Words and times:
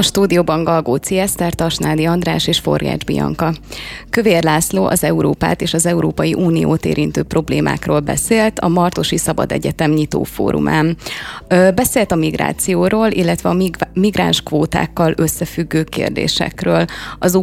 A 0.00 0.02
stúdióban 0.02 0.64
Galgóci 0.64 1.18
Eszter, 1.18 1.54
Tasnádi 1.54 2.04
András 2.04 2.46
és 2.46 2.58
Forgács 2.58 3.04
Bianka. 3.04 3.54
Kövér 4.10 4.44
László 4.44 4.84
az 4.84 5.04
Európát 5.04 5.60
és 5.62 5.74
az 5.74 5.86
Európai 5.86 6.34
Uniót 6.34 6.84
érintő 6.84 7.22
problémákról 7.22 8.00
beszélt 8.00 8.58
a 8.58 8.68
Martosi 8.68 9.16
Szabad 9.16 9.52
Egyetem 9.52 9.90
nyitó 9.90 10.22
fórumán. 10.22 10.96
Beszélt 11.74 12.12
a 12.12 12.16
migrációról, 12.16 13.10
illetve 13.10 13.48
a 13.48 13.56
migráns 13.92 14.42
kvótákkal 14.42 15.14
összefüggő 15.16 15.82
kérdésekről, 15.82 16.84
az 17.18 17.42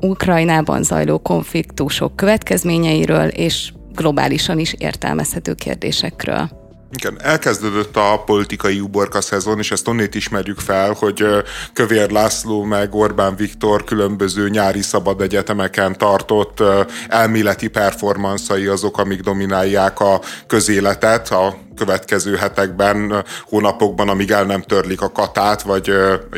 Ukrajnában 0.00 0.82
zajló 0.82 1.18
konfliktusok 1.18 2.16
következményeiről 2.16 3.28
és 3.28 3.72
globálisan 3.94 4.58
is 4.58 4.74
értelmezhető 4.78 5.54
kérdésekről. 5.54 6.67
Igen, 6.92 7.20
elkezdődött 7.22 7.96
a 7.96 8.22
politikai 8.26 8.80
uborka 8.80 9.20
szezon, 9.20 9.58
és 9.58 9.70
ezt 9.70 9.88
onnét 9.88 10.14
ismerjük 10.14 10.58
fel, 10.58 10.92
hogy 10.92 11.24
Kövér 11.72 12.10
László 12.10 12.62
meg 12.62 12.94
Orbán 12.94 13.36
Viktor 13.36 13.84
különböző 13.84 14.48
nyári 14.48 14.82
szabad 14.82 15.20
egyetemeken 15.20 15.98
tartott 15.98 16.62
elméleti 17.08 17.68
performanszai 17.68 18.66
azok, 18.66 18.98
amik 18.98 19.20
dominálják 19.20 20.00
a 20.00 20.20
közéletet, 20.46 21.30
a 21.30 21.66
következő 21.78 22.36
hetekben, 22.36 23.24
hónapokban, 23.42 24.08
amíg 24.08 24.30
el 24.30 24.44
nem 24.44 24.62
törlik 24.62 25.00
a 25.00 25.12
katát, 25.12 25.62
vagy 25.62 25.92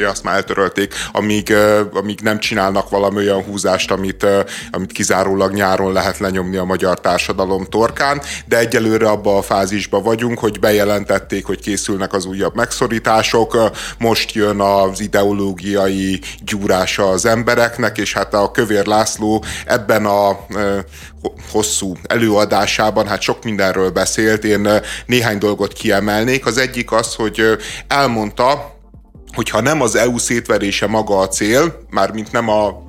azt 0.06 0.23
már 0.23 0.34
eltörölték, 0.34 0.95
amíg, 1.12 1.54
amíg 1.92 2.20
nem 2.20 2.38
csinálnak 2.38 2.88
valami 2.88 3.16
olyan 3.16 3.42
húzást, 3.42 3.90
amit, 3.90 4.26
amit 4.70 4.92
kizárólag 4.92 5.52
nyáron 5.52 5.92
lehet 5.92 6.18
lenyomni 6.18 6.56
a 6.56 6.64
magyar 6.64 7.01
társadalom 7.01 7.64
torkán, 7.64 8.20
de 8.46 8.59
egyelőre 8.59 9.09
abba 9.09 9.37
a 9.37 9.42
fázisba 9.42 10.01
vagyunk, 10.01 10.38
hogy 10.40 10.60
bejelentették, 10.60 11.46
hogy 11.46 11.60
készülnek 11.60 12.12
az 12.12 12.24
újabb 12.24 12.54
megszorítások, 12.54 13.70
most 13.98 14.32
jön 14.32 14.60
az 14.60 15.00
ideológiai 15.00 16.20
gyúrása 16.45 17.09
az 17.09 17.26
embereknek, 17.26 17.98
és 17.98 18.12
hát 18.12 18.34
a 18.34 18.50
Kövér 18.50 18.87
László 18.87 19.45
ebben 19.66 20.06
a 20.06 20.46
hosszú 21.50 21.96
előadásában 22.06 23.06
hát 23.06 23.20
sok 23.20 23.45
mindenről 23.45 23.90
beszélt, 23.90 24.45
én 24.45 24.68
néhány 25.06 25.38
dolgot 25.38 25.73
kiemelnék. 25.73 26.46
Az 26.46 26.59
egyik 26.59 26.93
az, 26.93 27.15
hogy 27.15 27.43
elmondta, 27.88 28.78
hogyha 29.34 29.60
nem 29.60 29.80
az 29.80 29.95
EU 29.95 30.18
szétverése 30.18 30.86
maga 30.86 31.18
a 31.18 31.28
cél, 31.28 31.84
mármint 31.90 32.32
nem 32.32 32.48
a 32.48 32.84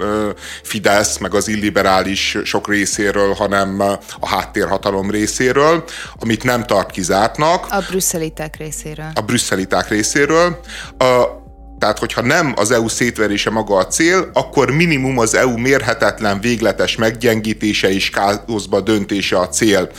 Fidesz, 0.63 1.17
meg 1.17 1.33
az 1.33 1.47
illiberális 1.47 2.37
sok 2.43 2.67
részéről, 2.67 3.33
hanem 3.33 3.79
a 4.19 4.27
háttérhatalom 4.27 5.11
részéről, 5.11 5.83
amit 6.19 6.43
nem 6.43 6.65
tart 6.65 6.91
kizártnak. 6.91 7.65
A 7.69 7.83
brüsszeliták 7.89 8.57
részéről. 8.57 9.11
A 9.15 9.21
brüsszeliták 9.21 9.89
részéről. 9.89 10.59
A, 10.97 11.39
tehát, 11.79 11.99
hogyha 11.99 12.21
nem 12.21 12.53
az 12.55 12.71
EU 12.71 12.87
szétverése 12.87 13.49
maga 13.49 13.75
a 13.75 13.87
cél, 13.87 14.29
akkor 14.33 14.71
minimum 14.71 15.17
az 15.17 15.35
EU 15.35 15.57
mérhetetlen 15.57 16.39
végletes 16.39 16.95
meggyengítése 16.95 17.93
és 17.93 18.09
káoszba 18.09 18.81
döntése 18.81 19.39
a 19.39 19.47
cél. 19.47 19.89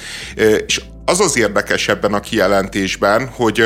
És 0.67 0.81
az 1.13 1.21
az 1.21 1.37
érdekes 1.37 1.89
ebben 1.89 2.15
a 2.15 2.21
kijelentésben, 2.21 3.31
hogy, 3.37 3.65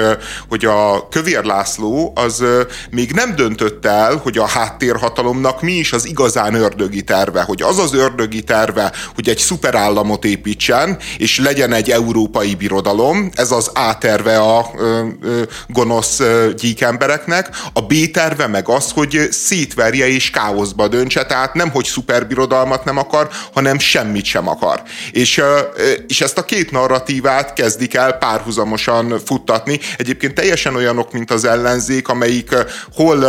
hogy 0.49 0.65
a 0.65 1.09
Kövér 1.09 1.45
László 1.45 2.13
az 2.15 2.45
még 2.91 3.13
nem 3.13 3.37
döntött 3.37 3.87
el, 3.87 4.17
hogy 4.17 4.39
a 4.39 4.47
háttérhatalomnak 4.47 5.63
mi 5.63 5.73
is 5.73 5.93
az 5.93 6.07
igazán 6.07 6.55
ördögi 6.55 7.03
terve, 7.03 7.43
hogy 7.43 7.63
az 7.63 7.79
az 7.79 7.95
ördögi 7.95 8.43
terve, 8.43 8.93
hogy 9.15 9.29
egy 9.29 9.39
szuperállamot 9.39 10.25
építsen, 10.25 10.99
és 11.19 11.39
legyen 11.39 11.73
egy 11.73 11.91
európai 11.91 12.55
birodalom, 12.55 13.31
ez 13.35 13.51
az 13.51 13.71
A 13.75 13.99
terve 13.99 14.39
a 14.39 14.71
ö, 14.77 15.07
ö, 15.23 15.43
gonosz 15.69 16.21
gyíkembereknek, 16.57 17.51
a 17.73 17.81
B 17.81 18.11
terve 18.13 18.47
meg 18.47 18.69
az, 18.69 18.91
hogy 18.91 19.29
szétverje 19.31 20.09
és 20.09 20.31
káoszba 20.31 20.89
döntse, 20.89 21.27
tehát 21.27 21.55
nem, 21.55 21.71
hogy 21.71 21.85
szuperbirodalmat 21.85 22.85
nem 22.85 22.99
akar, 22.99 23.29
hanem 23.53 23.79
semmit 23.79 24.25
sem 24.25 24.49
akar. 24.49 24.83
És, 25.13 25.39
ö, 25.39 25.59
és 26.07 26.21
ezt 26.21 26.39
a 26.39 26.45
két 26.45 26.71
narratív 26.71 27.27
narratívát 27.37 27.53
kezdik 27.53 27.95
el 27.95 28.13
párhuzamosan 28.13 29.21
futtatni. 29.25 29.81
Egyébként 29.97 30.35
teljesen 30.35 30.75
olyanok, 30.75 31.13
mint 31.13 31.31
az 31.31 31.45
ellenzék, 31.45 32.09
amelyik 32.09 32.55
hol 32.95 33.25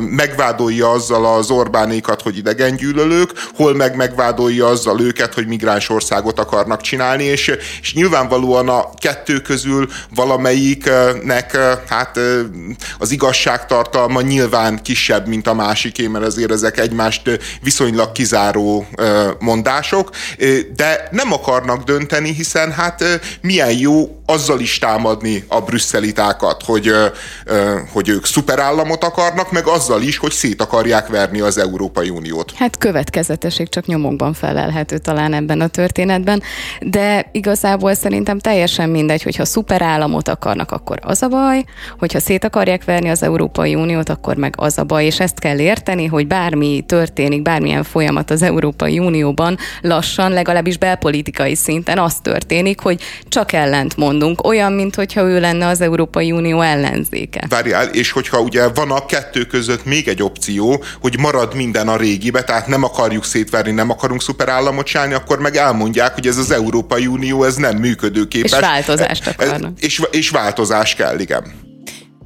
megvádolja 0.00 0.90
azzal 0.90 1.36
az 1.36 1.50
Orbánékat, 1.50 2.22
hogy 2.22 2.36
idegengyűlölők, 2.36 3.30
hol 3.54 3.74
meg 3.74 3.96
megvádolja 3.96 4.66
azzal 4.66 5.00
őket, 5.00 5.34
hogy 5.34 5.46
migráns 5.46 5.88
országot 5.88 6.38
akarnak 6.38 6.80
csinálni, 6.80 7.24
és, 7.24 7.52
és 7.80 7.94
nyilvánvalóan 7.94 8.68
a 8.68 8.90
kettő 8.94 9.40
közül 9.40 9.88
valamelyiknek 10.14 11.56
hát 11.88 12.18
az 12.98 13.10
igazságtartalma 13.10 14.20
nyilván 14.20 14.82
kisebb, 14.82 15.26
mint 15.26 15.46
a 15.46 15.54
másiké, 15.54 16.06
mert 16.06 16.24
azért 16.24 16.50
ezek 16.50 16.78
egymást 16.78 17.38
viszonylag 17.62 18.12
kizáró 18.12 18.86
mondások, 19.38 20.10
de 20.76 21.08
nem 21.10 21.32
akarnak 21.32 21.84
dönteni, 21.84 22.32
hiszen 22.32 22.72
hát 22.72 23.04
milyen 23.40 23.78
jó 23.78 24.20
azzal 24.26 24.60
is 24.60 24.78
támadni 24.78 25.44
a 25.48 25.60
brüsszelitákat, 25.60 26.62
hogy, 26.62 26.90
hogy 27.92 28.08
ők 28.08 28.26
szuperállamot 28.26 29.04
akarnak, 29.04 29.52
meg 29.52 29.66
azzal 29.66 30.02
is, 30.02 30.16
hogy 30.16 30.32
szét 30.32 30.62
akarják 30.62 31.08
verni 31.08 31.40
az 31.40 31.58
Európai 31.58 32.08
Uniót. 32.08 32.52
Hát 32.54 32.78
következetesség 32.78 33.68
csak 33.68 33.86
nyomokban 33.86 34.32
felelhető 34.32 34.98
talán 34.98 35.32
ebben 35.32 35.60
a 35.60 35.66
történetben, 35.66 36.42
de 36.80 37.28
igazából 37.32 37.94
szerintem 37.94 38.38
teljesen 38.38 38.88
mindegy, 38.90 39.22
hogyha 39.22 39.44
szuperállamot 39.44 40.28
akarnak, 40.28 40.70
akkor 40.72 40.98
az 41.02 41.22
a 41.22 41.28
baj, 41.28 41.64
hogyha 41.98 42.20
szét 42.20 42.44
akarják 42.44 42.84
verni 42.84 43.08
az 43.08 43.22
Európai 43.22 43.74
Uniót, 43.74 44.08
akkor 44.08 44.36
meg 44.36 44.54
az 44.56 44.78
a 44.78 44.84
baj, 44.84 45.04
és 45.04 45.20
ezt 45.20 45.38
kell 45.38 45.58
érteni, 45.58 46.06
hogy 46.06 46.26
bármi 46.26 46.84
történik, 46.86 47.42
bármilyen 47.42 47.82
folyamat 47.82 48.30
az 48.30 48.42
Európai 48.42 48.98
Unióban, 48.98 49.56
lassan, 49.80 50.32
legalábbis 50.32 50.78
belpolitikai 50.78 51.54
szinten 51.54 51.98
az 51.98 52.14
történik, 52.22 52.80
hogy 52.80 53.02
csak 53.36 53.52
ellent 53.52 53.96
mondunk, 53.96 54.46
olyan, 54.46 54.72
mintha 54.72 55.22
ő 55.22 55.40
lenne 55.40 55.66
az 55.66 55.80
Európai 55.80 56.32
Unió 56.32 56.60
ellenzéke. 56.60 57.46
Várjál, 57.48 57.86
és 57.86 58.10
hogyha 58.10 58.40
ugye 58.40 58.68
van 58.68 58.90
a 58.90 59.06
kettő 59.06 59.44
között 59.44 59.84
még 59.84 60.08
egy 60.08 60.22
opció, 60.22 60.84
hogy 61.00 61.18
marad 61.18 61.54
minden 61.54 61.88
a 61.88 61.96
régibe, 61.96 62.44
tehát 62.44 62.66
nem 62.66 62.84
akarjuk 62.84 63.24
szétverni, 63.24 63.70
nem 63.70 63.90
akarunk 63.90 64.22
szuperállamot 64.22 64.86
csinálni, 64.86 65.14
akkor 65.14 65.38
meg 65.38 65.56
elmondják, 65.56 66.14
hogy 66.14 66.26
ez 66.26 66.36
az 66.36 66.50
Európai 66.50 67.06
Unió, 67.06 67.44
ez 67.44 67.56
nem 67.56 67.76
működőképes. 67.76 68.52
És 68.52 68.58
változást 68.58 69.26
akarnak. 69.26 69.80
És, 69.80 70.02
és 70.10 70.30
változás 70.30 70.94
kell, 70.94 71.18
igen. 71.18 71.44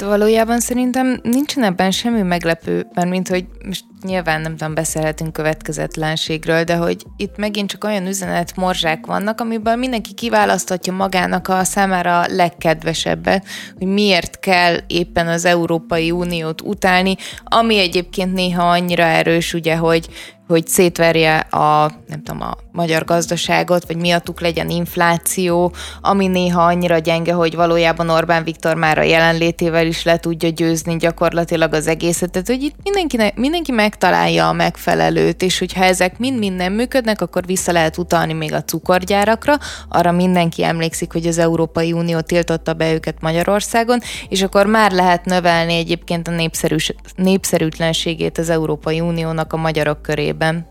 Valójában 0.00 0.60
szerintem 0.60 1.20
nincsen 1.22 1.62
ebben 1.62 1.90
semmi 1.90 2.22
meglepő, 2.22 2.86
mert 2.94 3.08
mint 3.08 3.28
hogy 3.28 3.46
most 3.66 3.84
nyilván 4.02 4.40
nem 4.40 4.56
tudom, 4.56 4.74
beszélhetünk 4.74 5.32
következetlenségről, 5.32 6.64
de 6.64 6.74
hogy 6.74 7.04
itt 7.16 7.36
megint 7.36 7.70
csak 7.70 7.84
olyan 7.84 8.06
üzenet 8.06 8.56
morzsák 8.56 9.06
vannak, 9.06 9.40
amiből 9.40 9.76
mindenki 9.76 10.14
kiválaszthatja 10.14 10.92
magának 10.92 11.48
a 11.48 11.64
számára 11.64 12.24
legkedvesebbet, 12.28 13.46
hogy 13.78 13.86
miért 13.86 14.38
kell 14.38 14.76
éppen 14.86 15.28
az 15.28 15.44
Európai 15.44 16.10
Uniót 16.10 16.60
utálni, 16.60 17.16
ami 17.44 17.78
egyébként 17.78 18.32
néha 18.32 18.70
annyira 18.70 19.04
erős, 19.04 19.54
ugye, 19.54 19.76
hogy 19.76 20.08
hogy 20.50 20.66
szétverje 20.66 21.38
a, 21.38 21.90
nem 22.06 22.22
tudom, 22.22 22.42
a 22.42 22.56
magyar 22.72 23.04
gazdaságot, 23.04 23.86
vagy 23.86 23.96
miattuk 23.96 24.40
legyen 24.40 24.70
infláció, 24.70 25.72
ami 26.00 26.26
néha 26.26 26.62
annyira 26.62 26.98
gyenge, 26.98 27.32
hogy 27.32 27.54
valójában 27.54 28.10
Orbán 28.10 28.44
Viktor 28.44 28.74
már 28.74 28.98
a 28.98 29.02
jelenlétével 29.02 29.86
is 29.86 30.02
le 30.02 30.18
tudja 30.18 30.48
győzni 30.48 30.96
gyakorlatilag 30.96 31.74
az 31.74 31.86
egészet. 31.86 32.30
Tehát, 32.30 32.46
hogy 32.46 32.62
itt 32.62 32.76
mindenki, 32.82 33.32
mindenki 33.34 33.72
megtalálja 33.72 34.48
a 34.48 34.52
megfelelőt, 34.52 35.42
és 35.42 35.58
hogyha 35.58 35.84
ezek 35.84 36.18
mind-mind 36.18 36.56
nem 36.56 36.72
működnek, 36.72 37.20
akkor 37.20 37.46
vissza 37.46 37.72
lehet 37.72 37.98
utalni 37.98 38.32
még 38.32 38.52
a 38.52 38.64
cukorgyárakra. 38.64 39.58
Arra 39.88 40.12
mindenki 40.12 40.64
emlékszik, 40.64 41.12
hogy 41.12 41.26
az 41.26 41.38
Európai 41.38 41.92
Unió 41.92 42.20
tiltotta 42.20 42.74
be 42.74 42.92
őket 42.92 43.20
Magyarországon, 43.20 44.00
és 44.28 44.42
akkor 44.42 44.66
már 44.66 44.92
lehet 44.92 45.24
növelni 45.24 45.74
egyébként 45.74 46.28
a 46.28 46.30
népszerűs, 46.30 46.94
népszerűtlenségét 47.16 48.38
az 48.38 48.50
Európai 48.50 49.00
Uniónak 49.00 49.52
a 49.52 49.56
magyarok 49.56 50.02
körében. 50.02 50.66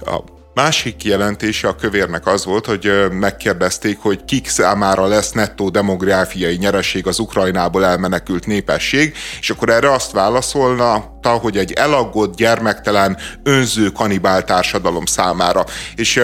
A 0.00 0.20
Másik 0.54 0.96
kijelentése 0.96 1.68
a 1.68 1.76
kövérnek 1.76 2.26
az 2.26 2.44
volt, 2.44 2.66
hogy 2.66 2.92
megkérdezték, 3.10 3.98
hogy 4.00 4.24
kik 4.24 4.48
számára 4.48 5.06
lesz 5.06 5.32
nettó 5.32 5.68
demográfiai 5.68 6.56
nyereség 6.56 7.06
az 7.06 7.18
Ukrajnából 7.18 7.84
elmenekült 7.84 8.46
népesség, 8.46 9.14
és 9.40 9.50
akkor 9.50 9.68
erre 9.68 9.92
azt 9.92 10.12
válaszolna, 10.12 11.10
hogy 11.28 11.56
egy 11.56 11.72
elaggott, 11.72 12.36
gyermektelen, 12.36 13.16
önző 13.42 13.88
kanibál 13.88 14.44
társadalom 14.44 15.04
számára. 15.04 15.64
És 15.96 16.22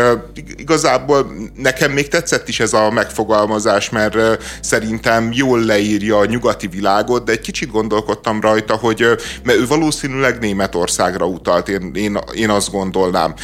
igazából 0.56 1.32
nekem 1.54 1.92
még 1.92 2.08
tetszett 2.08 2.48
is 2.48 2.60
ez 2.60 2.72
a 2.72 2.90
megfogalmazás, 2.90 3.90
mert 3.90 4.16
szerintem 4.60 5.30
jól 5.32 5.64
leírja 5.64 6.18
a 6.18 6.24
nyugati 6.24 6.66
világot, 6.66 7.24
de 7.24 7.32
egy 7.32 7.40
kicsit 7.40 7.70
gondolkodtam 7.70 8.40
rajta, 8.40 8.76
hogy 8.76 9.06
mert 9.42 9.58
ő 9.58 9.66
valószínűleg 9.66 10.38
Németországra 10.38 11.26
utalt, 11.26 11.68
én, 11.68 11.90
én, 11.94 12.18
én 12.34 12.50
azt 12.50 12.70
gondolnám. 12.70 13.34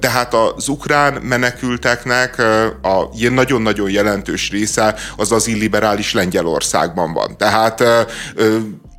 De 0.00 0.10
hát 0.16 0.34
az 0.34 0.68
ukrán 0.68 1.22
menekülteknek 1.22 2.38
a 2.82 3.08
ilyen 3.16 3.32
nagyon-nagyon 3.32 3.90
jelentős 3.90 4.50
része 4.50 4.94
az 5.16 5.32
az 5.32 5.46
illiberális 5.46 6.12
Lengyelországban 6.12 7.12
van. 7.12 7.36
Tehát 7.36 7.84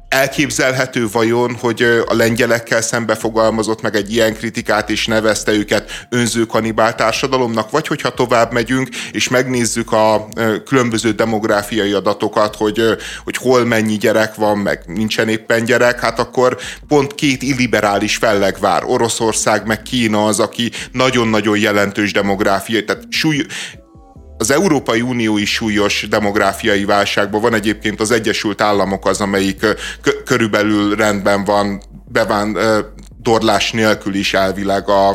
Elképzelhető 0.09 1.07
vajon, 1.11 1.55
hogy 1.55 1.81
a 2.05 2.13
lengyelekkel 2.13 2.81
szembe 2.81 3.15
fogalmazott 3.15 3.81
meg 3.81 3.95
egy 3.95 4.13
ilyen 4.13 4.33
kritikát, 4.33 4.89
és 4.89 5.05
nevezte 5.05 5.51
őket 5.51 6.07
önző 6.09 6.45
kanibál 6.45 6.95
társadalomnak, 6.95 7.71
vagy 7.71 7.87
hogyha 7.87 8.13
tovább 8.13 8.51
megyünk, 8.51 8.89
és 9.11 9.27
megnézzük 9.27 9.91
a 9.91 10.27
különböző 10.65 11.11
demográfiai 11.11 11.91
adatokat, 11.91 12.55
hogy, 12.55 12.81
hogy 13.23 13.37
hol 13.37 13.65
mennyi 13.65 13.97
gyerek 13.97 14.35
van, 14.35 14.57
meg 14.57 14.83
nincsen 14.85 15.27
éppen 15.27 15.65
gyerek, 15.65 15.99
hát 15.99 16.19
akkor 16.19 16.57
pont 16.87 17.15
két 17.15 17.43
illiberális 17.43 18.15
felleg 18.15 18.57
vár. 18.59 18.83
Oroszország, 18.83 19.65
meg 19.65 19.81
Kína 19.81 20.25
az, 20.25 20.39
aki 20.39 20.71
nagyon-nagyon 20.91 21.57
jelentős 21.57 22.11
demográfiai, 22.11 22.83
tehát 22.83 23.03
súly, 23.09 23.45
az 24.37 24.51
Európai 24.51 25.01
Unió 25.01 25.37
is 25.37 25.53
súlyos 25.53 26.07
demográfiai 26.09 26.85
válságban 26.85 27.41
van. 27.41 27.53
Egyébként 27.53 27.99
az 27.99 28.11
Egyesült 28.11 28.61
Államok 28.61 29.05
az, 29.05 29.21
amelyik 29.21 29.65
körülbelül 30.25 30.95
rendben 30.95 31.43
van, 31.43 31.81
beván, 32.11 32.57
torlás 33.27 33.71
nélkül 33.71 34.15
is 34.15 34.33
elvileg 34.33 34.89
a, 34.89 35.09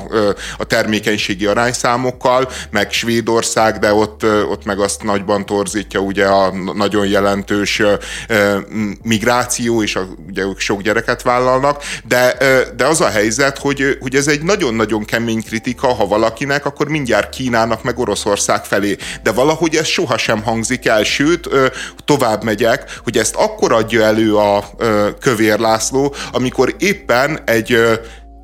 a 0.59 0.65
termékenységi 0.67 1.47
arányszámokkal, 1.47 2.49
meg 2.71 2.93
Svédország, 2.93 3.79
de 3.79 3.93
ott, 3.93 4.25
ott 4.25 4.65
meg 4.65 4.79
azt 4.79 5.03
nagyban 5.03 5.47
torzítja 5.47 6.01
ugye 6.01 6.27
a 6.27 6.53
nagyon 6.75 7.07
jelentős 7.07 7.83
migráció, 9.03 9.83
és 9.83 9.97
a, 9.97 10.07
ugye 10.29 10.43
ők 10.43 10.59
sok 10.59 10.83
gyereket 10.83 11.23
vállalnak, 11.23 11.83
de, 12.05 12.37
de 12.77 12.87
az 12.87 13.01
a 13.01 13.09
helyzet, 13.09 13.59
hogy, 13.59 13.99
hogy 14.01 14.15
ez 14.15 14.27
egy 14.27 14.43
nagyon-nagyon 14.43 15.05
kemény 15.05 15.43
kritika, 15.43 15.87
ha 15.87 16.07
valakinek, 16.07 16.67
akkor 16.67 16.89
mindjárt 16.89 17.35
Kínának, 17.35 17.83
meg 17.83 17.99
Oroszország 17.99 18.65
felé. 18.65 18.97
De 19.23 19.33
valahogy 19.33 19.75
ez 19.75 19.87
sohasem 19.87 20.43
hangzik 20.43 20.87
el, 20.87 21.05
sőt, 21.05 21.49
tovább 22.05 22.45
megyek, 22.45 22.99
hogy 23.05 23.19
ezt 23.19 23.35
akkor 23.35 23.73
adja 23.73 24.03
elő 24.03 24.37
a 24.37 24.65
Kövér 25.21 25.59
László, 25.59 26.15
amikor 26.33 26.75
éppen 26.79 27.41
egy 27.45 28.01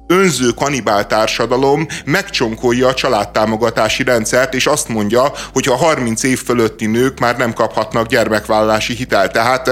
önző 0.09 0.51
kanibál 0.51 1.07
társadalom 1.07 1.87
megcsonkolja 2.05 2.89
a 2.89 2.95
családtámogatási 2.95 4.03
rendszert, 4.03 4.55
és 4.55 4.67
azt 4.67 4.89
mondja, 4.89 5.33
hogy 5.53 5.69
a 5.69 5.77
30 5.77 6.23
év 6.23 6.43
fölötti 6.43 6.87
nők 6.87 7.19
már 7.19 7.37
nem 7.37 7.53
kaphatnak 7.53 8.07
gyermekvállalási 8.07 8.95
hitelt. 8.95 9.33
Tehát 9.33 9.71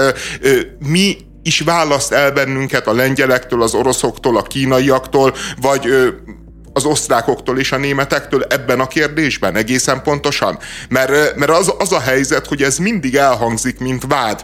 mi 0.87 1.17
is 1.43 1.59
választ 1.59 2.11
el 2.11 2.31
bennünket 2.31 2.87
a 2.87 2.93
lengyelektől, 2.93 3.61
az 3.61 3.73
oroszoktól, 3.73 4.37
a 4.37 4.41
kínaiaktól, 4.41 5.33
vagy 5.61 5.89
az 6.73 6.85
osztrákoktól 6.85 7.59
és 7.59 7.71
a 7.71 7.77
németektől 7.77 8.43
ebben 8.43 8.79
a 8.79 8.87
kérdésben 8.87 9.55
egészen 9.55 10.01
pontosan? 10.01 10.59
Mert, 10.89 11.35
mert 11.35 11.51
az, 11.51 11.73
az 11.77 11.91
a 11.91 11.99
helyzet, 11.99 12.47
hogy 12.47 12.63
ez 12.63 12.77
mindig 12.77 13.15
elhangzik, 13.15 13.79
mint 13.79 14.03
vád 14.07 14.43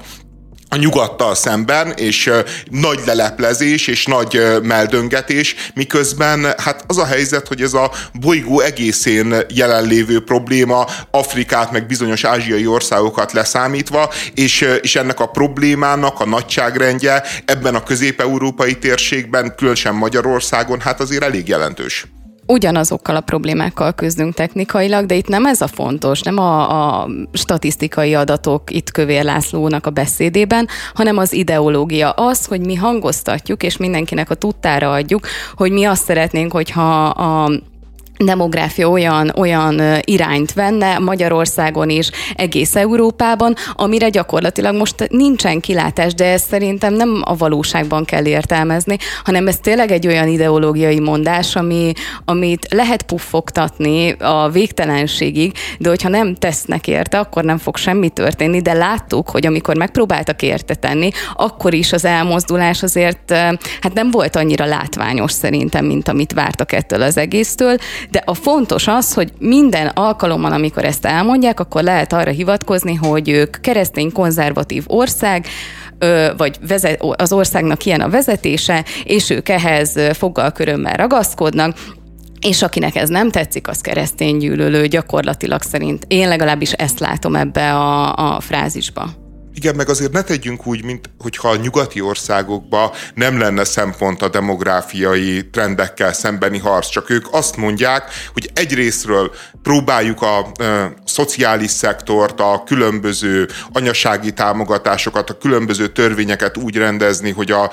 a 0.73 0.75
nyugattal 0.75 1.35
szemben, 1.35 1.91
és 1.91 2.31
nagy 2.69 2.99
leleplezés, 3.05 3.87
és 3.87 4.05
nagy 4.05 4.41
meldöngetés, 4.61 5.55
miközben 5.73 6.53
hát 6.57 6.83
az 6.87 6.97
a 6.97 7.05
helyzet, 7.05 7.47
hogy 7.47 7.61
ez 7.61 7.73
a 7.73 7.91
bolygó 8.19 8.59
egészén 8.59 9.35
jelenlévő 9.49 10.23
probléma, 10.23 10.85
Afrikát, 11.11 11.71
meg 11.71 11.85
bizonyos 11.87 12.23
ázsiai 12.23 12.67
országokat 12.67 13.31
leszámítva, 13.31 14.11
és, 14.33 14.65
és 14.81 14.95
ennek 14.95 15.19
a 15.19 15.25
problémának 15.25 16.19
a 16.19 16.25
nagyságrendje 16.25 17.23
ebben 17.45 17.75
a 17.75 17.83
közép-európai 17.83 18.77
térségben, 18.77 19.55
különösen 19.55 19.95
Magyarországon, 19.95 20.79
hát 20.79 20.99
azért 20.99 21.23
elég 21.23 21.47
jelentős 21.47 22.05
ugyanazokkal 22.53 23.15
a 23.15 23.21
problémákkal 23.21 23.93
küzdünk 23.93 24.33
technikailag, 24.33 25.05
de 25.05 25.15
itt 25.15 25.27
nem 25.27 25.45
ez 25.45 25.61
a 25.61 25.67
fontos, 25.67 26.21
nem 26.21 26.37
a, 26.37 27.01
a 27.01 27.09
statisztikai 27.33 28.13
adatok 28.13 28.71
itt 28.71 28.91
Kövér 28.91 29.23
Lászlónak 29.23 29.85
a 29.85 29.89
beszédében, 29.89 30.67
hanem 30.93 31.17
az 31.17 31.33
ideológia. 31.33 32.09
Az, 32.09 32.45
hogy 32.45 32.61
mi 32.61 32.75
hangoztatjuk, 32.75 33.63
és 33.63 33.77
mindenkinek 33.77 34.29
a 34.29 34.35
tudtára 34.35 34.91
adjuk, 34.91 35.27
hogy 35.55 35.71
mi 35.71 35.83
azt 35.85 36.03
szeretnénk, 36.03 36.51
hogyha 36.51 37.05
a 37.05 37.51
demográfia 38.17 38.89
olyan, 38.89 39.31
olyan 39.35 39.81
irányt 40.03 40.53
venne 40.53 40.99
Magyarországon 40.99 41.89
is, 41.89 42.09
egész 42.35 42.75
Európában, 42.75 43.55
amire 43.73 44.09
gyakorlatilag 44.09 44.75
most 44.75 45.07
nincsen 45.09 45.59
kilátás, 45.59 46.13
de 46.13 46.25
ezt 46.25 46.47
szerintem 46.47 46.93
nem 46.93 47.21
a 47.25 47.35
valóságban 47.35 48.05
kell 48.05 48.25
értelmezni, 48.25 48.97
hanem 49.23 49.47
ez 49.47 49.57
tényleg 49.57 49.91
egy 49.91 50.07
olyan 50.07 50.27
ideológiai 50.27 50.99
mondás, 50.99 51.55
ami, 51.55 51.91
amit 52.25 52.67
lehet 52.73 53.03
puffogtatni 53.03 54.11
a 54.11 54.49
végtelenségig, 54.49 55.53
de 55.79 55.89
hogyha 55.89 56.09
nem 56.09 56.35
tesznek 56.35 56.87
érte, 56.87 57.19
akkor 57.19 57.43
nem 57.43 57.57
fog 57.57 57.77
semmi 57.77 58.09
történni, 58.09 58.61
de 58.61 58.73
láttuk, 58.73 59.29
hogy 59.29 59.45
amikor 59.45 59.77
megpróbáltak 59.77 60.41
érte 60.41 60.75
tenni, 60.75 61.09
akkor 61.35 61.73
is 61.73 61.93
az 61.93 62.05
elmozdulás 62.05 62.83
azért 62.83 63.31
hát 63.81 63.93
nem 63.93 64.11
volt 64.11 64.35
annyira 64.35 64.65
látványos 64.65 65.31
szerintem, 65.31 65.85
mint 65.85 66.07
amit 66.07 66.33
vártak 66.33 66.71
ettől 66.71 67.01
az 67.01 67.17
egésztől, 67.17 67.77
de 68.09 68.23
a 68.25 68.33
fontos 68.33 68.87
az, 68.87 69.13
hogy 69.13 69.31
minden 69.39 69.87
alkalommal, 69.87 70.51
amikor 70.51 70.85
ezt 70.85 71.05
elmondják, 71.05 71.59
akkor 71.59 71.83
lehet 71.83 72.13
arra 72.13 72.31
hivatkozni, 72.31 72.93
hogy 72.93 73.29
ők 73.29 73.61
keresztény 73.61 74.11
konzervatív 74.11 74.83
ország, 74.87 75.45
vagy 76.37 76.59
az 77.15 77.33
országnak 77.33 77.85
ilyen 77.85 78.01
a 78.01 78.09
vezetése, 78.09 78.83
és 79.03 79.29
ők 79.29 79.49
ehhez 79.49 79.99
foggal 80.13 80.51
körömmel 80.51 80.95
ragaszkodnak, 80.95 81.77
és 82.41 82.61
akinek 82.61 82.95
ez 82.95 83.09
nem 83.09 83.29
tetszik, 83.29 83.67
az 83.67 83.81
keresztény 83.81 84.37
gyűlölő 84.37 84.87
gyakorlatilag 84.87 85.61
szerint. 85.61 86.05
Én 86.07 86.27
legalábbis 86.27 86.71
ezt 86.71 86.99
látom 86.99 87.35
ebbe 87.35 87.73
a, 87.73 88.15
a 88.15 88.39
frázisba. 88.39 89.22
Igen, 89.55 89.75
meg 89.75 89.89
azért 89.89 90.11
ne 90.11 90.21
tegyünk 90.21 90.67
úgy, 90.67 90.83
mint 90.83 91.09
hogyha 91.19 91.49
a 91.49 91.55
nyugati 91.55 92.01
országokban 92.01 92.91
nem 93.13 93.39
lenne 93.39 93.63
szempont 93.63 94.21
a 94.21 94.29
demográfiai 94.29 95.49
trendekkel 95.49 96.13
szembeni 96.13 96.57
harc, 96.57 96.89
csak 96.89 97.09
ők 97.09 97.25
azt 97.31 97.57
mondják, 97.57 98.03
hogy 98.33 98.49
egyrésztről 98.53 99.31
próbáljuk 99.63 100.21
a, 100.21 100.37
a 100.37 100.93
szociális 101.05 101.71
szektort, 101.71 102.39
a 102.39 102.63
különböző 102.65 103.47
anyasági 103.73 104.33
támogatásokat, 104.33 105.29
a 105.29 105.37
különböző 105.37 105.87
törvényeket 105.87 106.57
úgy 106.57 106.75
rendezni, 106.75 107.31
hogy 107.31 107.51
a, 107.51 107.63
a 107.63 107.71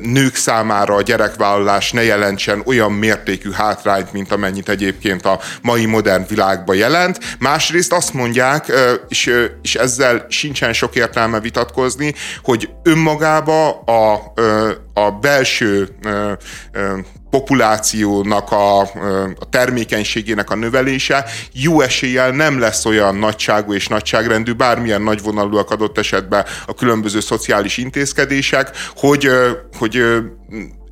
nők 0.00 0.34
számára 0.34 0.94
a 0.94 1.02
gyerekvállalás 1.02 1.92
ne 1.92 2.02
jelentsen 2.02 2.62
olyan 2.66 2.92
mértékű 2.92 3.50
hátrányt, 3.50 4.12
mint 4.12 4.32
amennyit 4.32 4.68
egyébként 4.68 5.26
a 5.26 5.40
mai 5.62 5.86
modern 5.86 6.26
világban 6.28 6.76
jelent. 6.76 7.18
Másrészt 7.38 7.92
azt 7.92 8.12
mondják, 8.12 8.72
és, 9.08 9.30
és 9.62 9.74
ezzel 9.74 10.26
sincsen 10.28 10.72
sok 10.72 10.94
értelme, 10.94 11.12
értelme 11.14 11.40
vitatkozni, 11.40 12.14
hogy 12.42 12.70
önmagába 12.82 13.70
a, 13.80 14.32
a 14.94 15.10
belső 15.10 15.88
populációnak 17.30 18.50
a, 18.50 18.80
a 18.80 19.48
termékenységének 19.50 20.50
a 20.50 20.54
növelése 20.54 21.24
jó 21.52 21.80
eséllyel 21.80 22.30
nem 22.30 22.58
lesz 22.58 22.84
olyan 22.84 23.16
nagyságú 23.16 23.74
és 23.74 23.88
nagyságrendű, 23.88 24.52
bármilyen 24.52 25.02
nagyvonalúak 25.02 25.70
adott 25.70 25.98
esetben 25.98 26.44
a 26.66 26.74
különböző 26.74 27.20
szociális 27.20 27.76
intézkedések, 27.76 28.70
hogy, 28.96 29.28
hogy 29.78 30.02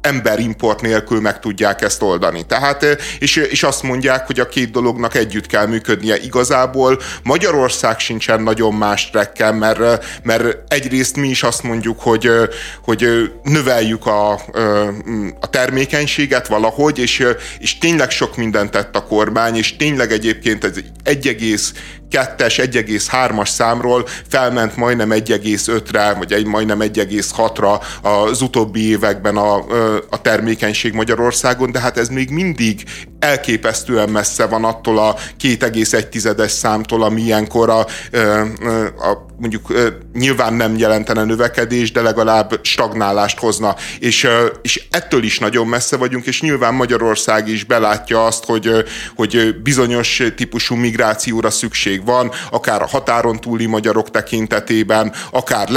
emberimport 0.02 0.80
nélkül 0.80 1.20
meg 1.20 1.40
tudják 1.40 1.82
ezt 1.82 2.02
oldani. 2.02 2.46
Tehát, 2.46 2.86
és, 3.18 3.36
és 3.36 3.62
azt 3.62 3.82
mondják, 3.82 4.26
hogy 4.26 4.40
a 4.40 4.48
két 4.48 4.70
dolognak 4.70 5.14
együtt 5.14 5.46
kell 5.46 5.66
működnie. 5.66 6.16
Igazából 6.16 7.00
Magyarország 7.22 7.98
sincsen 7.98 8.42
nagyon 8.42 8.74
más 8.74 9.10
trekkel, 9.10 9.52
mert, 9.52 10.04
mert 10.22 10.72
egyrészt 10.72 11.16
mi 11.16 11.28
is 11.28 11.42
azt 11.42 11.62
mondjuk, 11.62 12.00
hogy, 12.00 12.30
hogy 12.84 13.32
növeljük 13.42 14.06
a, 14.06 14.32
a 15.40 15.50
termékenységet 15.50 16.46
valahogy, 16.46 16.98
és, 16.98 17.26
és 17.58 17.78
tényleg 17.78 18.10
sok 18.10 18.36
mindent 18.36 18.70
tett 18.70 18.96
a 18.96 19.04
kormány, 19.04 19.56
és 19.56 19.76
tényleg 19.76 20.12
egyébként 20.12 20.64
ez 20.64 20.76
1, 21.02 21.36
2-es, 22.12 22.68
1,3-as 22.72 23.48
számról 23.48 24.06
felment 24.28 24.76
majdnem 24.76 25.10
1,5-re, 25.10 26.12
vagy 26.12 26.32
egy, 26.32 26.46
majdnem 26.46 26.78
1,6-ra 26.80 27.80
az 28.02 28.42
utóbbi 28.42 28.88
években 28.88 29.36
a, 29.36 29.56
a 30.10 30.20
termékenység 30.22 30.92
Magyarországon, 30.92 31.72
de 31.72 31.80
hát 31.80 31.98
ez 31.98 32.08
még 32.08 32.30
mindig 32.30 32.84
elképesztően 33.18 34.08
messze 34.08 34.46
van 34.46 34.64
attól 34.64 34.98
a 34.98 35.16
2,1-es 35.40 36.48
számtól, 36.48 37.02
ami 37.02 37.20
ilyenkor 37.20 37.70
a, 37.70 37.80
a 38.98 39.30
mondjuk 39.42 39.94
nyilván 40.12 40.54
nem 40.54 40.76
jelentene 40.76 41.24
növekedés, 41.24 41.92
de 41.92 42.00
legalább 42.00 42.58
stagnálást 42.62 43.38
hozna. 43.38 43.76
És, 43.98 44.28
és 44.62 44.86
ettől 44.90 45.22
is 45.22 45.38
nagyon 45.38 45.66
messze 45.66 45.96
vagyunk, 45.96 46.26
és 46.26 46.40
nyilván 46.40 46.74
Magyarország 46.74 47.48
is 47.48 47.64
belátja 47.64 48.24
azt, 48.24 48.44
hogy, 48.44 48.70
hogy 49.14 49.56
bizonyos 49.62 50.22
típusú 50.36 50.74
migrációra 50.74 51.50
szükség 51.50 52.01
még 52.02 52.14
van, 52.14 52.30
akár 52.50 52.82
a 52.82 52.86
határon 52.86 53.40
túli 53.40 53.66
magyarok 53.66 54.10
tekintetében, 54.10 55.12
akár 55.30 55.68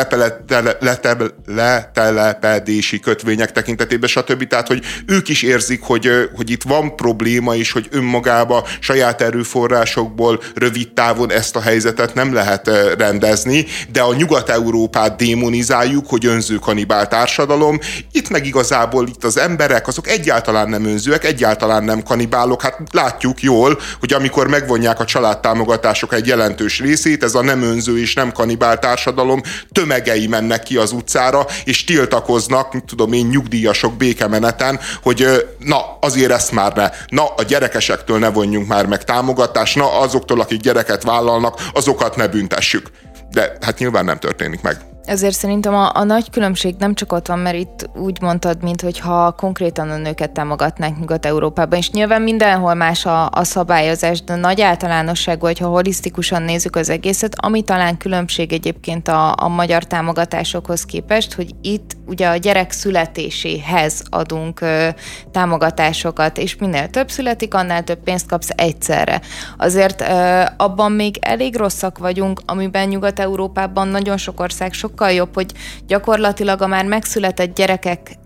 letelepedési 1.47 2.99
kötvények 2.99 3.51
tekintetében, 3.51 4.09
stb. 4.09 4.47
Tehát, 4.47 4.67
hogy 4.67 4.83
ők 5.05 5.29
is 5.29 5.41
érzik, 5.41 5.81
hogy, 5.81 6.09
hogy 6.35 6.49
itt 6.49 6.63
van 6.63 6.95
probléma, 6.95 7.55
és 7.55 7.71
hogy 7.71 7.87
önmagába 7.91 8.67
saját 8.79 9.21
erőforrásokból 9.21 10.41
rövid 10.55 10.93
távon 10.93 11.31
ezt 11.31 11.55
a 11.55 11.61
helyzetet 11.61 12.13
nem 12.13 12.33
lehet 12.33 12.69
rendezni, 12.97 13.65
de 13.91 14.01
a 14.01 14.13
Nyugat-Európát 14.13 15.15
démonizáljuk, 15.15 16.09
hogy 16.09 16.25
önző 16.25 16.55
kanibál 16.55 17.07
társadalom, 17.07 17.79
itt 18.11 18.29
meg 18.29 18.45
igazából 18.45 19.07
itt 19.07 19.23
az 19.23 19.37
emberek, 19.37 19.87
azok 19.87 20.07
egyáltalán 20.07 20.69
nem 20.69 20.85
önzőek, 20.85 21.23
egyáltalán 21.23 21.83
nem 21.83 22.03
kanibálok, 22.03 22.61
hát 22.61 22.79
látjuk 22.91 23.41
jól, 23.41 23.79
hogy 23.99 24.13
amikor 24.13 24.47
megvonják 24.47 24.99
a 24.99 25.05
családtámogatások 25.05 26.13
egy 26.15 26.27
jelentős 26.27 26.79
részét, 26.79 27.23
ez 27.23 27.35
a 27.35 27.41
nem 27.41 27.61
önző 27.61 27.99
és 27.99 28.13
nem 28.13 28.31
kanibál 28.31 28.79
társadalom 28.79 29.41
tömegei 29.71 30.27
mennek 30.27 30.63
ki 30.63 30.77
az 30.77 30.91
utcára, 30.91 31.45
és 31.63 31.83
tiltakoznak, 31.83 32.73
mit 32.73 32.83
tudom 32.83 33.13
én, 33.13 33.25
nyugdíjasok 33.25 33.93
békemeneten, 33.93 34.79
hogy 35.01 35.45
na, 35.59 35.97
azért 35.99 36.31
ezt 36.31 36.51
már 36.51 36.73
ne, 36.73 36.89
na, 37.07 37.25
a 37.25 37.43
gyerekesektől 37.43 38.19
ne 38.19 38.29
vonjunk 38.29 38.67
már 38.67 38.85
meg 38.85 39.03
támogatást, 39.03 39.75
na, 39.75 39.99
azoktól, 39.99 40.41
akik 40.41 40.61
gyereket 40.61 41.03
vállalnak, 41.03 41.61
azokat 41.73 42.15
ne 42.15 42.27
büntessük. 42.27 42.89
De 43.31 43.57
hát 43.61 43.79
nyilván 43.79 44.05
nem 44.05 44.19
történik 44.19 44.61
meg. 44.61 44.94
Ezért 45.05 45.35
szerintem 45.35 45.75
a, 45.75 45.91
a 45.93 46.03
nagy 46.03 46.29
különbség 46.29 46.75
nem 46.79 46.93
csak 46.93 47.11
ott 47.13 47.27
van, 47.27 47.39
mert 47.39 47.55
itt 47.55 47.89
úgy 47.95 48.21
mondtad, 48.21 48.63
mint 48.63 48.81
hogyha 48.81 49.31
konkrétan 49.31 49.89
a 49.89 49.97
nőket 49.97 50.31
támogatnánk 50.31 50.99
Nyugat-Európában, 50.99 51.79
és 51.79 51.91
nyilván 51.91 52.21
mindenhol 52.21 52.73
más 52.73 53.05
a, 53.05 53.29
a 53.31 53.43
szabályozás, 53.43 54.23
de 54.23 54.35
nagy 54.35 54.61
általánosság, 54.61 55.41
hogyha 55.41 55.67
holisztikusan 55.67 56.41
nézzük 56.41 56.75
az 56.75 56.89
egészet, 56.89 57.35
ami 57.37 57.61
talán 57.61 57.97
különbség 57.97 58.53
egyébként 58.53 59.07
a, 59.07 59.35
a 59.37 59.47
magyar 59.47 59.83
támogatásokhoz 59.83 60.85
képest, 60.85 61.33
hogy 61.33 61.55
itt 61.61 61.95
ugye 62.07 62.27
a 62.27 62.35
gyerek 62.35 62.71
születéséhez 62.71 64.03
adunk 64.09 64.61
ö, 64.61 64.87
támogatásokat, 65.31 66.37
és 66.37 66.55
minél 66.55 66.89
több 66.89 67.09
születik, 67.09 67.53
annál 67.53 67.83
több 67.83 67.99
pénzt 68.03 68.27
kapsz 68.27 68.49
egyszerre. 68.55 69.21
Azért 69.57 70.01
ö, 70.01 70.41
abban 70.57 70.91
még 70.91 71.17
elég 71.21 71.55
rosszak 71.55 71.97
vagyunk, 71.97 72.41
amiben 72.45 72.87
Nyugat-Európában 72.87 73.87
nagyon 73.87 74.17
sok 74.17 74.39
ország 74.39 74.73
sok 74.73 74.94
sokkal 74.95 75.11
jobb, 75.11 75.33
hogy 75.33 75.51
gyakorlatilag 75.87 76.61
a 76.61 76.67
már 76.67 76.85
megszületett 76.85 77.53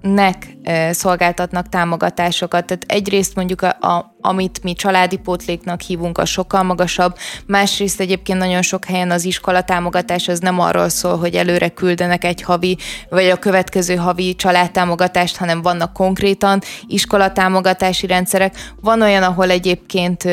gyerekeknek 0.02 0.58
szolgáltatnak 0.92 1.70
támogatásokat. 1.70 2.66
Tehát 2.66 2.84
egyrészt 2.88 3.36
mondjuk 3.36 3.62
a, 3.62 3.68
a 3.68 4.18
amit 4.22 4.64
mi 4.64 4.74
családi 4.74 5.18
pótléknak 5.18 5.82
hívunk, 5.82 6.18
a 6.18 6.26
sokkal 6.26 6.64
magasabb. 6.64 7.16
Másrészt 7.46 8.00
egyébként 8.00 8.40
nagyon 8.40 8.62
sok 8.62 8.86
helyen 8.86 9.12
az 9.12 9.26
iskola 9.26 9.62
támogatás 9.62 10.28
az 10.28 10.40
nem 10.40 10.60
arról 10.60 10.90
szól, 10.90 11.18
hogy 11.18 11.36
előre 11.36 11.70
küldenek 11.70 12.24
egy 12.24 12.42
havi, 12.42 12.78
vagy 13.10 13.26
a 13.26 13.36
következő 13.36 13.96
havi 13.96 14.36
családtámogatást, 14.36 15.38
hanem 15.38 15.62
vannak 15.62 15.94
konkrétan 15.94 16.62
iskolatámogatási 16.88 18.08
rendszerek. 18.08 18.56
Van 18.82 19.02
olyan, 19.02 19.24
ahol 19.24 19.50
egyébként 19.50 20.24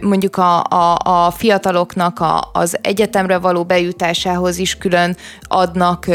mondjuk 0.00 0.36
a, 0.36 0.64
a, 0.64 0.98
a 1.04 1.30
fiataloknak 1.30 2.20
a, 2.20 2.50
az 2.52 2.78
egyetemre 2.82 3.38
való 3.38 3.64
bejutásához 3.64 4.58
is 4.58 4.76
külön 4.76 5.16
adnak 5.40 6.06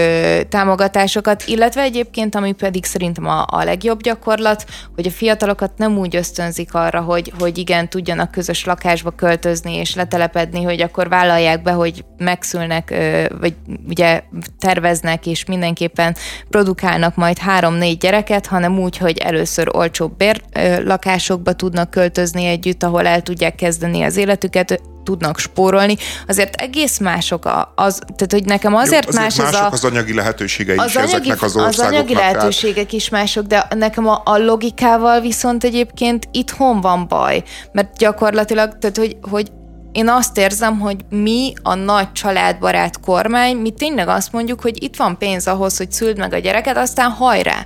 támogatásokat, 0.49 1.43
illetve 1.45 1.81
egyébként, 1.81 2.35
ami 2.35 2.53
pedig 2.59 2.85
szerintem 2.85 3.27
a, 3.27 3.45
a 3.47 3.63
legjobb 3.63 4.01
gyakorlat, 4.01 4.65
hogy 4.95 5.07
a 5.07 5.11
fiatalokat 5.11 5.77
nem 5.77 5.97
úgy 5.97 6.15
ösztönzik 6.15 6.73
arra, 6.73 7.01
hogy, 7.01 7.33
hogy 7.39 7.57
igen, 7.57 7.89
tudjanak 7.89 8.31
közös 8.31 8.65
lakásba 8.65 9.11
költözni 9.11 9.75
és 9.75 9.95
letelepedni, 9.95 10.63
hogy 10.63 10.81
akkor 10.81 11.09
vállalják 11.09 11.61
be, 11.61 11.71
hogy 11.71 12.05
megszülnek, 12.17 12.93
vagy 13.39 13.55
ugye 13.87 14.23
terveznek, 14.59 15.25
és 15.25 15.45
mindenképpen 15.45 16.15
produkálnak 16.49 17.15
majd 17.15 17.37
három-négy 17.37 17.97
gyereket, 17.97 18.45
hanem 18.45 18.79
úgy, 18.79 18.97
hogy 18.97 19.17
először 19.17 19.69
olcsóbb 19.75 20.17
bér 20.17 20.41
lakásokba 20.83 21.53
tudnak 21.53 21.89
költözni 21.89 22.45
együtt, 22.45 22.83
ahol 22.83 23.07
el 23.07 23.21
tudják 23.21 23.55
kezdeni 23.55 24.01
az 24.01 24.17
életüket, 24.17 24.81
tudnak 25.09 25.39
spórolni, 25.39 25.97
azért 26.27 26.55
egész 26.55 26.97
mások 26.97 27.45
az, 27.75 27.99
tehát 28.15 28.31
hogy 28.31 28.45
nekem 28.45 28.75
azért, 28.75 29.13
Jó, 29.13 29.19
azért 29.19 29.37
más 29.37 29.53
az 29.53 29.53
a... 29.53 29.69
az 29.71 29.83
anyagi 29.83 30.13
lehetőségei 30.13 30.77
az 30.77 30.85
is 30.85 30.95
anyagi, 30.95 31.11
ezeknek 31.11 31.41
az 31.41 31.55
országoknak. 31.55 31.85
Az 31.85 31.93
anyagi 31.93 32.13
lehetőségek 32.13 32.93
is 32.93 33.09
mások, 33.09 33.45
de 33.45 33.67
nekem 33.75 34.07
a, 34.07 34.21
a 34.25 34.37
logikával 34.37 35.21
viszont 35.21 35.63
egyébként 35.63 36.27
itthon 36.31 36.81
van 36.81 37.07
baj, 37.07 37.43
mert 37.71 37.97
gyakorlatilag, 37.97 38.77
tehát 38.79 38.97
hogy, 38.97 39.17
hogy 39.21 39.51
én 39.91 40.09
azt 40.09 40.37
érzem, 40.37 40.79
hogy 40.79 40.97
mi 41.09 41.53
a 41.63 41.75
nagy 41.75 42.11
családbarát 42.11 42.99
kormány, 42.99 43.57
mi 43.57 43.69
tényleg 43.69 44.07
azt 44.07 44.31
mondjuk, 44.31 44.61
hogy 44.61 44.83
itt 44.83 44.95
van 44.95 45.17
pénz 45.17 45.47
ahhoz, 45.47 45.77
hogy 45.77 45.91
szüld 45.91 46.17
meg 46.17 46.33
a 46.33 46.37
gyereket, 46.37 46.77
aztán 46.77 47.09
hajrá. 47.09 47.65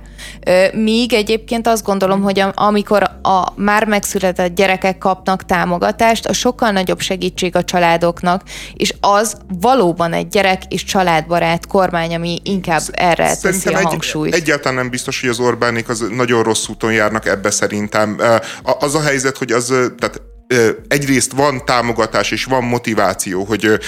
Míg 0.72 1.12
egyébként 1.12 1.66
azt 1.66 1.84
gondolom, 1.84 2.22
hogy 2.22 2.44
amikor 2.54 3.02
a 3.22 3.52
már 3.56 3.86
megszületett 3.86 4.54
gyerekek 4.54 4.98
kapnak 4.98 5.44
támogatást, 5.44 6.26
a 6.26 6.32
sokkal 6.32 6.70
nagyobb 6.70 7.00
segítség 7.00 7.56
a 7.56 7.64
családoknak, 7.64 8.42
és 8.74 8.94
az 9.00 9.36
valóban 9.60 10.12
egy 10.12 10.28
gyerek 10.28 10.62
és 10.68 10.84
családbarát 10.84 11.66
kormány, 11.66 12.14
ami 12.14 12.40
inkább 12.42 12.82
erre 12.92 13.36
teszi 13.36 13.74
a 13.74 13.80
hangsúlyt. 13.80 14.34
Egy, 14.34 14.40
egyáltalán 14.40 14.74
nem 14.74 14.90
biztos, 14.90 15.20
hogy 15.20 15.30
az 15.30 15.38
Orbánik 15.40 15.88
az 15.88 16.04
nagyon 16.10 16.42
rossz 16.42 16.68
úton 16.68 16.92
járnak 16.92 17.26
ebbe 17.26 17.50
szerintem. 17.50 18.20
Az 18.62 18.94
a 18.94 19.00
helyzet, 19.00 19.38
hogy 19.38 19.52
az, 19.52 19.66
tehát 19.98 20.20
egyrészt 20.88 21.32
van 21.32 21.64
támogatás 21.64 22.30
és 22.30 22.44
van 22.44 22.64
motiváció, 22.64 23.44
hogy 23.44 23.78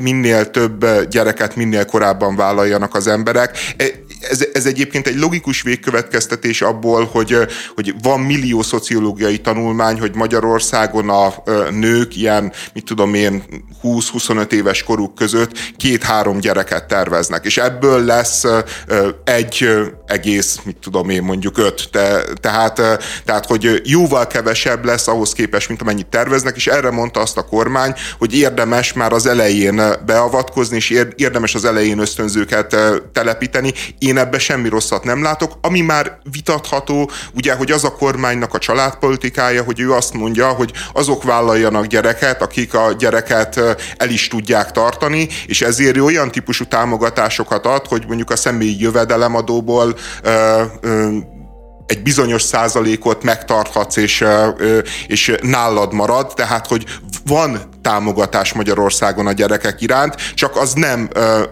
minél 0.00 0.50
több 0.50 0.86
gyereket 1.08 1.56
minél 1.56 1.84
korábban 1.84 2.36
vállaljanak 2.36 2.94
az 2.94 3.06
emberek. 3.06 3.58
E, 3.76 3.84
ez, 4.30 4.46
ez 4.52 4.66
egyébként 4.66 5.06
egy 5.06 5.18
logikus 5.18 5.62
végkövetkeztetés 5.62 6.62
abból, 6.62 7.04
hogy, 7.04 7.36
hogy 7.74 7.94
van 8.02 8.20
millió 8.20 8.62
szociológiai 8.62 9.38
tanulmány, 9.38 10.00
hogy 10.00 10.14
Magyarországon 10.14 11.08
a 11.08 11.34
nők 11.70 12.16
ilyen, 12.16 12.52
mit 12.74 12.84
tudom 12.84 13.14
én, 13.14 13.42
20-25 13.82 14.52
éves 14.52 14.82
koruk 14.82 15.14
között 15.14 15.52
két-három 15.76 16.38
gyereket 16.38 16.84
terveznek, 16.84 17.44
és 17.44 17.58
ebből 17.58 18.04
lesz 18.04 18.44
egy 19.24 19.68
egész, 20.06 20.58
mit 20.64 20.76
tudom 20.76 21.08
én, 21.08 21.22
mondjuk 21.22 21.58
öt. 21.58 21.88
Te, 21.92 22.24
tehát, 22.40 22.80
tehát, 23.24 23.46
hogy 23.46 23.80
jóval 23.84 24.26
kevesebb 24.26 24.84
lesz 24.84 25.08
ahhoz 25.08 25.32
képest, 25.32 25.68
mint 25.68 25.80
amennyit 26.00 26.06
terveznek, 26.06 26.56
és 26.56 26.66
erre 26.66 26.90
mondta 26.90 27.20
azt 27.20 27.36
a 27.36 27.42
kormány, 27.42 27.94
hogy 28.18 28.34
érdemes 28.34 28.92
már 28.92 29.12
az 29.12 29.26
elején 29.26 29.82
beavatkozni, 30.06 30.76
és 30.76 30.90
érdemes 31.16 31.54
az 31.54 31.64
elején 31.64 31.98
ösztönzőket 31.98 32.76
telepíteni. 33.12 33.72
Én 33.98 34.18
ebbe 34.18 34.38
semmi 34.38 34.68
rosszat 34.68 35.04
nem 35.04 35.22
látok. 35.22 35.52
Ami 35.60 35.80
már 35.80 36.18
vitatható, 36.30 37.10
ugye, 37.34 37.54
hogy 37.54 37.70
az 37.70 37.84
a 37.84 37.92
kormánynak 37.92 38.54
a 38.54 38.58
családpolitikája, 38.58 39.62
hogy 39.62 39.80
ő 39.80 39.92
azt 39.92 40.12
mondja, 40.12 40.48
hogy 40.48 40.72
azok 40.92 41.22
vállaljanak 41.22 41.86
gyereket, 41.86 42.42
akik 42.42 42.74
a 42.74 42.92
gyereket 42.98 43.56
el 43.96 44.08
is 44.08 44.28
tudják 44.28 44.70
tartani, 44.72 45.28
és 45.46 45.62
ezért 45.62 45.98
olyan 45.98 46.30
típusú 46.30 46.64
támogatásokat 46.64 47.66
ad, 47.66 47.86
hogy 47.86 48.04
mondjuk 48.06 48.30
a 48.30 48.36
személyi 48.36 48.80
jövedelemadóból 48.80 49.96
ö, 50.22 50.62
ö, 50.80 51.16
egy 51.90 52.02
bizonyos 52.02 52.42
százalékot 52.42 53.22
megtarthatsz, 53.22 53.96
és, 53.96 54.24
és 55.06 55.34
nálad 55.42 55.92
marad, 55.92 56.32
tehát 56.34 56.66
hogy 56.66 56.84
van 57.24 57.68
támogatás 57.82 58.52
Magyarországon 58.52 59.26
a 59.26 59.32
gyerekek 59.32 59.80
iránt, 59.80 60.34
csak 60.34 60.56
az 60.56 60.72
nem 60.72 61.08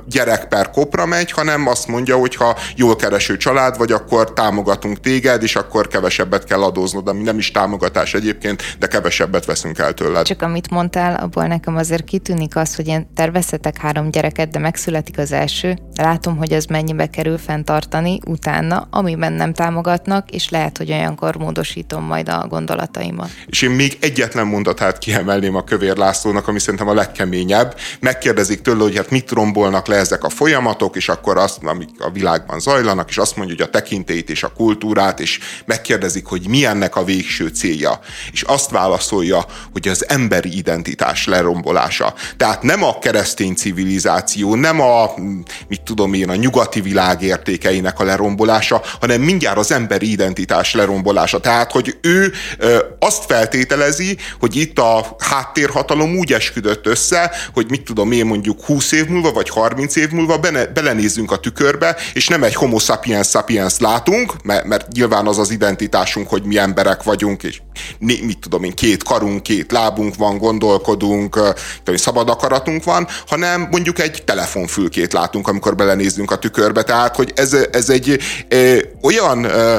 gyerek 0.06 0.48
per 0.48 0.70
kopra 0.70 1.06
megy, 1.06 1.30
hanem 1.30 1.66
azt 1.66 1.88
mondja, 1.88 2.16
hogy 2.16 2.34
ha 2.34 2.56
jól 2.76 2.96
kereső 2.96 3.36
család 3.36 3.78
vagy, 3.78 3.92
akkor 3.92 4.32
támogatunk 4.32 5.00
téged, 5.00 5.42
és 5.42 5.56
akkor 5.56 5.88
kevesebbet 5.88 6.44
kell 6.44 6.62
adóznod, 6.62 7.08
ami 7.08 7.22
nem 7.22 7.38
is 7.38 7.50
támogatás 7.50 8.14
egyébként, 8.14 8.62
de 8.78 8.86
kevesebbet 8.86 9.44
veszünk 9.44 9.78
el 9.78 9.92
tőled. 9.92 10.26
Csak 10.26 10.42
amit 10.42 10.70
mondtál, 10.70 11.14
abból 11.14 11.46
nekem 11.46 11.76
azért 11.76 12.04
kitűnik 12.04 12.56
az, 12.56 12.74
hogy 12.74 12.86
én 12.86 13.10
tervezhetek 13.14 13.76
három 13.76 14.10
gyereket, 14.10 14.50
de 14.50 14.58
megszületik 14.58 15.18
az 15.18 15.32
első, 15.32 15.78
látom, 15.94 16.36
hogy 16.36 16.52
ez 16.52 16.64
mennyibe 16.64 17.06
kerül 17.06 17.38
fenntartani 17.38 18.18
utána, 18.26 18.86
amiben 18.90 19.32
nem 19.32 19.52
támogatnak, 19.52 20.30
és 20.30 20.48
lehet, 20.48 20.78
hogy 20.78 20.90
olyankor 20.90 21.36
módosítom 21.36 22.04
majd 22.04 22.28
a 22.28 22.46
gondolataimat. 22.48 23.30
És 23.46 23.62
én 23.62 23.70
még 23.70 23.98
egyetlen 24.00 24.46
mondatát 24.46 24.98
kiemelném 24.98 25.54
a 25.54 25.64
Kövér 25.64 25.96
Lászlónak, 26.18 26.48
ami 26.48 26.58
szerintem 26.58 26.88
a 26.88 26.94
legkeményebb. 26.94 27.76
Megkérdezik 28.00 28.60
tőle, 28.60 28.82
hogy 28.82 28.96
hát 28.96 29.10
mit 29.10 29.30
rombolnak 29.30 29.86
le 29.86 29.96
ezek 29.96 30.24
a 30.24 30.28
folyamatok, 30.28 30.96
és 30.96 31.08
akkor 31.08 31.36
azt, 31.36 31.58
amik 31.62 31.88
a 31.98 32.10
világban 32.10 32.60
zajlanak, 32.60 33.08
és 33.08 33.18
azt 33.18 33.36
mondja, 33.36 33.54
hogy 33.54 33.64
a 33.64 33.70
tekintélyt 33.70 34.30
és 34.30 34.42
a 34.42 34.52
kultúrát, 34.56 35.20
és 35.20 35.38
megkérdezik, 35.66 36.26
hogy 36.26 36.48
mi 36.48 36.64
ennek 36.64 36.96
a 36.96 37.04
végső 37.04 37.48
célja. 37.48 38.00
És 38.32 38.42
azt 38.42 38.70
válaszolja, 38.70 39.44
hogy 39.72 39.88
az 39.88 40.08
emberi 40.08 40.56
identitás 40.56 41.26
lerombolása. 41.26 42.14
Tehát 42.36 42.62
nem 42.62 42.82
a 42.82 42.98
keresztény 42.98 43.54
civilizáció, 43.54 44.54
nem 44.54 44.80
a, 44.80 45.10
mit 45.68 45.82
tudom 45.82 46.14
én, 46.14 46.28
a 46.28 46.34
nyugati 46.34 46.80
világ 46.80 47.22
értékeinek 47.22 48.00
a 48.00 48.04
lerombolása, 48.04 48.82
hanem 49.00 49.20
mindjárt 49.20 49.58
az 49.58 49.72
emberi 49.72 50.10
identitás 50.10 50.74
lerombolása. 50.74 51.40
Tehát, 51.40 51.72
hogy 51.72 51.98
ő 52.00 52.32
ö, 52.58 52.78
azt 52.98 53.24
feltételezi, 53.24 54.18
hogy 54.40 54.56
itt 54.56 54.78
a 54.78 55.16
háttérhatalom 55.18 56.07
állam 56.08 56.18
úgy 56.18 56.32
esküdött 56.32 56.86
össze, 56.86 57.30
hogy 57.52 57.70
mit 57.70 57.82
tudom 57.82 58.12
én 58.12 58.26
mondjuk 58.26 58.64
20 58.64 58.92
év 58.92 59.06
múlva, 59.06 59.32
vagy 59.32 59.48
30 59.48 59.96
év 59.96 60.10
múlva 60.10 60.38
bene, 60.38 60.66
belenézzünk 60.66 61.30
a 61.32 61.36
tükörbe, 61.36 61.96
és 62.12 62.28
nem 62.28 62.42
egy 62.42 62.54
homo 62.54 62.78
sapiens 62.78 63.28
sapiens 63.28 63.78
látunk, 63.78 64.42
mert, 64.42 64.64
mert 64.64 64.92
nyilván 64.92 65.26
az 65.26 65.38
az 65.38 65.50
identitásunk, 65.50 66.28
hogy 66.28 66.42
mi 66.42 66.58
emberek 66.58 67.02
vagyunk, 67.02 67.42
és 67.42 67.60
mit 67.98 68.38
tudom 68.38 68.64
én, 68.64 68.74
két 68.74 69.02
karunk, 69.02 69.42
két 69.42 69.72
lábunk 69.72 70.16
van, 70.16 70.38
gondolkodunk, 70.38 71.34
tudom, 71.82 71.96
szabad 71.96 72.28
akaratunk 72.28 72.84
van, 72.84 73.06
hanem 73.26 73.68
mondjuk 73.70 73.98
egy 73.98 74.22
telefonfülkét 74.24 75.12
látunk, 75.12 75.48
amikor 75.48 75.74
belenézzünk 75.74 76.30
a 76.30 76.38
tükörbe. 76.38 76.82
Tehát, 76.82 77.16
hogy 77.16 77.32
ez, 77.34 77.52
ez 77.72 77.90
egy 77.90 78.18
ö, 78.48 78.78
olyan 79.02 79.44
ö, 79.44 79.76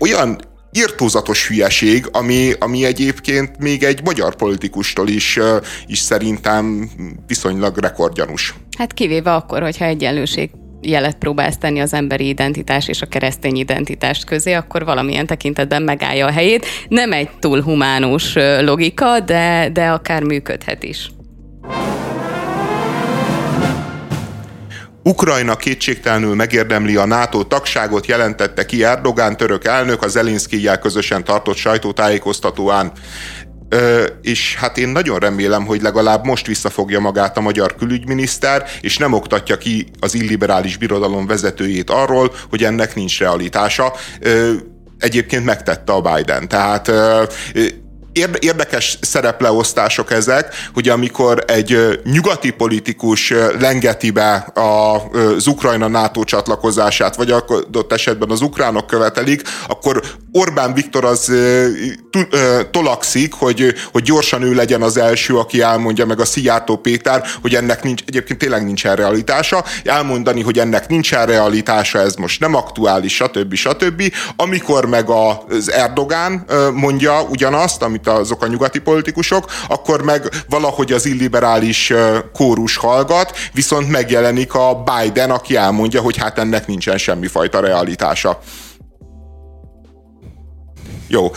olyan 0.00 0.53
írtózatos 0.74 1.48
hülyeség, 1.48 2.08
ami, 2.12 2.52
ami 2.58 2.84
egyébként 2.84 3.58
még 3.58 3.82
egy 3.82 4.00
magyar 4.04 4.34
politikustól 4.34 5.08
is, 5.08 5.38
is 5.86 5.98
szerintem 5.98 6.90
viszonylag 7.26 7.78
rekordjanus. 7.78 8.54
Hát 8.78 8.92
kivéve 8.92 9.34
akkor, 9.34 9.62
hogyha 9.62 9.84
egyenlőség 9.84 10.50
jelet 10.80 11.18
próbálsz 11.18 11.58
tenni 11.58 11.80
az 11.80 11.92
emberi 11.92 12.28
identitás 12.28 12.88
és 12.88 13.02
a 13.02 13.06
keresztény 13.06 13.56
identitást 13.56 14.24
közé, 14.24 14.52
akkor 14.52 14.84
valamilyen 14.84 15.26
tekintetben 15.26 15.82
megállja 15.82 16.26
a 16.26 16.30
helyét. 16.30 16.66
Nem 16.88 17.12
egy 17.12 17.28
túl 17.38 17.62
humánus 17.62 18.34
logika, 18.60 19.20
de, 19.20 19.70
de 19.72 19.88
akár 19.88 20.22
működhet 20.22 20.82
is. 20.82 21.10
Ukrajna 25.06 25.56
kétségtelenül 25.56 26.34
megérdemli 26.34 26.96
a 26.96 27.06
NATO 27.06 27.42
tagságot, 27.42 28.06
jelentette 28.06 28.66
ki 28.66 28.84
Erdogán 28.84 29.36
török 29.36 29.64
elnök 29.64 30.02
az 30.02 30.16
Elinszkijel 30.16 30.78
közösen 30.78 31.24
tartott 31.24 31.56
sajtótájékoztatóán. 31.56 32.92
Ö, 33.68 34.04
és 34.22 34.56
hát 34.56 34.78
én 34.78 34.88
nagyon 34.88 35.18
remélem, 35.18 35.66
hogy 35.66 35.82
legalább 35.82 36.24
most 36.24 36.46
visszafogja 36.46 37.00
magát 37.00 37.36
a 37.36 37.40
magyar 37.40 37.74
külügyminiszter, 37.76 38.64
és 38.80 38.98
nem 38.98 39.12
oktatja 39.12 39.58
ki 39.58 39.86
az 40.00 40.14
illiberális 40.14 40.76
birodalom 40.76 41.26
vezetőjét 41.26 41.90
arról, 41.90 42.34
hogy 42.50 42.64
ennek 42.64 42.94
nincs 42.94 43.18
realitása. 43.18 43.92
Ö, 44.20 44.52
egyébként 44.98 45.44
megtette 45.44 45.92
a 45.92 46.00
Biden. 46.00 46.48
Tehát 46.48 46.92
érdekes 48.38 48.98
szerepleosztások 49.00 50.12
ezek, 50.12 50.54
hogy 50.74 50.88
amikor 50.88 51.44
egy 51.46 52.00
nyugati 52.04 52.50
politikus 52.50 53.32
lengeti 53.58 54.10
be 54.10 54.52
az 54.54 55.46
Ukrajna 55.46 55.88
NATO 55.88 56.24
csatlakozását, 56.24 57.16
vagy 57.16 57.30
adott 57.30 57.92
esetben 57.92 58.30
az 58.30 58.40
ukránok 58.40 58.86
követelik, 58.86 59.42
akkor 59.68 60.02
Orbán 60.32 60.74
Viktor 60.74 61.04
az 61.04 61.32
tolakszik, 62.70 63.32
hogy, 63.34 63.74
hogy 63.92 64.02
gyorsan 64.02 64.42
ő 64.42 64.54
legyen 64.54 64.82
az 64.82 64.96
első, 64.96 65.36
aki 65.36 65.60
elmondja 65.60 66.06
meg 66.06 66.20
a 66.20 66.24
Szijjártó 66.24 66.76
Péter, 66.76 67.24
hogy 67.42 67.54
ennek 67.54 67.82
nincs, 67.82 68.02
egyébként 68.06 68.38
tényleg 68.38 68.64
nincsen 68.64 68.96
realitása, 68.96 69.64
elmondani, 69.84 70.42
hogy 70.42 70.58
ennek 70.58 70.88
nincsen 70.88 71.26
realitása, 71.26 71.98
ez 71.98 72.14
most 72.14 72.40
nem 72.40 72.54
aktuális, 72.54 73.14
stb. 73.14 73.54
stb. 73.54 74.02
Amikor 74.36 74.86
meg 74.86 75.08
az 75.08 75.70
Erdogán 75.70 76.44
mondja 76.72 77.22
ugyanazt, 77.22 77.82
amit 77.82 78.03
mint 78.04 78.18
azok 78.18 78.42
a 78.42 78.46
nyugati 78.46 78.78
politikusok, 78.78 79.50
akkor 79.68 80.02
meg 80.02 80.28
valahogy 80.48 80.92
az 80.92 81.06
illiberális 81.06 81.92
kórus 82.32 82.76
hallgat, 82.76 83.36
viszont 83.52 83.90
megjelenik 83.90 84.54
a 84.54 84.82
Biden, 84.82 85.30
aki 85.30 85.56
elmondja, 85.56 86.00
hogy 86.00 86.16
hát 86.16 86.38
ennek 86.38 86.66
nincsen 86.66 86.98
semmifajta 86.98 87.60
realitása. 87.60 88.38
Jó. 91.08 91.30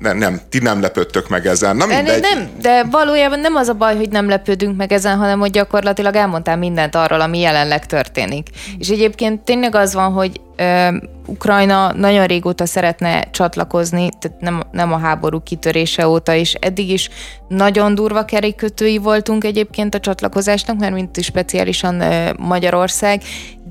Nem, 0.00 0.18
nem, 0.18 0.40
ti 0.48 0.58
nem 0.58 0.80
lepődtök 0.80 1.28
meg 1.28 1.46
ezen. 1.46 1.76
Na 1.76 1.86
mindegy. 1.86 2.20
Nem, 2.20 2.48
de 2.60 2.84
valójában 2.90 3.40
nem 3.40 3.54
az 3.54 3.68
a 3.68 3.74
baj, 3.74 3.96
hogy 3.96 4.08
nem 4.10 4.28
lepődünk 4.28 4.76
meg 4.76 4.92
ezen, 4.92 5.16
hanem 5.18 5.38
hogy 5.38 5.50
gyakorlatilag 5.50 6.14
elmondtál 6.14 6.56
mindent 6.56 6.94
arról, 6.94 7.20
ami 7.20 7.38
jelenleg 7.38 7.86
történik. 7.86 8.48
És 8.78 8.88
egyébként 8.88 9.40
tényleg 9.40 9.74
az 9.74 9.94
van, 9.94 10.12
hogy 10.12 10.40
ö, 10.56 10.96
Ukrajna 11.26 11.92
nagyon 11.92 12.26
régóta 12.26 12.66
szeretne 12.66 13.30
csatlakozni, 13.30 14.08
tehát 14.18 14.40
nem, 14.40 14.62
nem 14.70 14.92
a 14.92 14.98
háború 14.98 15.40
kitörése 15.40 16.08
óta, 16.08 16.34
és 16.34 16.54
eddig 16.54 16.90
is 16.90 17.08
nagyon 17.48 17.94
durva 17.94 18.24
kerékötői 18.24 18.98
voltunk 18.98 19.44
egyébként 19.44 19.94
a 19.94 20.00
csatlakozásnak, 20.00 20.78
mert 20.78 20.94
mint 20.94 21.16
is 21.16 21.24
speciálisan 21.24 22.00
ö, 22.00 22.30
Magyarország, 22.36 23.22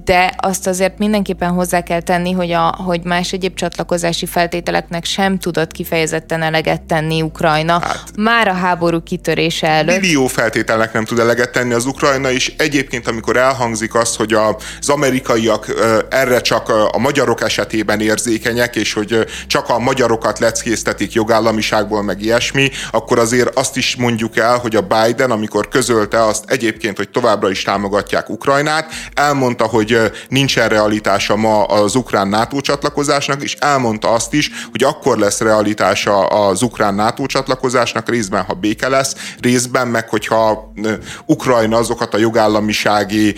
de 0.09 0.33
azt 0.37 0.67
azért 0.67 0.97
mindenképpen 0.97 1.49
hozzá 1.49 1.81
kell 1.81 2.01
tenni, 2.01 2.31
hogy, 2.31 2.51
a, 2.51 2.75
hogy 2.85 3.03
más 3.03 3.31
egyéb 3.33 3.55
csatlakozási 3.55 4.25
feltételeknek 4.25 5.05
sem 5.05 5.39
tudott 5.39 5.71
kifejezetten 5.71 6.41
eleget 6.41 6.81
tenni 6.81 7.21
Ukrajna. 7.21 7.73
Hát, 7.73 8.03
már 8.17 8.47
a 8.47 8.53
háború 8.53 9.03
kitörése 9.03 9.67
előtt. 9.67 9.99
Millió 9.99 10.27
feltételnek 10.27 10.93
nem 10.93 11.05
tud 11.05 11.19
eleget 11.19 11.51
tenni 11.51 11.73
az 11.73 11.85
Ukrajna, 11.85 12.31
és 12.31 12.53
egyébként 12.57 13.07
amikor 13.07 13.37
elhangzik 13.37 13.95
az, 13.95 14.15
hogy 14.15 14.33
az 14.33 14.89
amerikaiak 14.89 15.73
erre 16.09 16.41
csak 16.41 16.69
a 16.91 16.97
magyarok 16.97 17.41
esetében 17.41 17.99
érzékenyek, 17.99 18.75
és 18.75 18.93
hogy 18.93 19.25
csak 19.47 19.69
a 19.69 19.79
magyarokat 19.79 20.39
leckésztetik 20.39 21.13
jogállamiságból, 21.13 22.03
meg 22.03 22.21
ilyesmi, 22.21 22.69
akkor 22.91 23.19
azért 23.19 23.57
azt 23.57 23.77
is 23.77 23.95
mondjuk 23.95 24.37
el, 24.37 24.57
hogy 24.57 24.75
a 24.75 24.81
Biden, 24.81 25.31
amikor 25.31 25.67
közölte 25.67 26.25
azt 26.25 26.43
egyébként, 26.47 26.97
hogy 26.97 27.09
továbbra 27.09 27.49
is 27.49 27.61
támogatják 27.63 28.29
Ukrajnát, 28.29 28.91
elmondta, 29.13 29.65
hogy 29.65 29.98
nincsen 30.27 30.69
realitása 30.69 31.35
ma 31.35 31.63
az 31.63 31.95
ukrán 31.95 32.27
NATO 32.27 32.61
csatlakozásnak, 32.61 33.43
és 33.43 33.55
elmondta 33.59 34.09
azt 34.09 34.33
is, 34.33 34.51
hogy 34.71 34.83
akkor 34.83 35.17
lesz 35.17 35.39
realitása 35.39 36.25
az 36.25 36.61
ukrán 36.61 36.95
NATO 36.95 37.25
csatlakozásnak, 37.25 38.09
részben, 38.09 38.43
ha 38.43 38.53
béke 38.53 38.87
lesz, 38.87 39.15
részben 39.39 39.87
meg, 39.87 40.09
hogyha 40.09 40.73
Ukrajna 41.25 41.77
azokat 41.77 42.13
a 42.13 42.17
jogállamisági 42.17 43.35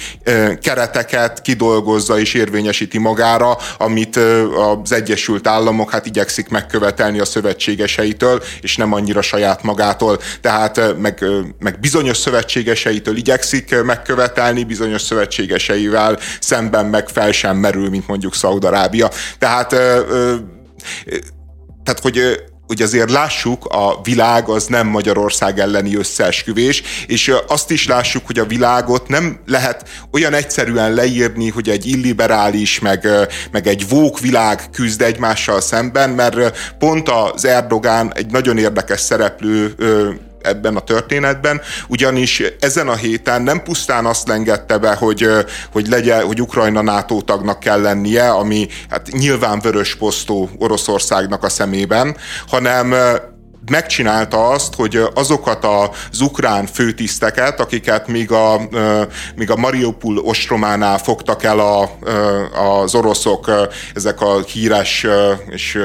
kereteket 0.62 1.41
kidolgozza 1.41 2.19
és 2.19 2.34
érvényesíti 2.34 2.97
magára, 2.97 3.58
amit 3.78 4.15
az 4.15 4.91
Egyesült 4.91 5.47
Államok 5.47 5.91
hát 5.91 6.06
igyekszik 6.06 6.50
megkövetelni 6.50 7.19
a 7.19 7.26
szövetségeseitől, 7.26 8.43
és 8.62 8.78
nem 8.78 8.93
annyira 8.93 9.21
saját 9.21 9.63
magától. 9.63 10.19
Tehát 10.41 10.97
meg, 10.97 11.26
meg 11.60 11.80
bizonyos 11.80 12.17
szövetségeseitől 12.17 13.17
igyekszik 13.17 13.76
megkövetelni, 13.84 14.63
bizonyos 14.63 15.02
szövetségeseivel 15.02 16.19
szemben 16.51 16.85
meg 16.85 17.09
fel 17.09 17.31
sem 17.31 17.57
merül, 17.57 17.89
mint 17.89 18.07
mondjuk 18.07 18.35
Szaudarábia. 18.35 19.09
Tehát, 19.37 19.69
tehát 21.83 21.99
hogy 22.01 22.43
hogy 22.67 22.81
azért 22.81 23.11
lássuk, 23.11 23.65
a 23.65 23.99
világ 24.03 24.49
az 24.49 24.65
nem 24.65 24.87
Magyarország 24.87 25.59
elleni 25.59 25.95
összeesküvés, 25.95 26.83
és 27.07 27.33
azt 27.47 27.71
is 27.71 27.87
lássuk, 27.87 28.25
hogy 28.25 28.39
a 28.39 28.45
világot 28.45 29.07
nem 29.07 29.39
lehet 29.45 29.89
olyan 30.11 30.33
egyszerűen 30.33 30.93
leírni, 30.93 31.49
hogy 31.49 31.69
egy 31.69 31.85
illiberális, 31.85 32.79
meg, 32.79 33.07
meg 33.51 33.67
egy 33.67 33.89
vók 33.89 34.19
világ 34.19 34.69
küzd 34.71 35.01
egymással 35.01 35.61
szemben, 35.61 36.09
mert 36.09 36.73
pont 36.79 37.09
az 37.09 37.45
Erdogán 37.45 38.13
egy 38.15 38.31
nagyon 38.31 38.57
érdekes 38.57 38.99
szereplő 38.99 39.75
ebben 40.43 40.75
a 40.75 40.80
történetben, 40.80 41.62
ugyanis 41.88 42.43
ezen 42.60 42.88
a 42.88 42.95
héten 42.95 43.41
nem 43.41 43.63
pusztán 43.63 44.06
azt 44.06 44.27
lengette 44.27 44.77
be, 44.77 44.95
hogy, 44.95 45.27
hogy 45.71 45.88
legyen, 45.88 46.25
hogy 46.25 46.41
Ukrajna 46.41 46.82
NATO 46.82 47.21
tagnak 47.21 47.60
kell 47.60 47.82
lennie, 47.82 48.30
ami 48.30 48.67
hát 48.89 49.08
nyilván 49.12 49.60
vörös 49.60 49.95
posztó 49.95 50.49
Oroszországnak 50.58 51.43
a 51.43 51.49
szemében, 51.49 52.17
hanem 52.47 52.93
megcsinálta 53.69 54.47
azt, 54.47 54.75
hogy 54.75 55.04
azokat 55.13 55.65
az 55.65 56.21
ukrán 56.21 56.65
főtiszteket, 56.65 57.60
akiket 57.60 58.08
még 58.08 58.32
a, 58.32 58.62
még 59.36 59.51
a 59.51 59.56
Mariupol 59.56 60.17
ostrománál 60.17 60.97
fogtak 60.97 61.43
el 61.43 61.60
a, 61.60 61.89
az 62.82 62.95
oroszok, 62.95 63.51
ezek 63.93 64.21
a 64.21 64.39
híres 64.41 65.06
és 65.47 65.80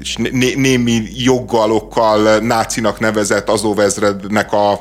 és 0.00 0.16
né- 0.16 0.56
némi 0.56 1.02
joggalokkal 1.16 2.38
nácinak 2.38 2.98
nevezett 2.98 3.48
azóvezrednek 3.48 4.52
a, 4.52 4.72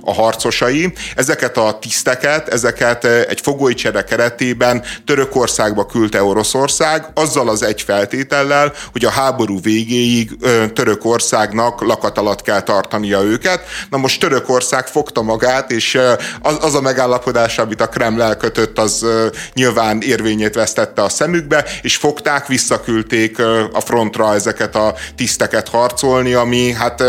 a 0.00 0.12
harcosai. 0.12 0.92
Ezeket 1.16 1.56
a 1.56 1.78
tiszteket, 1.80 2.48
ezeket 2.48 3.04
egy 3.04 3.40
fogolycsere 3.40 4.04
keretében 4.04 4.82
Törökországba 5.04 5.86
küldte 5.86 6.22
Oroszország, 6.22 7.06
azzal 7.14 7.48
az 7.48 7.62
egy 7.62 7.82
feltétellel, 7.82 8.72
hogy 8.92 9.04
a 9.04 9.10
háború 9.10 9.60
végéig 9.60 10.30
Törökországnak 10.74 11.80
lakat 11.80 12.18
alatt 12.18 12.42
kell 12.42 12.60
tartania 12.60 13.22
őket. 13.22 13.64
Na 13.90 13.96
most 13.96 14.20
Törökország 14.20 14.86
fogta 14.86 15.22
magát, 15.22 15.70
és 15.70 15.98
az, 16.42 16.56
az 16.60 16.74
a 16.74 16.80
megállapodás, 16.80 17.58
amit 17.58 17.80
a 17.80 17.88
Kreml 17.88 18.22
elkötött, 18.22 18.78
az 18.78 19.06
nyilván 19.54 20.00
érvényét 20.00 20.54
vesztette 20.54 21.02
a 21.02 21.08
szemükbe, 21.08 21.64
és 21.82 21.96
fogták, 21.96 22.46
visszaküldték 22.46 23.38
a 23.72 23.80
frontra 23.80 24.24
ezeket 24.40 24.74
a 24.76 24.94
tiszteket 25.16 25.68
harcolni, 25.68 26.32
ami 26.32 26.72
hát 26.72 27.02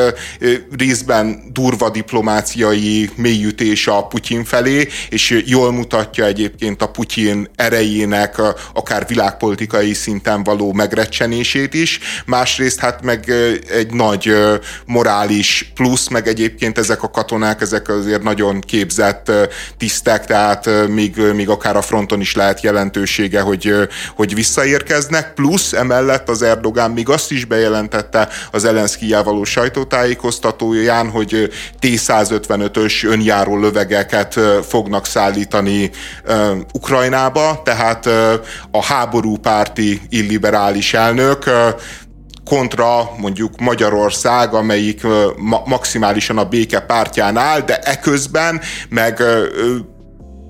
részben 0.78 1.50
durva 1.54 1.90
diplomáciai 1.90 3.10
mélyütés 3.16 3.88
a 3.88 4.08
Putyin 4.08 4.44
felé, 4.44 4.88
és 5.10 5.44
jól 5.46 5.72
mutatja 5.72 6.26
egyébként 6.26 6.82
a 6.82 6.90
Putyin 6.90 7.50
erejének 7.56 8.42
akár 8.74 9.08
világpolitikai 9.08 9.94
szinten 9.94 10.44
való 10.44 10.74
megrecsenését 10.74 11.74
is. 11.74 12.00
Másrészt 12.26 12.80
hát 12.80 13.02
meg 13.02 13.30
egy 13.72 13.94
nagy 13.94 14.34
morális 14.86 15.72
plusz, 15.76 16.08
meg 16.08 16.28
egyébként 16.28 16.78
ezek 16.78 17.04
a 17.04 17.10
katonák, 17.10 17.62
ezek 17.62 17.90
azért 17.90 18.24
nagyon 18.24 18.60
képzett 18.60 19.32
tisztek, 19.78 20.26
tehát 20.26 20.88
még, 20.88 21.16
még 21.34 21.50
akár 21.50 21.76
a 21.76 21.82
fronton 21.82 22.22
is 22.22 22.36
lehet 22.36 22.62
jelentősége, 22.62 23.42
hogy, 23.42 23.74
hogy 24.16 24.36
visszaérkeznek, 24.36 25.34
plusz 25.34 25.74
emellett 25.74 26.30
az 26.30 26.42
Erdogán 26.42 26.92
még 26.92 27.10
azt 27.10 27.21
is 27.30 27.46
bejelentette 27.46 28.30
az 28.52 28.66
Elenszkijával 28.66 29.30
való 29.32 29.44
sajtótájékoztatóján, 29.44 31.10
hogy 31.10 31.52
T-155-ös 31.80 33.08
önjáró 33.08 33.58
lövegeket 33.58 34.40
fognak 34.68 35.06
szállítani 35.06 35.92
Ukrajnába, 36.74 37.62
tehát 37.64 38.06
a 38.72 38.84
háborúpárti 38.84 40.02
illiberális 40.10 40.94
elnök 40.94 41.44
kontra 42.46 43.10
mondjuk 43.18 43.60
Magyarország, 43.60 44.54
amelyik 44.54 45.02
maximálisan 45.66 46.38
a 46.38 46.46
béke 46.46 46.80
pártján 46.80 47.38
áll, 47.38 47.60
de 47.60 47.80
eközben 47.80 48.62
meg 48.90 49.24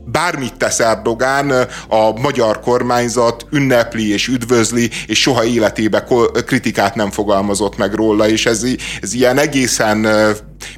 bármit 0.06 0.58
tesz 0.58 0.80
Erdogán, 0.80 1.52
a 1.88 2.20
magyar 2.20 2.60
kormányzat 2.60 3.46
ünnepli 3.52 4.12
és 4.12 4.28
üdvözli, 4.28 4.90
és 5.08 5.22
soha 5.22 5.46
életébe 5.46 6.06
kritikát 6.46 6.96
nem 6.96 7.12
fogalmazott 7.12 7.78
meg 7.78 7.94
róla, 7.94 8.28
és 8.28 8.46
ez, 8.46 8.64
ez 9.02 9.14
ilyen 9.14 9.38
egészen 9.38 10.08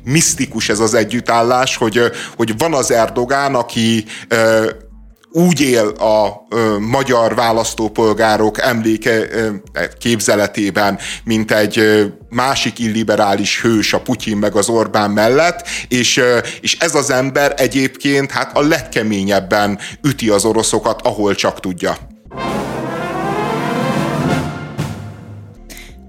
misztikus 0.03 0.69
ez 0.69 0.79
az 0.79 0.93
együttállás, 0.93 1.75
hogy, 1.75 2.01
hogy 2.35 2.57
van 2.57 2.73
az 2.73 2.91
Erdogán, 2.91 3.55
aki 3.55 4.05
úgy 5.33 5.61
él 5.61 5.87
a 5.87 6.45
ö, 6.49 6.77
magyar 6.77 7.35
választópolgárok 7.35 8.61
emléke 8.61 9.11
ö, 9.31 9.49
képzeletében, 9.99 10.99
mint 11.23 11.51
egy 11.51 11.77
ö, 11.79 12.05
másik 12.29 12.79
illiberális 12.79 13.61
hős 13.61 13.93
a 13.93 14.01
Putyin 14.01 14.37
meg 14.37 14.55
az 14.55 14.69
Orbán 14.69 15.11
mellett, 15.11 15.67
és, 15.87 16.17
ö, 16.17 16.37
és 16.61 16.77
ez 16.79 16.95
az 16.95 17.09
ember 17.09 17.53
egyébként 17.57 18.31
hát 18.31 18.57
a 18.57 18.61
legkeményebben 18.61 19.79
üti 20.03 20.29
az 20.29 20.45
oroszokat, 20.45 21.01
ahol 21.01 21.35
csak 21.35 21.59
tudja. 21.59 21.97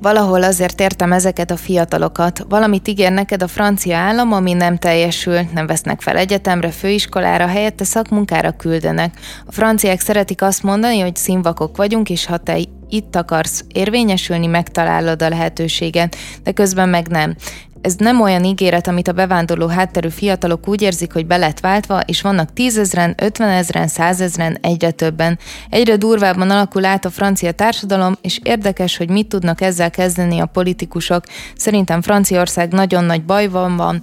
Valahol 0.04 0.42
azért 0.42 0.80
értem 0.80 1.12
ezeket 1.12 1.50
a 1.50 1.56
fiatalokat. 1.56 2.44
Valamit 2.48 2.88
ígér 2.88 3.12
neked 3.12 3.42
a 3.42 3.48
francia 3.48 3.96
állam, 3.96 4.32
ami 4.32 4.52
nem 4.52 4.76
teljesül, 4.76 5.40
nem 5.54 5.66
vesznek 5.66 6.00
fel 6.00 6.16
egyetemre, 6.16 6.70
főiskolára, 6.70 7.46
helyette 7.46 7.84
szakmunkára 7.84 8.52
küldenek. 8.52 9.14
A 9.46 9.52
franciák 9.52 10.00
szeretik 10.00 10.42
azt 10.42 10.62
mondani, 10.62 11.00
hogy 11.00 11.16
színvakok 11.16 11.76
vagyunk, 11.76 12.10
és 12.10 12.26
ha 12.26 12.36
te 12.36 12.58
itt 12.88 13.16
akarsz 13.16 13.64
érvényesülni, 13.72 14.46
megtalálod 14.46 15.22
a 15.22 15.28
lehetőséget, 15.28 16.16
de 16.42 16.52
közben 16.52 16.88
meg 16.88 17.08
nem 17.08 17.36
ez 17.84 17.94
nem 17.94 18.20
olyan 18.20 18.44
ígéret, 18.44 18.86
amit 18.86 19.08
a 19.08 19.12
bevándorló 19.12 19.66
hátterű 19.66 20.08
fiatalok 20.08 20.68
úgy 20.68 20.82
érzik, 20.82 21.12
hogy 21.12 21.26
be 21.26 21.36
lett 21.36 21.60
váltva, 21.60 22.00
és 22.00 22.22
vannak 22.22 22.52
tízezren, 22.52 23.14
ötvenezren, 23.16 23.88
százezren, 23.88 24.58
egyre 24.60 24.90
többen. 24.90 25.38
Egyre 25.70 25.96
durvábban 25.96 26.50
alakul 26.50 26.84
át 26.84 27.04
a 27.04 27.10
francia 27.10 27.52
társadalom, 27.52 28.14
és 28.20 28.40
érdekes, 28.42 28.96
hogy 28.96 29.10
mit 29.10 29.28
tudnak 29.28 29.60
ezzel 29.60 29.90
kezdeni 29.90 30.38
a 30.38 30.46
politikusok. 30.46 31.24
Szerintem 31.56 32.02
Franciaország 32.02 32.72
nagyon 32.72 33.04
nagy 33.04 33.24
bajban 33.24 33.76
van. 33.76 34.02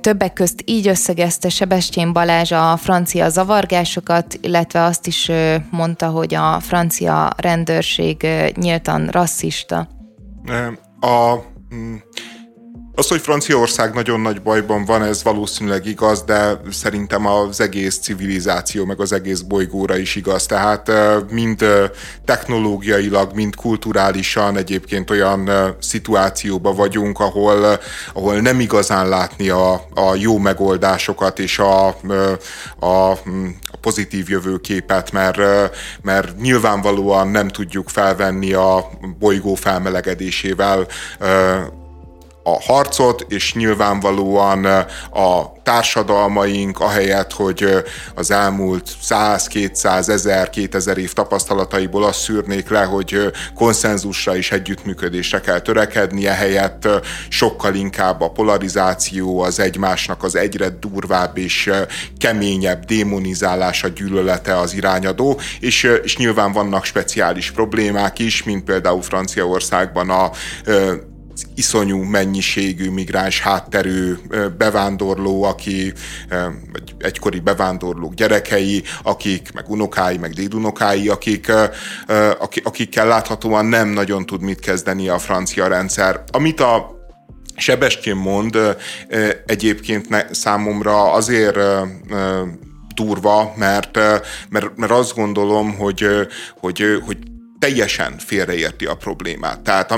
Többek 0.00 0.32
közt 0.32 0.62
így 0.64 0.88
összegezte 0.88 1.48
Sebestyén 1.48 2.12
Balázs 2.12 2.52
a 2.52 2.76
francia 2.76 3.28
zavargásokat, 3.28 4.38
illetve 4.40 4.82
azt 4.82 5.06
is 5.06 5.30
mondta, 5.70 6.06
hogy 6.06 6.34
a 6.34 6.60
francia 6.60 7.30
rendőrség 7.36 8.26
nyíltan 8.54 9.06
rasszista. 9.06 9.88
A, 11.00 11.34
mm, 11.74 11.94
az, 12.94 13.08
hogy 13.08 13.20
Franciaország 13.20 13.94
nagyon 13.94 14.20
nagy 14.20 14.42
bajban 14.42 14.84
van, 14.84 15.02
ez 15.02 15.22
valószínűleg 15.22 15.86
igaz, 15.86 16.22
de 16.22 16.60
szerintem 16.70 17.26
az 17.26 17.60
egész 17.60 17.98
civilizáció, 17.98 18.84
meg 18.84 19.00
az 19.00 19.12
egész 19.12 19.40
bolygóra 19.40 19.96
is 19.96 20.16
igaz. 20.16 20.46
Tehát 20.46 20.90
mind 21.30 21.64
technológiailag, 22.24 23.34
mind 23.34 23.54
kulturálisan 23.54 24.56
egyébként 24.56 25.10
olyan 25.10 25.50
szituációban 25.80 26.76
vagyunk, 26.76 27.20
ahol, 27.20 27.78
ahol 28.12 28.40
nem 28.40 28.60
igazán 28.60 29.08
látni 29.08 29.48
a, 29.48 29.72
a 29.94 30.14
jó 30.14 30.38
megoldásokat 30.38 31.38
és 31.38 31.58
a, 31.58 31.86
a, 32.78 33.10
a 33.10 33.76
pozitív 33.80 34.28
jövőképet, 34.28 35.12
mert, 35.12 35.40
mert 36.02 36.40
nyilvánvalóan 36.40 37.28
nem 37.28 37.48
tudjuk 37.48 37.88
felvenni 37.88 38.52
a 38.52 38.90
bolygó 39.18 39.54
felmelegedésével 39.54 40.86
a 42.42 42.62
harcot, 42.62 43.26
és 43.28 43.54
nyilvánvalóan 43.54 44.64
a 45.12 45.52
társadalmaink, 45.62 46.80
ahelyett, 46.80 47.32
hogy 47.32 47.82
az 48.14 48.30
elmúlt 48.30 48.90
100, 49.00 49.46
200, 49.46 50.08
1000, 50.08 50.50
2000 50.50 50.98
év 50.98 51.12
tapasztalataiból 51.12 52.04
azt 52.04 52.20
szűrnék 52.20 52.68
le, 52.68 52.82
hogy 52.82 53.32
konszenzusra 53.54 54.36
és 54.36 54.52
együttműködésre 54.52 55.40
kell 55.40 55.60
törekedni, 55.60 56.26
ehelyett 56.26 56.88
sokkal 57.28 57.74
inkább 57.74 58.20
a 58.20 58.30
polarizáció, 58.30 59.40
az 59.40 59.58
egymásnak 59.58 60.22
az 60.22 60.34
egyre 60.34 60.68
durvább 60.68 61.38
és 61.38 61.70
keményebb 62.18 62.84
démonizálása, 62.84 63.88
gyűlölete 63.88 64.58
az 64.58 64.74
irányadó, 64.74 65.40
és, 65.60 65.82
és 66.02 66.16
nyilván 66.16 66.52
vannak 66.52 66.84
speciális 66.84 67.50
problémák 67.50 68.18
is, 68.18 68.42
mint 68.42 68.64
például 68.64 69.02
Franciaországban 69.02 70.10
a 70.10 70.30
iszonyú 71.54 72.02
mennyiségű 72.02 72.90
migráns 72.90 73.40
hátterű 73.40 74.14
bevándorló, 74.58 75.42
aki 75.42 75.92
vagy 76.72 76.94
egykori 76.98 77.40
bevándorlók 77.40 78.14
gyerekei, 78.14 78.82
akik, 79.02 79.52
meg 79.52 79.70
unokái, 79.70 80.16
meg 80.16 80.32
dédunokái, 80.32 81.08
akik, 81.08 81.52
akikkel 82.62 83.06
láthatóan 83.06 83.66
nem 83.66 83.88
nagyon 83.88 84.26
tud 84.26 84.42
mit 84.42 84.60
kezdeni 84.60 85.08
a 85.08 85.18
francia 85.18 85.66
rendszer. 85.66 86.24
Amit 86.30 86.60
a 86.60 87.00
Sebestyén 87.56 88.16
mond 88.16 88.58
egyébként 89.46 90.08
számomra 90.30 91.12
azért 91.12 91.58
durva, 92.94 93.52
mert, 93.56 93.96
mert, 94.48 94.76
mert 94.76 94.92
azt 94.92 95.14
gondolom, 95.14 95.76
hogy, 95.76 96.06
hogy, 96.60 97.02
hogy 97.06 97.18
teljesen 97.58 98.18
félreérti 98.18 98.84
a 98.84 98.94
problémát. 98.94 99.60
Tehát 99.60 99.90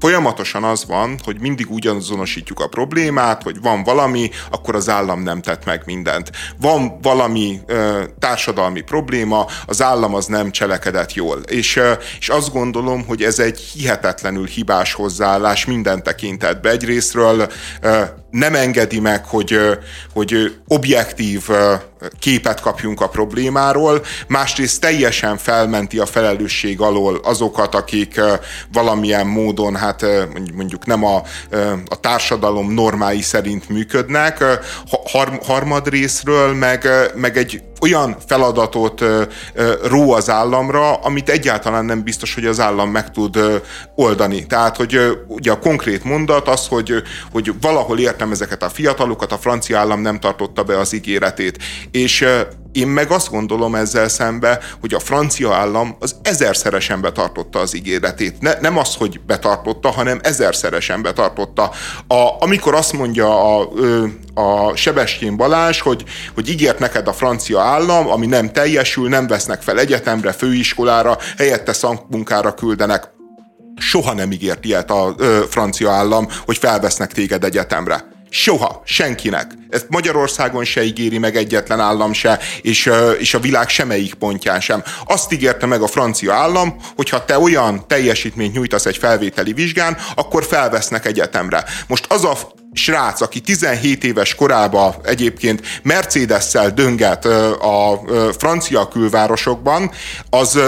folyamatosan 0.00 0.64
az 0.64 0.86
van, 0.86 1.18
hogy 1.24 1.40
mindig 1.40 1.70
ugyanazonosítjuk 1.70 2.60
a 2.60 2.66
problémát, 2.66 3.42
hogy 3.42 3.60
van 3.60 3.82
valami, 3.82 4.30
akkor 4.50 4.74
az 4.74 4.88
állam 4.88 5.22
nem 5.22 5.42
tett 5.42 5.64
meg 5.64 5.82
mindent. 5.84 6.30
Van 6.60 7.00
valami 7.00 7.60
ö, 7.66 8.02
társadalmi 8.18 8.80
probléma, 8.80 9.46
az 9.66 9.82
állam 9.82 10.14
az 10.14 10.26
nem 10.26 10.50
cselekedett 10.50 11.14
jól. 11.14 11.38
És, 11.38 11.76
ö, 11.76 11.92
és 12.18 12.28
azt 12.28 12.52
gondolom, 12.52 13.06
hogy 13.06 13.22
ez 13.22 13.38
egy 13.38 13.58
hihetetlenül 13.58 14.46
hibás 14.46 14.92
hozzáállás 14.92 15.64
minden 15.64 16.02
tekintetben. 16.02 16.72
Egyrésztről 16.72 17.48
ö, 17.80 18.00
nem 18.38 18.54
engedi 18.54 19.00
meg, 19.00 19.24
hogy, 19.24 19.58
hogy 20.12 20.56
objektív 20.68 21.48
képet 22.18 22.60
kapjunk 22.60 23.00
a 23.00 23.08
problémáról, 23.08 24.02
másrészt 24.28 24.80
teljesen 24.80 25.36
felmenti 25.36 25.98
a 25.98 26.06
felelősség 26.06 26.80
alól 26.80 27.20
azokat, 27.22 27.74
akik 27.74 28.20
valamilyen 28.72 29.26
módon, 29.26 29.76
hát 29.76 30.04
mondjuk 30.54 30.86
nem 30.86 31.04
a, 31.04 31.22
a 31.86 32.00
társadalom 32.00 32.72
normái 32.72 33.22
szerint 33.22 33.68
működnek, 33.68 34.44
har, 35.10 35.38
harmadrészről 35.46 36.54
meg, 36.54 36.88
meg 37.14 37.36
egy 37.36 37.62
olyan 37.80 38.16
feladatot 38.26 39.04
ró 39.84 40.12
az 40.12 40.30
államra, 40.30 40.94
amit 40.94 41.28
egyáltalán 41.28 41.84
nem 41.84 42.02
biztos, 42.02 42.34
hogy 42.34 42.46
az 42.46 42.60
állam 42.60 42.90
meg 42.90 43.10
tud 43.10 43.38
oldani. 43.94 44.46
Tehát, 44.46 44.76
hogy 44.76 44.98
ugye 45.26 45.50
a 45.50 45.58
konkrét 45.58 46.04
mondat 46.04 46.48
az, 46.48 46.66
hogy, 46.66 47.02
hogy 47.32 47.52
valahol 47.60 47.98
értem 47.98 48.25
ezeket 48.30 48.62
a 48.62 48.68
fiatalokat, 48.68 49.32
a 49.32 49.38
francia 49.38 49.78
állam 49.78 50.00
nem 50.00 50.20
tartotta 50.20 50.62
be 50.62 50.78
az 50.78 50.92
ígéretét. 50.92 51.62
És 51.90 52.26
én 52.76 52.86
meg 52.86 53.10
azt 53.10 53.30
gondolom 53.30 53.74
ezzel 53.74 54.08
szembe, 54.08 54.60
hogy 54.80 54.94
a 54.94 54.98
francia 54.98 55.54
állam 55.54 55.96
az 56.00 56.16
ezerszeresen 56.22 57.00
betartotta 57.00 57.58
az 57.58 57.74
ígéretét. 57.74 58.40
Ne, 58.40 58.52
nem 58.60 58.78
az, 58.78 58.94
hogy 58.94 59.20
betartotta, 59.26 59.90
hanem 59.90 60.20
ezerszeresen 60.22 61.02
betartotta. 61.02 61.70
A, 62.06 62.42
amikor 62.42 62.74
azt 62.74 62.92
mondja 62.92 63.58
a, 63.58 63.70
a 64.34 64.76
Sebestyén 64.76 65.36
Balázs, 65.36 65.80
hogy, 65.80 66.04
hogy 66.34 66.48
ígért 66.48 66.78
neked 66.78 67.08
a 67.08 67.12
francia 67.12 67.60
állam, 67.60 68.08
ami 68.10 68.26
nem 68.26 68.52
teljesül, 68.52 69.08
nem 69.08 69.26
vesznek 69.26 69.62
fel 69.62 69.78
egyetemre, 69.78 70.32
főiskolára, 70.32 71.18
helyette 71.36 71.72
szakmunkára 71.72 72.54
küldenek 72.54 73.14
soha 73.76 74.12
nem 74.12 74.32
ígért 74.32 74.64
ilyet 74.64 74.90
a 74.90 75.14
ö, 75.18 75.40
francia 75.48 75.90
állam, 75.90 76.28
hogy 76.44 76.56
felvesznek 76.58 77.12
téged 77.12 77.44
egyetemre. 77.44 78.15
Soha, 78.30 78.82
senkinek. 78.84 79.50
Ezt 79.68 79.86
Magyarországon 79.88 80.64
se 80.64 80.84
ígéri 80.84 81.18
meg 81.18 81.36
egyetlen 81.36 81.80
állam 81.80 82.12
se, 82.12 82.38
és, 82.62 82.90
és 83.18 83.34
a 83.34 83.40
világ 83.40 83.68
semmelyik 83.68 84.14
pontján 84.14 84.60
sem. 84.60 84.82
Azt 85.06 85.32
ígérte 85.32 85.66
meg 85.66 85.82
a 85.82 85.86
francia 85.86 86.34
állam, 86.34 86.76
hogy 86.96 87.08
ha 87.08 87.24
te 87.24 87.38
olyan 87.38 87.86
teljesítményt 87.86 88.54
nyújtasz 88.54 88.86
egy 88.86 88.96
felvételi 88.96 89.52
vizsgán, 89.52 89.96
akkor 90.14 90.44
felvesznek 90.44 91.06
egyetemre. 91.06 91.64
Most 91.86 92.06
az 92.08 92.24
a 92.24 92.36
srác, 92.72 93.20
aki 93.20 93.40
17 93.40 94.04
éves 94.04 94.34
korában 94.34 94.94
egyébként 95.04 95.60
Mercedes-szel 95.82 96.74
a 97.60 98.00
francia 98.38 98.88
külvárosokban, 98.88 99.90
az 100.30 100.58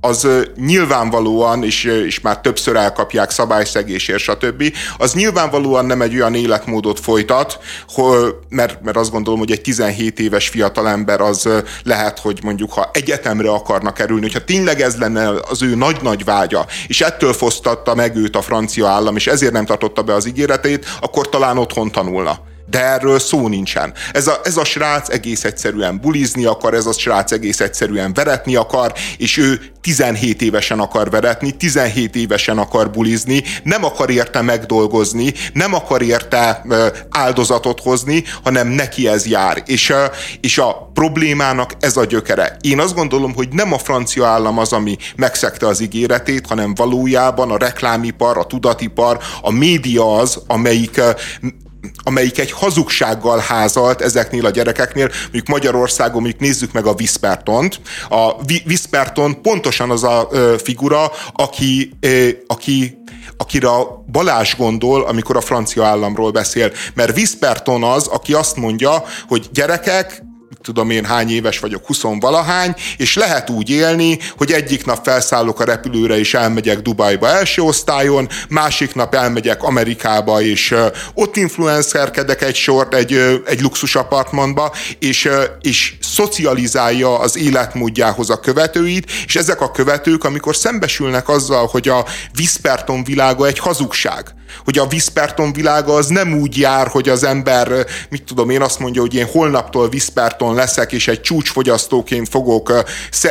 az 0.00 0.28
nyilvánvalóan, 0.56 1.64
és, 1.64 1.84
és 1.84 2.20
már 2.20 2.40
többször 2.40 2.76
elkapják 2.76 3.30
szabályszegésért, 3.30 4.18
stb., 4.18 4.72
az 4.98 5.14
nyilvánvalóan 5.14 5.86
nem 5.86 6.02
egy 6.02 6.14
olyan 6.14 6.34
életmódot 6.34 7.00
folytat, 7.00 7.58
mert, 8.48 8.82
mert 8.82 8.96
azt 8.96 9.10
gondolom, 9.10 9.38
hogy 9.38 9.50
egy 9.50 9.60
17 9.60 10.18
éves 10.18 10.48
fiatalember 10.48 11.20
az 11.20 11.48
lehet, 11.82 12.18
hogy 12.18 12.40
mondjuk, 12.42 12.72
ha 12.72 12.90
egyetemre 12.92 13.50
akarna 13.50 13.92
kerülni, 13.92 14.22
hogyha 14.22 14.44
tényleg 14.44 14.80
ez 14.80 14.96
lenne 14.96 15.28
az 15.48 15.62
ő 15.62 15.74
nagy-nagy 15.74 16.24
vágya, 16.24 16.66
és 16.86 17.00
ettől 17.00 17.32
fosztatta 17.32 17.94
meg 17.94 18.16
őt 18.16 18.36
a 18.36 18.42
francia 18.42 18.88
állam, 18.88 19.16
és 19.16 19.26
ezért 19.26 19.52
nem 19.52 19.64
tartotta 19.64 20.02
be 20.02 20.14
az 20.14 20.26
ígéretét, 20.26 20.86
akkor 21.00 21.28
talán 21.28 21.58
otthon 21.58 21.90
tanulna 21.90 22.38
de 22.70 22.84
erről 22.84 23.18
szó 23.18 23.48
nincsen. 23.48 23.94
Ez 24.12 24.26
a, 24.26 24.40
ez 24.44 24.56
a 24.56 24.64
srác 24.64 25.08
egész 25.08 25.44
egyszerűen 25.44 26.00
bulizni 26.00 26.44
akar, 26.44 26.74
ez 26.74 26.86
a 26.86 26.92
srác 26.92 27.32
egész 27.32 27.60
egyszerűen 27.60 28.14
veretni 28.14 28.56
akar, 28.56 28.92
és 29.16 29.36
ő 29.36 29.60
17 29.80 30.42
évesen 30.42 30.78
akar 30.78 31.10
veretni, 31.10 31.50
17 31.50 32.16
évesen 32.16 32.58
akar 32.58 32.90
bulizni, 32.90 33.42
nem 33.62 33.84
akar 33.84 34.10
érte 34.10 34.40
megdolgozni, 34.40 35.32
nem 35.52 35.74
akar 35.74 36.02
érte 36.02 36.64
áldozatot 37.10 37.80
hozni, 37.80 38.24
hanem 38.42 38.68
neki 38.68 39.08
ez 39.08 39.26
jár. 39.26 39.62
És, 39.66 39.92
és 40.40 40.58
a 40.58 40.90
problémának 40.94 41.72
ez 41.80 41.96
a 41.96 42.04
gyökere. 42.04 42.56
Én 42.60 42.80
azt 42.80 42.94
gondolom, 42.94 43.34
hogy 43.34 43.48
nem 43.48 43.72
a 43.72 43.78
francia 43.78 44.26
állam 44.26 44.58
az, 44.58 44.72
ami 44.72 44.96
megszegte 45.16 45.66
az 45.66 45.80
ígéretét, 45.80 46.46
hanem 46.46 46.74
valójában 46.74 47.50
a 47.50 47.56
reklámipar, 47.56 48.38
a 48.38 48.46
tudatipar, 48.46 49.18
a 49.42 49.50
média 49.50 50.16
az, 50.16 50.42
amelyik 50.46 51.00
amelyik 51.96 52.38
egy 52.38 52.52
hazugsággal 52.52 53.38
házalt 53.38 54.00
ezeknél 54.00 54.46
a 54.46 54.50
gyerekeknél, 54.50 55.10
mondjuk 55.22 55.46
Magyarországon, 55.46 56.20
mondjuk 56.20 56.40
nézzük 56.40 56.72
meg 56.72 56.86
a 56.86 56.94
Vispertont. 56.94 57.80
A 58.08 58.44
Visperton 58.64 59.42
pontosan 59.42 59.90
az 59.90 60.04
a 60.04 60.28
figura, 60.62 61.10
aki, 61.32 61.90
aki 62.46 63.04
akire 63.36 63.68
Balázs 64.12 64.56
gondol, 64.56 65.02
amikor 65.02 65.36
a 65.36 65.40
francia 65.40 65.84
államról 65.84 66.30
beszél. 66.30 66.72
Mert 66.94 67.14
Visperton 67.14 67.82
az, 67.82 68.06
aki 68.06 68.34
azt 68.34 68.56
mondja, 68.56 69.04
hogy 69.28 69.48
gyerekek, 69.52 70.22
tudom 70.66 70.90
én 70.90 71.04
hány 71.04 71.30
éves 71.30 71.58
vagyok, 71.58 71.86
20 71.86 72.02
valahány, 72.02 72.74
és 72.96 73.14
lehet 73.14 73.50
úgy 73.50 73.70
élni, 73.70 74.18
hogy 74.36 74.52
egyik 74.52 74.84
nap 74.84 75.04
felszállok 75.04 75.60
a 75.60 75.64
repülőre 75.64 76.18
és 76.18 76.34
elmegyek 76.34 76.80
Dubajba 76.80 77.28
első 77.28 77.62
osztályon, 77.62 78.28
másik 78.48 78.94
nap 78.94 79.14
elmegyek 79.14 79.62
Amerikába 79.62 80.42
és 80.42 80.74
ott 81.14 81.36
influencerkedek 81.36 82.42
egy 82.42 82.54
sort 82.54 82.94
egy, 82.94 83.42
egy 83.46 83.60
luxus 83.60 83.94
apartmanba, 83.94 84.72
és, 84.98 85.28
és 85.60 85.94
szocializálja 86.00 87.18
az 87.18 87.36
életmódjához 87.36 88.30
a 88.30 88.40
követőit, 88.40 89.10
és 89.26 89.36
ezek 89.36 89.60
a 89.60 89.70
követők, 89.70 90.24
amikor 90.24 90.56
szembesülnek 90.56 91.28
azzal, 91.28 91.66
hogy 91.66 91.88
a 91.88 92.04
Visperton 92.32 93.04
világa 93.04 93.46
egy 93.46 93.58
hazugság, 93.58 94.34
hogy 94.64 94.78
a 94.78 94.86
Visperton 94.86 95.52
világa 95.52 95.94
az 95.94 96.06
nem 96.06 96.38
úgy 96.38 96.58
jár, 96.58 96.86
hogy 96.86 97.08
az 97.08 97.24
ember, 97.24 97.86
mit 98.08 98.24
tudom 98.24 98.50
én, 98.50 98.62
azt 98.62 98.78
mondja, 98.78 99.00
hogy 99.00 99.14
én 99.14 99.26
holnaptól 99.26 99.88
Visperton 99.88 100.54
leszek, 100.54 100.92
és 100.92 101.08
egy 101.08 101.20
csúcsfogyasztóként 101.20 102.28
fogok 102.28 102.72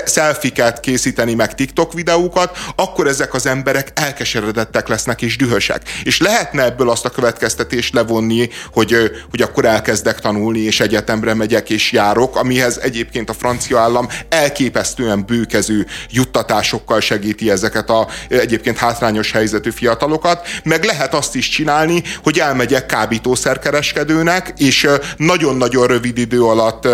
szelfiket 0.06 0.80
készíteni, 0.80 1.34
meg 1.34 1.56
TikTok 1.56 1.93
videókat, 1.93 2.58
akkor 2.75 3.08
ezek 3.08 3.34
az 3.34 3.45
emberek 3.45 3.91
elkeseredettek 3.93 4.88
lesznek 4.88 5.21
és 5.21 5.38
dühösek. 5.38 5.82
És 6.04 6.19
lehetne 6.19 6.63
ebből 6.63 6.89
azt 6.89 7.06
a 7.06 7.10
következtetést 7.10 7.93
levonni, 7.93 8.49
hogy, 8.73 9.12
hogy 9.30 9.41
akkor 9.41 9.65
elkezdek 9.65 10.19
tanulni, 10.19 10.60
és 10.60 10.80
egyetemre 10.80 11.34
megyek 11.34 11.69
és 11.69 11.91
járok, 11.91 12.36
amihez 12.36 12.78
egyébként 12.78 13.30
a 13.30 13.34
francia 13.34 13.80
állam 13.80 14.08
elképesztően 14.30 15.25
bőkező 15.25 15.86
juttatásokkal 16.10 16.99
segíti 16.99 17.49
ezeket 17.51 17.89
a 17.89 18.08
egyébként 18.28 18.78
hátrányos 18.78 19.32
helyzetű 19.32 19.69
fiatalokat, 19.69 20.47
meg 20.63 20.84
lehet 20.84 21.04
azt 21.13 21.35
is 21.35 21.49
csinálni, 21.49 22.03
hogy 22.23 22.39
elmegyek 22.39 22.85
kábítószerkereskedőnek, 22.85 24.53
és 24.57 24.87
nagyon-nagyon 25.17 25.87
rövid 25.87 26.17
idő 26.17 26.43
alatt 26.43 26.87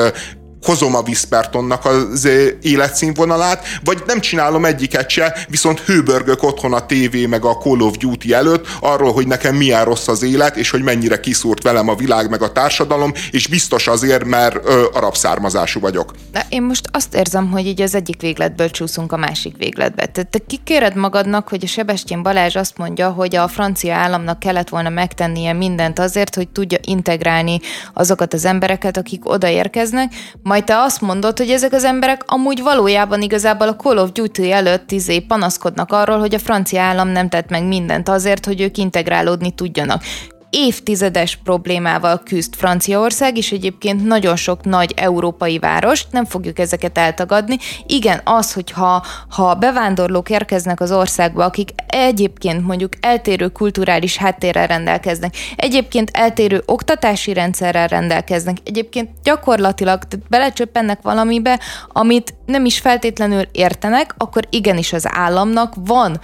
hozom 0.62 0.96
a 0.96 1.02
Vispertonnak 1.02 1.86
az 1.86 2.28
életszínvonalát, 2.62 3.66
vagy 3.84 4.04
nem 4.08 4.20
csinálom 4.20 4.66
egyiket 4.66 5.10
se, 5.10 5.46
viszont 5.50 5.80
hőbörgök 5.80 6.44
otthon 6.44 6.74
a 6.74 6.86
tévé 6.86 7.26
meg 7.26 7.46
a 7.46 7.58
Call 7.58 7.80
of 7.80 7.98
Duty 7.98 8.34
előtt 8.34 8.68
arról, 8.80 9.14
hogy 9.14 9.28
nekem 9.28 9.56
milyen 9.56 9.86
rossz 9.86 10.08
az 10.08 10.24
élet, 10.24 10.56
és 10.56 10.70
hogy 10.70 10.82
mennyire 10.82 11.20
kiszúrt 11.20 11.64
velem 11.64 11.88
a 11.88 11.96
világ 11.96 12.30
meg 12.30 12.42
a 12.42 12.52
társadalom, 12.52 13.14
és 13.32 13.48
biztos 13.48 13.88
azért, 13.88 14.26
mert 14.26 14.60
ö, 14.66 14.86
arab 14.94 15.16
származású 15.16 15.80
vagyok. 15.80 16.14
De 16.32 16.46
én 16.50 16.62
most 16.62 16.90
azt 16.92 17.16
érzem, 17.16 17.52
hogy 17.52 17.66
így 17.66 17.82
az 17.82 17.96
egyik 17.96 18.22
végletből 18.22 18.70
csúszunk 18.70 19.12
a 19.12 19.18
másik 19.18 19.58
végletbe. 19.58 20.06
Tehát 20.06 20.30
te 20.30 20.40
kikéred 20.48 20.96
magadnak, 20.96 21.48
hogy 21.48 21.64
a 21.64 21.68
Sebestyén 21.68 22.24
Balázs 22.24 22.56
azt 22.56 22.78
mondja, 22.78 23.10
hogy 23.10 23.36
a 23.36 23.48
francia 23.48 23.96
államnak 23.96 24.40
kellett 24.40 24.70
volna 24.70 24.90
megtennie 24.90 25.54
mindent 25.54 26.00
azért, 26.00 26.36
hogy 26.36 26.50
tudja 26.50 26.78
integrálni 26.82 27.60
azokat 27.94 28.34
az 28.34 28.46
embereket, 28.46 28.98
akik 28.98 29.30
odaérkeznek, 29.30 30.14
majd 30.52 30.64
te 30.64 30.78
azt 30.78 31.02
mondod, 31.02 31.38
hogy 31.38 31.50
ezek 31.50 31.74
az 31.74 31.84
emberek 31.84 32.24
amúgy 32.26 32.62
valójában 32.62 33.22
igazából 33.22 33.68
a 33.68 33.76
Call 33.76 33.98
of 33.98 34.12
Duty 34.12 34.52
előtt 34.52 34.92
izé 34.92 35.20
panaszkodnak 35.20 35.92
arról, 35.92 36.20
hogy 36.20 36.34
a 36.34 36.40
francia 36.40 36.82
állam 36.82 37.08
nem 37.08 37.30
tett 37.30 37.50
meg 37.50 37.64
mindent 37.64 38.10
azért, 38.10 38.46
hogy 38.46 38.62
ők 38.62 38.78
integrálódni 38.78 39.52
tudjanak 39.52 40.04
évtizedes 40.52 41.36
problémával 41.44 42.22
küzd 42.26 42.56
Franciaország, 42.56 43.38
és 43.38 43.52
egyébként 43.52 44.04
nagyon 44.06 44.36
sok 44.36 44.64
nagy 44.64 44.94
európai 44.96 45.60
város, 45.60 46.06
nem 46.12 46.26
fogjuk 46.26 46.60
ezeket 46.60 46.98
eltagadni. 46.98 47.58
Igen, 47.86 48.22
az, 48.24 48.54
hogyha 48.54 49.06
ha 49.30 49.56
bevándorlók 49.56 50.30
érkeznek 50.30 50.80
az 50.82 50.92
országba, 50.92 51.46
akik 51.46 51.70
egyébként 51.88 52.66
mondjuk 52.66 52.94
eltérő 53.00 53.48
kulturális 53.48 54.18
háttérrel 54.18 54.68
rendelkeznek, 54.68 55.34
egyébként 55.56 56.10
eltérő 56.14 56.64
oktatási 56.66 57.34
rendszerrel 57.34 57.88
rendelkeznek, 57.88 58.58
egyébként 58.64 59.10
gyakorlatilag 59.24 60.02
belecsöppennek 60.30 61.02
valamibe, 61.02 61.60
amit 61.88 62.34
nem 62.46 62.66
is 62.66 62.80
feltétlenül 62.80 63.44
értenek, 63.52 64.14
akkor 64.18 64.48
igenis 64.50 64.94
az 64.94 65.08
államnak 65.10 65.74
van 65.86 66.20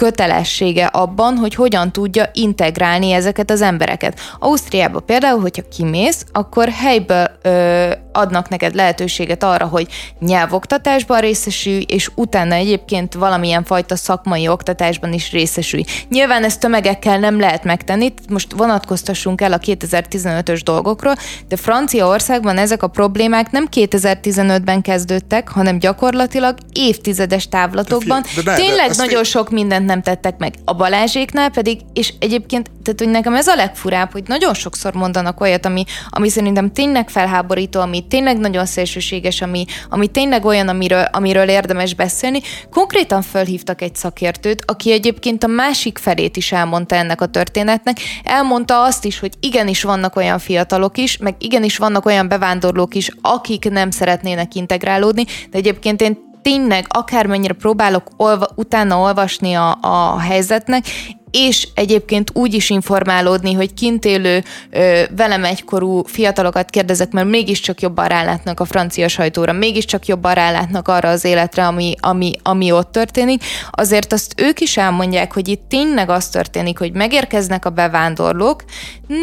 kötelessége 0.00 0.86
abban, 0.86 1.36
hogy 1.36 1.54
hogyan 1.54 1.92
tudja 1.92 2.30
integrálni 2.32 3.10
ezeket 3.10 3.50
az 3.50 3.62
embereket. 3.62 4.20
Ausztriába 4.38 5.00
például, 5.00 5.40
hogyha 5.40 5.62
kimész, 5.76 6.24
akkor 6.32 6.68
helyből 6.68 7.30
ö, 7.42 7.90
adnak 8.12 8.48
neked 8.48 8.74
lehetőséget 8.74 9.42
arra, 9.42 9.66
hogy 9.66 9.86
nyelvoktatásban 10.18 11.20
részesülj, 11.20 11.84
és 11.88 12.10
utána 12.14 12.54
egyébként 12.54 13.14
valamilyen 13.14 13.64
fajta 13.64 13.96
szakmai 13.96 14.48
oktatásban 14.48 15.12
is 15.12 15.30
részesülj. 15.30 15.84
Nyilván 16.08 16.44
ezt 16.44 16.60
tömegekkel 16.60 17.18
nem 17.18 17.40
lehet 17.40 17.64
megtenni, 17.64 18.12
most 18.28 18.52
vonatkoztassunk 18.52 19.40
el 19.40 19.52
a 19.52 19.58
2015-ös 19.58 20.60
dolgokról, 20.64 21.14
de 21.48 21.56
Franciaországban 21.56 22.58
ezek 22.58 22.82
a 22.82 22.86
problémák 22.86 23.50
nem 23.50 23.68
2015-ben 23.76 24.82
kezdődtek, 24.82 25.48
hanem 25.48 25.78
gyakorlatilag 25.78 26.58
évtizedes 26.72 27.48
távlatokban. 27.48 28.22
De 28.34 28.42
de 28.42 28.54
Tényleg 28.54 28.90
de 28.90 28.96
nagyon 28.96 29.24
sok 29.24 29.50
mindent 29.50 29.86
nem 29.86 30.02
tettek 30.02 30.38
meg. 30.38 30.54
A 30.64 30.74
Balázséknál 30.74 31.50
pedig, 31.50 31.80
és 31.92 32.14
egyébként, 32.18 32.70
tehát 32.82 33.00
hogy 33.00 33.08
nekem 33.08 33.34
ez 33.34 33.46
a 33.46 33.54
legfurább, 33.54 34.12
hogy 34.12 34.22
nagyon 34.26 34.54
sokszor 34.54 34.94
mondanak 34.94 35.40
olyat, 35.40 35.66
ami, 35.66 35.84
ami 36.08 36.28
szerintem 36.28 36.72
tényleg 36.72 37.08
felháborító, 37.08 37.80
ami 37.80 37.99
tényleg 38.00 38.38
nagyon 38.38 38.66
szélsőséges, 38.66 39.42
ami, 39.42 39.64
ami 39.88 40.06
tényleg 40.06 40.44
olyan, 40.44 40.68
amiről, 40.68 41.04
amiről 41.12 41.48
érdemes 41.48 41.94
beszélni. 41.94 42.40
Konkrétan 42.70 43.22
felhívtak 43.22 43.82
egy 43.82 43.94
szakértőt, 43.94 44.62
aki 44.66 44.92
egyébként 44.92 45.44
a 45.44 45.46
másik 45.46 45.98
felét 45.98 46.36
is 46.36 46.52
elmondta 46.52 46.94
ennek 46.94 47.20
a 47.20 47.26
történetnek. 47.26 47.96
Elmondta 48.22 48.82
azt 48.82 49.04
is, 49.04 49.18
hogy 49.18 49.32
igenis 49.40 49.82
vannak 49.82 50.16
olyan 50.16 50.38
fiatalok 50.38 50.98
is, 50.98 51.16
meg 51.16 51.34
igenis 51.38 51.76
vannak 51.76 52.06
olyan 52.06 52.28
bevándorlók 52.28 52.94
is, 52.94 53.10
akik 53.22 53.70
nem 53.70 53.90
szeretnének 53.90 54.54
integrálódni, 54.54 55.24
de 55.50 55.58
egyébként 55.58 56.00
én 56.00 56.28
tényleg 56.42 56.86
akármennyire 56.88 57.54
próbálok 57.54 58.08
olva, 58.16 58.48
utána 58.54 58.98
olvasni 58.98 59.54
a, 59.54 59.78
a 59.80 60.18
helyzetnek, 60.18 60.84
és 61.30 61.68
egyébként 61.74 62.30
úgy 62.34 62.54
is 62.54 62.70
informálódni, 62.70 63.52
hogy 63.52 63.74
kint 63.74 64.04
élő 64.04 64.44
ö, 64.70 65.02
velem 65.16 65.44
egykorú 65.44 66.02
fiatalokat 66.04 66.70
kérdezek, 66.70 67.10
mert 67.10 67.28
mégiscsak 67.28 67.80
jobban 67.80 68.08
rálátnak 68.08 68.60
a 68.60 68.64
francia 68.64 69.08
sajtóra, 69.08 69.52
mégiscsak 69.52 70.06
jobban 70.06 70.34
rálátnak 70.34 70.88
arra 70.88 71.08
az 71.08 71.24
életre, 71.24 71.66
ami, 71.66 71.94
ami, 72.00 72.32
ami 72.42 72.72
ott 72.72 72.92
történik, 72.92 73.44
azért 73.70 74.12
azt 74.12 74.34
ők 74.36 74.60
is 74.60 74.76
elmondják, 74.76 75.32
hogy 75.32 75.48
itt 75.48 75.62
tényleg 75.68 76.10
az 76.10 76.28
történik, 76.28 76.78
hogy 76.78 76.92
megérkeznek 76.92 77.64
a 77.64 77.70
bevándorlók, 77.70 78.64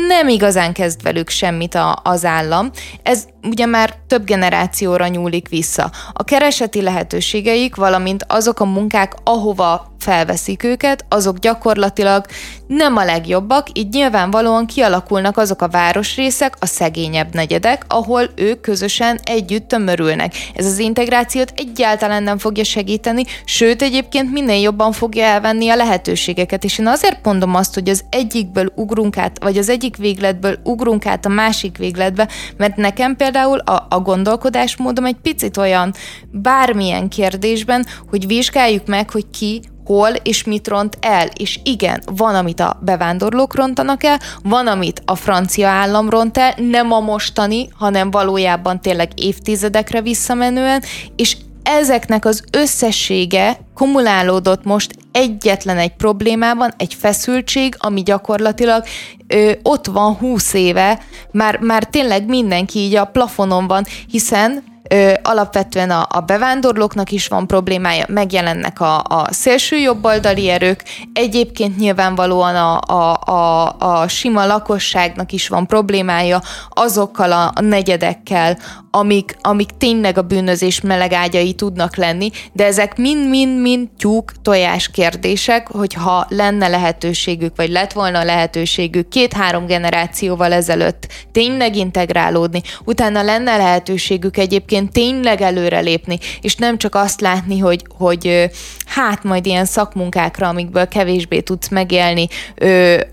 nem 0.08 0.28
igazán 0.28 0.74
kezd 0.74 1.04
velük 1.04 1.30
semmit 1.30 1.76
a, 1.76 2.00
az 2.04 2.26
állam. 2.26 2.70
Ez 3.04 3.26
ugye 3.44 3.66
már 3.66 3.96
több 4.08 4.24
generációra 4.24 5.08
nyúlik 5.08 5.50
vissza. 5.50 5.92
A 6.14 6.24
kereseti 6.24 6.82
lehetőségeik, 6.82 7.76
valamint 7.76 8.26
azok 8.28 8.60
a 8.60 8.66
munkák, 8.66 9.14
ahova 9.24 9.96
felveszik 10.08 10.64
őket, 10.64 11.06
azok 11.10 11.38
gyakorlatilag 11.38 12.26
nem 12.68 12.98
a 12.98 13.04
legjobbak, 13.04 13.68
így 13.74 13.94
nyilvánvalóan 13.94 14.66
kialakulnak 14.66 15.38
azok 15.38 15.62
a 15.62 15.68
városrészek, 15.68 16.54
a 16.60 16.66
szegényebb 16.66 17.34
negyedek, 17.34 17.86
ahol 17.88 18.30
ők 18.36 18.62
közösen 18.62 19.20
együtt 19.24 19.68
tömörülnek. 19.68 20.34
Ez 20.56 20.66
az 20.66 20.78
integrációt 20.80 21.54
egyáltalán 21.56 22.24
nem 22.24 22.38
fogja 22.38 22.64
segíteni, 22.64 23.24
sőt 23.46 23.82
egyébként 23.82 24.32
minél 24.32 24.62
jobban 24.62 24.92
fogja 24.92 25.24
elvenni 25.24 25.70
a 25.70 25.76
lehetőségeket. 25.76 26.64
És 26.64 26.78
én 26.78 26.88
azért 26.88 27.26
mondom 27.26 27.56
azt, 27.56 27.74
hogy 27.74 27.90
az 27.90 28.04
egyikből 28.10 28.72
ugrunk 28.76 29.18
át, 29.18 29.44
vagy 29.44 29.58
az 29.58 29.70
egyik 29.70 29.98
végletből 29.98 30.60
ugrunk 30.64 31.06
át 31.06 31.26
a 31.26 31.30
másik 31.30 31.78
végletbe, 31.78 32.28
mert 32.58 32.76
nekem 32.76 33.16
például 33.16 33.58
a, 33.60 33.88
a 33.90 34.00
gondolkodásmódom 34.00 35.06
egy 35.06 35.18
picit 35.22 35.58
olyan 35.58 35.94
bármilyen 36.32 37.10
kérdésben, 37.10 37.86
hogy 38.10 38.28
vizsgáljuk 38.28 38.88
meg, 38.88 39.10
hogy 39.10 39.30
ki 39.30 39.62
hol 39.88 40.10
és 40.24 40.44
mit 40.44 40.68
ront 40.68 40.98
el. 41.02 41.28
És 41.38 41.60
igen, 41.64 42.02
van, 42.06 42.36
amit 42.36 42.60
a 42.60 42.80
bevándorlók 42.82 43.56
rontanak 43.56 44.04
el, 44.04 44.20
van, 44.44 44.68
amit 44.68 45.02
a 45.06 45.16
francia 45.16 45.68
állam 45.68 46.10
ront 46.10 46.38
el, 46.38 46.54
nem 46.58 46.92
a 46.92 47.00
mostani, 47.00 47.70
hanem 47.78 48.12
valójában 48.12 48.82
tényleg 48.82 49.12
évtizedekre 49.16 50.02
visszamenően, 50.02 50.84
és 51.16 51.38
ezeknek 51.64 52.26
az 52.26 52.44
összessége 52.52 53.60
kumulálódott 53.74 54.64
most 54.64 54.96
egyetlen 55.12 55.78
egy 55.78 55.96
problémában, 55.96 56.74
egy 56.78 56.94
feszültség, 56.94 57.76
ami 57.78 58.04
gyakorlatilag 58.04 58.84
ö, 59.28 59.52
ott 59.64 59.86
van 59.86 60.14
húsz 60.14 60.54
éve, 60.54 61.00
már, 61.32 61.60
már 61.60 61.84
tényleg 61.84 62.26
mindenki 62.26 62.80
így 62.80 62.96
a 62.96 63.06
plafonon 63.06 63.68
van, 63.68 63.86
hiszen 64.10 64.64
ö, 64.90 65.12
alapvetően 65.24 65.90
a, 65.90 66.08
a 66.10 66.20
bevándorlóknak 66.20 67.12
is 67.12 67.28
van 67.28 67.48
problémája, 67.48 68.06
megjelennek 68.08 68.82
a, 68.82 68.98
a 68.98 69.28
szélső 69.30 69.76
jobboldali 69.76 70.50
erők, 70.50 70.84
egyébként 71.14 71.78
nyilvánvalóan 71.78 72.56
a, 72.56 72.80
a, 72.80 73.20
a, 73.26 73.76
a 73.80 74.08
sima 74.08 74.46
lakosságnak 74.46 75.32
is 75.32 75.48
van 75.48 75.68
problémája 75.68 76.42
azokkal 76.70 77.32
a, 77.32 77.52
a 77.56 77.62
negyedekkel, 77.62 78.58
amik, 78.92 79.38
amik 79.42 79.70
tényleg 79.78 80.18
a 80.18 80.22
bűnözés 80.22 80.82
melegágyai 80.82 81.54
tudnak 81.54 81.96
lenni, 81.96 82.30
de 82.54 82.66
ezek 82.66 82.98
mind-mind-mind 82.98 83.88
tyúk 83.98 84.32
tojás 84.42 84.90
kérdések, 84.90 85.68
hogyha 85.68 86.26
lenne 86.30 86.68
lehetőségük, 86.68 87.56
vagy 87.56 87.70
lett 87.70 87.94
volna 87.94 88.24
lehetőségük 88.24 89.10
két-három 89.10 89.66
generációval 89.66 90.54
ezelőtt 90.54 91.08
tényleg 91.32 91.76
integrálódni, 91.76 92.62
utána 92.84 93.22
lenne 93.22 93.58
lehetőségük 93.58 94.38
egyébként 94.38 94.77
tényleg 94.86 95.42
előrelépni, 95.42 96.20
és 96.42 96.56
nem 96.56 96.78
csak 96.78 96.96
azt 96.96 97.22
látni, 97.22 97.60
hogy, 97.60 97.84
hogy 97.98 98.50
hát 98.86 99.24
majd 99.24 99.46
ilyen 99.46 99.66
szakmunkákra, 99.66 100.48
amikből 100.48 100.88
kevésbé 100.88 101.40
tudsz 101.40 101.68
megélni, 101.68 102.28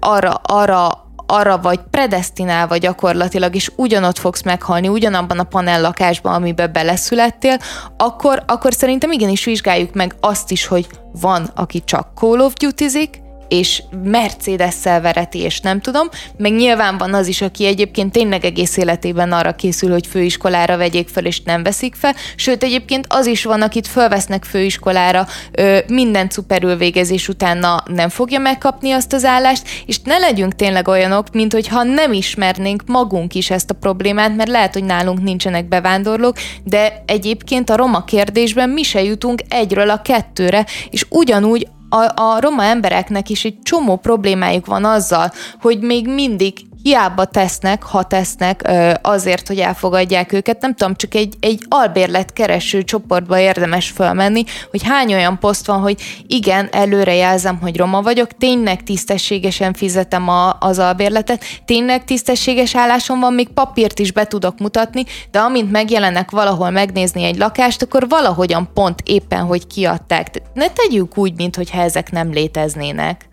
arra, 0.00 0.32
arra 0.42 1.02
arra 1.26 1.58
vagy 1.58 1.80
predestinálva 1.90 2.76
gyakorlatilag, 2.76 3.54
és 3.54 3.70
ugyanott 3.76 4.18
fogsz 4.18 4.42
meghalni, 4.42 4.88
ugyanabban 4.88 5.38
a 5.38 5.44
panel 5.44 5.80
lakásban, 5.80 6.34
amiben 6.34 6.72
beleszülettél, 6.72 7.58
akkor, 7.96 8.42
akkor 8.46 8.74
szerintem 8.74 9.12
igenis 9.12 9.44
vizsgáljuk 9.44 9.94
meg 9.94 10.14
azt 10.20 10.50
is, 10.50 10.66
hogy 10.66 10.86
van, 11.20 11.50
aki 11.54 11.82
csak 11.84 12.08
Call 12.14 12.40
of 12.40 12.52
Duty-zik, 12.52 13.22
és 13.48 13.82
Mercedes-szel 14.04 15.00
vereti, 15.00 15.38
és 15.38 15.60
nem 15.60 15.80
tudom, 15.80 16.08
meg 16.36 16.52
nyilván 16.52 16.98
van 16.98 17.14
az 17.14 17.26
is, 17.26 17.40
aki 17.40 17.66
egyébként 17.66 18.12
tényleg 18.12 18.44
egész 18.44 18.76
életében 18.76 19.32
arra 19.32 19.54
készül, 19.54 19.90
hogy 19.90 20.06
főiskolára 20.06 20.76
vegyék 20.76 21.08
fel, 21.08 21.24
és 21.24 21.40
nem 21.42 21.62
veszik 21.62 21.94
fel, 21.94 22.14
sőt 22.36 22.62
egyébként 22.62 23.06
az 23.08 23.26
is 23.26 23.44
van, 23.44 23.62
akit 23.62 23.86
fölvesznek 23.86 24.44
főiskolára, 24.44 25.26
ö, 25.52 25.78
minden 25.86 26.30
szuperül 26.30 26.76
végezés 26.76 27.28
utána 27.28 27.82
nem 27.86 28.08
fogja 28.08 28.38
megkapni 28.38 28.90
azt 28.90 29.12
az 29.12 29.24
állást, 29.24 29.68
és 29.86 30.00
ne 30.00 30.18
legyünk 30.18 30.54
tényleg 30.54 30.88
olyanok, 30.88 31.26
mint 31.32 31.52
hogyha 31.52 31.82
nem 31.82 32.12
ismernénk 32.12 32.82
magunk 32.86 33.34
is 33.34 33.50
ezt 33.50 33.70
a 33.70 33.74
problémát, 33.74 34.36
mert 34.36 34.50
lehet, 34.50 34.72
hogy 34.72 34.84
nálunk 34.84 35.22
nincsenek 35.22 35.68
bevándorlók, 35.68 36.36
de 36.64 37.02
egyébként 37.06 37.70
a 37.70 37.76
roma 37.76 38.04
kérdésben 38.04 38.70
mi 38.70 38.82
se 38.82 39.02
jutunk 39.02 39.42
egyről 39.48 39.90
a 39.90 40.02
kettőre, 40.02 40.66
és 40.90 41.06
ugyanúgy 41.08 41.68
a, 41.94 42.12
a 42.14 42.40
roma 42.40 42.62
embereknek 42.64 43.28
is 43.28 43.44
egy 43.44 43.58
csomó 43.62 43.96
problémájuk 43.96 44.66
van 44.66 44.84
azzal, 44.84 45.32
hogy 45.60 45.80
még 45.80 46.08
mindig 46.08 46.52
hiába 46.84 47.24
tesznek, 47.24 47.82
ha 47.82 48.02
tesznek 48.02 48.70
azért, 49.02 49.48
hogy 49.48 49.58
elfogadják 49.58 50.32
őket. 50.32 50.60
Nem 50.60 50.74
tudom, 50.74 50.94
csak 50.94 51.14
egy, 51.14 51.34
egy 51.40 51.64
albérlet 51.68 52.32
kereső 52.32 52.82
csoportba 52.82 53.38
érdemes 53.38 53.90
fölmenni, 53.90 54.44
hogy 54.70 54.82
hány 54.82 55.14
olyan 55.14 55.38
poszt 55.38 55.66
van, 55.66 55.80
hogy 55.80 56.00
igen, 56.26 56.68
előre 56.72 57.14
jelzem, 57.14 57.58
hogy 57.60 57.76
roma 57.76 58.02
vagyok, 58.02 58.36
tényleg 58.38 58.82
tisztességesen 58.82 59.72
fizetem 59.72 60.28
a, 60.28 60.56
az 60.60 60.78
albérletet, 60.78 61.44
tényleg 61.64 62.04
tisztességes 62.04 62.76
állásom 62.76 63.20
van, 63.20 63.32
még 63.34 63.48
papírt 63.48 63.98
is 63.98 64.12
be 64.12 64.26
tudok 64.26 64.58
mutatni, 64.58 65.04
de 65.30 65.38
amint 65.38 65.70
megjelenek 65.70 66.30
valahol 66.30 66.70
megnézni 66.70 67.24
egy 67.24 67.36
lakást, 67.36 67.82
akkor 67.82 68.08
valahogyan 68.08 68.70
pont 68.74 69.00
éppen, 69.04 69.44
hogy 69.44 69.66
kiadták. 69.66 70.42
Ne 70.54 70.70
tegyük 70.70 71.18
úgy, 71.18 71.34
mintha 71.36 71.82
ezek 71.82 72.10
nem 72.10 72.32
léteznének. 72.32 73.32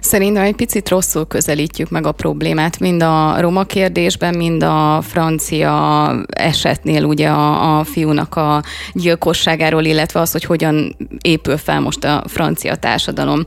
Szerintem 0.00 0.42
egy 0.42 0.54
picit 0.54 0.88
rosszul 0.88 1.26
közelítjük 1.26 1.90
meg 1.90 2.06
a 2.06 2.12
problémát, 2.12 2.78
mind 2.78 3.02
a 3.02 3.40
roma 3.40 3.64
kérdésben, 3.64 4.34
mind 4.34 4.62
a 4.62 5.02
francia 5.02 6.12
esetnél 6.26 7.04
ugye 7.04 7.28
a, 7.28 7.78
a 7.78 7.84
fiúnak 7.84 8.36
a 8.36 8.62
gyilkosságáról, 8.92 9.84
illetve 9.84 10.20
az, 10.20 10.32
hogy 10.32 10.44
hogyan 10.44 10.96
épül 11.20 11.56
fel 11.56 11.80
most 11.80 12.04
a 12.04 12.22
francia 12.26 12.74
társadalom. 12.74 13.44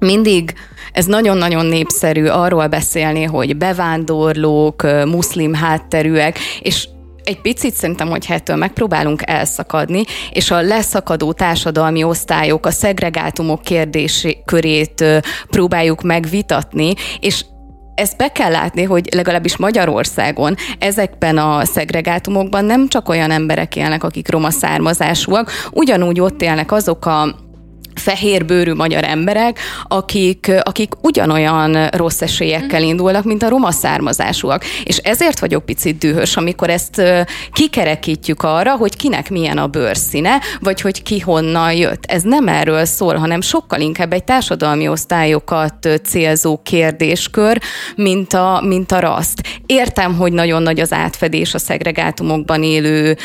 Mindig 0.00 0.54
ez 0.92 1.06
nagyon-nagyon 1.06 1.66
népszerű 1.66 2.26
arról 2.26 2.66
beszélni, 2.66 3.22
hogy 3.22 3.56
bevándorlók, 3.56 4.82
muszlim 5.04 5.54
hátterűek, 5.54 6.38
és 6.60 6.88
egy 7.24 7.40
picit 7.40 7.74
szerintem, 7.74 8.08
hogy 8.08 8.26
ettől 8.28 8.56
megpróbálunk 8.56 9.22
elszakadni, 9.24 10.04
és 10.32 10.50
a 10.50 10.60
leszakadó 10.60 11.32
társadalmi 11.32 12.02
osztályok, 12.02 12.66
a 12.66 12.70
szegregátumok 12.70 13.62
kérdéskörét 13.62 15.04
próbáljuk 15.50 16.02
megvitatni, 16.02 16.94
és 17.20 17.44
ezt 17.94 18.16
be 18.16 18.28
kell 18.28 18.50
látni, 18.50 18.82
hogy 18.82 19.08
legalábbis 19.14 19.56
Magyarországon 19.56 20.54
ezekben 20.78 21.38
a 21.38 21.64
szegregátumokban 21.64 22.64
nem 22.64 22.88
csak 22.88 23.08
olyan 23.08 23.30
emberek 23.30 23.76
élnek, 23.76 24.04
akik 24.04 24.30
roma 24.30 24.50
származásúak, 24.50 25.50
ugyanúgy 25.70 26.20
ott 26.20 26.42
élnek 26.42 26.72
azok 26.72 27.06
a 27.06 27.48
fehérbőrű 27.94 28.72
magyar 28.72 29.04
emberek, 29.04 29.58
akik, 29.88 30.50
akik 30.62 30.92
ugyanolyan 31.02 31.86
rossz 31.86 32.20
esélyekkel 32.20 32.82
indulnak, 32.82 33.24
mint 33.24 33.42
a 33.42 33.48
roma 33.48 33.70
származásúak. 33.70 34.64
És 34.84 34.96
ezért 34.96 35.38
vagyok 35.38 35.64
picit 35.64 35.98
dühös, 35.98 36.36
amikor 36.36 36.70
ezt 36.70 37.02
kikerekítjük 37.52 38.42
arra, 38.42 38.76
hogy 38.76 38.96
kinek 38.96 39.30
milyen 39.30 39.58
a 39.58 39.66
bőrszíne, 39.66 40.40
vagy 40.60 40.80
hogy 40.80 41.02
ki 41.02 41.18
honnan 41.18 41.72
jött. 41.72 42.04
Ez 42.06 42.22
nem 42.22 42.48
erről 42.48 42.84
szól, 42.84 43.14
hanem 43.14 43.40
sokkal 43.40 43.80
inkább 43.80 44.12
egy 44.12 44.24
társadalmi 44.24 44.88
osztályokat 44.88 45.88
célzó 46.04 46.60
kérdéskör, 46.62 47.60
mint 47.96 48.32
a, 48.32 48.62
mint 48.66 48.92
a 48.92 49.00
raszt. 49.00 49.42
Értem, 49.66 50.16
hogy 50.16 50.32
nagyon 50.32 50.62
nagy 50.62 50.80
az 50.80 50.92
átfedés 50.92 51.54
a 51.54 51.58
szegregátumokban 51.58 52.62
élő 52.62 53.16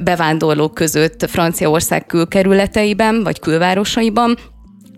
bevándorlók 0.00 0.74
között 0.74 1.26
Franciaország 1.28 2.06
külkerületeiben, 2.06 3.22
vagy 3.22 3.40
külvárosaiban, 3.40 3.90
városaiban, 3.94 4.38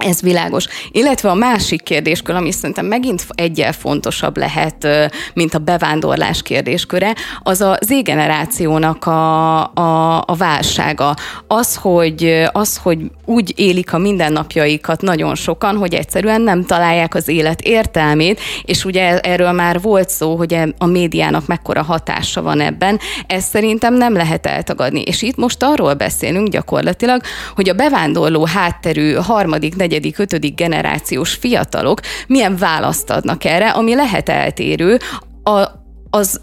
ez 0.05 0.21
világos. 0.21 0.67
Illetve 0.91 1.31
a 1.31 1.35
másik 1.35 1.83
kérdéskör, 1.83 2.35
ami 2.35 2.53
szerintem 2.53 2.87
megint 2.87 3.27
egyel 3.29 3.73
fontosabb 3.73 4.37
lehet, 4.37 4.89
mint 5.35 5.55
a 5.55 5.59
bevándorlás 5.59 6.43
kérdésköre, 6.43 7.15
az 7.43 7.61
a 7.61 7.79
Z-generációnak 7.81 9.07
a, 9.07 9.61
a, 9.75 10.17
a 10.27 10.35
válsága. 10.35 11.15
Az 11.47 11.77
hogy, 11.77 12.45
az, 12.53 12.77
hogy 12.77 12.99
úgy 13.25 13.53
élik 13.57 13.93
a 13.93 13.99
mindennapjaikat 13.99 15.03
nagyon 15.03 15.35
sokan, 15.35 15.77
hogy 15.77 15.95
egyszerűen 15.95 16.41
nem 16.41 16.65
találják 16.65 17.15
az 17.15 17.29
élet 17.29 17.61
értelmét, 17.61 18.41
és 18.65 18.85
ugye 18.85 19.19
erről 19.21 19.53
már 19.53 19.81
volt 19.81 20.09
szó, 20.09 20.37
hogy 20.37 20.53
e, 20.53 20.69
a 20.79 20.87
médiának 20.87 21.47
mekkora 21.47 21.83
hatása 21.83 22.43
van 22.43 22.61
ebben, 22.61 22.99
ezt 23.27 23.49
szerintem 23.49 23.95
nem 23.95 24.13
lehet 24.13 24.47
eltagadni. 24.47 25.03
És 25.03 25.23
itt 25.23 25.37
most 25.37 25.63
arról 25.63 25.95
beszélünk 25.95 26.49
gyakorlatilag, 26.49 27.21
hogy 27.55 27.69
a 27.69 27.75
bevándorló 27.75 28.45
hátterű 28.45 29.13
harmadik, 29.13 29.77
negyedik 29.77 29.94
negyedik, 29.95 30.19
ötödik 30.19 30.55
generációs 30.55 31.35
fiatalok 31.35 32.01
milyen 32.27 32.57
választ 32.57 33.11
adnak 33.11 33.45
erre, 33.45 33.71
ami 33.71 33.95
lehet 33.95 34.29
eltérő 34.29 34.99
a, 35.43 35.65
az 36.11 36.41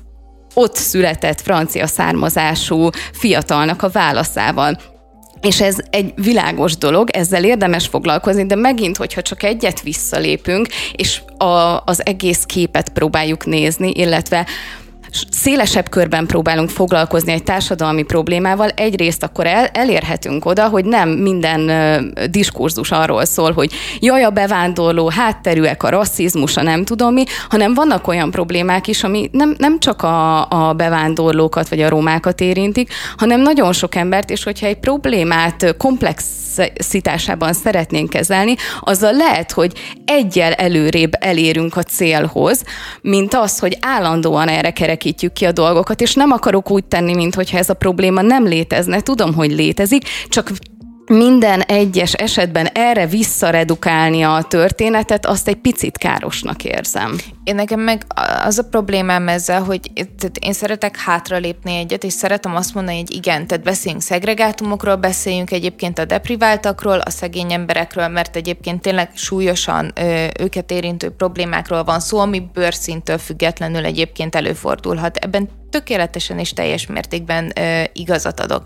ott 0.53 0.75
született 0.75 1.41
francia 1.41 1.87
származású 1.87 2.89
fiatalnak 3.13 3.83
a 3.83 3.89
válaszával. 3.89 4.77
És 5.41 5.61
ez 5.61 5.75
egy 5.89 6.13
világos 6.15 6.77
dolog, 6.77 7.09
ezzel 7.09 7.43
érdemes 7.43 7.87
foglalkozni, 7.87 8.45
de 8.45 8.55
megint, 8.55 8.97
hogyha 8.97 9.21
csak 9.21 9.43
egyet 9.43 9.81
visszalépünk, 9.81 10.67
és 10.91 11.21
a, 11.37 11.83
az 11.85 12.05
egész 12.05 12.43
képet 12.43 12.89
próbáljuk 12.89 13.45
nézni, 13.45 13.91
illetve 13.93 14.45
szélesebb 15.31 15.89
körben 15.89 16.25
próbálunk 16.25 16.69
foglalkozni 16.69 17.31
egy 17.31 17.43
társadalmi 17.43 18.03
problémával, 18.03 18.69
egyrészt 18.69 19.23
akkor 19.23 19.47
el, 19.47 19.65
elérhetünk 19.65 20.45
oda, 20.45 20.67
hogy 20.67 20.85
nem 20.85 21.09
minden 21.09 21.71
diskurzus 22.29 22.91
arról 22.91 23.25
szól, 23.25 23.51
hogy 23.51 23.71
jaj, 23.99 24.23
a 24.23 24.29
bevándorló, 24.29 25.09
hátterűek, 25.09 25.83
a 25.83 25.89
rasszizmus, 25.89 26.57
a 26.57 26.61
nem 26.61 26.83
tudom 26.83 27.13
mi, 27.13 27.23
hanem 27.49 27.73
vannak 27.73 28.07
olyan 28.07 28.31
problémák 28.31 28.87
is, 28.87 29.03
ami 29.03 29.29
nem, 29.31 29.55
nem 29.57 29.79
csak 29.79 30.03
a, 30.03 30.49
a 30.49 30.73
bevándorlókat 30.73 31.69
vagy 31.69 31.81
a 31.81 31.89
romákat 31.89 32.41
érintik, 32.41 32.93
hanem 33.17 33.41
nagyon 33.41 33.73
sok 33.73 33.95
embert, 33.95 34.29
és 34.29 34.43
hogyha 34.43 34.65
egy 34.65 34.79
problémát 34.79 35.75
komplexitásában 36.55 37.53
szeretnénk 37.53 38.09
kezelni, 38.09 38.55
azzal 38.79 39.13
lehet, 39.13 39.51
hogy 39.51 39.71
egyel 40.05 40.53
előrébb 40.53 41.11
elérünk 41.19 41.75
a 41.75 41.83
célhoz, 41.83 42.63
mint 43.01 43.33
az, 43.33 43.59
hogy 43.59 43.77
állandóan 43.81 44.47
erre 44.47 44.71
kerek 44.71 44.91
kerekítjük 44.91 45.33
ki 45.33 45.45
a 45.45 45.51
dolgokat, 45.51 46.01
és 46.01 46.13
nem 46.13 46.31
akarok 46.31 46.71
úgy 46.71 46.85
tenni, 46.85 47.13
mintha 47.13 47.57
ez 47.57 47.69
a 47.69 47.73
probléma 47.73 48.21
nem 48.21 48.45
létezne. 48.45 49.01
Tudom, 49.01 49.33
hogy 49.33 49.51
létezik, 49.51 50.03
csak 50.27 50.51
minden 51.05 51.61
egyes 51.61 52.13
esetben 52.13 52.65
erre 52.65 53.07
visszaredukálni 53.07 54.21
a 54.23 54.45
történetet, 54.49 55.25
azt 55.25 55.47
egy 55.47 55.55
picit 55.55 55.97
károsnak 55.97 56.63
érzem. 56.63 57.15
Én 57.43 57.55
nekem 57.55 57.79
meg 57.79 58.05
az 58.43 58.57
a 58.57 58.63
problémám 58.63 59.27
ezzel, 59.27 59.63
hogy 59.63 59.91
tehát 59.93 60.37
én 60.39 60.53
szeretek 60.53 60.97
hátralépni 60.97 61.75
egyet, 61.75 62.03
és 62.03 62.13
szeretem 62.13 62.55
azt 62.55 62.73
mondani, 62.73 62.97
hogy 62.97 63.15
igen, 63.15 63.47
tehát 63.47 63.63
beszéljünk 63.63 64.03
szegregátumokról, 64.03 64.95
beszéljünk 64.95 65.51
egyébként 65.51 65.99
a 65.99 66.05
depriváltakról, 66.05 66.99
a 66.99 67.09
szegény 67.09 67.53
emberekről, 67.53 68.07
mert 68.07 68.35
egyébként 68.35 68.81
tényleg 68.81 69.11
súlyosan 69.15 69.93
őket 70.39 70.71
érintő 70.71 71.09
problémákról 71.09 71.83
van 71.83 71.99
szó, 71.99 72.19
ami 72.19 72.49
bőrszintől 72.53 73.17
függetlenül 73.17 73.85
egyébként 73.85 74.35
előfordulhat. 74.35 75.17
Ebben 75.17 75.49
tökéletesen 75.69 76.39
és 76.39 76.53
teljes 76.53 76.87
mértékben 76.87 77.53
igazat 77.93 78.39
adok. 78.39 78.65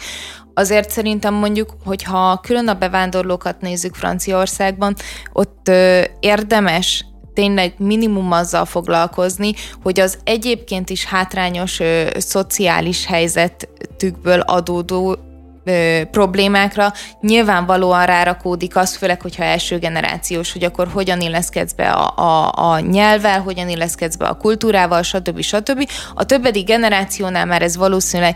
Azért 0.57 0.89
szerintem 0.89 1.33
mondjuk, 1.33 1.77
hogyha 1.85 2.39
külön 2.39 2.67
a 2.67 2.73
bevándorlókat 2.73 3.61
nézzük 3.61 3.95
Franciaországban, 3.95 4.95
ott 5.33 5.67
ö, 5.67 6.01
érdemes 6.19 7.05
tényleg 7.33 7.73
minimum 7.77 8.31
azzal 8.31 8.65
foglalkozni, 8.65 9.53
hogy 9.83 9.99
az 9.99 10.17
egyébként 10.23 10.89
is 10.89 11.05
hátrányos 11.05 11.79
ö, 11.79 12.07
szociális 12.17 13.05
helyzetükből 13.05 14.39
adódó 14.39 15.17
ö, 15.63 16.01
problémákra 16.11 16.93
nyilvánvalóan 17.21 18.05
rárakódik 18.05 18.75
az, 18.75 18.95
főleg, 18.95 19.21
hogyha 19.21 19.43
első 19.43 19.77
generációs, 19.77 20.53
hogy 20.53 20.63
akkor 20.63 20.87
hogyan 20.87 21.21
illeszkedsz 21.21 21.73
be 21.73 21.89
a, 21.89 22.13
a, 22.17 22.51
a 22.71 22.79
nyelvvel, 22.79 23.41
hogyan 23.41 23.69
illeszkedsz 23.69 24.15
be 24.15 24.25
a 24.25 24.37
kultúrával, 24.37 25.01
stb. 25.01 25.41
stb. 25.41 25.89
A 26.13 26.23
többedik 26.23 26.65
generációnál 26.65 27.45
már 27.45 27.61
ez 27.61 27.77
valószínűleg 27.77 28.35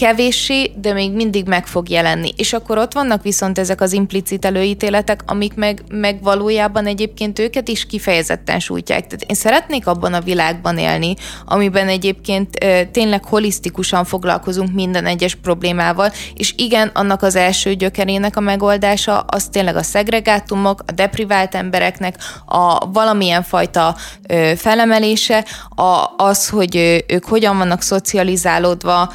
kevéssé, 0.00 0.72
de 0.76 0.92
még 0.92 1.12
mindig 1.12 1.46
meg 1.46 1.66
fog 1.66 1.88
jelenni. 1.88 2.32
És 2.36 2.52
akkor 2.52 2.78
ott 2.78 2.92
vannak 2.92 3.22
viszont 3.22 3.58
ezek 3.58 3.80
az 3.80 3.92
implicit 3.92 4.44
előítéletek, 4.44 5.22
amik 5.26 5.54
meg, 5.54 5.82
meg 5.90 6.22
valójában 6.22 6.86
egyébként 6.86 7.38
őket 7.38 7.68
is 7.68 7.86
kifejezetten 7.86 8.58
sújtják. 8.58 9.06
Tehát 9.06 9.24
én 9.28 9.36
szeretnék 9.36 9.86
abban 9.86 10.14
a 10.14 10.20
világban 10.20 10.78
élni, 10.78 11.14
amiben 11.44 11.88
egyébként 11.88 12.56
e, 12.56 12.84
tényleg 12.84 13.24
holisztikusan 13.24 14.04
foglalkozunk 14.04 14.72
minden 14.72 15.06
egyes 15.06 15.34
problémával, 15.34 16.12
és 16.34 16.54
igen, 16.56 16.90
annak 16.94 17.22
az 17.22 17.36
első 17.36 17.74
gyökerének 17.74 18.36
a 18.36 18.40
megoldása 18.40 19.18
az 19.18 19.48
tényleg 19.48 19.76
a 19.76 19.82
szegregátumok, 19.82 20.82
a 20.86 20.92
deprivált 20.92 21.54
embereknek 21.54 22.16
a 22.46 22.90
valamilyen 22.90 23.42
fajta 23.42 23.96
e, 24.22 24.56
felemelése, 24.56 25.44
a, 25.68 26.10
az, 26.16 26.48
hogy 26.48 27.04
ők 27.06 27.24
hogyan 27.24 27.58
vannak 27.58 27.82
szocializálódva, 27.82 29.12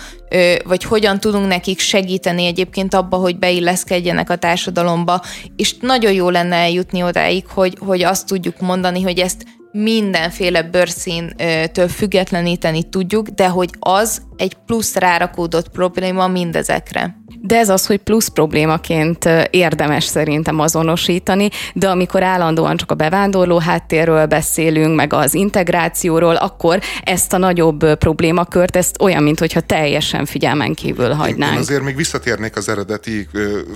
vagy 0.63 0.74
hogyan 0.83 1.19
tudunk 1.19 1.47
nekik 1.47 1.79
segíteni 1.79 2.45
egyébként 2.45 2.93
abba, 2.93 3.17
hogy 3.17 3.37
beilleszkedjenek 3.37 4.29
a 4.29 4.35
társadalomba, 4.35 5.21
és 5.55 5.75
nagyon 5.79 6.11
jó 6.11 6.29
lenne 6.29 6.55
eljutni 6.55 7.03
odáig, 7.03 7.47
hogy, 7.47 7.77
hogy 7.79 8.03
azt 8.03 8.27
tudjuk 8.27 8.59
mondani, 8.59 9.01
hogy 9.01 9.19
ezt 9.19 9.45
mindenféle 9.71 10.63
bőrszíntől 10.63 11.87
függetleníteni 11.87 12.83
tudjuk, 12.83 13.27
de 13.27 13.47
hogy 13.47 13.69
az 13.79 14.21
egy 14.37 14.53
plusz 14.65 14.95
rárakódott 14.95 15.69
probléma 15.69 16.27
mindezekre. 16.27 17.15
De 17.41 17.57
ez 17.57 17.69
az, 17.69 17.85
hogy 17.85 17.97
plusz 17.97 18.27
problémaként 18.27 19.29
érdemes 19.49 20.03
szerintem 20.03 20.59
azonosítani, 20.59 21.49
de 21.73 21.89
amikor 21.89 22.23
állandóan 22.23 22.77
csak 22.77 22.91
a 22.91 22.95
bevándorló 22.95 23.57
háttérről 23.57 24.25
beszélünk, 24.25 24.95
meg 24.95 25.13
az 25.13 25.33
integrációról, 25.33 26.35
akkor 26.35 26.79
ezt 27.03 27.33
a 27.33 27.37
nagyobb 27.37 27.95
problémakört, 27.95 28.75
ezt 28.75 29.01
olyan, 29.01 29.23
mintha 29.23 29.59
teljesen 29.59 30.25
figyelmen 30.25 30.73
kívül 30.73 31.11
hagynánk. 31.11 31.53
Én 31.53 31.59
azért 31.59 31.83
még 31.83 31.95
visszatérnék 31.95 32.55
az 32.55 32.69
eredeti 32.69 33.27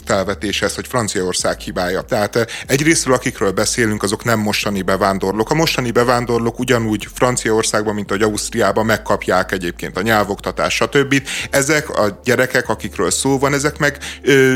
felvetéshez, 0.05 0.75
hogy 0.75 0.87
Franciaország 0.87 1.59
hibája. 1.59 2.01
Tehát 2.01 2.47
egyrésztről, 2.67 3.13
akikről 3.13 3.51
beszélünk, 3.51 4.03
azok 4.03 4.23
nem 4.23 4.39
mostani 4.39 4.81
bevándorlók. 4.81 5.49
A 5.51 5.53
mostani 5.53 5.91
bevándorlók 5.91 6.59
ugyanúgy 6.59 7.07
Franciaországban, 7.13 7.93
mint 7.95 8.11
ahogy 8.11 8.23
Ausztriában 8.23 8.85
megkapják 8.85 9.51
egyébként 9.51 9.97
a 9.97 10.01
nyelvoktatást, 10.01 10.75
stb. 10.77 11.21
Ezek 11.49 11.89
a 11.89 12.19
gyerekek, 12.23 12.69
akikről 12.69 13.11
szó 13.11 13.39
van, 13.39 13.48
ezek 13.53 13.77
meg 13.77 13.97
ö, 14.21 14.55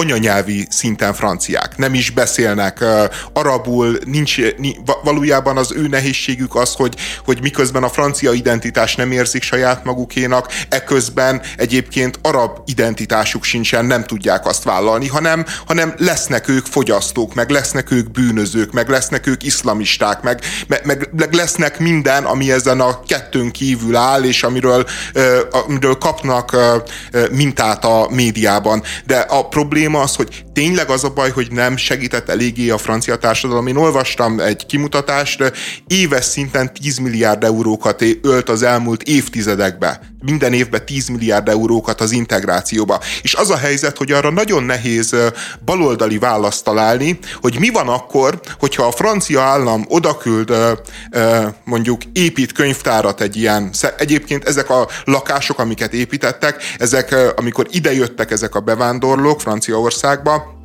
anyanyelvi 0.00 0.66
szinten 0.70 1.14
franciák, 1.14 1.76
nem 1.76 1.94
is 1.94 2.10
beszélnek 2.10 2.78
uh, 2.80 3.04
arabul, 3.32 3.98
nincs, 4.04 4.36
ni, 4.56 4.76
valójában 5.04 5.56
az 5.56 5.72
ő 5.72 5.88
nehézségük 5.88 6.54
az, 6.54 6.74
hogy, 6.74 6.94
hogy 7.24 7.38
miközben 7.42 7.82
a 7.82 7.88
francia 7.88 8.32
identitás 8.32 8.94
nem 8.94 9.12
érzik 9.12 9.42
saját 9.42 9.84
magukénak, 9.84 10.52
eközben 10.68 11.42
egyébként 11.56 12.18
arab 12.22 12.58
identitásuk 12.64 13.44
sincsen, 13.44 13.84
nem 13.84 14.04
tudják 14.04 14.46
azt 14.46 14.64
vállalni, 14.64 15.08
hanem, 15.08 15.44
hanem 15.66 15.94
lesznek 15.96 16.48
ők 16.48 16.66
fogyasztók, 16.66 17.34
meg 17.34 17.50
lesznek 17.50 17.90
ők 17.90 18.10
bűnözők, 18.10 18.72
meg 18.72 18.88
lesznek 18.88 19.26
ők 19.26 19.42
iszlamisták, 19.42 20.22
meg, 20.22 20.40
meg, 20.66 21.08
meg 21.12 21.32
lesznek 21.32 21.78
minden, 21.78 22.24
ami 22.24 22.52
ezen 22.52 22.80
a 22.80 23.02
kettőn 23.02 23.50
kívül 23.50 23.96
áll, 23.96 24.22
és 24.24 24.42
amiről, 24.42 24.86
uh, 25.14 25.64
amiről 25.66 25.94
kapnak 25.94 26.52
uh, 26.52 27.30
mintát 27.30 27.84
a 27.84 28.08
médiában. 28.10 28.82
De 29.06 29.18
a 29.18 29.48
probléma 29.48 29.89
probléma 29.90 30.00
az, 30.00 30.16
hogy 30.16 30.44
tényleg 30.52 30.90
az 30.90 31.04
a 31.04 31.10
baj, 31.10 31.30
hogy 31.30 31.52
nem 31.52 31.76
segített 31.76 32.28
eléggé 32.28 32.70
a 32.70 32.78
francia 32.78 33.16
társadalom. 33.16 33.66
Én 33.66 33.76
olvastam 33.76 34.40
egy 34.40 34.66
kimutatást, 34.66 35.52
éves 35.86 36.24
szinten 36.24 36.74
10 36.74 36.98
milliárd 36.98 37.44
eurókat 37.44 38.04
ölt 38.22 38.48
az 38.48 38.62
elmúlt 38.62 39.02
évtizedekbe. 39.02 40.00
Minden 40.22 40.52
évben 40.52 40.84
10 40.84 41.08
milliárd 41.08 41.48
eurókat 41.48 42.00
az 42.00 42.10
integrációba. 42.10 43.00
És 43.22 43.34
az 43.34 43.50
a 43.50 43.56
helyzet, 43.56 43.96
hogy 43.96 44.12
arra 44.12 44.30
nagyon 44.30 44.62
nehéz 44.62 45.14
baloldali 45.64 46.18
választ 46.18 46.64
találni, 46.64 47.18
hogy 47.40 47.58
mi 47.58 47.68
van 47.68 47.88
akkor, 47.88 48.40
hogyha 48.58 48.86
a 48.86 48.92
francia 48.92 49.42
állam 49.42 49.84
odaküld 49.88 50.52
mondjuk 51.64 52.02
épít 52.12 52.52
könyvtárat 52.52 53.20
egy 53.20 53.36
ilyen, 53.36 53.70
egyébként 53.96 54.44
ezek 54.44 54.70
a 54.70 54.88
lakások, 55.04 55.58
amiket 55.58 55.92
építettek, 55.92 56.62
ezek 56.78 57.16
amikor 57.36 57.66
idejöttek 57.70 58.30
ezek 58.30 58.54
a 58.54 58.60
bevándorlók 58.60 59.40
Franciaországba, 59.80 60.59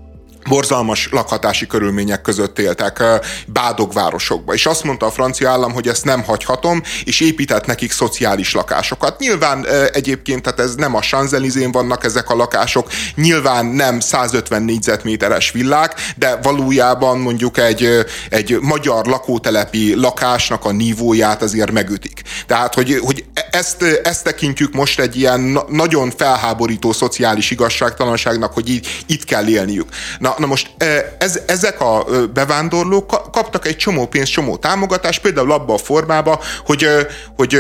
borzalmas 0.50 1.08
lakhatási 1.12 1.68
körülmények 1.68 2.22
között 2.22 2.60
éltek 2.60 3.04
bádog 3.48 3.94
városokba. 3.94 4.54
És 4.54 4.66
azt 4.66 4.84
mondta 4.84 5.06
a 5.06 5.12
francia 5.12 5.50
állam, 5.50 5.74
hogy 5.74 5.88
ezt 5.88 6.06
nem 6.06 6.24
hagyhatom, 6.24 6.84
és 7.04 7.20
épített 7.20 7.66
nekik 7.66 7.92
szociális 7.92 8.54
lakásokat. 8.54 9.20
Nyilván 9.20 9.68
egyébként, 9.94 10.42
tehát 10.42 10.60
ez 10.60 10.76
nem 10.76 10.96
a 10.96 11.02
Sanzelizén 11.02 11.72
vannak 11.72 12.04
ezek 12.04 12.30
a 12.30 12.36
lakások, 12.36 12.90
nyilván 13.16 13.66
nem 13.66 14.00
150 14.00 14.64
négyzetméteres 14.64 15.52
villák, 15.52 16.14
de 16.16 16.40
valójában 16.42 17.20
mondjuk 17.20 17.58
egy, 17.58 18.06
egy 18.30 18.58
magyar 18.62 19.06
lakótelepi 19.06 19.96
lakásnak 19.96 20.66
a 20.66 20.72
nívóját 20.72 21.42
azért 21.42 21.72
megütik. 21.72 22.22
Tehát, 22.48 22.74
hogy, 22.74 23.00
hogy 23.04 23.26
ezt, 23.52 23.84
ezt 24.04 24.24
tekintjük 24.24 24.74
most 24.74 25.00
egy 25.00 25.18
ilyen 25.18 25.60
nagyon 25.70 26.12
felháborító 26.18 26.92
szociális 26.92 27.52
igazságtalanságnak, 27.52 28.54
hogy 28.54 28.70
így, 28.70 29.04
itt 29.06 29.24
kell 29.24 29.48
élniük. 29.48 29.90
Na, 30.20 30.35
na 30.40 30.46
most 30.46 30.70
e, 30.78 31.16
ez, 31.18 31.40
ezek 31.48 31.82
a 31.82 32.06
kaptak 33.32 33.68
egy 33.68 33.78
csomó 33.78 34.06
pénzt, 34.06 34.32
csomó 34.32 34.58
támogatást, 34.58 35.22
például 35.22 35.52
abba 35.52 35.74
a 35.74 35.78
formába, 35.78 36.40
hogy, 36.66 36.88
hogy 37.36 37.60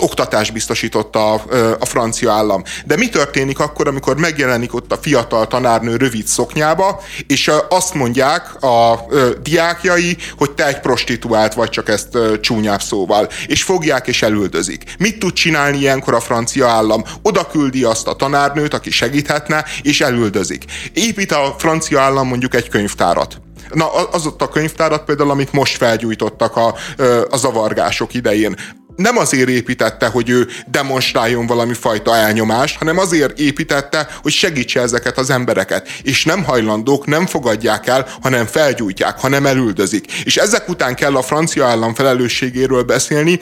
oktatást 0.00 0.52
biztosított 0.52 1.16
a, 1.16 1.32
a 1.78 1.84
francia 1.84 2.32
állam. 2.32 2.62
De 2.84 2.96
mi 2.96 3.08
történik 3.08 3.58
akkor, 3.58 3.88
amikor 3.88 4.16
megjelenik 4.16 4.74
ott 4.74 4.92
a 4.92 4.98
fiatal 5.00 5.46
tanárnő 5.46 5.96
rövid 5.96 6.26
szoknyába, 6.26 7.02
és 7.26 7.50
azt 7.68 7.94
mondják 7.94 8.62
a 8.62 9.06
diákjai, 9.42 10.16
hogy 10.38 10.50
te 10.50 10.66
egy 10.66 10.80
prostituált 10.80 11.54
vagy, 11.54 11.70
csak 11.70 11.88
ezt 11.88 12.18
csúnyább 12.40 12.82
szóval, 12.82 13.28
és 13.46 13.62
fogják 13.62 14.06
és 14.06 14.22
elüldözik. 14.22 14.94
Mit 14.98 15.18
tud 15.18 15.32
csinálni 15.32 15.78
ilyenkor 15.78 16.14
a 16.14 16.20
francia 16.20 16.68
állam? 16.68 17.04
Oda 17.22 17.46
küldi 17.46 17.84
azt 17.84 18.06
a 18.06 18.16
tanárnőt, 18.16 18.74
aki 18.74 18.90
segíthetne, 18.90 19.64
és 19.82 20.00
elüldözik. 20.00 20.64
Épít 20.92 21.32
a 21.32 21.54
francia 21.58 22.00
állam 22.00 22.28
mondjuk 22.28 22.54
egy 22.54 22.68
könyvtárat. 22.68 23.40
Na, 23.72 23.92
az 23.92 24.26
ott 24.26 24.42
a 24.42 24.48
könyvtárat 24.48 25.04
például, 25.04 25.30
amit 25.30 25.52
most 25.52 25.76
felgyújtottak 25.76 26.56
a, 26.56 26.74
a 27.30 27.36
zavargások 27.36 28.14
idején 28.14 28.56
nem 28.96 29.18
azért 29.18 29.48
építette, 29.48 30.06
hogy 30.06 30.28
ő 30.28 30.48
demonstráljon 30.66 31.46
valami 31.46 31.74
fajta 31.74 32.16
elnyomást, 32.16 32.76
hanem 32.76 32.98
azért 32.98 33.38
építette, 33.38 34.08
hogy 34.22 34.32
segítse 34.32 34.80
ezeket 34.80 35.18
az 35.18 35.30
embereket. 35.30 35.88
És 36.02 36.24
nem 36.24 36.44
hajlandók, 36.44 37.06
nem 37.06 37.26
fogadják 37.26 37.86
el, 37.86 38.06
hanem 38.22 38.46
felgyújtják, 38.46 39.20
hanem 39.20 39.46
elüldözik. 39.46 40.12
És 40.24 40.36
ezek 40.36 40.68
után 40.68 40.94
kell 40.94 41.16
a 41.16 41.22
francia 41.22 41.66
állam 41.66 41.94
felelősségéről 41.94 42.82
beszélni, 42.82 43.40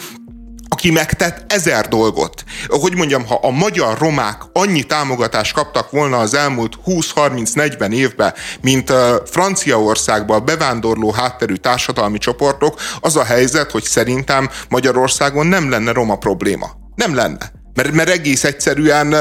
aki 0.74 0.90
megtett 0.90 1.52
ezer 1.52 1.88
dolgot. 1.88 2.44
Hogy 2.66 2.94
mondjam, 2.94 3.26
ha 3.26 3.34
a 3.34 3.50
magyar 3.50 3.98
romák 3.98 4.42
annyi 4.52 4.82
támogatást 4.82 5.52
kaptak 5.52 5.90
volna 5.90 6.18
az 6.18 6.34
elmúlt 6.34 6.78
20-30-40 6.86 7.92
évben, 7.92 8.34
mint 8.60 8.92
Franciaországban 9.24 10.44
bevándorló 10.44 11.10
hátterű 11.10 11.54
társadalmi 11.54 12.18
csoportok, 12.18 12.80
az 13.00 13.16
a 13.16 13.24
helyzet, 13.24 13.70
hogy 13.70 13.82
szerintem 13.82 14.50
Magyarországon 14.68 15.46
nem 15.46 15.70
lenne 15.70 15.92
roma 15.92 16.16
probléma. 16.16 16.70
Nem 16.94 17.14
lenne. 17.14 17.63
Mert, 17.74 17.92
mert 17.92 18.08
egész 18.08 18.44
egyszerűen 18.44 19.12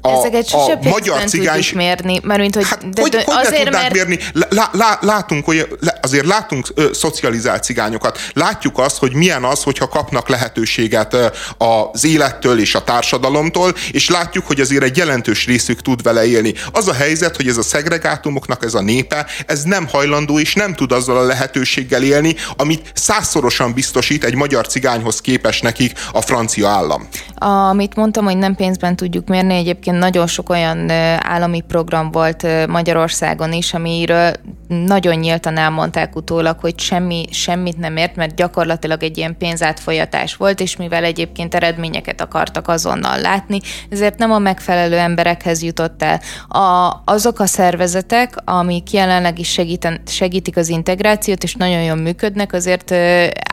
a, 0.00 0.08
a 0.50 0.78
magyar 0.82 1.24
cigány... 1.24 1.64
mérni, 1.74 2.20
mert 2.22 2.40
mint 2.40 2.54
hogy... 2.54 2.68
Hát, 2.68 2.90
de, 2.90 3.00
hogy, 3.00 3.10
de, 3.10 3.22
hogy 3.24 3.46
azért, 3.46 3.70
mert... 3.70 3.92
mérni? 3.92 4.18
Lá, 4.32 4.70
lá, 4.72 4.98
látunk 5.00 5.48
olyan, 5.48 5.66
azért 6.02 6.26
látunk 6.26 6.66
ö, 6.74 6.88
szocializált 6.92 7.62
cigányokat. 7.62 8.18
Látjuk 8.32 8.78
azt, 8.78 8.98
hogy 8.98 9.14
milyen 9.14 9.44
az, 9.44 9.62
hogyha 9.62 9.88
kapnak 9.88 10.28
lehetőséget 10.28 11.14
ö, 11.14 11.26
az 11.58 12.04
élettől 12.04 12.60
és 12.60 12.74
a 12.74 12.84
társadalomtól, 12.84 13.74
és 13.90 14.08
látjuk, 14.08 14.46
hogy 14.46 14.60
azért 14.60 14.82
egy 14.82 14.96
jelentős 14.96 15.46
részük 15.46 15.82
tud 15.82 16.02
vele 16.02 16.26
élni. 16.26 16.54
Az 16.72 16.88
a 16.88 16.94
helyzet, 16.94 17.36
hogy 17.36 17.48
ez 17.48 17.56
a 17.56 17.62
szegregátumoknak 17.62 18.64
ez 18.64 18.74
a 18.74 18.80
népe, 18.80 19.26
ez 19.46 19.62
nem 19.62 19.88
hajlandó 19.88 20.38
és 20.38 20.54
nem 20.54 20.74
tud 20.74 20.92
azzal 20.92 21.16
a 21.16 21.22
lehetőséggel 21.22 22.02
élni, 22.02 22.36
amit 22.56 22.90
százszorosan 22.94 23.72
biztosít 23.72 24.24
egy 24.24 24.34
magyar 24.34 24.66
cigányhoz 24.66 25.20
képes 25.20 25.60
nekik 25.60 25.92
a 26.12 26.20
francia 26.20 26.68
állam. 26.68 27.08
A 27.34 27.65
amit 27.68 27.96
mondtam, 27.96 28.24
hogy 28.24 28.36
nem 28.36 28.54
pénzben 28.54 28.96
tudjuk 28.96 29.28
mérni, 29.28 29.54
egyébként 29.54 29.98
nagyon 29.98 30.26
sok 30.26 30.48
olyan 30.48 30.90
állami 31.18 31.60
program 31.60 32.10
volt 32.10 32.66
Magyarországon 32.66 33.52
is, 33.52 33.74
amiről 33.74 34.32
nagyon 34.68 35.14
nyíltan 35.14 35.56
elmondták 35.56 36.16
utólag, 36.16 36.60
hogy 36.60 36.78
semmi, 36.78 37.24
semmit 37.30 37.78
nem 37.78 37.96
ért, 37.96 38.16
mert 38.16 38.34
gyakorlatilag 38.34 39.02
egy 39.02 39.18
ilyen 39.18 39.36
pénzátfolyatás 39.36 40.36
volt, 40.36 40.60
és 40.60 40.76
mivel 40.76 41.04
egyébként 41.04 41.54
eredményeket 41.54 42.20
akartak 42.20 42.68
azonnal 42.68 43.20
látni, 43.20 43.60
ezért 43.90 44.18
nem 44.18 44.32
a 44.32 44.38
megfelelő 44.38 44.98
emberekhez 44.98 45.62
jutott 45.62 46.02
el. 46.02 46.20
A, 46.48 47.02
azok 47.04 47.40
a 47.40 47.46
szervezetek, 47.46 48.34
amik 48.44 48.92
jelenleg 48.92 49.38
is 49.38 49.48
segíten, 49.52 50.00
segítik 50.06 50.56
az 50.56 50.68
integrációt, 50.68 51.42
és 51.42 51.54
nagyon 51.54 51.82
jól 51.82 51.96
működnek, 51.96 52.52
azért 52.52 52.94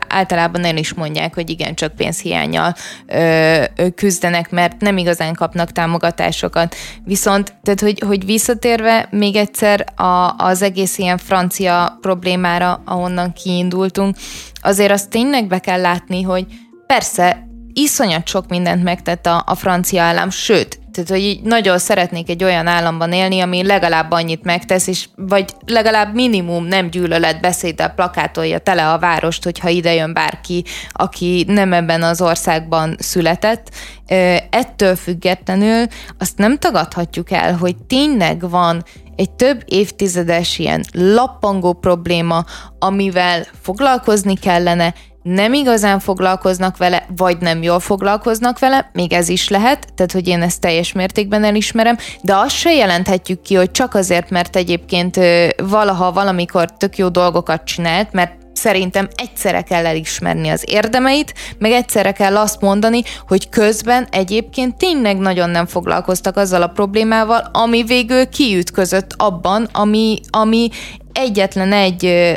általában 0.08 0.64
el 0.64 0.76
is 0.76 0.94
mondják, 0.94 1.34
hogy 1.34 1.50
igen, 1.50 1.74
csak 1.74 1.94
pénzhiányjal 1.94 2.74
ö, 3.06 3.64
küzdenek, 4.04 4.50
mert 4.50 4.80
nem 4.80 4.96
igazán 4.96 5.34
kapnak 5.34 5.72
támogatásokat. 5.72 6.74
Viszont, 7.04 7.54
tehát 7.62 7.80
hogy, 7.80 8.02
hogy 8.06 8.24
visszatérve 8.24 9.08
még 9.10 9.36
egyszer 9.36 9.84
a, 9.96 10.34
az 10.36 10.62
egész 10.62 10.98
ilyen 10.98 11.18
francia 11.18 11.98
problémára, 12.00 12.82
ahonnan 12.84 13.32
kiindultunk, 13.32 14.16
azért 14.62 14.90
azt 14.90 15.10
tényleg 15.10 15.46
be 15.46 15.58
kell 15.58 15.80
látni, 15.80 16.22
hogy 16.22 16.46
persze 16.86 17.46
iszonyat 17.72 18.28
sok 18.28 18.48
mindent 18.48 18.82
megtett 18.82 19.26
a, 19.26 19.42
a 19.46 19.54
francia 19.54 20.02
állam, 20.02 20.30
sőt, 20.30 20.78
tehát, 20.94 21.10
hogy 21.10 21.20
így 21.20 21.42
nagyon 21.42 21.78
szeretnék 21.78 22.28
egy 22.28 22.44
olyan 22.44 22.66
államban 22.66 23.12
élni, 23.12 23.40
ami 23.40 23.66
legalább 23.66 24.10
annyit 24.10 24.44
megtesz, 24.44 24.86
és 24.86 25.08
vagy 25.16 25.54
legalább 25.66 26.14
minimum 26.14 26.64
nem 26.64 26.90
gyűlölet 26.90 27.40
beszéddel 27.40 27.88
plakátolja 27.88 28.58
tele 28.58 28.92
a 28.92 28.98
várost, 28.98 29.44
hogyha 29.44 29.68
ide 29.68 29.94
jön 29.94 30.12
bárki, 30.12 30.64
aki 30.92 31.44
nem 31.48 31.72
ebben 31.72 32.02
az 32.02 32.20
országban 32.20 32.96
született. 32.98 33.70
Ettől 34.50 34.96
függetlenül 34.96 35.86
azt 36.18 36.38
nem 36.38 36.58
tagadhatjuk 36.58 37.30
el, 37.30 37.56
hogy 37.56 37.76
tényleg 37.76 38.50
van 38.50 38.84
egy 39.16 39.30
több 39.30 39.62
évtizedes 39.64 40.58
ilyen 40.58 40.84
lappangó 40.92 41.72
probléma, 41.72 42.44
amivel 42.78 43.46
foglalkozni 43.62 44.34
kellene, 44.36 44.94
nem 45.24 45.52
igazán 45.52 45.98
foglalkoznak 45.98 46.76
vele, 46.76 47.06
vagy 47.16 47.38
nem 47.40 47.62
jól 47.62 47.80
foglalkoznak 47.80 48.58
vele, 48.58 48.90
még 48.92 49.12
ez 49.12 49.28
is 49.28 49.48
lehet, 49.48 49.86
tehát 49.94 50.12
hogy 50.12 50.28
én 50.28 50.42
ezt 50.42 50.60
teljes 50.60 50.92
mértékben 50.92 51.44
elismerem, 51.44 51.96
de 52.22 52.36
azt 52.36 52.56
se 52.56 52.72
jelenthetjük 52.72 53.42
ki, 53.42 53.54
hogy 53.54 53.70
csak 53.70 53.94
azért, 53.94 54.30
mert 54.30 54.56
egyébként 54.56 55.20
valaha 55.56 56.12
valamikor 56.12 56.72
tök 56.72 56.98
jó 56.98 57.08
dolgokat 57.08 57.64
csinált, 57.64 58.12
mert 58.12 58.32
szerintem 58.52 59.08
egyszerre 59.14 59.62
kell 59.62 59.86
elismerni 59.86 60.48
az 60.48 60.64
érdemeit, 60.66 61.34
meg 61.58 61.70
egyszerre 61.72 62.12
kell 62.12 62.36
azt 62.36 62.60
mondani, 62.60 63.02
hogy 63.28 63.48
közben 63.48 64.06
egyébként 64.10 64.76
tényleg 64.76 65.18
nagyon 65.18 65.50
nem 65.50 65.66
foglalkoztak 65.66 66.36
azzal 66.36 66.62
a 66.62 66.68
problémával, 66.68 67.48
ami 67.52 67.82
végül 67.82 68.28
kiütközött 68.28 69.14
abban, 69.16 69.68
ami, 69.72 70.20
ami 70.30 70.68
egyetlen 71.14 71.72
egy 71.72 72.32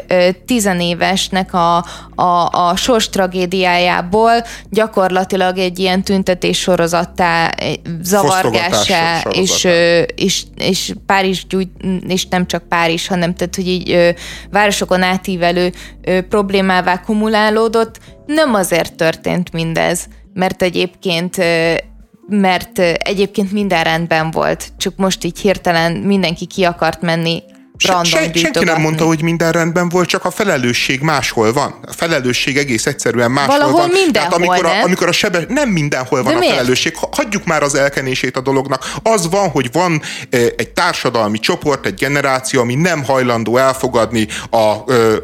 tizenévesnek 0.46 1.54
a, 1.54 1.86
a, 2.16 2.50
a 2.52 2.76
sors 2.76 3.10
tragédiájából 3.10 4.32
gyakorlatilag 4.70 5.58
egy 5.58 5.80
ilyen 5.80 6.04
tüntetés 6.04 6.60
sorozattá, 6.60 7.54
zavargássá, 8.02 9.22
és, 9.22 9.68
és, 10.16 10.44
és 10.56 10.94
Párizs 11.06 11.46
gyújt, 11.50 11.72
és 12.08 12.26
nem 12.28 12.48
csak 12.48 12.68
Párizs, 12.68 13.08
hanem 13.08 13.34
tehát, 13.34 13.56
hogy 13.56 13.68
így 13.68 14.16
városokon 14.52 15.02
átívelő 15.02 15.74
problémává 16.30 17.02
kumulálódott. 17.02 18.00
Nem 18.26 18.54
azért 18.54 18.96
történt 18.96 19.52
mindez, 19.52 20.08
mert 20.34 20.62
egyébként 20.62 21.38
mert 22.30 22.80
egyébként 22.98 23.52
minden 23.52 23.84
rendben 23.84 24.32
volt, 24.32 24.68
csak 24.78 24.94
most 24.96 25.24
így 25.24 25.40
hirtelen 25.40 25.92
mindenki 25.92 26.46
ki 26.46 26.64
akart 26.64 27.02
menni 27.02 27.44
random 27.86 28.04
Se, 28.04 28.32
senki 28.34 28.64
nem 28.64 28.82
mondta, 28.82 29.06
hogy 29.06 29.22
minden 29.22 29.52
rendben 29.52 29.90
volt, 29.90 30.08
csak 30.08 30.26
a 30.26 30.32
felelősség 30.32 31.02
máshol 31.02 31.54
van. 31.54 31.76
A 31.88 31.94
felelősség 31.94 32.58
egész 32.58 32.86
egyszerűen 32.86 33.32
máshol 33.32 33.58
Valahol 33.58 33.80
van. 33.80 33.90
Mindenhol, 33.90 34.12
Tehát 34.12 34.34
amikor 34.34 34.66
a, 34.66 34.84
amikor 34.84 35.08
a 35.08 35.12
sebe, 35.12 35.46
nem 35.48 35.70
mindenhol 35.70 36.24
van 36.24 36.32
De 36.32 36.38
a 36.38 36.40
miért? 36.40 36.56
felelősség. 36.56 36.96
Hagyjuk 37.12 37.46
már 37.46 37.64
az 37.64 37.76
elkenését 37.76 38.38
a 38.38 38.42
dolognak. 38.42 38.92
Az 39.04 39.30
van, 39.30 39.50
hogy 39.50 39.72
van 39.72 40.02
egy 40.56 40.70
társadalmi 40.70 41.40
csoport, 41.40 41.86
egy 41.86 41.94
generáció, 41.94 42.62
ami 42.62 42.76
nem 42.76 43.04
hajlandó 43.04 43.58
elfogadni 43.58 44.28
a, 44.50 44.58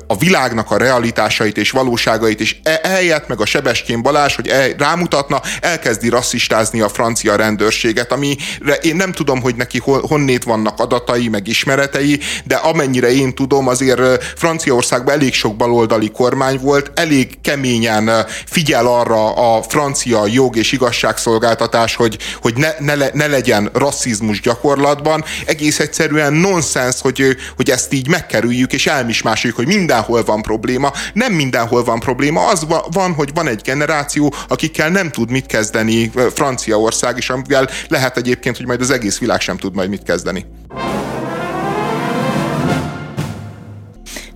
a 0.07 0.17
világnak 0.19 0.71
a 0.71 0.77
realitásait 0.77 1.57
és 1.57 1.71
valóságait, 1.71 2.39
és 2.39 2.55
e, 2.63 2.79
eljött 2.83 3.27
meg 3.27 3.41
a 3.41 3.45
Sebestyén 3.45 4.01
Balázs, 4.01 4.35
hogy 4.35 4.47
el, 4.47 4.69
rámutatna, 4.69 5.41
elkezdi 5.61 6.09
rasszistázni 6.09 6.81
a 6.81 6.89
francia 6.89 7.35
rendőrséget, 7.35 8.11
amire 8.11 8.73
én 8.81 8.95
nem 8.95 9.11
tudom, 9.11 9.41
hogy 9.41 9.55
neki 9.55 9.81
honnét 9.83 10.43
vannak 10.43 10.79
adatai, 10.79 11.27
meg 11.27 11.47
ismeretei, 11.47 12.19
de 12.43 12.55
amennyire 12.55 13.11
én 13.11 13.35
tudom, 13.35 13.67
azért 13.67 14.23
Franciaországban 14.23 15.13
elég 15.13 15.33
sok 15.33 15.55
baloldali 15.55 16.11
kormány 16.11 16.59
volt, 16.61 16.91
elég 16.95 17.41
keményen 17.41 18.25
figyel 18.45 18.85
arra 18.85 19.55
a 19.55 19.61
francia 19.61 20.27
jog 20.27 20.55
és 20.55 20.71
igazságszolgáltatás, 20.71 21.95
hogy, 21.95 22.17
hogy 22.41 22.53
ne, 22.55 22.95
ne, 22.95 23.09
ne 23.13 23.27
legyen 23.27 23.69
rasszizmus 23.73 24.41
gyakorlatban. 24.41 25.23
Egész 25.45 25.79
egyszerűen 25.79 26.33
nonsens, 26.33 27.01
hogy, 27.01 27.35
hogy 27.55 27.69
ezt 27.69 27.93
így 27.93 28.07
megkerüljük 28.07 28.73
és 28.73 28.87
elmismásoljuk, 28.87 29.57
hogy 29.57 29.67
mindenhol 29.67 30.23
van 30.23 30.41
probléma. 30.41 30.91
Nem 31.13 31.33
mindenhol 31.33 31.83
van 31.83 31.99
probléma, 31.99 32.47
az 32.47 32.65
van, 32.91 33.13
hogy 33.13 33.29
van 33.33 33.47
egy 33.47 33.61
generáció, 33.61 34.33
akikkel 34.47 34.89
nem 34.89 35.11
tud 35.11 35.31
mit 35.31 35.45
kezdeni 35.45 36.11
Franciaország, 36.33 37.17
és 37.17 37.29
amivel 37.29 37.69
lehet 37.87 38.17
egyébként, 38.17 38.57
hogy 38.57 38.65
majd 38.65 38.81
az 38.81 38.91
egész 38.91 39.19
világ 39.19 39.41
sem 39.41 39.57
tud 39.57 39.75
majd 39.75 39.89
mit 39.89 40.03
kezdeni. 40.03 40.45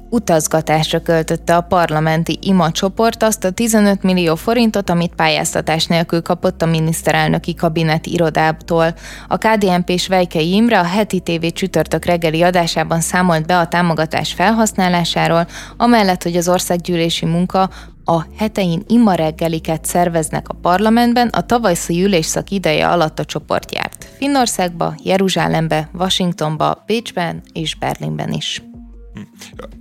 Utazgatásra 0.10 1.02
költötte 1.02 1.56
a 1.56 1.62
parlamenti 1.62 2.40
IMA 2.42 2.72
csoport 2.72 3.24
azt 3.24 3.44
a 3.44 3.52
15 3.52 4.04
millió 4.04 4.36
forintot, 4.36 4.90
amit 4.90 5.16
pályáztatás 5.16 5.86
nélkül 5.86 6.22
kapott 6.22 6.62
a 6.62 6.66
miniszterelnöki 6.66 7.54
kabinet 7.54 8.06
irodától. 8.06 8.94
A 9.28 9.38
KDNP-s 9.38 10.08
Vejkei 10.08 10.54
Imre 10.54 10.80
a 10.80 10.84
heti 10.84 11.20
TV 11.20 11.46
csütörtök 11.54 12.06
reggeli 12.06 12.42
adásában 12.42 13.02
számolt 13.02 13.46
be 13.46 13.58
a 13.58 13.68
támogatás 13.68 14.34
felhasználásáról, 14.34 15.48
amellett, 15.78 16.24
hogy 16.24 16.36
az 16.36 16.50
országgyűlési 16.50 17.26
munka 17.26 17.70
a 18.10 18.26
hetein 18.38 18.84
ima 18.88 19.14
reggeliket 19.14 19.86
szerveznek 19.86 20.50
a 20.50 20.54
parlamentben, 20.54 21.28
a 21.28 21.46
tavajszi 21.46 22.04
ülésszak 22.04 22.50
ideje 22.50 22.88
alatt 22.88 23.20
a 23.20 23.26
csoport 23.26 23.74
járt. 23.74 24.10
Finnországba, 24.18 24.96
Jeruzsálembe, 25.04 25.90
Washingtonba, 25.94 26.84
Bécsben 26.86 27.42
és 27.54 27.76
Berlinben 27.76 28.32
is. 28.32 28.67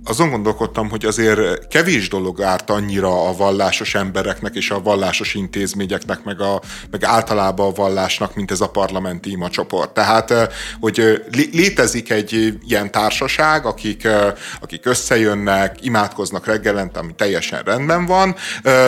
Azon 0.03 0.29
gondolkodtam, 0.29 0.89
hogy 0.89 1.05
azért 1.05 1.67
kevés 1.67 2.09
dolog 2.09 2.41
árt 2.41 2.69
annyira 2.69 3.27
a 3.27 3.35
vallásos 3.35 3.95
embereknek 3.95 4.55
és 4.55 4.71
a 4.71 4.81
vallásos 4.81 5.33
intézményeknek, 5.33 6.23
meg, 6.23 6.41
a, 6.41 6.61
meg 6.91 7.03
általában 7.03 7.67
a 7.67 7.73
vallásnak, 7.73 8.35
mint 8.35 8.51
ez 8.51 8.61
a 8.61 8.69
parlamenti 8.69 9.31
ima 9.31 9.49
csoport. 9.49 9.93
Tehát, 9.93 10.33
hogy 10.79 11.23
létezik 11.51 12.09
egy 12.09 12.57
ilyen 12.67 12.91
társaság, 12.91 13.65
akik, 13.65 14.07
akik 14.61 14.85
összejönnek, 14.85 15.77
imádkoznak 15.81 16.45
reggelente, 16.45 16.99
ami 16.99 17.15
teljesen 17.15 17.61
rendben 17.63 18.05
van, 18.05 18.35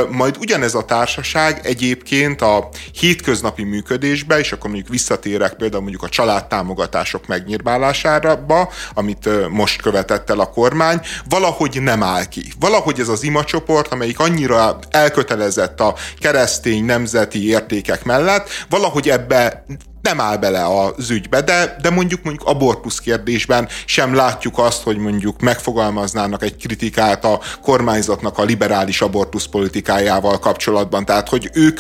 majd 0.10 0.38
ugyanez 0.40 0.74
a 0.76 0.86
társaság 0.86 1.60
egyébként 1.64 2.42
a 2.42 2.70
hétköznapi 3.00 3.64
működésbe, 3.64 4.40
és 4.40 4.52
akkor 4.52 4.70
mondjuk 4.70 4.92
visszatérek 4.92 5.54
például 5.54 5.82
mondjuk 5.82 6.04
a 6.04 6.10
családtámogatások 6.10 7.28
megnyírbálására, 7.28 8.46
amit 8.94 9.50
most 9.50 9.82
követett 9.82 10.30
el 10.30 10.39
el 10.40 10.46
a 10.46 10.50
kormány, 10.50 11.02
valahogy 11.30 11.82
nem 11.82 12.04
áll 12.04 12.26
ki. 12.26 12.44
Valahogy 12.60 13.00
ez 13.00 13.08
az 13.08 13.24
imacsoport, 13.24 13.92
amelyik 13.92 14.20
annyira 14.20 14.80
elkötelezett 14.90 15.80
a 15.80 15.96
keresztény 16.20 16.86
nemzeti 16.86 17.48
értékek 17.48 18.04
mellett, 18.04 18.50
valahogy 18.70 19.10
ebbe 19.10 19.66
nem 20.02 20.20
áll 20.20 20.38
bele 20.38 20.66
az 20.66 21.10
ügybe, 21.10 21.42
de, 21.42 21.78
de 21.82 21.90
mondjuk 21.90 22.24
mondjuk 22.24 22.48
abortusz 22.48 23.00
kérdésben 23.00 23.68
sem 23.86 24.16
látjuk 24.16 24.58
azt, 24.58 24.84
hogy 24.84 24.98
mondjuk 24.98 25.42
megfogalmaznának 25.42 26.44
egy 26.44 26.56
kritikát 26.56 27.26
a 27.26 27.40
kormányzatnak 27.62 28.38
a 28.38 28.44
liberális 28.44 29.02
abortusz 29.02 29.46
politikájával 29.46 30.40
kapcsolatban. 30.40 31.06
Tehát, 31.06 31.30
hogy 31.30 31.50
ők, 31.54 31.80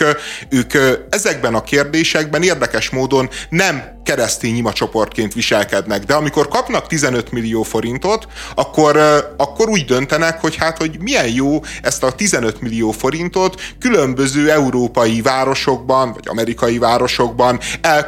ők 0.49 0.73
ezekben 1.09 1.55
a 1.55 1.63
kérdésekben 1.63 2.43
érdekes 2.43 2.89
módon 2.89 3.29
nem 3.49 3.97
keresztény 4.09 4.57
ima 4.57 4.73
csoportként 4.73 5.33
viselkednek, 5.33 6.03
de 6.03 6.13
amikor 6.13 6.47
kapnak 6.47 6.87
15 6.87 7.31
millió 7.31 7.63
forintot, 7.63 8.27
akkor, 8.55 8.97
akkor 9.37 9.69
úgy 9.69 9.85
döntenek, 9.85 10.41
hogy 10.41 10.55
hát, 10.55 10.77
hogy 10.77 10.97
milyen 10.99 11.27
jó 11.27 11.61
ezt 11.81 12.03
a 12.03 12.11
15 12.11 12.61
millió 12.61 12.91
forintot 12.91 13.61
különböző 13.79 14.51
európai 14.51 15.21
városokban, 15.21 16.13
vagy 16.13 16.27
amerikai 16.27 16.77
városokban 16.77 17.59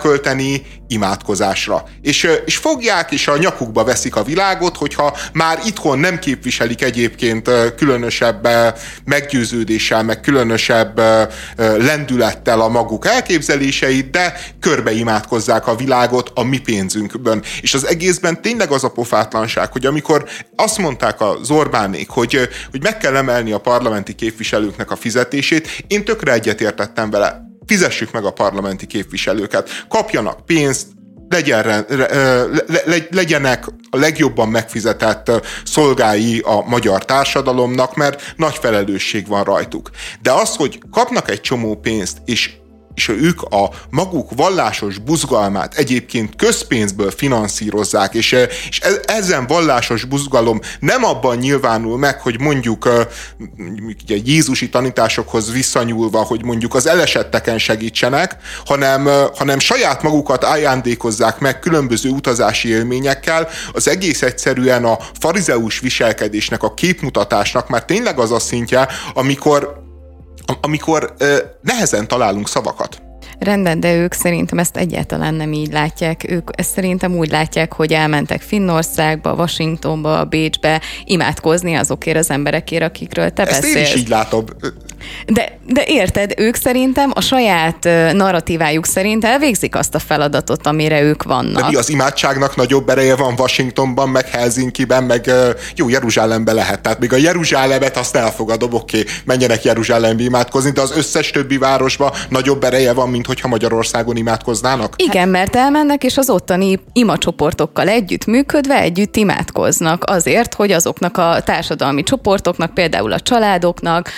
elkölteni 0.02 0.62
imádkozásra. 0.88 1.84
És, 2.02 2.28
és 2.46 2.58
fogják, 2.58 3.12
és 3.12 3.28
a 3.28 3.38
nyakukba 3.38 3.84
veszik 3.84 4.16
a 4.16 4.24
világot, 4.24 4.78
hogyha 4.78 5.18
már 5.34 5.60
itthon 5.66 6.00
nem 6.00 6.20
képviselik 6.20 6.82
egyébként 6.82 7.50
különösebb 7.76 8.48
meggyőződéssel, 9.06 10.04
meg 10.04 10.20
különösebb 10.20 11.02
lendülettel 11.58 12.62
a 12.62 12.68
maguk 12.68 13.06
elképzeléseit, 13.06 14.10
de 14.10 14.40
körbe 14.60 14.92
imádkozzák 14.92 15.68
a 15.68 15.76
világot 15.76 16.32
a 16.34 16.44
mi 16.44 16.58
pénzünkből. 16.58 17.42
És 17.62 17.74
az 17.74 17.88
egészben 17.88 18.42
tényleg 18.42 18.72
az 18.72 18.84
a 18.84 18.92
pofátlanság, 18.92 19.72
hogy 19.72 19.86
amikor 19.86 20.26
azt 20.56 20.78
mondták 20.78 21.22
az 21.22 21.52
Orbánék, 21.52 22.10
hogy, 22.10 22.50
hogy 22.72 22.82
meg 22.82 22.98
kell 22.98 23.16
emelni 23.16 23.52
a 23.52 23.60
parlamenti 23.60 24.14
képviselőknek 24.14 24.92
a 24.92 24.96
fizetését, 24.96 25.84
én 25.88 26.06
tökre 26.06 26.32
egyetértettem 26.32 27.10
vele 27.10 27.51
fizessük 27.66 28.12
meg 28.12 28.26
a 28.26 28.32
parlamenti 28.32 28.86
képviselőket, 28.86 29.70
kapjanak 29.90 30.46
pénzt, 30.46 30.88
legyen, 31.30 31.66
le, 31.66 31.86
le, 32.86 33.08
legyenek 33.12 33.66
a 33.90 33.98
legjobban 33.98 34.50
megfizetett 34.50 35.32
szolgái 35.66 36.40
a 36.40 36.64
magyar 36.68 37.06
társadalomnak, 37.06 37.96
mert 37.96 38.34
nagy 38.36 38.58
felelősség 38.62 39.28
van 39.28 39.44
rajtuk. 39.44 39.90
De 40.22 40.32
az, 40.32 40.56
hogy 40.56 40.80
kapnak 40.92 41.30
egy 41.30 41.42
csomó 41.42 41.76
pénzt, 41.76 42.18
és 42.26 42.52
és 42.96 43.08
ők 43.08 43.42
a 43.42 43.70
maguk 43.90 44.30
vallásos 44.36 44.98
buzgalmát 44.98 45.74
egyébként 45.74 46.36
közpénzből 46.36 47.12
finanszírozzák, 47.12 48.14
és, 48.14 48.32
és 48.70 48.80
e, 48.82 48.90
ezen 49.06 49.48
vallásos 49.48 50.04
buzgalom 50.04 50.60
nem 50.80 51.04
abban 51.04 51.38
nyilvánul 51.38 51.98
meg, 51.98 52.22
hogy 52.22 52.40
mondjuk 52.40 52.90
ugye, 54.04 54.16
Jézusi 54.24 54.70
tanításokhoz 54.70 55.52
visszanyúlva, 55.52 56.22
hogy 56.22 56.44
mondjuk 56.44 56.74
az 56.74 56.88
elesetteken 56.88 57.58
segítsenek, 57.58 58.36
hanem, 58.66 59.10
hanem 59.36 59.60
saját 59.60 60.04
magukat 60.04 60.44
ajándékozzák 60.44 61.40
meg 61.40 61.60
különböző 61.60 62.10
utazási 62.10 62.70
élményekkel, 62.70 63.48
az 63.74 63.88
egész 63.88 64.22
egyszerűen 64.22 64.86
a 64.86 64.98
farizeus 65.20 65.80
viselkedésnek, 65.80 66.64
a 66.64 66.74
képmutatásnak 66.74 67.70
már 67.70 67.86
tényleg 67.86 68.20
az 68.20 68.32
a 68.32 68.40
szintje, 68.40 68.88
amikor 69.14 69.90
amikor 70.62 71.14
ö, 71.18 71.38
nehezen 71.62 72.08
találunk 72.08 72.48
szavakat. 72.48 73.02
Rendben, 73.42 73.80
de 73.80 73.96
ők 73.96 74.14
szerintem 74.14 74.60
ezt 74.60 74.78
egyáltalán 74.78 75.34
nem 75.34 75.54
így 75.54 75.72
látják. 75.72 76.32
Ők 76.32 76.50
ezt 76.52 76.70
szerintem 76.70 77.16
úgy 77.16 77.30
látják, 77.30 77.74
hogy 77.74 77.94
elmentek 77.94 78.42
Finnországba, 78.42 79.34
Washingtonba, 79.34 80.26
Bécsbe 80.26 80.82
imádkozni 81.06 81.76
azokért 81.76 82.18
az 82.18 82.30
emberekért, 82.30 82.84
akikről 82.84 83.30
te 83.30 83.44
ezt 83.44 83.62
beszélsz. 83.62 83.76
Én 83.76 83.96
is 83.96 84.02
így 84.02 84.08
látom. 84.08 84.46
De, 85.26 85.58
de 85.68 85.84
érted, 85.88 86.34
ők 86.38 86.56
szerintem 86.56 87.12
a 87.14 87.22
saját 87.22 87.84
narratívájuk 88.14 88.86
szerint 88.86 89.26
elvégzik 89.26 89.76
azt 89.76 89.96
a 89.96 90.00
feladatot, 90.00 90.68
amire 90.68 91.02
ők 91.02 91.24
vannak. 91.24 91.62
De 91.62 91.68
mi 91.70 91.76
az 91.76 91.90
imádságnak 91.90 92.56
nagyobb 92.56 92.90
ereje 92.90 93.16
van 93.16 93.34
Washingtonban, 93.38 94.10
meg 94.10 94.30
Helsinki-ben, 94.30 95.04
meg 95.04 95.32
jó, 95.76 95.90
Jeruzsálemben 95.90 96.56
lehet. 96.56 96.82
Tehát 96.82 97.00
még 97.00 97.14
a 97.14 97.18
Jeruzsálemet 97.18 97.98
azt 97.98 98.16
elfogadom, 98.16 98.74
oké, 98.74 99.00
okay, 99.00 99.12
menjenek 99.26 99.64
Jeruzsálembe 99.64 100.24
imádkozni, 100.24 100.72
de 100.72 100.82
az 100.82 100.92
összes 100.96 101.32
többi 101.32 101.58
városban 101.58 102.12
nagyobb 102.30 102.64
ereje 102.64 102.94
van, 102.94 103.10
mint 103.10 103.28
hogyha 103.32 103.48
Magyarországon 103.48 104.16
imádkoznának? 104.16 104.94
Igen, 104.98 105.30
mert 105.30 105.56
elmennek, 105.56 106.04
és 106.04 106.18
az 106.18 106.30
ottani 106.30 106.80
imacsoportokkal 106.94 107.88
együtt 107.88 108.26
működve 108.26 108.80
együtt 108.80 109.16
imádkoznak 109.16 110.04
azért, 110.06 110.54
hogy 110.54 110.72
azoknak 110.72 111.18
a 111.18 111.42
társadalmi 111.44 112.04
csoportoknak, 112.04 112.74
például 112.74 113.12
a 113.12 113.20
családoknak 113.20 114.10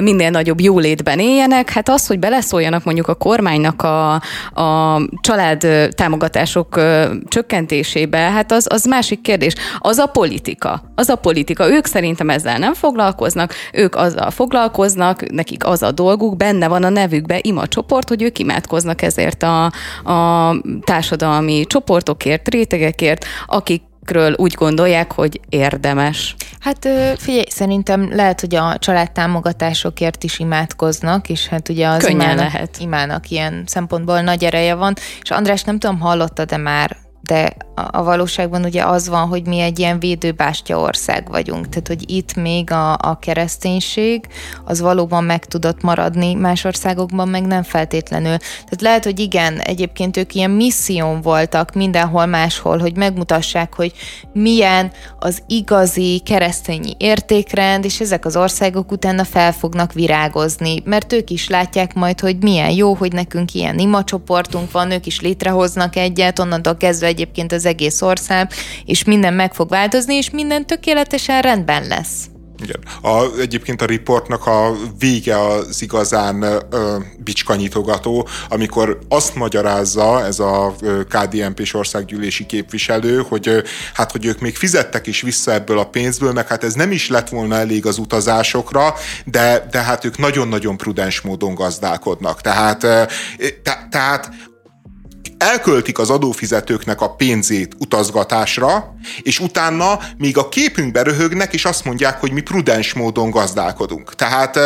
minél 0.00 0.30
nagyobb 0.30 0.60
jólétben 0.60 1.18
éljenek. 1.18 1.70
Hát 1.70 1.88
az, 1.88 2.06
hogy 2.06 2.18
beleszóljanak 2.18 2.84
mondjuk 2.84 3.08
a 3.08 3.14
kormánynak 3.14 3.82
a, 3.82 4.12
a 4.62 5.00
család 5.20 5.66
támogatások 5.94 6.80
csökkentésébe, 7.28 8.18
hát 8.18 8.52
az, 8.52 8.66
az 8.70 8.84
másik 8.84 9.20
kérdés. 9.20 9.54
Az 9.78 9.98
a 9.98 10.06
politika. 10.06 10.82
Az 10.94 11.08
a 11.08 11.16
politika. 11.16 11.70
Ők 11.70 11.86
szerintem 11.86 12.30
ezzel 12.30 12.58
nem 12.58 12.74
foglalkoznak, 12.74 13.54
ők 13.72 13.94
azzal 13.94 14.30
foglalkoznak, 14.30 15.30
nekik 15.30 15.66
az 15.66 15.82
a 15.82 15.90
dolguk, 15.90 16.36
benne 16.36 16.68
van 16.68 16.84
a 16.84 16.88
nevükbe 16.88 17.38
ima 17.42 17.66
csoport, 17.66 18.08
hogy 18.08 18.22
ők 18.22 18.38
imádkoznak 18.38 18.61
ezért 19.02 19.42
a, 19.42 19.64
a 20.12 20.54
társadalmi 20.84 21.64
csoportokért, 21.66 22.48
rétegekért, 22.48 23.24
akik 23.46 23.82
ről 24.06 24.34
úgy 24.36 24.54
gondolják, 24.54 25.12
hogy 25.12 25.40
érdemes. 25.48 26.34
Hát 26.60 26.88
figyelj, 27.16 27.44
szerintem 27.48 28.14
lehet, 28.14 28.40
hogy 28.40 28.54
a 28.54 28.76
családtámogatásokért 28.78 30.24
is 30.24 30.38
imádkoznak, 30.38 31.28
és 31.28 31.46
hát 31.46 31.68
ugye 31.68 31.88
az 31.88 32.04
Könnyen 32.04 32.20
imának, 32.20 32.52
lehet. 32.52 32.76
imának 32.80 33.30
ilyen 33.30 33.62
szempontból 33.66 34.20
nagy 34.20 34.44
ereje 34.44 34.74
van. 34.74 34.94
És 35.22 35.30
András, 35.30 35.62
nem 35.62 35.78
tudom, 35.78 36.00
hallottad-e 36.00 36.56
már 36.56 36.96
de 37.22 37.52
a 37.74 38.02
valóságban 38.02 38.64
ugye 38.64 38.84
az 38.84 39.08
van, 39.08 39.28
hogy 39.28 39.46
mi 39.46 39.60
egy 39.60 39.78
ilyen 39.78 39.98
védőbástya 39.98 40.78
ország 40.78 41.28
vagyunk, 41.28 41.68
tehát 41.68 41.88
hogy 41.88 42.10
itt 42.10 42.34
még 42.34 42.70
a, 42.70 42.92
a 42.92 43.18
kereszténység 43.20 44.26
az 44.64 44.80
valóban 44.80 45.24
meg 45.24 45.44
tudott 45.44 45.82
maradni, 45.82 46.34
más 46.34 46.64
országokban 46.64 47.28
meg 47.28 47.46
nem 47.46 47.62
feltétlenül. 47.62 48.36
Tehát 48.38 48.80
lehet, 48.80 49.04
hogy 49.04 49.20
igen, 49.20 49.58
egyébként 49.58 50.16
ők 50.16 50.34
ilyen 50.34 50.50
misszión 50.50 51.20
voltak 51.20 51.72
mindenhol 51.72 52.26
máshol, 52.26 52.78
hogy 52.78 52.96
megmutassák, 52.96 53.74
hogy 53.74 53.92
milyen 54.32 54.92
az 55.18 55.42
igazi 55.46 56.22
keresztényi 56.24 56.94
értékrend, 56.98 57.84
és 57.84 58.00
ezek 58.00 58.24
az 58.24 58.36
országok 58.36 58.92
utána 58.92 59.24
fel 59.24 59.52
fognak 59.52 59.92
virágozni, 59.92 60.82
mert 60.84 61.12
ők 61.12 61.30
is 61.30 61.48
látják 61.48 61.94
majd, 61.94 62.20
hogy 62.20 62.36
milyen 62.42 62.70
jó, 62.70 62.94
hogy 62.94 63.12
nekünk 63.12 63.54
ilyen 63.54 63.78
imacsoportunk 63.78 64.70
van, 64.70 64.90
ők 64.90 65.06
is 65.06 65.20
létrehoznak 65.20 65.96
egyet, 65.96 66.38
onnantól 66.38 66.76
kezdve 66.76 67.06
egyébként 67.06 67.52
az 67.52 67.66
egész 67.72 68.02
ország, 68.02 68.52
és 68.84 69.04
minden 69.04 69.34
meg 69.34 69.54
fog 69.54 69.68
változni, 69.68 70.14
és 70.14 70.30
minden 70.30 70.66
tökéletesen 70.66 71.42
rendben 71.42 71.86
lesz. 71.86 72.26
Igen. 72.62 72.80
A, 73.02 73.40
egyébként 73.40 73.82
a 73.82 73.86
riportnak 73.86 74.46
a 74.46 74.72
vége 74.98 75.46
az 75.46 75.82
igazán 75.82 76.42
ö, 76.42 76.96
bicskanyitogató, 77.18 78.28
amikor 78.48 78.98
azt 79.08 79.34
magyarázza 79.34 80.24
ez 80.24 80.38
a 80.38 80.74
KDNP-s 81.08 81.74
országgyűlési 81.74 82.46
képviselő, 82.46 83.24
hogy 83.28 83.48
ö, 83.48 83.58
hát, 83.94 84.12
hogy 84.12 84.24
ők 84.24 84.40
még 84.40 84.56
fizettek 84.56 85.06
is 85.06 85.20
vissza 85.20 85.52
ebből 85.52 85.78
a 85.78 85.84
pénzből, 85.84 86.32
meg 86.32 86.48
hát 86.48 86.64
ez 86.64 86.74
nem 86.74 86.92
is 86.92 87.08
lett 87.08 87.28
volna 87.28 87.54
elég 87.54 87.86
az 87.86 87.98
utazásokra, 87.98 88.94
de, 89.24 89.66
de 89.70 89.82
hát 89.82 90.04
ők 90.04 90.18
nagyon-nagyon 90.18 90.76
prudens 90.76 91.20
módon 91.20 91.54
gazdálkodnak. 91.54 92.40
Tehát, 92.40 92.82
ö, 92.82 93.02
te, 93.62 93.88
tehát 93.90 94.30
elköltik 95.42 95.98
az 95.98 96.10
adófizetőknek 96.10 97.00
a 97.00 97.14
pénzét 97.14 97.74
utazgatásra, 97.78 98.94
és 99.22 99.40
utána 99.40 99.98
még 100.18 100.38
a 100.38 100.48
képünkbe 100.48 101.02
röhögnek, 101.02 101.52
és 101.52 101.64
azt 101.64 101.84
mondják, 101.84 102.20
hogy 102.20 102.32
mi 102.32 102.40
prudens 102.40 102.92
módon 102.92 103.30
gazdálkodunk. 103.30 104.14
Tehát 104.14 104.58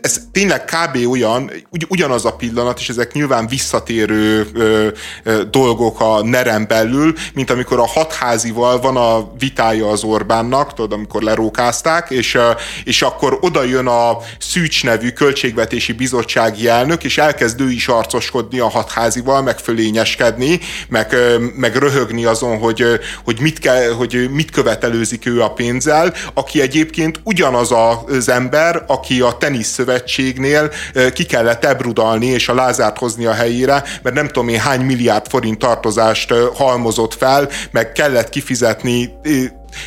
ez 0.00 0.20
tényleg 0.32 0.64
kb. 0.64 1.10
olyan, 1.10 1.50
ugy, 1.70 1.86
ugyanaz 1.88 2.24
a 2.24 2.36
pillanat, 2.36 2.78
és 2.78 2.88
ezek 2.88 3.12
nyilván 3.12 3.46
visszatérő 3.46 4.46
ö, 4.54 4.88
ö, 5.22 5.44
dolgok 5.50 6.00
a 6.00 6.22
nerem 6.22 6.66
belül, 6.66 7.14
mint 7.34 7.50
amikor 7.50 7.78
a 7.78 7.86
hatházival 7.86 8.80
van 8.80 8.96
a 8.96 9.32
vitája 9.38 9.88
az 9.88 10.04
Orbánnak, 10.04 10.74
tudod, 10.74 10.92
amikor 10.92 11.22
lerókázták, 11.22 12.10
és, 12.10 12.38
és 12.84 13.02
akkor 13.02 13.38
oda 13.40 13.62
jön 13.62 13.86
a 13.86 14.18
Szűcs 14.38 14.84
nevű 14.84 15.10
költségvetési 15.10 15.92
bizottsági 15.92 16.68
elnök, 16.68 17.04
és 17.04 17.18
elkezd 17.18 17.60
ő 17.60 17.70
is 17.70 17.88
arcoskodni 17.88 18.58
a 18.58 18.68
hatházival, 18.68 19.42
meg 19.42 19.58
fölényeskedni, 19.58 20.60
meg, 20.88 21.16
meg 21.56 21.76
röhögni 21.76 22.24
azon, 22.24 22.58
hogy, 22.58 22.84
hogy, 23.24 23.40
mit 23.40 23.58
kell, 23.58 23.90
hogy 23.90 24.30
mit 24.30 24.50
követelőzik 24.50 25.26
ő 25.26 25.42
a 25.42 25.50
pénzzel, 25.52 26.14
aki 26.34 26.60
egyébként 26.60 27.20
ugyanaz 27.24 27.72
az 28.06 28.28
ember, 28.28 28.84
aki 28.86 29.20
a 29.20 29.36
tenisz 29.56 29.72
szövetségnél 29.72 30.70
ki 31.12 31.24
kellett 31.24 31.64
ebrudalni 31.64 32.26
és 32.26 32.48
a 32.48 32.54
Lázárt 32.54 32.98
hozni 32.98 33.24
a 33.24 33.32
helyére, 33.32 33.84
mert 34.02 34.14
nem 34.14 34.26
tudom 34.26 34.48
én 34.48 34.58
hány 34.58 34.80
milliárd 34.80 35.26
forint 35.28 35.58
tartozást 35.58 36.34
halmozott 36.54 37.14
fel, 37.14 37.48
meg 37.70 37.92
kellett 37.92 38.28
kifizetni 38.28 39.12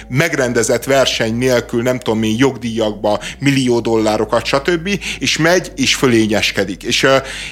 megrendezett 0.07 0.83
verseny 0.83 1.35
nélkül, 1.35 1.81
nem 1.81 1.99
tudom 1.99 2.23
én, 2.23 2.35
jogdíjakba 2.37 3.19
millió 3.39 3.79
dollárokat, 3.79 4.45
stb., 4.45 4.89
és 5.19 5.37
megy, 5.37 5.71
és 5.75 5.95
fölényeskedik. 5.95 6.83
És, 6.83 7.07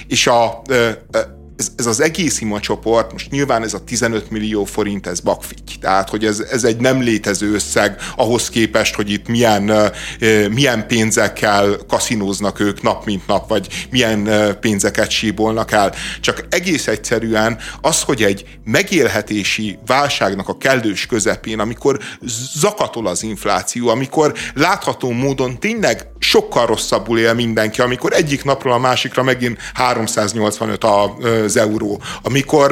és 0.08 0.28
a, 0.28 0.44
a 0.44 1.37
ez, 1.58 1.72
ez 1.76 1.86
az 1.86 2.00
egész 2.00 2.42
ima 2.42 2.60
csoport, 2.60 3.12
most 3.12 3.32
nyilván 3.32 3.64
ez 3.64 3.74
a 3.74 3.84
15 3.84 4.30
millió 4.30 4.66
forint, 4.66 5.08
ez 5.08 5.20
bakfity. 5.20 5.78
Tehát, 5.80 6.10
hogy 6.10 6.26
ez, 6.26 6.40
ez 6.40 6.64
egy 6.64 6.78
nem 6.78 7.02
létező 7.02 7.54
összeg 7.54 8.02
ahhoz 8.16 8.50
képest, 8.50 8.96
hogy 8.96 9.12
itt 9.12 9.28
milyen, 9.28 9.92
milyen 10.52 10.88
pénzekkel 10.88 11.78
kaszinóznak 11.88 12.60
ők 12.60 12.82
nap 12.82 13.06
mint 13.06 13.28
nap, 13.28 13.50
vagy 13.50 13.88
milyen 13.90 14.30
pénzeket 14.60 15.10
síbolnak 15.10 15.72
el. 15.72 15.94
Csak 16.22 16.46
egész 16.50 16.88
egyszerűen 16.88 17.58
az, 17.82 18.02
hogy 18.02 18.24
egy 18.24 18.46
megélhetési 18.64 19.80
válságnak 19.86 20.48
a 20.48 20.58
kellős 20.58 21.06
közepén, 21.06 21.60
amikor 21.60 22.00
zakatol 22.56 23.08
az 23.08 23.24
infláció, 23.24 23.88
amikor 23.88 24.34
látható 24.54 25.12
módon 25.12 25.60
tényleg 25.60 26.08
sokkal 26.20 26.66
rosszabbul 26.66 27.20
él 27.20 27.34
mindenki, 27.34 27.82
amikor 27.82 28.14
egyik 28.14 28.44
napról 28.44 28.74
a 28.74 28.78
másikra 28.78 29.24
megint 29.24 29.60
385 29.74 30.84
az 31.48 31.58
euró, 31.58 32.02
amikor 32.24 32.72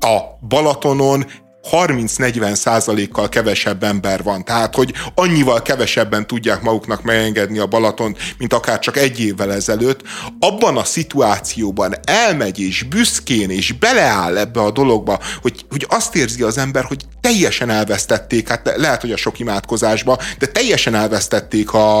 a 0.00 0.46
Balatonon 0.48 1.26
30-40 1.70 2.54
százalékkal 2.54 3.28
kevesebb 3.28 3.82
ember 3.82 4.22
van. 4.22 4.44
Tehát, 4.44 4.74
hogy 4.74 4.92
annyival 5.14 5.62
kevesebben 5.62 6.26
tudják 6.26 6.62
maguknak 6.62 7.02
megengedni 7.02 7.58
a 7.58 7.66
Balatont, 7.66 8.18
mint 8.38 8.52
akár 8.52 8.78
csak 8.78 8.96
egy 8.96 9.20
évvel 9.20 9.52
ezelőtt, 9.52 10.00
abban 10.38 10.76
a 10.76 10.84
szituációban 10.84 11.94
elmegy 12.04 12.60
és 12.60 12.82
büszkén 12.82 13.50
és 13.50 13.72
beleáll 13.72 14.36
ebbe 14.36 14.60
a 14.60 14.70
dologba, 14.70 15.20
hogy, 15.42 15.64
hogy 15.70 15.86
azt 15.88 16.16
érzi 16.16 16.42
az 16.42 16.58
ember, 16.58 16.84
hogy 16.84 17.04
teljesen 17.20 17.70
elvesztették, 17.70 18.48
hát 18.48 18.72
lehet, 18.76 19.00
hogy 19.00 19.12
a 19.12 19.16
sok 19.16 19.38
imádkozásba, 19.38 20.18
de 20.38 20.46
teljesen 20.46 20.94
elvesztették 20.94 21.72
a, 21.72 22.00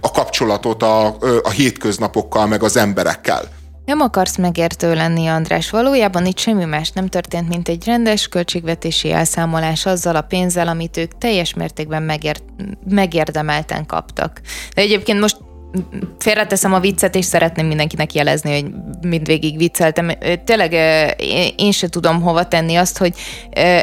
a 0.00 0.10
kapcsolatot 0.12 0.82
a, 0.82 1.06
a 1.42 1.50
hétköznapokkal, 1.50 2.46
meg 2.46 2.62
az 2.62 2.76
emberekkel. 2.76 3.57
Nem 3.88 4.00
akarsz 4.00 4.36
megértő 4.36 4.94
lenni, 4.94 5.26
András. 5.26 5.70
Valójában 5.70 6.26
itt 6.26 6.38
semmi 6.38 6.64
más 6.64 6.90
nem 6.90 7.06
történt, 7.06 7.48
mint 7.48 7.68
egy 7.68 7.84
rendes 7.84 8.28
költségvetési 8.28 9.12
elszámolás 9.12 9.86
azzal 9.86 10.16
a 10.16 10.22
pénzzel, 10.22 10.68
amit 10.68 10.96
ők 10.96 11.18
teljes 11.18 11.54
mértékben 11.54 12.02
megért, 12.02 12.42
megérdemelten 12.88 13.86
kaptak. 13.86 14.40
De 14.74 14.82
egyébként 14.82 15.20
most 15.20 15.36
félreteszem 16.18 16.72
a 16.72 16.80
viccet, 16.80 17.14
és 17.14 17.24
szeretném 17.24 17.66
mindenkinek 17.66 18.14
jelezni, 18.14 18.60
hogy 18.60 18.72
mindvégig 19.00 19.56
vicceltem. 19.56 20.10
Tényleg 20.44 20.72
én 21.56 21.72
se 21.72 21.88
tudom 21.88 22.22
hova 22.22 22.48
tenni 22.48 22.76
azt, 22.76 22.98
hogy 22.98 23.14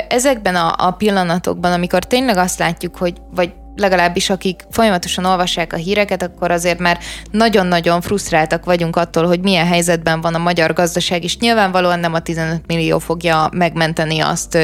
ezekben 0.10 0.56
a, 0.56 0.74
a 0.78 0.91
pillanatokban, 0.91 1.72
amikor 1.72 2.03
tényleg 2.03 2.38
azt 2.38 2.60
látjuk, 2.60 2.97
hogy 2.97 3.14
vagy 3.36 3.53
legalábbis 3.76 4.30
akik 4.30 4.61
folyamatosan 4.71 5.26
olvassák 5.26 5.73
a 5.73 5.78
híreket, 5.78 6.23
akkor 6.23 6.51
azért 6.51 6.80
már 6.80 6.99
nagyon-nagyon 7.32 8.01
frusztráltak 8.01 8.65
vagyunk 8.65 8.95
attól, 8.95 9.28
hogy 9.28 9.39
milyen 9.39 9.67
helyzetben 9.67 10.21
van 10.21 10.34
a 10.34 10.38
magyar 10.38 10.73
gazdaság, 10.73 11.23
és 11.23 11.38
nyilvánvalóan 11.38 11.99
nem 11.99 12.13
a 12.13 12.19
15 12.19 12.61
millió 12.67 12.99
fogja 12.99 13.49
megmenteni 13.51 14.19
azt, 14.19 14.57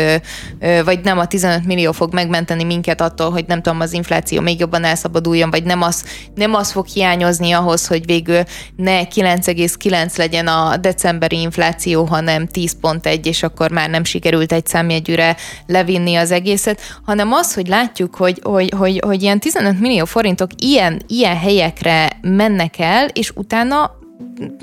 vagy 0.86 1.00
nem 1.04 1.20
a 1.20 1.28
15 1.28 1.66
millió 1.66 1.92
fog 1.92 2.14
megmenteni 2.14 2.64
minket 2.64 3.02
attól, 3.02 3.32
hogy 3.32 3.46
nem 3.48 3.62
tudom, 3.62 3.80
az 3.80 3.94
infláció 3.94 4.42
még 4.42 4.60
jobban 4.60 4.84
elszabaduljon, 4.84 5.50
vagy 5.50 5.64
nem 5.64 5.82
az, 5.82 6.06
nem 6.36 6.54
az 6.54 6.72
fog 6.72 6.86
hiányozni 6.86 7.52
ahhoz, 7.52 7.88
hogy 7.88 8.06
végül 8.06 8.44
ne 8.76 9.02
9,9 9.02 10.18
legyen 10.18 10.48
a 10.48 10.78
decemberi 10.78 11.40
infláció, 11.40 12.04
hanem 12.06 12.48
10.1, 12.54 13.26
és 13.26 13.44
akkor 13.44 13.72
már 13.72 13.90
nem 13.90 14.04
sikerült 14.04 14.52
egy 14.52 14.66
számjegyűre 14.66 15.36
levinni 15.68 16.16
az 16.16 16.32
egészet, 16.32 16.80
hanem 17.06 17.34
az, 17.34 17.54
hogy 17.54 17.68
látjuk, 17.68 18.16
hogy, 18.16 18.40
hogy, 18.44 18.74
hogy 18.78 19.01
hogy 19.02 19.22
ilyen 19.22 19.40
15 19.40 19.80
millió 19.80 20.06
forintok 20.06 20.50
ilyen, 20.58 21.02
ilyen 21.08 21.38
helyekre 21.38 22.10
mennek 22.22 22.80
el, 22.80 23.08
és 23.08 23.32
utána 23.36 23.92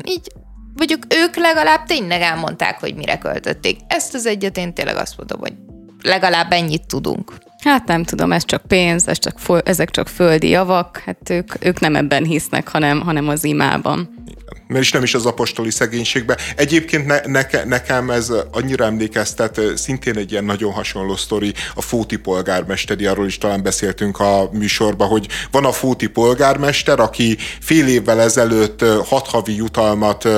így 0.05 0.33
vagyok 0.77 0.99
ők 1.15 1.37
legalább 1.37 1.85
tényleg 1.85 2.21
elmondták, 2.21 2.81
hogy 2.81 2.95
mire 2.95 3.19
költötték. 3.19 3.79
Ezt 3.89 4.15
az 4.15 4.27
egyet 4.27 4.57
én 4.57 4.75
tényleg 4.75 4.97
azt 4.97 5.17
mondom, 5.17 5.41
hogy 5.41 5.53
legalább 6.03 6.53
ennyit 6.53 6.87
tudunk. 6.87 7.33
Hát 7.65 7.87
nem 7.87 8.05
tudom, 8.05 8.33
ez 8.33 8.45
csak 8.45 8.63
pénz, 8.67 9.09
ez 9.09 9.19
csak, 9.19 9.39
ezek 9.65 9.91
csak 9.91 10.09
földi 10.09 10.49
javak, 10.49 11.03
hát 11.07 11.31
ők, 11.31 11.65
ők 11.65 11.81
nem 11.81 11.97
ebben 11.97 12.25
hisznek, 12.25 12.69
hanem, 12.69 13.01
hanem 13.01 13.29
az 13.29 13.45
imában 13.45 14.25
mert 14.69 14.83
is 14.83 14.93
nem 14.93 15.03
is 15.03 15.15
az 15.15 15.27
apostoli 15.27 15.71
szegénységbe. 15.71 16.37
Egyébként 16.57 17.07
ne, 17.07 17.21
neke, 17.27 17.65
nekem 17.65 18.11
ez 18.11 18.33
annyira 18.53 18.85
emlékeztet, 18.85 19.61
szintén 19.77 20.17
egy 20.17 20.31
ilyen 20.31 20.45
nagyon 20.45 20.73
hasonló 20.73 21.17
sztori, 21.17 21.55
a 21.75 21.83
Fóti 21.83 22.17
polgármesteri, 22.17 23.07
arról 23.07 23.27
is 23.27 23.39
talán 23.39 23.63
beszéltünk 23.63 24.21
a 24.21 24.49
műsorban, 24.53 25.09
hogy 25.09 25.29
van 25.51 25.65
a 25.65 25.73
Fóti 25.73 26.07
polgármester, 26.07 27.01
aki 27.01 27.37
fél 27.61 27.89
évvel 27.89 28.21
ezelőtt 28.21 28.85
hat 29.05 29.27
havi 29.27 29.57
jutalmat 29.57 30.29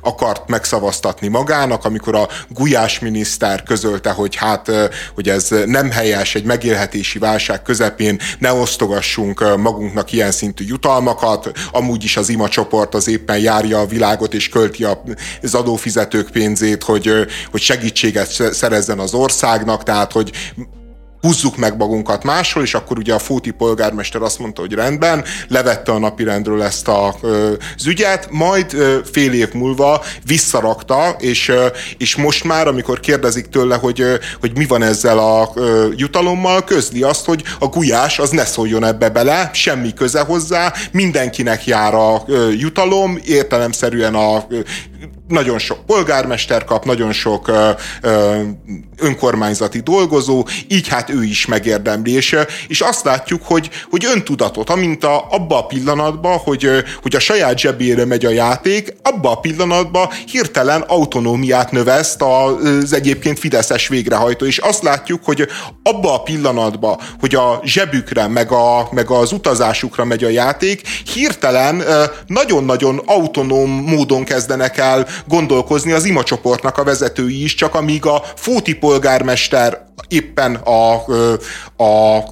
akart 0.00 0.48
megszavaztatni 0.48 1.28
magának, 1.28 1.84
amikor 1.84 2.14
a 2.14 2.28
Gulyás 2.48 2.98
miniszter 2.98 3.62
közölte, 3.62 4.10
hogy 4.10 4.34
hát, 4.34 4.70
hogy 5.14 5.28
ez 5.28 5.48
nem 5.64 5.90
helyes, 5.90 6.34
egy 6.34 6.44
megélhetési 6.44 7.18
válság 7.18 7.62
közepén 7.62 8.20
ne 8.38 8.52
osztogassunk 8.52 9.56
magunknak 9.56 10.12
ilyen 10.12 10.32
szintű 10.32 10.64
jutalmakat, 10.66 11.50
amúgy 11.72 12.04
is 12.04 12.16
az 12.16 12.28
ima 12.28 12.48
csoport 12.48 12.94
az 12.94 13.08
épp 13.08 13.29
éppen 13.30 13.42
járja 13.42 13.80
a 13.80 13.86
világot 13.86 14.34
és 14.34 14.48
költi 14.48 14.86
az 15.42 15.54
adófizetők 15.54 16.30
pénzét, 16.30 16.82
hogy, 16.82 17.12
hogy 17.50 17.60
segítséget 17.60 18.52
szerezzen 18.52 18.98
az 18.98 19.14
országnak, 19.14 19.82
tehát 19.82 20.12
hogy 20.12 20.30
húzzuk 21.20 21.56
meg 21.56 21.76
magunkat 21.76 22.24
máshol, 22.24 22.62
és 22.62 22.74
akkor 22.74 22.98
ugye 22.98 23.14
a 23.14 23.18
Fóti 23.18 23.50
polgármester 23.50 24.22
azt 24.22 24.38
mondta, 24.38 24.60
hogy 24.60 24.72
rendben, 24.72 25.24
levette 25.48 25.92
a 25.92 25.98
napirendről 25.98 26.62
ezt 26.62 26.88
a, 26.88 27.14
az 27.76 27.86
ügyet, 27.86 28.28
majd 28.30 28.76
fél 29.12 29.32
év 29.32 29.52
múlva 29.52 30.04
visszarakta, 30.26 31.16
és, 31.18 31.52
és 31.98 32.16
most 32.16 32.44
már, 32.44 32.66
amikor 32.66 33.00
kérdezik 33.00 33.46
tőle, 33.46 33.76
hogy, 33.76 34.04
hogy 34.40 34.56
mi 34.56 34.64
van 34.66 34.82
ezzel 34.82 35.18
a 35.18 35.52
jutalommal, 35.96 36.64
közli 36.64 37.02
azt, 37.02 37.24
hogy 37.24 37.42
a 37.58 37.66
gulyás 37.66 38.18
az 38.18 38.30
ne 38.30 38.44
szóljon 38.44 38.84
ebbe 38.84 39.08
bele, 39.08 39.50
semmi 39.52 39.94
köze 39.94 40.20
hozzá, 40.20 40.72
mindenkinek 40.92 41.66
jár 41.66 41.94
a 41.94 42.24
jutalom, 42.58 43.18
értelemszerűen 43.24 44.14
a 44.14 44.46
nagyon 45.30 45.58
sok 45.58 45.86
polgármester 45.86 46.64
kap, 46.64 46.84
nagyon 46.84 47.12
sok 47.12 47.48
ö, 47.48 47.70
ö, 48.02 48.40
önkormányzati 48.98 49.80
dolgozó, 49.80 50.46
így 50.68 50.88
hát 50.88 51.10
ő 51.10 51.24
is 51.24 51.46
megérdemli, 51.46 52.12
és, 52.12 52.36
és 52.68 52.80
azt 52.80 53.04
látjuk, 53.04 53.42
hogy, 53.44 53.70
hogy 53.90 54.04
öntudatot, 54.14 54.70
amint 54.70 55.04
a, 55.04 55.26
abba 55.30 55.58
a 55.58 55.66
pillanatban, 55.66 56.38
hogy, 56.38 56.68
hogy 57.02 57.16
a 57.16 57.20
saját 57.20 57.58
zsebére 57.58 58.04
megy 58.04 58.24
a 58.24 58.30
játék, 58.30 58.94
abba 59.02 59.30
a 59.30 59.40
pillanatban 59.40 60.08
hirtelen 60.26 60.80
autonómiát 60.80 61.70
növeszt 61.70 62.22
az 62.22 62.92
egyébként 62.92 63.38
Fideszes 63.38 63.88
végrehajtó, 63.88 64.46
és 64.46 64.58
azt 64.58 64.82
látjuk, 64.82 65.24
hogy 65.24 65.48
abba 65.82 66.14
a 66.14 66.22
pillanatban, 66.22 66.98
hogy 67.20 67.34
a 67.34 67.60
zsebükre, 67.64 68.26
meg, 68.26 68.52
a, 68.52 68.88
meg 68.90 69.10
az 69.10 69.32
utazásukra 69.32 70.04
megy 70.04 70.24
a 70.24 70.28
játék, 70.28 70.88
hirtelen 71.14 71.82
nagyon-nagyon 72.26 73.02
autonóm 73.06 73.70
módon 73.70 74.24
kezdenek 74.24 74.78
el 74.78 75.06
gondolkozni 75.28 75.92
az 75.92 76.04
ima 76.04 76.22
csoportnak 76.22 76.78
a 76.78 76.84
vezetői 76.84 77.42
is, 77.42 77.54
csak 77.54 77.74
amíg 77.74 78.06
a 78.06 78.22
Fóti 78.36 78.74
polgármester 78.74 79.88
éppen 80.08 80.54
a, 80.54 81.04
a, 81.76 81.84
a 81.84 82.24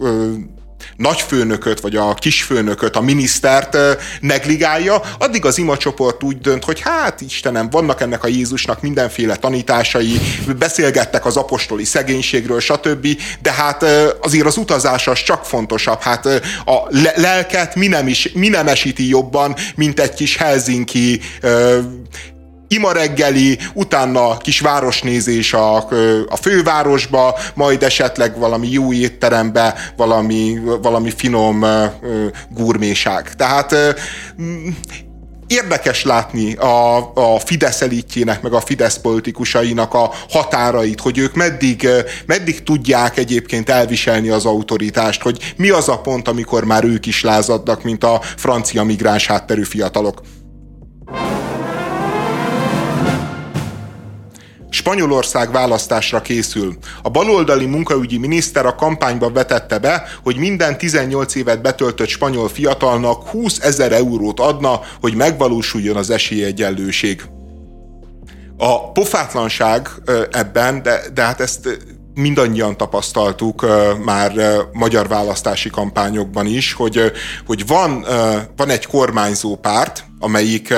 nagyfőnököt, 0.96 1.80
vagy 1.80 1.96
a 1.96 2.14
kisfőnököt, 2.14 2.96
a 2.96 3.00
minisztert 3.00 3.76
negligálja, 4.20 5.02
addig 5.18 5.44
az 5.44 5.58
imacsoport 5.58 6.22
úgy 6.22 6.38
dönt, 6.38 6.64
hogy 6.64 6.80
hát 6.80 7.20
Istenem, 7.20 7.70
vannak 7.70 8.00
ennek 8.00 8.24
a 8.24 8.28
Jézusnak 8.28 8.82
mindenféle 8.82 9.36
tanításai, 9.36 10.20
beszélgettek 10.58 11.26
az 11.26 11.36
apostoli 11.36 11.84
szegénységről, 11.84 12.60
stb., 12.60 13.06
de 13.42 13.52
hát 13.52 13.84
azért 14.20 14.46
az 14.46 14.56
utazás 14.56 15.06
az 15.06 15.22
csak 15.22 15.44
fontosabb. 15.44 16.00
Hát 16.00 16.26
a 16.64 16.88
lelket 17.14 17.74
mi 17.74 17.86
nem, 17.86 18.08
is, 18.08 18.32
mi 18.32 18.48
nem 18.48 18.68
esíti 18.68 19.08
jobban, 19.08 19.54
mint 19.74 20.00
egy 20.00 20.14
kis 20.14 20.36
Helsinki 20.36 21.20
ima 22.68 22.92
reggeli, 22.92 23.58
utána 23.74 24.36
kis 24.36 24.60
városnézés 24.60 25.52
a, 25.52 25.76
a 26.28 26.36
fővárosba, 26.40 27.38
majd 27.54 27.82
esetleg 27.82 28.38
valami 28.38 28.68
jó 28.70 28.92
étterembe, 28.92 29.74
valami, 29.96 30.58
valami 30.82 31.10
finom 31.16 31.64
gurméság. 32.50 33.34
Tehát 33.34 33.74
érdekes 35.48 36.04
látni 36.04 36.54
a, 36.54 36.96
a 37.14 37.38
Fidesz 37.44 37.80
elitjének, 37.80 38.42
meg 38.42 38.52
a 38.52 38.60
Fidesz 38.60 38.98
politikusainak 38.98 39.94
a 39.94 40.10
határait, 40.28 41.00
hogy 41.00 41.18
ők 41.18 41.34
meddig, 41.34 41.88
meddig 42.26 42.62
tudják 42.62 43.18
egyébként 43.18 43.68
elviselni 43.68 44.28
az 44.28 44.44
autoritást, 44.44 45.22
hogy 45.22 45.54
mi 45.56 45.70
az 45.70 45.88
a 45.88 46.00
pont, 46.00 46.28
amikor 46.28 46.64
már 46.64 46.84
ők 46.84 47.06
is 47.06 47.22
lázadnak, 47.22 47.82
mint 47.82 48.04
a 48.04 48.20
francia 48.36 48.82
migráns 48.82 49.26
hátterű 49.26 49.62
fiatalok. 49.62 50.22
Spanyolország 54.70 55.52
választásra 55.52 56.22
készül. 56.22 56.76
A 57.02 57.10
baloldali 57.10 57.66
munkaügyi 57.66 58.18
miniszter 58.18 58.66
a 58.66 58.74
kampányba 58.74 59.30
vetette 59.30 59.78
be, 59.78 60.02
hogy 60.22 60.36
minden 60.36 60.78
18 60.78 61.34
évet 61.34 61.62
betöltött 61.62 62.08
spanyol 62.08 62.48
fiatalnak 62.48 63.28
20 63.28 63.58
ezer 63.58 63.92
eurót 63.92 64.40
adna, 64.40 64.80
hogy 65.00 65.14
megvalósuljon 65.14 65.96
az 65.96 66.10
esélyegyenlőség. 66.10 67.22
A 68.56 68.92
pofátlanság 68.92 69.88
ebben, 70.30 70.82
de, 70.82 71.00
de 71.14 71.22
hát 71.22 71.40
ezt 71.40 71.78
mindannyian 72.14 72.76
tapasztaltuk 72.76 73.66
már 74.04 74.32
magyar 74.72 75.08
választási 75.08 75.70
kampányokban 75.70 76.46
is, 76.46 76.72
hogy, 76.72 77.12
hogy 77.46 77.66
van, 77.66 78.04
van 78.56 78.68
egy 78.68 78.86
kormányzó 78.86 79.56
párt, 79.56 80.04
amelyik 80.18 80.74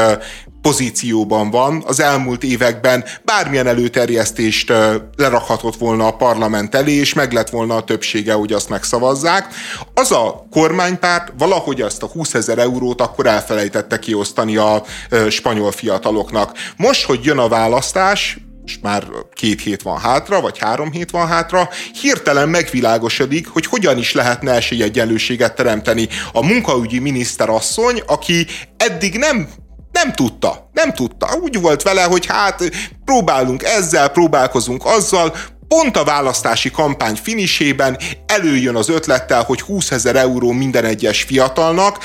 pozícióban 0.62 1.50
van, 1.50 1.82
az 1.86 2.00
elmúlt 2.00 2.42
években 2.42 3.04
bármilyen 3.24 3.66
előterjesztést 3.66 4.72
lerakhatott 5.16 5.76
volna 5.76 6.06
a 6.06 6.16
parlament 6.16 6.74
elé, 6.74 6.92
és 6.92 7.14
meg 7.14 7.32
lett 7.32 7.50
volna 7.50 7.76
a 7.76 7.84
többsége, 7.84 8.32
hogy 8.32 8.52
azt 8.52 8.68
megszavazzák. 8.68 9.46
Az 9.94 10.12
a 10.12 10.46
kormánypárt 10.50 11.32
valahogy 11.38 11.80
azt 11.80 12.02
a 12.02 12.06
20 12.06 12.34
ezer 12.34 12.58
eurót 12.58 13.00
akkor 13.00 13.26
elfelejtette 13.26 13.98
kiosztani 13.98 14.56
a 14.56 14.82
spanyol 15.28 15.72
fiataloknak. 15.72 16.58
Most, 16.76 17.04
hogy 17.04 17.24
jön 17.24 17.38
a 17.38 17.48
választás, 17.48 18.38
és 18.64 18.78
már 18.82 19.06
két 19.32 19.60
hét 19.60 19.82
van 19.82 19.98
hátra, 19.98 20.40
vagy 20.40 20.58
három 20.58 20.90
hét 20.90 21.10
van 21.10 21.26
hátra, 21.26 21.68
hirtelen 22.00 22.48
megvilágosodik, 22.48 23.48
hogy 23.48 23.66
hogyan 23.66 23.98
is 23.98 24.12
lehetne 24.12 24.52
esélyegyenlőséget 24.52 25.54
teremteni. 25.54 26.08
A 26.32 26.46
munkaügyi 26.46 26.98
miniszterasszony, 26.98 28.02
aki 28.06 28.46
eddig 28.76 29.18
nem 29.18 29.48
nem 29.92 30.12
tudta, 30.12 30.70
nem 30.72 30.92
tudta. 30.92 31.28
Úgy 31.42 31.60
volt 31.60 31.82
vele, 31.82 32.02
hogy 32.02 32.26
hát 32.26 32.70
próbálunk 33.04 33.62
ezzel, 33.62 34.08
próbálkozunk 34.08 34.84
azzal, 34.84 35.36
pont 35.68 35.96
a 35.96 36.04
választási 36.04 36.70
kampány 36.70 37.16
finisében 37.22 37.98
előjön 38.26 38.76
az 38.76 38.88
ötlettel, 38.88 39.42
hogy 39.42 39.60
20 39.60 39.90
ezer 39.90 40.16
euró 40.16 40.52
minden 40.52 40.84
egyes 40.84 41.22
fiatalnak, 41.22 41.98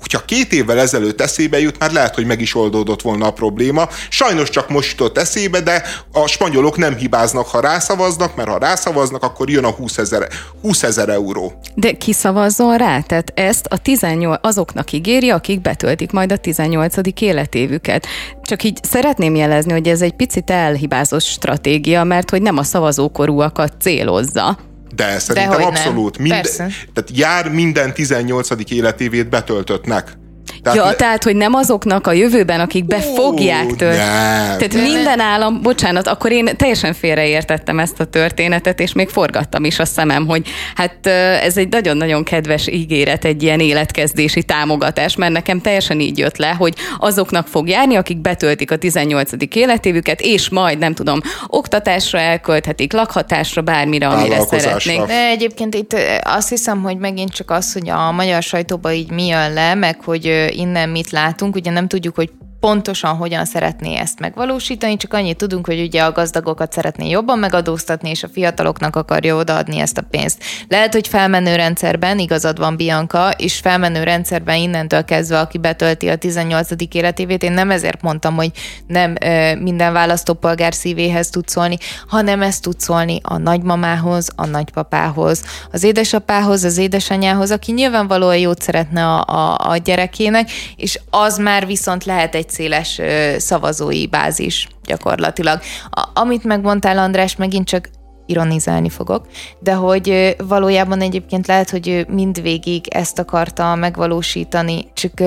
hogyha 0.00 0.24
két 0.24 0.52
évvel 0.52 0.78
ezelőtt 0.78 1.20
eszébe 1.20 1.60
jut, 1.60 1.78
már 1.78 1.92
lehet, 1.92 2.14
hogy 2.14 2.26
meg 2.26 2.40
is 2.40 2.54
oldódott 2.54 3.02
volna 3.02 3.26
a 3.26 3.32
probléma. 3.32 3.88
Sajnos 4.08 4.50
csak 4.50 4.68
most 4.68 4.90
jutott 4.90 5.18
eszébe, 5.18 5.60
de 5.60 5.82
a 6.12 6.26
spanyolok 6.26 6.76
nem 6.76 6.96
hibáznak, 6.96 7.46
ha 7.46 7.60
rászavaznak, 7.60 8.36
mert 8.36 8.48
ha 8.48 8.58
rászavaznak, 8.58 9.22
akkor 9.22 9.50
jön 9.50 9.64
a 9.64 9.70
20 9.70 9.98
ezer, 9.98 10.28
20 10.62 10.82
ezer 10.82 11.08
euró. 11.08 11.52
De 11.74 11.92
ki 11.92 12.12
szavazzon 12.12 12.76
rá? 12.76 13.00
Tehát 13.00 13.32
ezt 13.34 13.66
a 13.66 13.78
18, 13.78 14.38
azoknak 14.42 14.92
ígéri, 14.92 15.30
akik 15.30 15.60
betöltik 15.60 16.10
majd 16.10 16.32
a 16.32 16.36
18. 16.36 16.94
életévüket. 17.20 18.06
Csak 18.42 18.62
így 18.62 18.78
szeretném 18.82 19.34
jelezni, 19.34 19.72
hogy 19.72 19.88
ez 19.88 20.02
egy 20.02 20.14
picit 20.14 20.50
elhibázott 20.50 21.22
stratégia, 21.22 22.04
mert 22.04 22.30
hogy 22.30 22.42
nem 22.42 22.56
a 22.56 22.62
szavazókorúakat 22.62 23.72
célozza 23.80 24.58
de 24.94 25.18
szerintem 25.18 25.58
De 25.58 25.64
abszolút. 25.64 26.18
Mind, 26.18 26.48
tehát 26.92 27.10
jár 27.12 27.50
minden 27.50 27.94
18. 27.94 28.50
életévét 28.70 29.28
betöltöttnek. 29.28 30.18
Tehát 30.62 30.78
ja, 30.78 30.84
le... 30.84 30.94
tehát, 30.94 31.24
hogy 31.24 31.36
nem 31.36 31.54
azoknak 31.54 32.06
a 32.06 32.12
jövőben, 32.12 32.60
akik 32.60 32.84
be 32.84 33.00
fogják 33.00 33.76
tört. 33.76 33.96
Tehát 33.96 34.72
nem. 34.72 34.82
minden 34.82 35.20
állam, 35.20 35.62
bocsánat, 35.62 36.06
akkor 36.06 36.32
én 36.32 36.56
teljesen 36.56 36.92
félreértettem 36.92 37.78
ezt 37.78 38.00
a 38.00 38.04
történetet, 38.04 38.80
és 38.80 38.92
még 38.92 39.08
forgattam 39.08 39.64
is 39.64 39.78
a 39.78 39.84
szemem, 39.84 40.26
hogy 40.26 40.48
hát 40.74 41.06
ez 41.42 41.56
egy 41.56 41.68
nagyon-nagyon 41.68 42.24
kedves 42.24 42.66
ígéret, 42.66 43.24
egy 43.24 43.42
ilyen 43.42 43.60
életkezdési 43.60 44.42
támogatás, 44.42 45.16
mert 45.16 45.32
nekem 45.32 45.60
teljesen 45.60 46.00
így 46.00 46.18
jött 46.18 46.36
le, 46.36 46.48
hogy 46.58 46.74
azoknak 46.98 47.46
fog 47.46 47.68
járni, 47.68 47.94
akik 47.94 48.18
betöltik 48.18 48.70
a 48.70 48.76
18. 48.76 49.30
életévüket, 49.54 50.20
és 50.20 50.48
majd, 50.48 50.78
nem 50.78 50.94
tudom, 50.94 51.20
oktatásra 51.46 52.18
elkölthetik, 52.18 52.92
lakhatásra, 52.92 53.62
bármire, 53.62 54.08
amire 54.08 54.40
szeretnék. 54.50 55.00
De 55.00 55.26
egyébként 55.26 55.74
itt 55.74 55.96
azt 56.22 56.48
hiszem, 56.48 56.82
hogy 56.82 56.96
megint 56.96 57.32
csak 57.32 57.50
az, 57.50 57.72
hogy 57.72 57.88
a 57.88 58.10
magyar 58.10 58.42
sajtóban 58.42 58.92
így 58.92 59.10
mi 59.10 59.26
jön 59.26 59.52
le, 59.52 59.74
meg 59.74 60.00
hogy 60.04 60.39
innen 60.48 60.88
mit 60.88 61.10
látunk, 61.10 61.54
ugye 61.54 61.70
nem 61.70 61.88
tudjuk, 61.88 62.14
hogy 62.14 62.30
pontosan 62.60 63.16
hogyan 63.16 63.44
szeretné 63.44 63.96
ezt 63.96 64.20
megvalósítani, 64.20 64.96
csak 64.96 65.14
annyit 65.14 65.36
tudunk, 65.36 65.66
hogy 65.66 65.80
ugye 65.80 66.02
a 66.02 66.12
gazdagokat 66.12 66.72
szeretné 66.72 67.08
jobban 67.08 67.38
megadóztatni, 67.38 68.10
és 68.10 68.22
a 68.22 68.28
fiataloknak 68.28 68.96
akarja 68.96 69.36
odaadni 69.36 69.78
ezt 69.78 69.98
a 69.98 70.04
pénzt. 70.10 70.42
Lehet, 70.68 70.92
hogy 70.92 71.08
felmenő 71.08 71.56
rendszerben, 71.56 72.18
igazad 72.18 72.58
van 72.58 72.76
Bianca, 72.76 73.30
és 73.36 73.58
felmenő 73.58 74.02
rendszerben 74.02 74.56
innentől 74.56 75.04
kezdve, 75.04 75.38
aki 75.38 75.58
betölti 75.58 76.08
a 76.08 76.16
18. 76.16 76.68
életévét, 76.92 77.42
én 77.42 77.52
nem 77.52 77.70
ezért 77.70 78.02
mondtam, 78.02 78.34
hogy 78.34 78.50
nem 78.86 79.14
minden 79.60 79.92
választópolgár 79.92 80.74
szívéhez 80.74 81.30
tud 81.30 81.48
szólni, 81.48 81.76
hanem 82.08 82.42
ezt 82.42 82.62
tud 82.62 82.80
szólni 82.80 83.20
a 83.22 83.38
nagymamához, 83.38 84.28
a 84.36 84.46
nagypapához, 84.46 85.42
az 85.72 85.82
édesapához, 85.82 86.64
az 86.64 86.78
édesanyához, 86.78 87.50
aki 87.50 87.72
nyilvánvalóan 87.72 88.36
jót 88.36 88.62
szeretne 88.62 89.06
a, 89.06 89.24
a, 89.24 89.70
a 89.70 89.76
gyerekének, 89.76 90.50
és 90.76 91.00
az 91.10 91.38
már 91.38 91.66
viszont 91.66 92.04
lehet 92.04 92.34
egy 92.34 92.49
széles 92.50 93.00
szavazói 93.38 94.06
bázis 94.06 94.68
gyakorlatilag. 94.84 95.60
A, 95.90 96.08
amit 96.14 96.44
megmondtál, 96.44 96.98
András, 96.98 97.36
megint 97.36 97.66
csak 97.66 97.88
ironizálni 98.26 98.88
fogok, 98.88 99.26
de 99.58 99.74
hogy 99.74 100.36
valójában 100.48 101.00
egyébként 101.00 101.46
lehet, 101.46 101.70
hogy 101.70 102.06
mindvégig 102.08 102.88
ezt 102.88 103.18
akarta 103.18 103.74
megvalósítani, 103.74 104.84
csak 104.94 105.20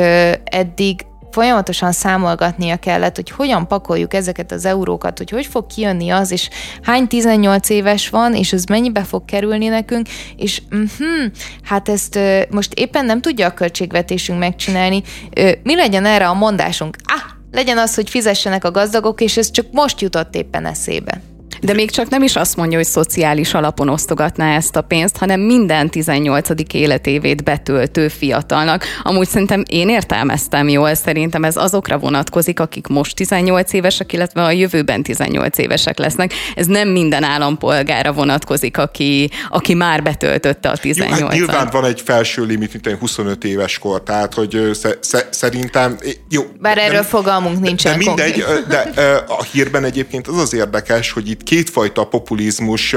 eddig 0.43 1.05
folyamatosan 1.33 1.91
számolgatnia 1.91 2.77
kellett, 2.77 3.15
hogy 3.15 3.29
hogyan 3.29 3.67
pakoljuk 3.67 4.13
ezeket 4.13 4.51
az 4.51 4.65
eurókat, 4.65 5.17
hogy 5.17 5.29
hogy 5.29 5.45
fog 5.45 5.65
kijönni 5.65 6.09
az, 6.09 6.31
és 6.31 6.49
hány 6.81 7.07
18 7.07 7.69
éves 7.69 8.09
van, 8.09 8.35
és 8.35 8.53
ez 8.53 8.63
mennyibe 8.65 9.03
fog 9.03 9.25
kerülni 9.25 9.67
nekünk, 9.67 10.07
és 10.37 10.61
uh-huh, 10.71 11.31
hát 11.63 11.89
ezt 11.89 12.15
uh, 12.15 12.41
most 12.49 12.73
éppen 12.73 13.05
nem 13.05 13.21
tudja 13.21 13.47
a 13.47 13.53
költségvetésünk 13.53 14.39
megcsinálni. 14.39 15.03
Uh, 15.39 15.51
mi 15.63 15.75
legyen 15.75 16.05
erre 16.05 16.27
a 16.27 16.33
mondásunk? 16.33 16.97
Ah, 17.03 17.31
legyen 17.51 17.77
az, 17.77 17.95
hogy 17.95 18.09
fizessenek 18.09 18.63
a 18.63 18.71
gazdagok, 18.71 19.21
és 19.21 19.37
ez 19.37 19.51
csak 19.51 19.65
most 19.71 20.01
jutott 20.01 20.35
éppen 20.35 20.65
eszébe. 20.65 21.32
De 21.63 21.73
még 21.73 21.91
csak 21.91 22.09
nem 22.09 22.23
is 22.23 22.35
azt 22.35 22.55
mondja, 22.55 22.77
hogy 22.77 22.87
szociális 22.87 23.53
alapon 23.53 23.89
osztogatná 23.89 24.55
ezt 24.55 24.75
a 24.75 24.81
pénzt, 24.81 25.17
hanem 25.17 25.39
minden 25.39 25.89
18. 25.89 26.49
életévét 26.73 27.43
betöltő 27.43 28.07
fiatalnak. 28.07 28.85
Amúgy 29.03 29.27
szerintem 29.27 29.63
én 29.67 29.89
értelmeztem 29.89 30.67
jól, 30.69 30.93
szerintem 30.93 31.43
ez 31.43 31.57
azokra 31.57 31.97
vonatkozik, 31.97 32.59
akik 32.59 32.87
most 32.87 33.15
18 33.15 33.73
évesek, 33.73 34.13
illetve 34.13 34.43
a 34.43 34.51
jövőben 34.51 35.03
18 35.03 35.57
évesek 35.57 35.97
lesznek. 35.97 36.33
Ez 36.55 36.65
nem 36.65 36.89
minden 36.89 37.23
állampolgára 37.23 38.13
vonatkozik, 38.13 38.77
aki, 38.77 39.29
aki 39.49 39.73
már 39.73 40.03
betöltötte 40.03 40.69
a 40.69 40.77
18 40.77 41.19
jó, 41.19 41.25
hát 41.25 41.35
Nyilván 41.35 41.69
van 41.71 41.85
egy 41.85 42.01
felső 42.01 42.45
limit, 42.45 42.73
mint 42.73 42.87
egy 42.87 42.97
25 42.99 43.43
éves 43.43 43.79
kor, 43.79 44.03
tehát 44.03 44.33
hogy 44.33 44.69
sz- 44.73 45.27
szerintem... 45.29 45.97
Jó, 46.29 46.43
Bár 46.59 46.77
erről 46.77 46.93
nem, 46.93 47.03
fogalmunk 47.03 47.59
nincsen. 47.59 47.91
De 47.91 47.97
mindegy, 47.97 48.45
de 48.67 48.93
a 49.27 49.43
hírben 49.43 49.83
egyébként 49.83 50.27
az 50.27 50.37
az 50.37 50.53
érdekes, 50.53 51.11
hogy 51.11 51.29
itt 51.29 51.43
kétfajta 51.53 52.03
populizmus 52.03 52.95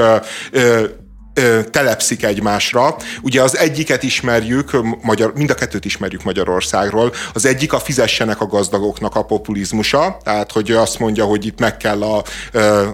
telepszik 1.70 2.24
egymásra. 2.24 2.96
Ugye 3.22 3.42
az 3.42 3.56
egyiket 3.56 4.02
ismerjük, 4.02 4.70
magyar, 5.02 5.32
mind 5.34 5.50
a 5.50 5.54
kettőt 5.54 5.84
ismerjük 5.84 6.22
Magyarországról. 6.22 7.12
Az 7.32 7.46
egyik 7.46 7.72
a 7.72 7.78
fizessenek 7.78 8.40
a 8.40 8.46
gazdagoknak 8.46 9.14
a 9.14 9.22
populizmusa, 9.22 10.16
tehát 10.22 10.52
hogy 10.52 10.70
azt 10.70 10.98
mondja, 10.98 11.24
hogy 11.24 11.46
itt 11.46 11.60
meg 11.60 11.76
kell 11.76 12.02
a, 12.02 12.22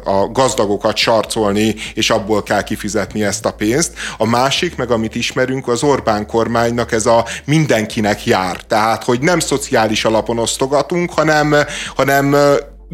a 0.05 0.29
gazdagokat 0.33 0.97
sarcolni, 0.97 1.75
és 1.95 2.11
abból 2.11 2.43
kell 2.43 2.63
kifizetni 2.63 3.25
ezt 3.25 3.45
a 3.45 3.53
pénzt. 3.53 3.93
A 4.19 4.27
másik, 4.27 4.77
meg 4.77 4.91
amit 4.91 5.15
ismerünk, 5.15 5.69
az 5.69 5.83
Orbán 5.83 6.27
kormánynak 6.27 6.93
ez 6.93 7.07
a 7.07 7.27
mindenkinek 7.45 8.27
jár. 8.27 8.57
Tehát, 8.57 9.05
hogy 9.05 9.21
nem 9.21 9.39
szociális 9.39 10.05
alapon 10.05 10.39
osztogatunk, 10.39 11.13
hanem, 11.13 11.55
hanem 11.95 12.37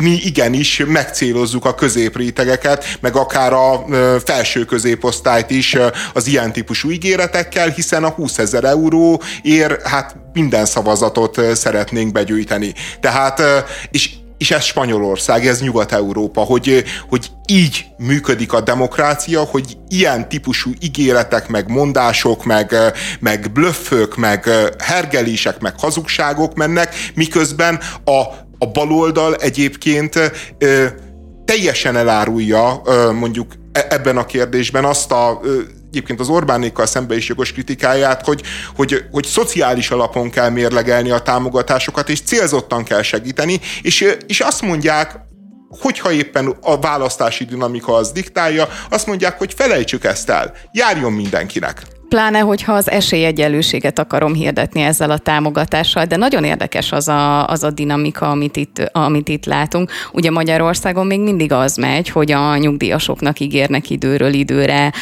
mi 0.02 0.20
igenis 0.24 0.82
megcélozzuk 0.86 1.64
a 1.64 1.74
középrétegeket, 1.74 2.98
meg 3.00 3.16
akár 3.16 3.52
a 3.52 3.84
felső 4.24 4.64
középosztályt 4.64 5.50
is 5.50 5.76
az 6.12 6.26
ilyen 6.26 6.52
típusú 6.52 6.90
ígéretekkel, 6.90 7.68
hiszen 7.68 8.04
a 8.04 8.08
20 8.08 8.38
ezer 8.38 8.64
euró 8.64 9.22
ér, 9.42 9.78
hát 9.84 10.16
minden 10.32 10.66
szavazatot 10.66 11.40
szeretnénk 11.54 12.12
begyűjteni. 12.12 12.74
Tehát, 13.00 13.42
és 13.90 14.10
és 14.38 14.50
ez 14.50 14.64
Spanyolország, 14.64 15.46
ez 15.46 15.60
Nyugat-Európa, 15.60 16.40
hogy, 16.40 16.84
hogy 17.08 17.30
így 17.46 17.86
működik 17.96 18.52
a 18.52 18.60
demokrácia, 18.60 19.40
hogy 19.40 19.76
ilyen 19.88 20.28
típusú 20.28 20.70
ígéretek, 20.80 21.48
meg 21.48 21.68
mondások, 21.68 22.44
meg, 22.44 22.74
meg 23.20 23.52
blöffök, 23.52 24.16
meg 24.16 24.50
hergelések, 24.78 25.60
meg 25.60 25.74
hazugságok 25.78 26.54
mennek, 26.54 26.94
miközben 27.14 27.80
a 28.04 28.46
a 28.58 28.66
baloldal 28.66 29.34
egyébként 29.34 30.14
ö, 30.58 30.86
teljesen 31.44 31.96
elárulja 31.96 32.80
ö, 32.84 33.12
mondjuk 33.12 33.52
e, 33.72 33.86
ebben 33.90 34.16
a 34.16 34.26
kérdésben 34.26 34.84
azt 34.84 35.12
a 35.12 35.40
ö, 35.42 35.60
egyébként 35.88 36.20
az 36.20 36.28
Orbánékkal 36.28 36.86
szembe 36.86 37.16
is 37.16 37.28
jogos 37.28 37.52
kritikáját, 37.52 38.24
hogy, 38.24 38.42
hogy, 38.76 39.04
hogy 39.10 39.24
szociális 39.24 39.90
alapon 39.90 40.30
kell 40.30 40.50
mérlegelni 40.50 41.10
a 41.10 41.18
támogatásokat, 41.18 42.08
és 42.08 42.20
célzottan 42.20 42.84
kell 42.84 43.02
segíteni, 43.02 43.60
és, 43.82 44.16
és 44.26 44.40
azt 44.40 44.62
mondják, 44.62 45.16
hogyha 45.80 46.12
éppen 46.12 46.56
a 46.60 46.80
választási 46.80 47.44
dinamika 47.44 47.94
az 47.94 48.12
diktálja, 48.12 48.68
azt 48.90 49.06
mondják, 49.06 49.38
hogy 49.38 49.54
felejtsük 49.54 50.04
ezt 50.04 50.30
el, 50.30 50.54
járjon 50.72 51.12
mindenkinek. 51.12 51.82
Pláne, 52.08 52.38
hogyha 52.38 52.72
az 52.72 52.90
esélyegyenlőséget 52.90 53.98
akarom 53.98 54.34
hirdetni 54.34 54.80
ezzel 54.80 55.10
a 55.10 55.18
támogatással, 55.18 56.04
de 56.04 56.16
nagyon 56.16 56.44
érdekes 56.44 56.92
az 56.92 57.08
a, 57.08 57.46
az 57.46 57.62
a 57.62 57.70
dinamika, 57.70 58.30
amit 58.30 58.56
itt, 58.56 58.90
amit 58.92 59.28
itt 59.28 59.44
látunk. 59.44 59.90
Ugye 60.12 60.30
Magyarországon 60.30 61.06
még 61.06 61.20
mindig 61.20 61.52
az 61.52 61.76
megy, 61.76 62.08
hogy 62.08 62.32
a 62.32 62.56
nyugdíjasoknak 62.56 63.40
ígérnek 63.40 63.90
időről 63.90 64.32
időre 64.32 64.92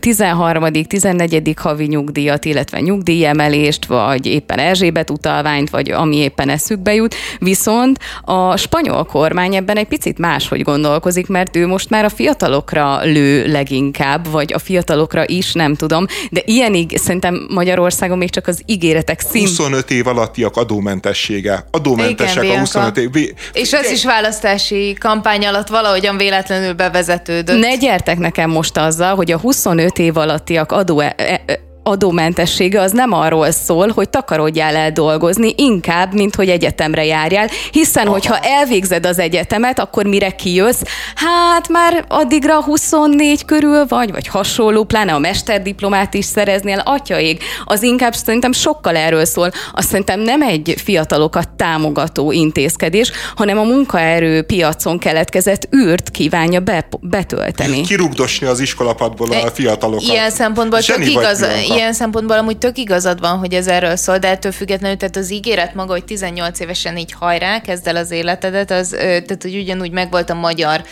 13., 0.00 0.72
14. 0.72 1.54
havi 1.56 1.86
nyugdíjat, 1.86 2.44
illetve 2.44 2.80
nyugdíjemelést, 2.80 3.86
vagy 3.86 4.26
éppen 4.26 4.58
Erzsébet 4.58 5.10
utalványt, 5.10 5.70
vagy 5.70 5.90
ami 5.90 6.16
éppen 6.16 6.48
eszükbe 6.48 6.94
jut. 6.94 7.14
Viszont 7.38 7.98
a 8.22 8.56
spanyol 8.56 9.04
kormány 9.04 9.54
ebben 9.54 9.76
egy 9.76 9.88
picit 9.88 10.18
máshogy 10.18 10.62
gondolkozik, 10.62 11.26
mert 11.26 11.56
ő 11.56 11.66
most 11.66 11.90
már 11.90 12.04
a 12.04 12.08
fiatalokra 12.08 13.00
lő 13.02 13.46
leginkább, 13.46 14.30
vagy 14.30 14.52
a 14.52 14.58
fiatalokra 14.58 15.22
is, 15.26 15.52
nem 15.52 15.74
tudom, 15.74 16.06
de 16.30 16.46
ilyenig 16.48 16.96
szerintem 16.96 17.46
Magyarországon 17.50 18.18
még 18.18 18.30
csak 18.30 18.46
az 18.46 18.62
ígéretek 18.66 19.20
szín. 19.20 19.42
25 19.42 19.90
év 19.90 20.06
alattiak 20.06 20.56
adómentessége. 20.56 21.64
Adómentesek 21.70 22.44
Igen, 22.44 22.56
a 22.56 22.58
25 22.58 22.96
év. 22.96 23.10
És 23.52 23.72
ez 23.72 23.90
is 23.90 24.04
választási 24.04 24.96
kampány 25.00 25.46
alatt 25.46 25.68
valahogyan 25.68 26.16
véletlenül 26.16 26.72
bevezetődött. 26.72 27.60
Ne 27.60 27.76
gyertek 27.76 28.18
nekem 28.18 28.50
most 28.50 28.76
azzal, 28.76 29.14
hogy 29.14 29.32
a 29.32 29.38
25 29.38 29.98
év 29.98 30.16
alattiak 30.16 30.72
adó 30.72 31.00
e- 31.00 31.14
e- 31.16 31.66
adómentessége 31.88 32.80
az 32.80 32.92
nem 32.92 33.12
arról 33.12 33.50
szól, 33.50 33.88
hogy 33.88 34.08
takarodjál 34.08 34.76
el 34.76 34.92
dolgozni, 34.92 35.52
inkább, 35.56 36.14
mint 36.14 36.34
hogy 36.34 36.48
egyetemre 36.48 37.04
járjál, 37.04 37.48
hiszen 37.70 38.02
Aha. 38.02 38.12
hogyha 38.12 38.38
elvégzed 38.38 39.06
az 39.06 39.18
egyetemet, 39.18 39.78
akkor 39.78 40.06
mire 40.06 40.30
kijössz, 40.30 40.82
hát 41.14 41.68
már 41.68 42.04
addigra 42.08 42.62
24 42.62 43.44
körül 43.44 43.86
vagy, 43.86 44.12
vagy 44.12 44.26
hasonló, 44.26 44.84
pláne 44.84 45.14
a 45.14 45.18
mesterdiplomát 45.18 46.14
is 46.14 46.24
szereznél, 46.24 46.82
atyaig, 46.84 47.42
az 47.64 47.82
inkább 47.82 48.14
szerintem 48.14 48.52
sokkal 48.52 48.96
erről 48.96 49.24
szól. 49.24 49.50
Azt 49.72 49.88
szerintem 49.88 50.20
nem 50.20 50.42
egy 50.42 50.74
fiatalokat 50.84 51.48
támogató 51.56 52.32
intézkedés, 52.32 53.12
hanem 53.36 53.58
a 53.58 53.62
munkaerő 53.62 54.42
piacon 54.42 54.98
keletkezett 54.98 55.68
űrt 55.76 56.10
kívánja 56.10 56.60
be, 56.60 56.88
betölteni. 57.00 57.80
Kirugdosni 57.80 58.46
az 58.46 58.60
iskolapadból 58.60 59.28
a 59.30 59.50
fiatalokat. 59.54 60.02
Ilyen 60.02 60.30
szempontból 60.30 60.80
csak 60.80 61.06
igaz, 61.06 61.46
ilyen 61.68 61.77
szempontból 61.92 62.38
amúgy 62.38 62.58
tök 62.58 62.78
igazad 62.78 63.20
van, 63.20 63.38
hogy 63.38 63.54
ez 63.54 63.66
erről 63.66 63.96
szól, 63.96 64.18
de 64.18 64.28
ettől 64.28 64.52
függetlenül, 64.52 64.96
tehát 64.96 65.16
az 65.16 65.32
ígéret 65.32 65.74
maga, 65.74 65.92
hogy 65.92 66.04
18 66.04 66.60
évesen 66.60 66.96
így 66.96 67.12
hajrá, 67.12 67.60
kezd 67.60 67.86
el 67.86 67.96
az 67.96 68.10
életedet, 68.10 68.70
az, 68.70 68.88
tehát 68.98 69.42
hogy 69.42 69.56
ugyanúgy 69.56 69.90
megvolt 69.90 70.30
a 70.30 70.34
magyar 70.34 70.82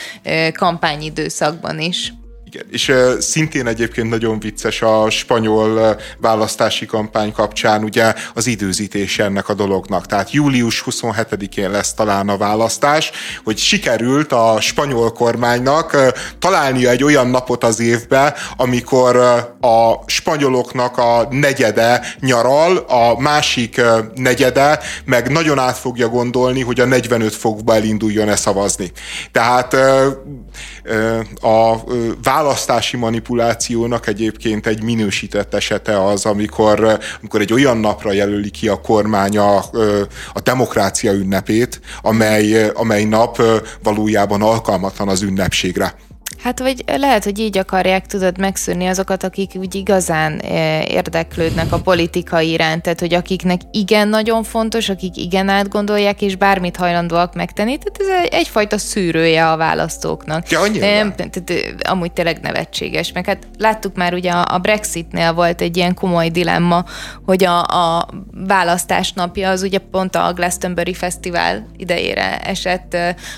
kampányidőszakban 0.53 1.81
is. 1.81 2.13
Igen, 2.57 2.69
és 2.71 2.89
uh, 2.89 3.19
szintén 3.19 3.67
egyébként 3.67 4.11
nagyon 4.11 4.39
vicces 4.39 4.83
a 4.83 5.11
spanyol 5.11 5.71
uh, 5.71 6.01
választási 6.19 6.87
kampány 6.87 7.33
kapcsán 7.33 7.85
ugye 7.85 8.15
az 8.35 8.47
időzítés 8.47 9.19
ennek 9.19 9.49
a 9.49 9.55
dolognak. 9.55 10.07
Tehát 10.07 10.33
július 10.33 10.85
27-én 10.87 11.71
lesz 11.71 11.95
talán 11.95 12.29
a 12.29 12.37
választás, 12.37 13.11
hogy 13.45 13.59
sikerült 13.59 14.33
a 14.33 14.57
spanyol 14.61 15.13
kormánynak 15.13 15.93
uh, 15.93 16.09
találnia 16.39 16.91
egy 16.91 17.05
olyan 17.05 17.29
napot 17.29 17.65
az 17.65 17.81
évbe, 17.81 18.35
amikor 18.57 19.17
uh, 19.17 19.71
a 19.71 20.03
spanyoloknak 20.07 20.99
a 20.99 21.27
negyede 21.31 22.07
nyaral, 22.21 22.77
a 22.77 23.21
másik 23.21 23.75
uh, 23.79 23.99
negyede 24.15 24.81
meg 25.05 25.31
nagyon 25.31 25.59
át 25.59 25.77
fogja 25.77 26.09
gondolni, 26.09 26.63
hogy 26.63 26.81
a 26.81 26.85
45 26.85 27.35
fokba 27.35 27.75
elinduljon-e 27.75 28.37
szavazni. 28.37 28.93
Tehát 29.33 29.73
uh, 29.73 29.81
a 31.41 31.77
választási 32.23 32.97
manipulációnak 32.97 34.07
egyébként 34.07 34.67
egy 34.67 34.83
minősített 34.83 35.55
esete 35.55 36.05
az, 36.05 36.25
amikor, 36.25 36.99
amikor 37.21 37.41
egy 37.41 37.53
olyan 37.53 37.79
napra 37.79 38.13
jelöli 38.13 38.51
ki 38.51 38.69
a 38.69 38.81
kormány 38.81 39.39
a, 39.39 39.57
a 40.33 40.41
demokrácia 40.43 41.13
ünnepét, 41.13 41.81
amely, 42.03 42.69
amely 42.69 43.05
nap 43.05 43.43
valójában 43.83 44.43
alkalmatlan 44.43 45.09
az 45.09 45.23
ünnepségre. 45.23 45.95
Hát 46.43 46.59
vagy 46.59 46.85
lehet, 46.87 47.25
hogy 47.25 47.39
így 47.39 47.59
akarják, 47.59 48.07
tudod, 48.07 48.39
megszűrni 48.39 48.87
azokat, 48.87 49.23
akik 49.23 49.53
úgy 49.55 49.75
igazán 49.75 50.41
eh, 50.41 50.91
érdeklődnek 50.91 51.73
a 51.73 51.81
politikai 51.81 52.51
iránt, 52.51 52.83
tehát 52.83 53.01
hogy 53.01 53.15
akiknek 53.15 53.61
igen 53.71 54.09
nagyon 54.09 54.43
fontos, 54.43 54.89
akik 54.89 55.17
igen 55.17 55.49
átgondolják, 55.49 56.23
és 56.23 56.37
bármit 56.37 56.77
hajlandóak 56.77 57.35
megtenni, 57.35 57.79
tehát 57.79 58.15
ez 58.15 58.29
egyfajta 58.31 58.79
szűrője 58.79 59.51
a 59.51 59.57
választóknak. 59.57 60.51
Ja, 60.51 60.61
Nem, 60.67 61.15
tehát, 61.15 61.51
eh, 61.51 61.91
amúgy 61.91 62.13
tényleg 62.13 62.41
nevetséges. 62.41 63.13
Meg 63.13 63.27
hát 63.27 63.47
láttuk 63.59 63.97
már 63.97 64.15
ugye 64.15 64.31
a 64.31 64.59
Brexitnél 64.59 65.33
volt 65.33 65.61
egy 65.61 65.77
ilyen 65.77 65.95
komoly 65.95 66.29
dilemma, 66.29 66.85
hogy 67.25 67.45
a, 67.45 67.63
a 67.63 68.09
választás 68.47 69.13
napja 69.13 69.51
az 69.51 69.63
ugye 69.63 69.79
pont 69.79 70.17
a 70.17 70.33
Glastonbury 70.33 70.95
Fesztivál 70.95 71.67
idejére 71.77 72.39
esett, 72.39 72.97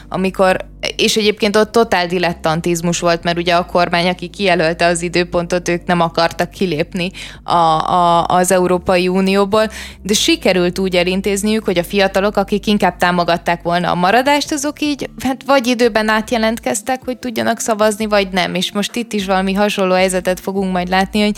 amikor 0.09 0.67
és 0.97 1.17
egyébként 1.17 1.57
ott 1.57 1.73
totál 1.73 2.07
dilettantizmus 2.07 3.01
volt, 3.01 3.23
mert 3.23 3.39
ugye 3.39 3.55
a 3.55 3.67
kormány, 3.67 4.09
aki 4.09 4.29
kijelölte 4.29 4.87
az 4.87 5.03
időpontot, 5.03 5.69
ők 5.69 5.85
nem 5.85 6.01
akartak 6.01 6.51
kilépni 6.51 7.11
a, 7.43 7.57
a, 7.93 8.27
az 8.27 8.51
Európai 8.51 9.09
Unióból, 9.09 9.69
de 10.03 10.15
sikerült 10.15 10.79
úgy 10.79 10.97
elintézniük, 10.97 11.65
hogy 11.65 11.79
a 11.79 11.85
fiatalok, 11.85 12.37
akik 12.37 12.67
inkább 12.67 12.97
támogatták 12.97 13.63
volna 13.63 13.91
a 13.91 13.95
maradást, 13.95 14.53
azok 14.53 14.81
így 14.81 15.11
hát 15.25 15.45
vagy 15.47 15.67
időben 15.67 16.09
átjelentkeztek, 16.09 17.01
hogy 17.05 17.19
tudjanak 17.19 17.59
szavazni, 17.59 18.07
vagy 18.07 18.29
nem. 18.31 18.55
És 18.55 18.73
most 18.73 18.97
itt 18.97 19.13
is 19.13 19.27
valami 19.27 19.53
hasonló 19.53 19.95
helyzetet 19.95 20.41
fogunk 20.41 20.73
majd 20.73 20.89
látni, 20.89 21.21
hogy 21.21 21.37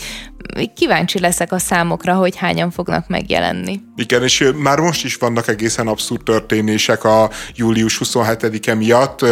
kíváncsi 0.73 1.19
leszek 1.19 1.51
a 1.51 1.57
számokra, 1.57 2.13
hogy 2.13 2.35
hányan 2.35 2.71
fognak 2.71 3.07
megjelenni. 3.07 3.79
Igen, 4.01 4.23
és 4.23 4.51
már 4.55 4.79
most 4.79 5.03
is 5.03 5.15
vannak 5.15 5.47
egészen 5.47 5.87
abszurd 5.87 6.23
történések 6.23 7.03
a 7.03 7.29
július 7.55 8.01
27-e 8.03 8.73
miatt, 8.73 9.25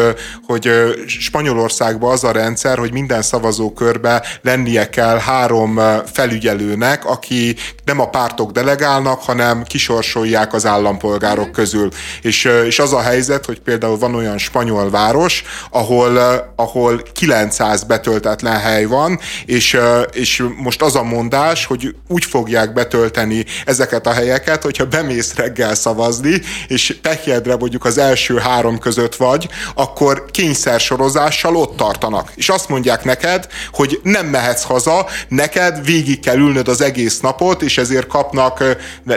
hogy 0.44 0.70
Spanyolországban 1.08 2.12
az 2.12 2.24
a 2.24 2.32
rendszer, 2.32 2.78
hogy 2.78 2.92
minden 2.92 3.22
szavazókörbe 3.22 4.24
lennie 4.42 4.90
kell 4.90 5.18
három 5.18 5.80
felügyelőnek, 6.14 7.06
akiknek 7.06 7.79
nem 7.90 8.00
a 8.00 8.10
pártok 8.10 8.52
delegálnak, 8.52 9.22
hanem 9.22 9.64
kisorsolják 9.64 10.54
az 10.54 10.66
állampolgárok 10.66 11.52
közül. 11.52 11.90
És, 12.22 12.50
és 12.66 12.80
az 12.80 12.94
a 12.94 13.02
helyzet, 13.02 13.46
hogy 13.46 13.60
például 13.60 13.98
van 13.98 14.16
olyan 14.16 14.38
spanyol 14.38 14.90
város, 14.90 15.44
ahol, 15.72 16.18
ahol 16.56 17.02
900 17.14 17.84
betöltetlen 17.84 18.60
hely 18.60 18.86
van, 18.86 19.20
és, 19.46 19.78
és 20.12 20.44
most 20.58 20.82
az 20.82 20.96
a 20.96 21.04
mondás, 21.04 21.66
hogy 21.66 21.96
úgy 22.08 22.26
fogják 22.26 22.74
betölteni 22.74 23.46
ezeket 23.66 24.08
a 24.08 24.14
helyeket, 24.14 24.64
hogyha 24.64 24.86
bemész 24.86 25.36
reggel 25.36 25.76
szavazni, 25.76 26.42
és 26.68 26.98
pekjedre 27.02 27.56
mondjuk 27.56 27.86
az 27.86 27.98
első 27.98 28.38
három 28.38 28.80
között 28.80 29.16
vagy, 29.16 29.50
akkor 29.76 30.26
kényszersorozással 30.32 31.56
ott 31.56 31.78
tartanak. 31.78 32.32
És 32.36 32.50
azt 32.50 32.70
mondják 32.70 33.04
neked, 33.04 33.48
hogy 33.72 34.00
nem 34.04 34.26
mehetsz 34.26 34.64
haza, 34.64 35.08
neked 35.28 35.86
végig 35.86 36.20
kell 36.20 36.38
ülnöd 36.38 36.68
az 36.68 36.82
egész 36.82 37.20
napot, 37.20 37.62
és 37.62 37.78
ezért 37.80 38.08
kapnak, 38.08 38.64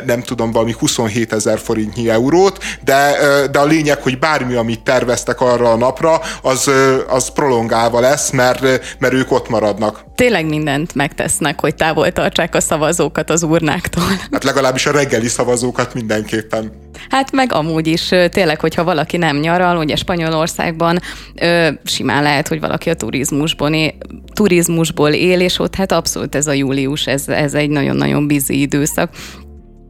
nem 0.06 0.22
tudom, 0.22 0.50
valami 0.50 0.74
27 0.78 1.32
ezer 1.32 1.58
forintnyi 1.58 2.10
eurót, 2.10 2.64
de, 2.84 3.16
de 3.50 3.58
a 3.58 3.64
lényeg, 3.64 4.02
hogy 4.02 4.18
bármi, 4.18 4.54
amit 4.54 4.80
terveztek 4.80 5.40
arra 5.40 5.70
a 5.70 5.76
napra, 5.76 6.20
az, 6.42 6.70
az 7.08 7.28
prolongálva 7.28 8.00
lesz, 8.00 8.30
mert, 8.30 8.60
mert 8.98 9.12
ők 9.12 9.32
ott 9.32 9.48
maradnak. 9.48 10.04
Tényleg 10.14 10.46
mindent 10.46 10.94
megtesznek, 10.94 11.60
hogy 11.60 11.74
távol 11.74 12.12
tartsák 12.12 12.54
a 12.54 12.60
szavazókat 12.60 13.30
az 13.30 13.42
urnáktól. 13.42 14.04
Hát 14.32 14.44
legalábbis 14.44 14.86
a 14.86 14.90
reggeli 14.90 15.28
szavazókat 15.28 15.94
mindenképpen. 15.94 16.72
Hát 17.08 17.32
meg 17.32 17.52
amúgy 17.52 17.86
is 17.86 18.08
tényleg, 18.30 18.60
hogyha 18.60 18.84
valaki 18.84 19.16
nem 19.16 19.36
nyaral, 19.36 19.76
ugye 19.76 19.96
Spanyolországban 19.96 20.98
ö, 21.34 21.68
simán 21.84 22.22
lehet, 22.22 22.48
hogy 22.48 22.60
valaki 22.60 22.90
a 22.90 22.94
turizmusban 22.94 23.74
él, 23.74 23.92
turizmusból 24.32 25.10
él, 25.10 25.40
és 25.40 25.58
ott 25.58 25.74
hát 25.74 25.92
abszolút 25.92 26.34
ez 26.34 26.46
a 26.46 26.52
július, 26.52 27.06
ez, 27.06 27.28
ez 27.28 27.54
egy 27.54 27.70
nagyon-nagyon 27.70 28.26
bizi 28.26 28.60
időszak. 28.60 29.10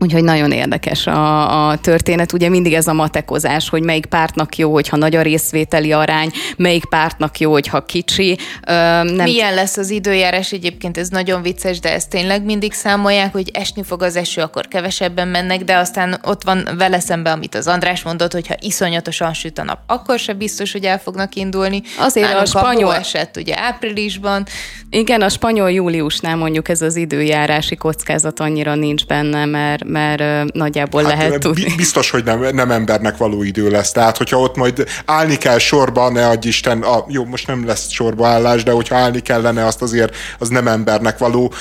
Úgyhogy 0.03 0.25
nagyon 0.25 0.53
érdekes 0.53 1.07
a, 1.07 1.69
a 1.69 1.77
történet. 1.77 2.33
Ugye 2.33 2.49
mindig 2.49 2.75
ez 2.75 2.87
a 2.87 2.93
matekozás, 2.93 3.69
hogy 3.69 3.83
melyik 3.83 4.07
pártnak 4.07 4.57
jó, 4.57 4.73
hogyha 4.73 4.97
nagy 4.97 5.17
a 5.17 5.23
részvételi 5.23 5.93
arány, 5.93 6.31
melyik 6.57 6.85
pártnak 6.85 7.39
jó, 7.39 7.53
hogyha 7.53 7.85
kicsi. 7.85 8.39
Ö, 8.67 8.73
nem... 9.03 9.25
Milyen 9.25 9.55
lesz 9.55 9.77
az 9.77 9.91
időjárás 9.91 10.53
egyébként, 10.53 10.99
ez 10.99 11.09
nagyon 11.09 11.43
vicces, 11.43 11.81
de 11.81 11.93
ezt 11.93 12.11
tényleg 12.11 12.45
mindig 12.45 12.73
számolják, 12.73 13.33
hogy 13.33 13.51
esni 13.53 13.83
fog 13.83 14.03
az 14.03 14.17
eső, 14.17 14.43
akkor 14.43 14.69
kevesebben 14.69 15.29
mennek, 15.29 15.65
de 15.65 15.77
aztán 15.77 16.21
ott 16.25 16.43
van 16.45 16.69
vele 16.79 17.01
szembe, 17.01 17.31
amit 17.31 17.55
az 17.55 17.67
András 17.67 18.03
mondott, 18.03 18.33
hogyha 18.33 18.55
iszonyatosan 18.61 19.35
süt 19.35 19.59
a 19.59 19.65
nap, 19.65 19.79
akkor 19.87 20.19
se 20.19 20.33
biztos, 20.33 20.73
hogy 20.73 20.85
el 20.85 20.99
fognak 20.99 21.35
indulni. 21.35 21.83
Azért 21.99 22.27
Nálunk 22.27 22.47
a 22.47 22.59
spanyol... 22.59 22.91
A 22.91 22.97
esett 22.97 23.37
ugye 23.37 23.59
áprilisban. 23.59 24.47
Igen, 24.91 25.23
a 25.23 25.29
spanyol 25.29 25.71
júliusnál 25.71 26.37
mondjuk 26.37 26.69
ez 26.69 26.83
az 26.83 26.97
időjárási 26.97 27.77
kockázat 27.77 28.41
annyira 28.41 28.75
nincs 28.75 29.07
benne, 29.07 29.45
mert 29.45 29.85
mert 29.93 30.53
nagyjából 30.53 31.03
hát, 31.03 31.13
lehet 31.13 31.39
tudni. 31.39 31.75
Biztos, 31.77 32.11
hogy 32.11 32.25
nem, 32.25 32.41
nem 32.53 32.71
embernek 32.71 33.17
való 33.17 33.43
idő 33.43 33.71
lesz. 33.71 33.93
Tehát, 33.93 34.17
hogyha 34.17 34.39
ott 34.39 34.57
majd 34.57 34.85
állni 35.05 35.37
kell 35.37 35.59
sorba, 35.59 36.11
ne 36.11 36.29
adj 36.29 36.49
Isten, 36.49 36.83
a, 36.83 37.05
jó, 37.09 37.25
most 37.25 37.47
nem 37.47 37.67
lesz 37.67 37.91
sorba 37.91 38.27
állás, 38.27 38.63
de 38.63 38.71
hogyha 38.71 38.97
állni 38.97 39.21
kellene, 39.21 39.67
azt 39.67 39.83
azért 39.83 40.17
az 40.39 40.49
nem 40.49 40.69
embernek 40.69 41.19
való. 41.19 41.53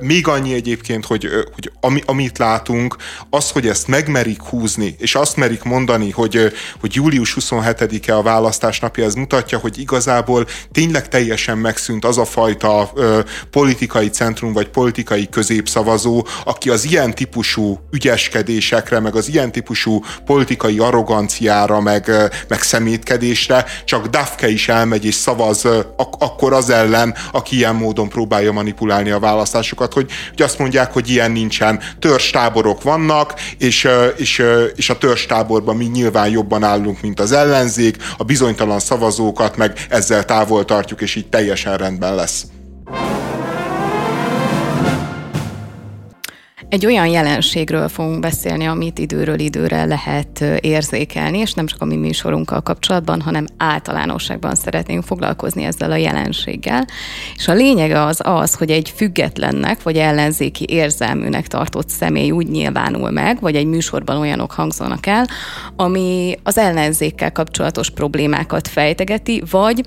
Még 0.00 0.28
annyi 0.28 0.54
egyébként, 0.54 1.06
hogy, 1.06 1.28
hogy 1.54 1.70
ami, 1.80 2.02
amit 2.06 2.38
látunk, 2.38 2.96
az, 3.30 3.50
hogy 3.50 3.66
ezt 3.66 3.88
megmerik 3.88 4.42
húzni, 4.42 4.96
és 4.98 5.14
azt 5.14 5.36
merik 5.36 5.62
mondani, 5.62 6.10
hogy, 6.10 6.52
hogy 6.80 6.94
július 6.94 7.36
27-e 7.40 8.16
a 8.16 8.22
választás 8.22 8.80
napja, 8.80 9.04
ez 9.04 9.14
mutatja, 9.14 9.58
hogy 9.58 9.78
igazából 9.78 10.46
tényleg 10.72 11.08
teljesen 11.08 11.58
megszűnt 11.58 12.04
az 12.04 12.18
a 12.18 12.24
fajta 12.24 12.92
politikai 13.50 14.08
centrum, 14.08 14.52
vagy 14.52 14.68
politikai 14.68 15.28
középszavazó, 15.28 16.26
aki 16.44 16.70
az 16.70 16.84
ilyen 16.84 17.14
típusú 17.14 17.77
ügyeskedésekre, 17.90 19.00
meg 19.00 19.14
az 19.14 19.28
ilyen 19.28 19.52
típusú 19.52 20.02
politikai 20.24 20.78
arroganciára, 20.78 21.80
meg, 21.80 22.10
meg 22.48 22.62
szemétkedésre, 22.62 23.64
csak 23.84 24.06
Dafke 24.06 24.48
is 24.48 24.68
elmegy 24.68 25.04
és 25.04 25.14
szavaz 25.14 25.64
ak- 25.96 26.22
akkor 26.22 26.52
az 26.52 26.70
ellen, 26.70 27.14
aki 27.32 27.56
ilyen 27.56 27.74
módon 27.74 28.08
próbálja 28.08 28.52
manipulálni 28.52 29.10
a 29.10 29.18
választásokat, 29.18 29.92
hogy, 29.92 30.10
hogy 30.28 30.42
azt 30.42 30.58
mondják, 30.58 30.92
hogy 30.92 31.08
ilyen 31.08 31.30
nincsen. 31.30 31.80
Törzstáborok 31.98 32.82
vannak, 32.82 33.34
és, 33.58 33.88
és, 34.16 34.42
és 34.74 34.90
a 34.90 34.98
törzstáborban 34.98 35.76
mi 35.76 35.84
nyilván 35.84 36.28
jobban 36.28 36.62
állunk, 36.62 37.00
mint 37.00 37.20
az 37.20 37.32
ellenzék, 37.32 37.96
a 38.16 38.24
bizonytalan 38.24 38.78
szavazókat 38.78 39.56
meg 39.56 39.86
ezzel 39.88 40.24
távol 40.24 40.64
tartjuk, 40.64 41.00
és 41.00 41.14
így 41.14 41.28
teljesen 41.28 41.76
rendben 41.76 42.14
lesz. 42.14 42.46
Egy 46.68 46.86
olyan 46.86 47.06
jelenségről 47.06 47.88
fogunk 47.88 48.20
beszélni, 48.20 48.66
amit 48.66 48.98
időről 48.98 49.38
időre 49.38 49.84
lehet 49.84 50.44
érzékelni, 50.60 51.38
és 51.38 51.52
nem 51.52 51.66
csak 51.66 51.82
a 51.82 51.84
mi 51.84 51.96
műsorunkkal 51.96 52.60
kapcsolatban, 52.60 53.20
hanem 53.20 53.46
általánosságban 53.56 54.54
szeretnénk 54.54 55.04
foglalkozni 55.04 55.64
ezzel 55.64 55.90
a 55.90 55.96
jelenséggel. 55.96 56.84
És 57.36 57.48
a 57.48 57.52
lényege 57.52 58.02
az 58.02 58.20
az, 58.22 58.54
hogy 58.54 58.70
egy 58.70 58.92
függetlennek 58.96 59.82
vagy 59.82 59.96
ellenzéki 59.96 60.64
érzelműnek 60.68 61.46
tartott 61.46 61.88
személy 61.88 62.30
úgy 62.30 62.48
nyilvánul 62.48 63.10
meg, 63.10 63.40
vagy 63.40 63.56
egy 63.56 63.66
műsorban 63.66 64.16
olyanok 64.16 64.52
hangzanak 64.52 65.06
el, 65.06 65.26
ami 65.76 66.34
az 66.42 66.58
ellenzékkel 66.58 67.32
kapcsolatos 67.32 67.90
problémákat 67.90 68.68
fejtegeti, 68.68 69.42
vagy 69.50 69.84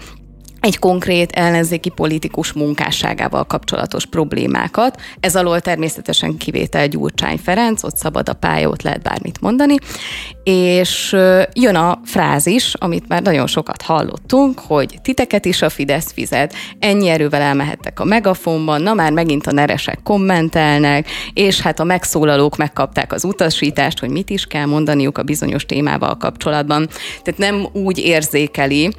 egy 0.62 0.80
konkrét 0.80 1.32
ellenzéki 1.32 1.90
politikus 1.90 2.54
munkásságával 2.54 3.44
kapcsolatos 3.44 4.06
problémákat. 4.06 5.02
Ez 5.20 5.36
alól 5.36 5.62
természetesen 5.62 6.38
kivétel 6.38 6.88
Gyurcsány 6.88 7.38
Ferenc, 7.38 7.84
ott 7.84 7.98
szabad 7.98 8.30
a 8.30 8.34
pálya, 8.34 8.70
ott 8.70 8.82
lehet 8.82 9.02
bármit 9.02 9.42
mondani. 9.42 9.76
És 10.44 11.16
jön 11.54 11.76
a 11.76 12.00
frázis, 12.04 12.74
amit 12.74 13.08
már 13.08 13.22
nagyon 13.22 13.48
sokat 13.48 13.82
hallottunk, 13.82 14.60
hogy 14.60 15.00
titeket 15.02 15.46
is 15.46 15.62
a 15.62 15.70
Fidesz 15.70 16.12
fizet, 16.12 16.54
ennyi 16.80 17.08
erővel 17.08 17.42
elmehettek 17.42 18.00
a 18.00 18.06
megafonban, 18.06 18.82
na 18.82 18.94
már 18.94 19.12
megint 19.12 19.48
a 19.48 19.52
neresek 19.52 20.00
kommentelnek, 20.04 21.08
és 21.34 21.62
hát 21.62 21.80
a 21.80 21.84
megszólalók 21.84 22.58
megkapták 22.58 23.14
az 23.14 23.24
utasítást, 23.24 24.00
hogy 24.00 24.10
mit 24.10 24.30
is 24.30 24.46
kell 24.46 24.66
mondaniuk 24.66 25.18
a 25.18 25.24
bizonyos 25.24 25.66
témával 25.66 26.18
kapcsolatban. 26.18 26.88
Tehát 27.24 27.40
nem 27.40 27.68
úgy 27.74 27.98
érzékeli, 27.98 28.90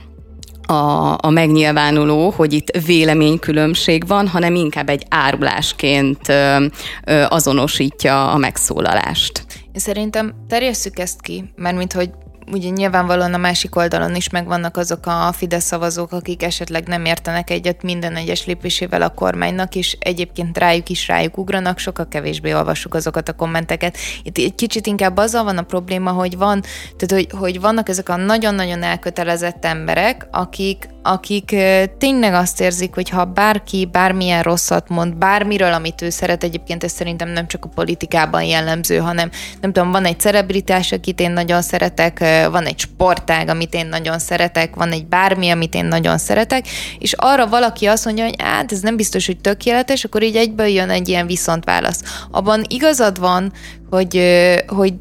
a, 0.67 1.17
a 1.21 1.31
megnyilvánuló, 1.31 2.31
hogy 2.31 2.53
itt 2.53 2.77
véleménykülönbség 2.87 4.07
van, 4.07 4.29
hanem 4.29 4.55
inkább 4.55 4.89
egy 4.89 5.07
árulásként 5.09 6.29
ö, 6.29 6.67
ö, 7.05 7.25
azonosítja 7.29 8.31
a 8.31 8.37
megszólalást. 8.37 9.45
Én 9.73 9.81
szerintem 9.81 10.35
terjesszük 10.49 10.99
ezt 10.99 11.21
ki, 11.21 11.45
mert 11.57 11.77
mint 11.77 11.93
hogy 11.93 12.11
ugye 12.53 12.69
nyilvánvalóan 12.69 13.35
a 13.35 13.39
másik 13.39 13.77
oldalon 13.77 14.15
is 14.15 14.31
megvannak 14.31 14.77
azok 14.77 15.07
a 15.07 15.33
Fidesz 15.33 15.65
szavazók, 15.65 16.13
akik 16.13 16.43
esetleg 16.43 16.87
nem 16.87 17.05
értenek 17.05 17.51
egyet 17.51 17.83
minden 17.83 18.17
egyes 18.17 18.47
lépésével 18.47 19.03
a 19.03 19.09
kormánynak, 19.09 19.75
és 19.75 19.97
egyébként 20.01 20.59
rájuk 20.59 20.89
is 20.89 21.09
rájuk 21.09 21.39
ugranak, 21.39 21.79
sokkal 21.79 22.09
kevésbé 22.09 22.55
olvassuk 22.55 22.95
azokat 22.95 23.29
a 23.29 23.33
kommenteket. 23.33 23.97
Itt 24.23 24.39
egy 24.39 24.55
kicsit 24.55 24.87
inkább 24.87 25.17
azzal 25.17 25.45
van 25.45 25.59
a 25.59 25.63
probléma, 25.63 26.11
hogy 26.11 26.37
van, 26.37 26.61
tehát 26.97 27.27
hogy, 27.27 27.39
hogy 27.39 27.61
vannak 27.61 27.89
ezek 27.89 28.09
a 28.09 28.17
nagyon-nagyon 28.17 28.83
elkötelezett 28.83 29.65
emberek, 29.65 30.27
akik, 30.31 30.89
akik 31.03 31.57
tényleg 31.99 32.35
azt 32.35 32.61
érzik, 32.61 32.95
hogy 32.95 33.09
ha 33.09 33.25
bárki 33.25 33.89
bármilyen 33.93 34.43
rosszat 34.43 34.89
mond, 34.89 35.15
bármiről, 35.15 35.73
amit 35.73 36.03
ő 36.03 36.11
szeret, 36.11 36.45
egyébként 36.45 36.85
ez 36.85 36.93
szerintem 36.93 37.29
nem 37.29 37.47
csak 37.47 37.65
a 37.65 37.69
politikában 37.69 38.43
jellemző, 38.43 38.97
hanem 38.97 39.31
nem 39.61 39.73
tudom, 39.73 39.91
van 39.91 40.05
egy 40.05 40.21
celebritás, 40.21 40.93
akit 40.93 41.21
én 41.21 41.31
nagyon 41.31 41.63
szeretek, 41.63 42.19
van 42.51 42.65
egy 42.65 42.79
sportág, 42.79 43.49
amit 43.49 43.75
én 43.75 43.87
nagyon 43.87 44.19
szeretek, 44.19 44.75
van 44.75 44.91
egy 44.91 45.07
bármi, 45.07 45.51
amit 45.51 45.75
én 45.75 45.85
nagyon 45.85 46.19
szeretek, 46.19 46.67
és 46.99 47.13
arra 47.13 47.47
valaki 47.47 47.87
azt 47.87 48.05
mondja, 48.05 48.25
hogy 48.25 48.35
hát 48.39 48.73
ez 48.73 48.81
nem 48.81 48.97
biztos, 48.97 49.27
hogy 49.27 49.41
tökéletes, 49.41 50.05
akkor 50.05 50.23
így 50.23 50.37
egyből 50.37 50.67
jön 50.67 50.91
egy 50.91 51.09
ilyen 51.09 51.27
viszontválasz. 51.27 52.03
Abban 52.31 52.65
igazad 52.69 53.19
van, 53.19 53.53
hogy, 53.91 54.21
hogy 54.67 54.95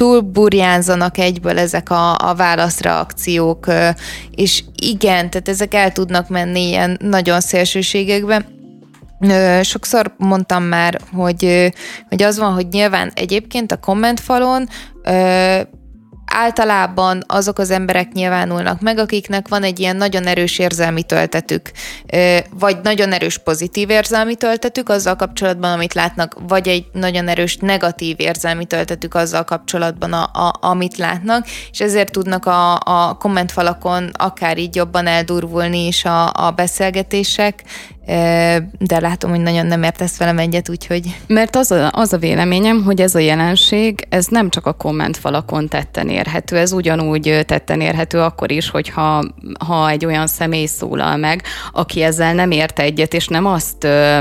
túl 0.00 0.20
burjánzanak 0.20 1.18
egyből 1.18 1.58
ezek 1.58 1.90
a, 1.90 2.16
a 2.16 2.34
válaszreakciók, 2.34 3.66
és 4.30 4.64
igen, 4.76 5.30
tehát 5.30 5.48
ezek 5.48 5.74
el 5.74 5.92
tudnak 5.92 6.28
menni 6.28 6.68
ilyen 6.68 6.98
nagyon 7.00 7.40
szélsőségekbe. 7.40 8.46
Sokszor 9.62 10.14
mondtam 10.16 10.62
már, 10.62 11.00
hogy, 11.12 11.72
hogy 12.08 12.22
az 12.22 12.38
van, 12.38 12.52
hogy 12.52 12.66
nyilván 12.70 13.10
egyébként 13.14 13.72
a 13.72 13.76
kommentfalon 13.76 14.68
általában 16.34 17.22
azok 17.26 17.58
az 17.58 17.70
emberek 17.70 18.12
nyilvánulnak 18.12 18.80
meg, 18.80 18.98
akiknek 18.98 19.48
van 19.48 19.62
egy 19.62 19.80
ilyen 19.80 19.96
nagyon 19.96 20.26
erős 20.26 20.58
érzelmi 20.58 21.02
töltetük, 21.02 21.70
vagy 22.50 22.76
nagyon 22.82 23.12
erős 23.12 23.38
pozitív 23.38 23.90
érzelmi 23.90 24.34
töltetük 24.34 24.88
azzal 24.88 25.16
kapcsolatban, 25.16 25.72
amit 25.72 25.94
látnak, 25.94 26.36
vagy 26.48 26.68
egy 26.68 26.84
nagyon 26.92 27.28
erős 27.28 27.56
negatív 27.56 28.16
érzelmi 28.18 28.64
töltetük 28.64 29.14
azzal 29.14 29.44
kapcsolatban, 29.44 30.12
a, 30.12 30.22
a, 30.22 30.54
amit 30.60 30.96
látnak, 30.96 31.46
és 31.70 31.80
ezért 31.80 32.12
tudnak 32.12 32.46
a, 32.46 32.74
a 32.74 33.16
kommentfalakon 33.18 34.10
akár 34.12 34.58
így 34.58 34.74
jobban 34.74 35.06
eldurvulni 35.06 35.86
is 35.86 36.04
a, 36.04 36.32
a 36.32 36.50
beszélgetések, 36.50 37.64
de 38.78 39.00
látom, 39.00 39.30
hogy 39.30 39.40
nagyon 39.40 39.66
nem 39.66 39.82
értesz 39.82 40.18
velem 40.18 40.38
egyet, 40.38 40.68
úgyhogy... 40.68 41.16
Mert 41.26 41.56
az 41.56 41.70
a, 41.70 41.90
az 41.92 42.12
a 42.12 42.18
véleményem, 42.18 42.82
hogy 42.82 43.00
ez 43.00 43.14
a 43.14 43.18
jelenség, 43.18 44.06
ez 44.08 44.26
nem 44.26 44.50
csak 44.50 44.66
a 44.66 44.72
kommentfalakon 44.72 45.68
tetten 45.68 46.08
érhető, 46.08 46.56
ez 46.56 46.72
ugyanúgy 46.72 47.40
tetten 47.46 47.80
érhető 47.80 48.18
akkor 48.20 48.50
is, 48.50 48.70
hogyha 48.70 49.24
ha 49.66 49.90
egy 49.90 50.04
olyan 50.04 50.26
személy 50.26 50.66
szólal 50.66 51.16
meg, 51.16 51.42
aki 51.72 52.02
ezzel 52.02 52.34
nem 52.34 52.50
ért 52.50 52.78
egyet, 52.78 53.14
és 53.14 53.28
nem 53.28 53.46
azt 53.46 53.84
ö, 53.84 54.18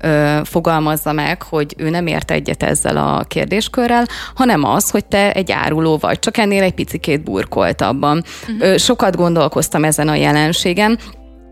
ö, 0.00 0.40
fogalmazza 0.44 1.12
meg, 1.12 1.42
hogy 1.42 1.74
ő 1.76 1.90
nem 1.90 2.06
ért 2.06 2.30
egyet 2.30 2.62
ezzel 2.62 2.96
a 2.96 3.24
kérdéskörrel, 3.28 4.04
hanem 4.34 4.64
az, 4.64 4.90
hogy 4.90 5.04
te 5.04 5.32
egy 5.32 5.52
áruló 5.52 5.96
vagy, 5.96 6.18
csak 6.18 6.36
ennél 6.36 6.62
egy 6.62 6.74
picikét 6.74 7.22
burkoltabban. 7.22 8.24
Uh-huh. 8.48 8.76
Sokat 8.76 9.16
gondolkoztam 9.16 9.84
ezen 9.84 10.08
a 10.08 10.14
jelenségen, 10.14 10.98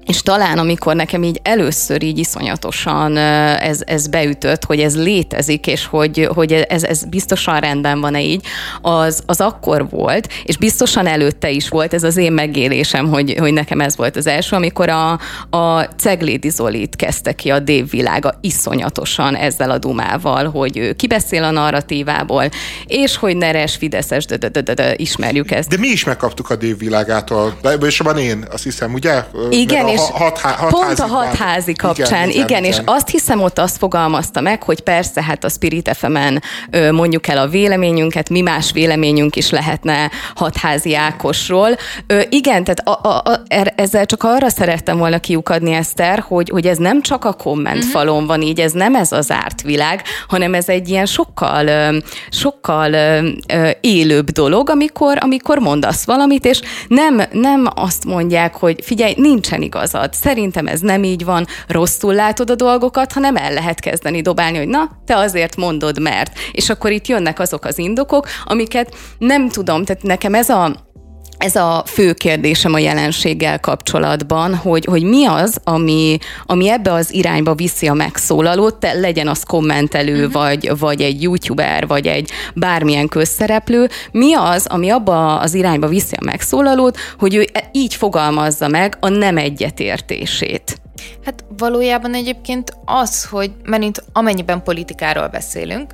és 0.07 0.23
talán 0.23 0.59
amikor 0.59 0.95
nekem 0.95 1.23
így 1.23 1.41
először 1.43 2.03
így 2.03 2.19
iszonyatosan 2.19 3.17
ez, 3.17 3.81
ez 3.87 4.07
beütött, 4.07 4.65
hogy 4.65 4.81
ez 4.81 4.97
létezik, 4.97 5.67
és 5.67 5.87
hogy, 5.87 6.29
hogy 6.35 6.53
ez, 6.53 6.83
ez 6.83 7.05
biztosan 7.05 7.61
rendben 7.61 8.01
van-e 8.01 8.23
így, 8.23 8.45
az, 8.81 9.23
az 9.27 9.41
akkor 9.41 9.89
volt, 9.89 10.29
és 10.45 10.57
biztosan 10.57 11.07
előtte 11.07 11.51
is 11.51 11.69
volt, 11.69 11.95
ez 11.95 12.03
az 12.03 12.17
én 12.17 12.33
megélésem, 12.33 13.09
hogy, 13.09 13.35
hogy 13.39 13.53
nekem 13.53 13.81
ez 13.81 13.97
volt 13.97 14.17
az 14.17 14.27
első, 14.27 14.57
amikor 14.57 14.89
a, 14.89 15.11
a 15.51 15.83
Ceglédi 15.83 16.49
Zolit 16.49 16.97
kezdte 16.97 17.33
ki 17.33 17.51
a 17.51 17.59
dévvilága 17.59 18.35
iszonyatosan 18.41 19.37
ezzel 19.37 19.71
a 19.71 19.79
dumával, 19.79 20.51
hogy 20.51 20.79
ő 20.79 20.93
kibeszél 20.93 21.45
a 21.45 21.51
narratívából, 21.51 22.45
és 22.87 23.17
hogy 23.17 23.37
neres, 23.37 23.77
fideszes, 23.77 24.27
de, 24.27 24.37
de, 24.37 24.49
de, 24.49 24.75
de, 24.75 24.95
ismerjük 24.97 25.51
ezt. 25.51 25.69
De 25.69 25.77
mi 25.79 25.89
is 25.89 26.05
megkaptuk 26.05 26.51
a 26.51 26.57
dévvilágától, 26.57 27.59
és 27.81 27.99
van 27.99 28.19
én, 28.19 28.45
azt 28.51 28.63
hiszem, 28.63 28.93
ugye? 28.93 29.25
Igen, 29.51 29.89
és 29.93 30.01
hat, 30.13 30.39
hat, 30.39 30.71
pont 30.71 30.99
a 30.99 31.07
hatházi 31.07 31.73
kapcsán, 31.73 32.29
igen, 32.29 32.31
igen, 32.31 32.45
igen, 32.45 32.65
és 32.65 32.81
azt 32.85 33.09
hiszem 33.09 33.43
ott 33.43 33.59
azt 33.59 33.77
fogalmazta 33.77 34.41
meg, 34.41 34.63
hogy 34.63 34.81
persze, 34.81 35.23
hát 35.23 35.45
a 35.45 35.49
Spirit 35.49 35.91
fm 35.97 36.19
mondjuk 36.91 37.29
el 37.29 37.39
a 37.39 37.47
véleményünket, 37.47 38.29
mi 38.29 38.41
más 38.41 38.73
véleményünk 38.73 39.37
is 39.37 39.51
lehetne 39.51 40.11
hatházi 40.35 40.95
Ákosról. 40.95 41.77
Ö, 42.07 42.21
igen, 42.29 42.65
tehát 42.65 42.81
a, 42.81 43.09
a, 43.09 43.31
a, 43.31 43.43
er, 43.49 43.73
ezzel 43.77 44.07
csak 44.07 44.23
arra 44.23 44.49
szerettem 44.49 44.99
volna 44.99 45.19
kiukadni, 45.19 45.73
Eszter, 45.73 46.25
hogy, 46.29 46.49
hogy 46.49 46.67
ez 46.67 46.79
nem 46.79 47.03
csak 47.03 47.25
a 47.25 47.33
kommentfalon 47.33 48.15
uh-huh. 48.15 48.29
van 48.29 48.43
így, 48.43 48.61
ez 48.61 48.73
nem 48.73 48.95
ez 48.95 49.13
az 49.13 49.31
árt 49.31 49.63
világ, 49.63 50.03
hanem 50.29 50.55
ez 50.55 50.69
egy 50.69 50.89
ilyen 50.89 51.07
sokkal, 51.07 51.95
sokkal 52.29 52.95
élőbb 53.81 54.31
dolog, 54.31 54.71
amikor, 54.71 55.19
amikor 55.21 55.59
mondasz 55.59 56.05
valamit, 56.05 56.45
és 56.45 56.61
nem, 56.89 57.23
nem 57.33 57.69
azt 57.75 58.05
mondják, 58.05 58.55
hogy 58.55 58.79
figyelj, 58.83 59.15
nincsen 59.17 59.63
igaz 59.63 59.80
igazad. 59.81 60.15
Szerintem 60.15 60.67
ez 60.67 60.81
nem 60.81 61.05
így 61.05 61.25
van, 61.25 61.47
rosszul 61.67 62.15
látod 62.15 62.51
a 62.51 62.55
dolgokat, 62.55 63.13
hanem 63.13 63.37
el 63.37 63.53
lehet 63.53 63.81
kezdeni 63.81 64.21
dobálni, 64.21 64.59
hogy 64.59 64.69
na, 64.69 64.91
te 65.05 65.17
azért 65.17 65.57
mondod, 65.57 66.01
mert. 66.01 66.39
És 66.53 66.71
akkor 66.71 66.91
itt 66.91 67.07
jönnek 67.07 67.39
azok 67.39 67.65
az 67.65 67.79
indokok, 67.79 68.27
amiket 68.45 68.95
nem 69.19 69.49
tudom, 69.49 69.85
tehát 69.85 70.03
nekem 70.03 70.35
ez 70.35 70.49
a 70.49 70.89
ez 71.41 71.57
a 71.57 71.83
fő 71.87 72.13
kérdésem 72.13 72.75
a 72.75 72.79
jelenséggel 72.79 73.61
kapcsolatban, 73.61 74.55
hogy, 74.55 74.85
hogy 74.85 75.03
mi 75.03 75.27
az, 75.27 75.61
ami, 75.65 76.19
ami 76.47 76.71
ebbe 76.71 76.93
az 76.93 77.15
irányba 77.15 77.55
viszi 77.55 77.87
a 77.89 77.95
megszólalót, 77.95 78.75
te, 78.75 78.93
legyen 78.93 79.29
az 79.29 79.43
kommentelő, 79.43 80.27
uh-huh. 80.27 80.33
vagy, 80.33 80.79
vagy 80.79 81.01
egy 81.01 81.23
youtuber, 81.23 81.87
vagy 81.87 82.07
egy 82.07 82.31
bármilyen 82.55 83.09
közszereplő, 83.09 83.89
mi 84.13 84.35
az, 84.35 84.67
ami 84.67 84.91
abba 84.91 85.39
az 85.39 85.55
irányba 85.55 85.87
viszi 85.87 86.15
a 86.15 86.25
megszólalót, 86.25 86.97
hogy 87.19 87.35
ő 87.35 87.47
így 87.73 87.95
fogalmazza 87.95 88.69
meg 88.69 88.97
a 89.01 89.09
nem 89.09 89.37
egyetértését. 89.37 90.81
Hát 91.25 91.45
valójában 91.57 92.15
egyébként 92.15 92.77
az, 92.85 93.25
hogy 93.25 93.51
mert 93.65 94.05
amennyiben 94.13 94.63
politikáról 94.63 95.29
beszélünk, 95.29 95.93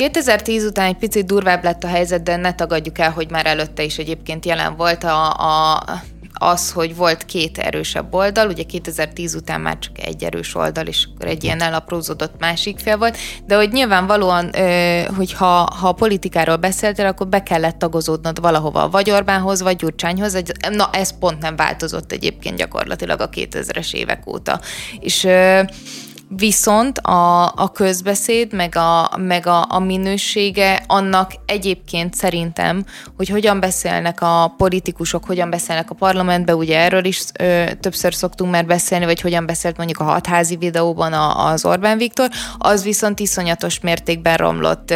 2010 0.00 0.64
után 0.64 0.86
egy 0.86 0.96
picit 0.96 1.26
durvább 1.26 1.64
lett 1.64 1.84
a 1.84 1.88
helyzet, 1.88 2.22
de 2.22 2.36
ne 2.36 2.54
tagadjuk 2.54 2.98
el, 2.98 3.10
hogy 3.10 3.30
már 3.30 3.46
előtte 3.46 3.82
is 3.82 3.98
egyébként 3.98 4.44
jelen 4.46 4.76
volt 4.76 5.04
a, 5.04 5.30
a 5.30 5.82
az, 6.42 6.72
hogy 6.72 6.96
volt 6.96 7.24
két 7.24 7.58
erősebb 7.58 8.14
oldal, 8.14 8.48
ugye 8.48 8.62
2010 8.62 9.34
után 9.34 9.60
már 9.60 9.78
csak 9.78 9.98
egy 10.06 10.24
erős 10.24 10.54
oldal, 10.54 10.86
és 10.86 11.08
akkor 11.14 11.28
egy 11.28 11.44
ilyen 11.44 11.60
elaprózódott 11.60 12.34
másik 12.38 12.78
fél 12.78 12.96
volt, 12.96 13.16
de 13.46 13.56
hogy 13.56 13.72
nyilvánvalóan, 13.72 14.50
hogy 15.16 15.32
ha, 15.32 15.68
ha 15.80 15.88
a 15.88 15.92
politikáról 15.92 16.56
beszéltél, 16.56 17.06
akkor 17.06 17.28
be 17.28 17.42
kellett 17.42 17.78
tagozódnod 17.78 18.40
valahova, 18.40 18.88
vagy 18.88 19.10
Orbánhoz, 19.10 19.62
vagy 19.62 19.76
Gyurcsányhoz, 19.76 20.42
na 20.70 20.88
ez 20.92 21.18
pont 21.18 21.40
nem 21.40 21.56
változott 21.56 22.12
egyébként 22.12 22.56
gyakorlatilag 22.56 23.20
a 23.20 23.28
2000-es 23.28 23.94
évek 23.94 24.26
óta. 24.26 24.60
És 25.00 25.28
Viszont 26.36 26.98
a, 26.98 27.44
a 27.44 27.70
közbeszéd, 27.72 28.52
meg, 28.52 28.76
a, 28.76 29.10
meg 29.16 29.46
a, 29.46 29.66
a 29.68 29.78
minősége 29.78 30.82
annak 30.86 31.32
egyébként 31.46 32.14
szerintem, 32.14 32.84
hogy 33.16 33.28
hogyan 33.28 33.60
beszélnek 33.60 34.20
a 34.20 34.54
politikusok, 34.56 35.24
hogyan 35.24 35.50
beszélnek 35.50 35.90
a 35.90 35.94
parlamentbe, 35.94 36.54
ugye 36.54 36.78
erről 36.78 37.04
is 37.04 37.22
ö, 37.38 37.64
többször 37.80 38.14
szoktunk 38.14 38.50
már 38.50 38.66
beszélni, 38.66 39.04
vagy 39.04 39.20
hogyan 39.20 39.46
beszélt 39.46 39.76
mondjuk 39.76 40.00
a 40.00 40.04
hatházi 40.04 40.56
videóban 40.56 41.12
a, 41.12 41.46
az 41.46 41.64
Orbán 41.64 41.98
Viktor, 41.98 42.28
az 42.58 42.84
viszont 42.84 43.20
iszonyatos 43.20 43.80
mértékben 43.80 44.36
romlott. 44.36 44.94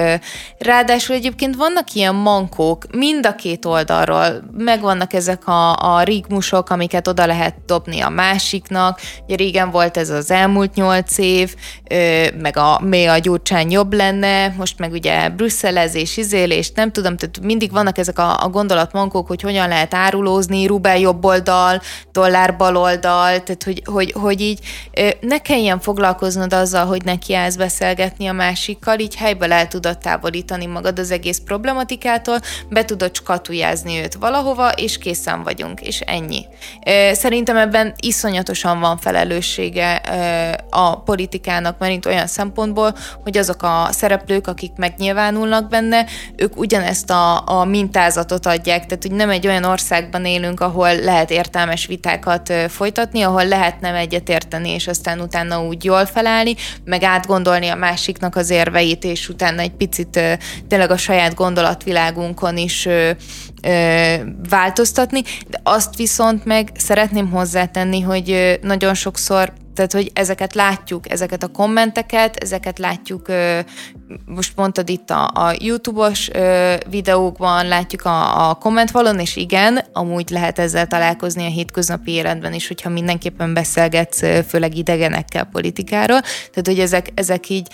Ráadásul 0.59 1.15
egyébként 1.15 1.57
vannak 1.57 1.93
ilyen 1.93 2.15
mankók 2.15 2.85
mind 2.97 3.27
a 3.27 3.35
két 3.35 3.65
oldalról, 3.65 4.43
megvannak 4.57 5.13
ezek 5.13 5.47
a, 5.47 5.77
a 5.77 6.03
rigmusok, 6.03 6.71
amiket 6.71 7.09
oda 7.09 7.27
lehet 7.27 7.55
dobni 7.67 8.01
a 8.01 8.09
másiknak. 8.09 9.01
Ugye 9.25 9.37
régen 9.37 9.71
volt 9.71 9.97
ez 9.97 10.11
az 10.11 10.31
elmúlt 10.31 10.75
nyolc 10.75 11.19
év, 11.25 11.55
meg 12.39 12.57
a 12.57 12.81
mi 12.83 13.07
a 13.07 13.19
gyurcsány 13.19 13.71
jobb 13.71 13.93
lenne, 13.93 14.49
most 14.49 14.79
meg 14.79 14.93
ugye 14.93 15.29
brüsszelezés, 15.29 16.17
izélés, 16.17 16.71
nem 16.75 16.93
tudom, 16.93 17.17
tehát 17.17 17.41
mindig 17.41 17.73
vannak 17.73 17.99
ezek 17.99 18.19
a, 18.19 18.43
a 18.43 18.49
gondolatmankók, 18.49 19.27
hogy 19.27 19.43
hogyan 19.43 19.69
lehet 19.69 19.95
árulózni, 19.95 20.67
rubel 20.67 20.99
jobb 20.99 21.25
oldal, 21.25 21.81
dollár 22.13 22.57
bal 22.57 22.77
oldal, 22.77 23.43
tehát 23.43 23.63
hogy, 23.65 23.83
hogy, 23.85 24.13
hogy 24.13 24.41
így 24.41 24.59
ne 25.21 25.39
kelljen 25.39 25.81
foglalkoznod 25.81 26.53
azzal, 26.53 26.87
hogy 26.87 27.05
neki 27.05 27.35
állsz 27.35 27.57
beszélgetni 27.57 28.27
a 28.27 28.33
másikkal, 28.33 28.99
így 28.99 29.15
helyből 29.15 29.53
el 29.53 29.69
tudod 29.69 29.99
távolítani 29.99 30.67
magad 30.67 30.99
az 30.99 31.11
egész 31.11 31.41
problematikától, 31.45 32.39
be 32.69 32.85
tudod 32.85 33.15
skatujázni 33.15 33.99
őt 33.99 34.15
valahova, 34.15 34.71
és 34.71 34.99
készen 34.99 35.43
vagyunk, 35.43 35.81
és 35.81 36.01
ennyi. 36.01 36.47
Szerintem 37.13 37.57
ebben 37.57 37.95
iszonyatosan 38.01 38.81
van 38.81 38.99
felelőssége 38.99 39.95
a 40.71 41.03
politikának, 41.15 41.79
mert 41.79 42.07
olyan 42.07 42.27
szempontból, 42.27 42.95
hogy 43.23 43.37
azok 43.37 43.63
a 43.63 43.89
szereplők, 43.91 44.47
akik 44.47 44.73
megnyilvánulnak 44.77 45.69
benne, 45.69 46.07
ők 46.37 46.57
ugyanezt 46.57 47.11
a, 47.11 47.49
a 47.49 47.65
mintázatot 47.65 48.47
adják, 48.47 48.87
tehát 48.87 49.03
hogy 49.03 49.13
nem 49.13 49.31
egy 49.31 49.47
olyan 49.47 49.65
országban 49.65 50.25
élünk, 50.25 50.61
ahol 50.61 50.97
lehet 50.97 51.31
értelmes 51.31 51.87
vitákat 51.87 52.53
folytatni, 52.69 53.23
ahol 53.23 53.47
lehet 53.47 53.81
nem 53.81 53.95
egyetérteni, 53.95 54.71
és 54.71 54.87
aztán 54.87 55.21
utána 55.21 55.67
úgy 55.67 55.85
jól 55.85 56.07
felállni, 56.07 56.55
meg 56.85 57.03
átgondolni 57.03 57.69
a 57.69 57.75
másiknak 57.75 58.37
az 58.37 58.51
érveit, 58.51 59.05
és 59.05 59.29
utána 59.29 59.61
egy 59.61 59.75
picit 59.75 60.21
tényleg 60.69 60.91
a 60.91 60.97
saját 60.97 61.35
gondolatvilágunkon 61.35 62.57
is 62.57 62.89
változtatni, 64.49 65.23
de 65.49 65.61
azt 65.63 65.97
viszont 65.97 66.45
meg 66.45 66.71
szeretném 66.77 67.31
hozzátenni, 67.31 68.01
hogy 68.01 68.59
nagyon 68.63 68.95
sokszor 68.95 69.53
tehát, 69.75 69.93
hogy 69.93 70.11
ezeket 70.15 70.55
látjuk, 70.55 71.11
ezeket 71.11 71.43
a 71.43 71.49
kommenteket, 71.49 72.37
ezeket 72.37 72.79
látjuk, 72.79 73.27
most 74.27 74.53
mondtad 74.57 74.89
itt 74.89 75.11
a, 75.11 75.31
a 75.35 75.55
YouTube-os 75.59 76.31
videókban, 76.91 77.67
látjuk 77.67 78.05
a, 78.05 78.49
a 78.49 78.55
kommentfalon, 78.55 79.19
és 79.19 79.37
igen, 79.37 79.85
amúgy 79.93 80.31
lehet 80.31 80.59
ezzel 80.59 80.87
találkozni 80.87 81.45
a 81.45 81.51
hétköznapi 81.51 82.11
életben 82.11 82.53
is, 82.53 82.69
hogyha 82.69 82.89
mindenképpen 82.89 83.55
beszélgetsz, 83.55 84.21
főleg 84.49 84.77
idegenekkel 84.77 85.45
politikáról, 85.45 86.21
tehát, 86.21 86.67
hogy 86.67 86.79
ezek, 86.79 87.09
ezek 87.15 87.49
így 87.49 87.67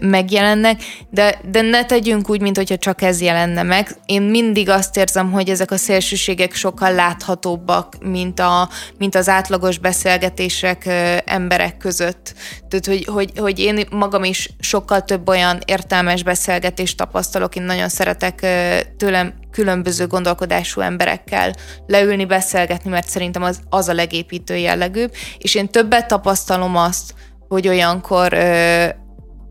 megjelennek, 0.00 0.82
de, 1.10 1.40
de 1.50 1.60
ne 1.60 1.84
tegyünk 1.84 2.30
úgy, 2.30 2.40
mint 2.40 2.56
hogyha 2.56 2.76
csak 2.76 3.02
ez 3.02 3.20
jelenne 3.20 3.62
meg. 3.62 3.96
Én 4.06 4.22
mindig 4.22 4.68
azt 4.68 4.96
érzem, 4.96 5.32
hogy 5.32 5.48
ezek 5.48 5.70
a 5.70 5.76
szélsőségek 5.76 6.54
sokkal 6.54 6.92
láthatóbbak, 6.92 7.96
mint, 8.00 8.40
a, 8.40 8.68
mint 8.98 9.14
az 9.14 9.28
átlagos 9.28 9.78
beszélgetések 9.78 10.88
emberek 11.30 11.76
között. 11.76 12.34
Tehát, 12.68 12.86
hogy, 12.86 13.04
hogy, 13.04 13.38
hogy 13.38 13.58
én 13.58 13.86
magam 13.90 14.24
is 14.24 14.50
sokkal 14.58 15.04
több 15.04 15.28
olyan 15.28 15.58
értelmes 15.64 16.22
beszélgetést 16.22 16.96
tapasztalok, 16.96 17.56
én 17.56 17.62
nagyon 17.62 17.88
szeretek 17.88 18.46
tőlem 18.96 19.34
különböző 19.50 20.06
gondolkodású 20.06 20.80
emberekkel 20.80 21.54
leülni, 21.86 22.24
beszélgetni, 22.24 22.90
mert 22.90 23.08
szerintem 23.08 23.42
az, 23.42 23.60
az 23.68 23.88
a 23.88 23.92
legépítő 23.92 24.56
jellegűbb, 24.56 25.12
és 25.38 25.54
én 25.54 25.68
többet 25.68 26.06
tapasztalom 26.06 26.76
azt, 26.76 27.14
hogy 27.48 27.68
olyankor 27.68 28.32
ö, 28.32 28.86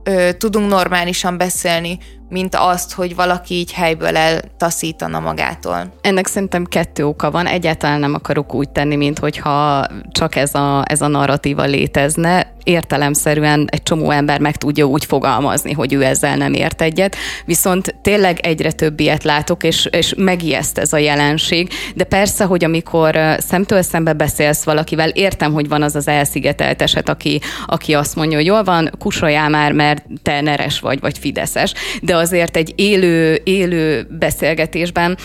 ö, 0.04 0.34
tudunk 0.34 0.70
normálisan 0.70 1.38
beszélni, 1.38 2.00
mint 2.30 2.56
azt, 2.56 2.94
hogy 2.94 3.16
valaki 3.16 3.54
így 3.54 3.72
helyből 3.72 4.18
eltaszítana 4.18 5.20
magától. 5.20 5.94
Ennek 6.02 6.28
szerintem 6.28 6.66
kettő 6.66 7.06
oka 7.06 7.32
van. 7.32 7.46
Egyáltalán 7.46 8.00
nem 8.00 8.14
akarok 8.14 8.54
úgy 8.54 8.70
tenni, 8.70 8.96
mint 8.96 9.20
hogyha 9.20 9.86
csak 10.12 10.36
ez 10.36 10.56
a, 10.56 10.84
ez 10.88 11.02
a 11.02 11.08
narratíva 11.08 11.64
létezne. 11.64 12.54
Értelemszerűen 12.64 13.68
egy 13.72 13.84
csomó 13.84 14.12
ember 14.12 14.40
meg 14.40 14.56
tudja 14.56 14.86
úgy 14.86 15.06
fogalmazni, 15.06 15.72
hogy 15.72 15.94
ő 15.94 16.04
ezzel 16.04 16.36
nem 16.36 16.54
ért 16.54 16.82
egyet, 16.82 17.16
viszont 17.46 17.96
tényleg 18.02 18.40
egyre 18.40 18.72
több 18.72 19.00
ilyet 19.00 19.24
látok, 19.24 19.64
és, 19.64 19.86
és 19.86 20.14
megijeszt 20.18 20.78
ez 20.78 20.94
a 20.94 20.98
jelenség, 20.98 21.70
de 21.96 22.04
persze, 22.04 22.46
hogy 22.46 22.64
amikor 22.64 23.20
szemtől 23.38 23.82
szembe 23.82 24.14
beszélsz 24.14 24.64
valakivel, 24.64 25.10
értem, 25.10 25.54
hogy 25.54 25.68
van 25.68 25.82
az 25.82 25.96
az 25.96 26.08
elszigetelt 26.08 26.82
eset, 26.82 27.10
aki, 27.10 27.42
aki 27.66 27.94
azt 27.94 28.16
mondja, 28.16 28.38
hogy 28.38 28.46
jól 28.46 28.64
van, 28.64 28.92
kusoljál 29.00 29.50
már, 29.50 29.72
mert 29.72 30.06
te 30.24 30.42
neres 30.42 30.80
vagy, 30.80 31.00
vagy 31.00 31.18
fideszes, 31.18 31.74
de 32.02 32.16
azért 32.20 32.58
egy 32.58 32.74
élő, 32.76 33.42
élő 33.44 34.08
beszélgetésben 34.10 35.18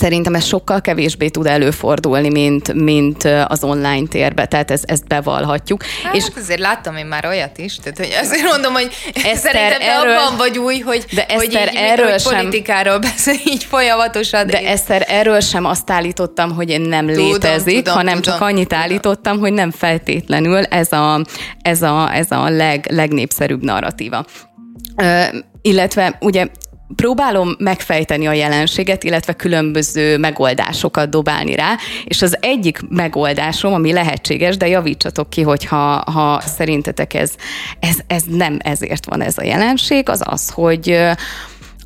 Szerintem 0.00 0.34
ez 0.34 0.44
sokkal 0.44 0.80
kevésbé 0.80 1.28
tud 1.28 1.46
előfordulni, 1.46 2.28
mint, 2.28 2.72
mint 2.72 3.24
az 3.46 3.64
online 3.64 4.06
térbe, 4.08 4.46
tehát 4.46 4.70
ez, 4.70 4.80
ezt 4.84 5.06
bevallhatjuk. 5.06 5.82
Hát, 6.04 6.14
és 6.14 6.24
azért 6.36 6.60
láttam 6.60 6.96
én 6.96 7.06
már 7.06 7.26
olyat 7.26 7.58
is, 7.58 7.76
tehát 7.76 7.98
hogy 7.98 8.16
azért 8.22 8.42
mondom, 8.42 8.72
hogy 8.72 8.88
Eszter, 9.14 9.36
szerintem 9.36 9.78
te 9.78 9.98
erről, 9.98 10.16
abban 10.16 10.36
vagy 10.36 10.58
új, 10.58 10.78
hogy, 10.78 11.04
de 11.14 11.26
Eszter, 11.26 11.36
hogy 11.36 11.52
így, 11.52 11.76
erről 11.76 12.10
hogy 12.10 12.20
sem, 12.20 12.36
politikáról 12.36 12.98
beszél 12.98 13.34
így 13.44 13.64
folyamatosan. 13.64 14.46
De 14.46 14.60
én... 14.60 14.66
Eszter, 14.66 15.04
erről 15.08 15.40
sem 15.40 15.64
azt 15.64 15.90
állítottam, 15.90 16.54
hogy 16.54 16.70
én 16.70 16.80
nem 16.80 17.06
tudom, 17.06 17.24
létezik, 17.24 17.76
tudom, 17.76 17.94
hanem 17.94 18.14
tudom, 18.14 18.38
csak 18.38 18.48
annyit 18.48 18.68
tudom. 18.68 18.82
állítottam, 18.82 19.38
hogy 19.38 19.52
nem 19.52 19.70
feltétlenül 19.70 20.64
ez 20.64 20.92
a, 20.92 21.24
ez 21.62 21.82
a, 21.82 22.14
ez 22.14 22.30
a 22.30 22.48
leg, 22.48 22.86
legnépszerűbb 22.90 23.62
narratíva. 23.62 24.24
Illetve 25.62 26.16
ugye 26.20 26.48
próbálom 26.96 27.54
megfejteni 27.58 28.26
a 28.26 28.32
jelenséget, 28.32 29.04
illetve 29.04 29.32
különböző 29.32 30.18
megoldásokat 30.18 31.10
dobálni 31.10 31.54
rá, 31.54 31.76
és 32.04 32.22
az 32.22 32.36
egyik 32.40 32.80
megoldásom, 32.88 33.72
ami 33.72 33.92
lehetséges, 33.92 34.56
de 34.56 34.68
javítsatok 34.68 35.30
ki, 35.30 35.42
hogyha 35.42 36.02
ha 36.10 36.40
szerintetek 36.40 37.14
ez, 37.14 37.32
ez, 37.80 37.96
ez 38.06 38.22
nem 38.28 38.58
ezért 38.58 39.04
van 39.04 39.22
ez 39.22 39.38
a 39.38 39.44
jelenség, 39.44 40.08
az 40.08 40.22
az, 40.24 40.50
hogy 40.50 40.98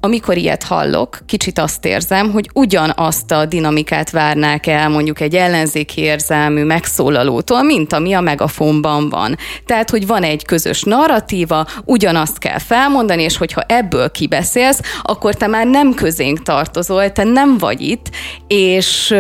amikor 0.04 0.36
ilyet 0.36 0.62
hallok, 0.62 1.18
kicsit 1.26 1.58
azt 1.58 1.84
érzem, 1.84 2.30
hogy 2.30 2.50
ugyanazt 2.54 3.30
a 3.30 3.44
dinamikát 3.44 4.10
várnák 4.10 4.66
el 4.66 4.88
mondjuk 4.88 5.20
egy 5.20 5.34
ellenzéki 5.34 6.00
érzelmű 6.00 6.64
megszólalótól, 6.64 7.62
mint 7.62 7.92
ami 7.92 8.12
a 8.12 8.20
megafonban 8.20 9.08
van. 9.08 9.36
Tehát, 9.66 9.90
hogy 9.90 10.06
van 10.06 10.22
egy 10.22 10.44
közös 10.44 10.82
narratíva, 10.82 11.66
ugyanazt 11.84 12.38
kell 12.38 12.58
felmondani, 12.58 13.22
és 13.22 13.36
hogyha 13.36 13.60
ebből 13.60 14.10
kibeszélsz, 14.10 14.80
akkor 15.02 15.34
te 15.34 15.46
már 15.46 15.66
nem 15.66 15.94
közénk 15.94 16.42
tartozol, 16.42 17.12
te 17.12 17.24
nem 17.24 17.58
vagy 17.58 17.80
itt, 17.80 18.10
és 18.46 19.14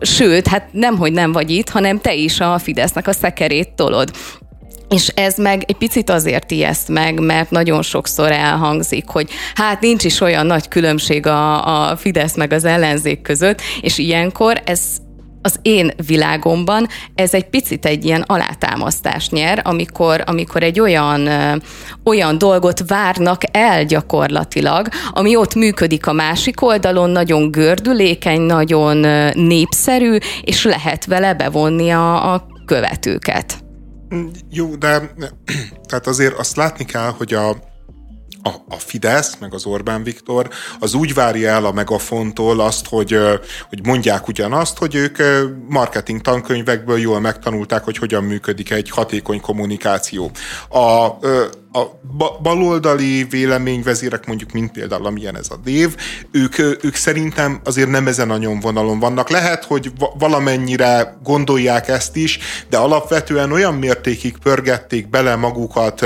sőt, 0.00 0.46
hát 0.46 0.68
nem, 0.72 0.96
hogy 0.96 1.12
nem 1.12 1.32
vagy 1.32 1.50
itt, 1.50 1.68
hanem 1.68 1.98
te 1.98 2.14
is 2.14 2.40
a 2.40 2.58
Fidesznek 2.58 3.06
a 3.06 3.12
szekerét 3.12 3.72
tolod. 3.72 4.10
És 4.92 5.08
ez 5.08 5.36
meg 5.36 5.64
egy 5.66 5.76
picit 5.76 6.10
azért 6.10 6.50
ijeszt 6.50 6.88
meg, 6.88 7.20
mert 7.20 7.50
nagyon 7.50 7.82
sokszor 7.82 8.32
elhangzik, 8.32 9.08
hogy 9.08 9.30
hát 9.54 9.80
nincs 9.80 10.04
is 10.04 10.20
olyan 10.20 10.46
nagy 10.46 10.68
különbség 10.68 11.26
a, 11.26 11.90
a 11.90 11.96
Fidesz 11.96 12.36
meg 12.36 12.52
az 12.52 12.64
ellenzék 12.64 13.22
között, 13.22 13.60
és 13.80 13.98
ilyenkor 13.98 14.62
ez 14.64 14.80
az 15.42 15.58
én 15.62 15.90
világomban 16.06 16.86
ez 17.14 17.34
egy 17.34 17.48
picit 17.48 17.86
egy 17.86 18.04
ilyen 18.04 18.24
alátámasztást 18.26 19.30
nyer, 19.30 19.60
amikor, 19.64 20.22
amikor 20.26 20.62
egy 20.62 20.80
olyan, 20.80 21.28
olyan 22.04 22.38
dolgot 22.38 22.82
várnak 22.86 23.42
el 23.50 23.84
gyakorlatilag, 23.84 24.88
ami 25.10 25.36
ott 25.36 25.54
működik 25.54 26.06
a 26.06 26.12
másik 26.12 26.62
oldalon, 26.62 27.10
nagyon 27.10 27.50
gördülékeny, 27.50 28.40
nagyon 28.40 28.96
népszerű, 29.34 30.16
és 30.42 30.64
lehet 30.64 31.04
vele 31.04 31.34
bevonni 31.34 31.90
a, 31.90 32.34
a 32.34 32.46
követőket. 32.66 33.61
Jó, 34.50 34.74
de 34.74 35.14
tehát 35.88 36.06
azért 36.06 36.38
azt 36.38 36.56
látni 36.56 36.84
kell, 36.84 37.10
hogy 37.10 37.34
a, 37.34 37.48
a, 38.42 38.50
a 38.68 38.76
Fidesz, 38.76 39.36
meg 39.40 39.54
az 39.54 39.66
Orbán 39.66 40.02
Viktor, 40.02 40.48
az 40.80 40.94
úgy 40.94 41.14
várja 41.14 41.50
el 41.50 41.64
a 41.64 41.72
megafontól 41.72 42.60
azt, 42.60 42.86
hogy, 42.88 43.18
hogy 43.68 43.86
mondják 43.86 44.28
ugyanazt, 44.28 44.78
hogy 44.78 44.94
ők 44.94 45.18
marketing 45.68 46.20
tankönyvekből 46.20 46.98
jól 46.98 47.20
megtanulták, 47.20 47.84
hogy 47.84 47.96
hogyan 47.96 48.24
működik 48.24 48.70
egy 48.70 48.90
hatékony 48.90 49.40
kommunikáció. 49.40 50.30
A, 50.68 51.08
a 51.72 52.00
baloldali 52.42 53.24
véleményvezérek, 53.24 54.26
mondjuk, 54.26 54.52
mint 54.52 54.72
például 54.72 55.06
amilyen 55.06 55.36
ez 55.36 55.46
a 55.50 55.56
Dév, 55.64 55.96
ők, 56.30 56.58
ők 56.58 56.94
szerintem 56.94 57.60
azért 57.64 57.90
nem 57.90 58.06
ezen 58.06 58.30
a 58.30 58.36
nyomvonalon 58.36 58.98
vannak. 58.98 59.30
Lehet, 59.30 59.64
hogy 59.64 59.92
valamennyire 60.18 61.16
gondolják 61.22 61.88
ezt 61.88 62.16
is, 62.16 62.38
de 62.70 62.76
alapvetően 62.76 63.52
olyan 63.52 63.74
mértékig 63.74 64.38
pörgették 64.38 65.10
bele 65.10 65.36
magukat 65.36 66.02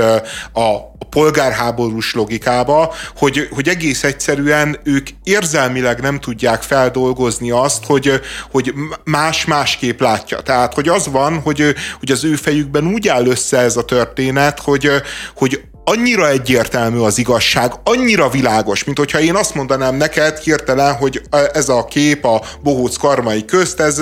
a 0.53 0.95
polgárháborús 1.09 2.13
logikába, 2.13 2.93
hogy, 3.15 3.47
hogy 3.51 3.67
egész 3.67 4.03
egyszerűen 4.03 4.79
ők 4.83 5.07
érzelmileg 5.23 6.01
nem 6.01 6.19
tudják 6.19 6.61
feldolgozni 6.61 7.51
azt, 7.51 7.85
hogy, 7.85 8.21
hogy 8.51 8.73
más 9.03 9.45
másképp 9.45 9.99
látja. 9.99 10.41
Tehát, 10.41 10.73
hogy 10.73 10.87
az 10.87 11.07
van, 11.07 11.39
hogy, 11.39 11.75
hogy 11.99 12.11
az 12.11 12.23
ő 12.23 12.35
fejükben 12.35 12.87
úgy 12.87 13.07
áll 13.07 13.25
össze 13.25 13.57
ez 13.57 13.77
a 13.77 13.85
történet, 13.85 14.59
hogy, 14.59 14.91
hogy 15.35 15.56
annyira 15.89 16.29
egyértelmű 16.29 16.97
az 16.97 17.17
igazság, 17.17 17.71
annyira 17.83 18.29
világos, 18.29 18.83
mint 18.83 18.97
hogyha 18.97 19.19
én 19.19 19.35
azt 19.35 19.55
mondanám 19.55 19.95
neked 19.95 20.37
hirtelen, 20.37 20.95
hogy 20.95 21.21
ez 21.53 21.69
a 21.69 21.85
kép 21.85 22.25
a 22.25 22.41
bohóc 22.63 22.97
karmai 22.97 23.45
közt, 23.45 23.79
ez 23.79 24.01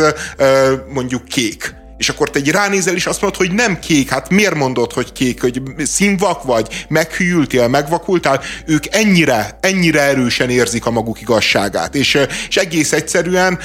mondjuk 0.94 1.26
kék 1.26 1.84
és 1.98 2.10
akkor 2.10 2.30
te 2.30 2.40
egy 2.40 2.52
ránézel, 2.52 2.96
és 2.96 3.06
azt 3.06 3.22
mondod, 3.22 3.40
hogy 3.40 3.52
nem 3.52 3.80
kék. 3.80 4.10
Hát 4.10 4.30
miért 4.30 4.56
mondod, 4.56 4.94
hogy 4.94 5.12
kék? 5.12 5.42
Hogy 5.42 5.62
színvak 5.78 6.44
vagy? 6.44 6.86
Meghűltél, 6.90 7.68
megvakultál? 7.68 8.42
Ők 8.66 8.84
ennyire, 8.92 9.58
ennyire 9.62 10.02
erősen 10.02 10.50
érzik 10.50 10.86
a 10.86 10.92
maguk 10.92 11.22
igazságát. 11.22 11.96
És, 11.96 12.18
és 12.50 12.58
egész 12.58 12.92
egyszerűen 12.92 13.60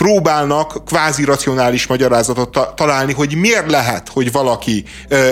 próbálnak 0.00 0.84
kvázi 0.86 1.24
racionális 1.24 1.86
magyarázatot 1.86 2.52
ta- 2.52 2.74
találni, 2.74 3.12
hogy 3.12 3.34
miért 3.34 3.70
lehet, 3.70 4.08
hogy 4.08 4.32
valaki 4.32 4.84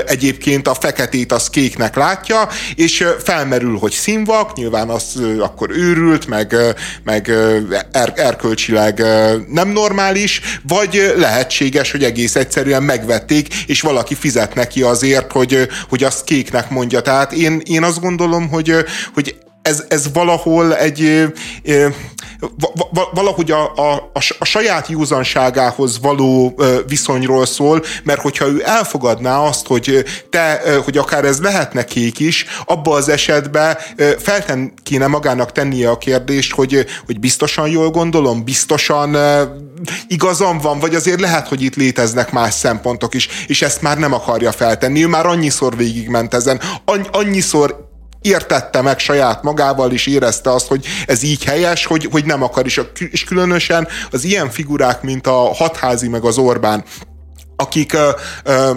egyébként 0.07 0.69
a 0.69 0.75
feketét 0.75 1.33
az 1.33 1.51
kéknek 1.51 1.97
látja, 1.97 2.49
és 2.75 3.05
felmerül, 3.25 3.79
hogy 3.79 3.93
színvak, 3.93 4.57
nyilván 4.57 4.89
az 4.89 5.23
akkor 5.41 5.71
őrült, 5.71 6.27
meg, 6.27 6.57
meg 7.05 7.31
er, 7.93 8.13
erkölcsileg 8.15 9.03
nem 9.49 9.69
normális, 9.69 10.41
vagy 10.67 11.15
lehetséges, 11.17 11.91
hogy 11.91 12.05
egész 12.05 12.37
egyszerűen 12.37 12.83
megvették, 12.83 13.55
és 13.67 13.81
valaki 13.81 14.15
fizet 14.15 14.55
neki 14.55 14.83
azért, 14.83 15.33
hogy, 15.33 15.69
hogy 15.89 16.05
azt 16.05 16.25
kéknek 16.25 16.71
mondja. 16.71 17.01
Tehát 17.01 17.33
én, 17.33 17.61
én 17.65 17.83
azt 17.83 18.01
gondolom, 18.01 18.49
hogy, 18.49 18.75
hogy 19.15 19.37
ez, 19.63 19.85
ez 19.89 20.13
valahol 20.13 20.77
egy 20.77 21.29
valahogy 23.13 23.51
a, 23.51 23.73
a, 23.75 24.11
a 24.39 24.45
saját 24.45 24.89
józanságához 24.89 26.01
való 26.01 26.61
viszonyról 26.87 27.47
szól, 27.47 27.83
mert 28.05 28.21
hogyha 28.21 28.47
ő 28.47 28.63
elfogadná 28.65 29.39
azt, 29.39 29.67
hogy 29.67 30.05
te, 30.31 30.63
hogy 30.85 30.99
akár 30.99 31.25
ez 31.25 31.41
lehetne 31.41 31.85
kék 31.85 32.19
is, 32.19 32.47
abba 32.65 32.95
az 32.95 33.09
esetben 33.09 33.77
felten 34.19 34.73
kéne 34.83 35.07
magának 35.07 35.53
tennie 35.53 35.91
a 35.91 35.99
kérdést, 35.99 36.53
hogy, 36.53 36.87
hogy 37.07 37.21
biztosan 37.21 37.69
jól 37.69 37.91
gondolom, 37.91 38.45
biztosan 38.45 39.17
igazam 40.09 40.59
van, 40.59 40.79
vagy 40.79 40.95
azért 40.95 41.21
lehet, 41.21 41.49
hogy 41.49 41.63
itt 41.63 41.75
léteznek 41.75 42.33
más 42.33 42.55
szempontok 42.55 43.15
is, 43.15 43.29
és 43.47 43.63
ezt 43.63 43.83
már 43.83 43.99
nem 43.99 44.13
akarja 44.13 44.53
feltenni. 44.53 45.03
Ő 45.03 45.07
már 45.07 45.27
annyiszor 45.27 45.77
végigment 45.77 46.35
ezen, 46.35 46.61
annyiszor 47.11 47.88
értette 48.21 48.83
meg 48.83 48.99
saját 48.99 49.43
magával, 49.43 49.93
és 49.93 50.07
érezte 50.07 50.53
azt, 50.53 50.67
hogy 50.67 50.87
ez 51.07 51.23
így 51.23 51.45
helyes, 51.45 51.87
hogy, 51.87 52.09
hogy 52.11 52.25
nem 52.25 52.43
akar 52.43 52.67
is. 52.67 52.81
És 53.11 53.25
különösen 53.25 53.89
az 54.11 54.25
ilyen 54.25 54.51
figurák, 54.51 55.03
mint 55.03 55.27
a 55.27 55.55
Hatházi 55.55 56.09
meg 56.09 56.25
az 56.25 56.39
Orbán, 56.39 56.85
akik 57.57 57.93
ö, 57.93 58.11
ö, 58.45 58.77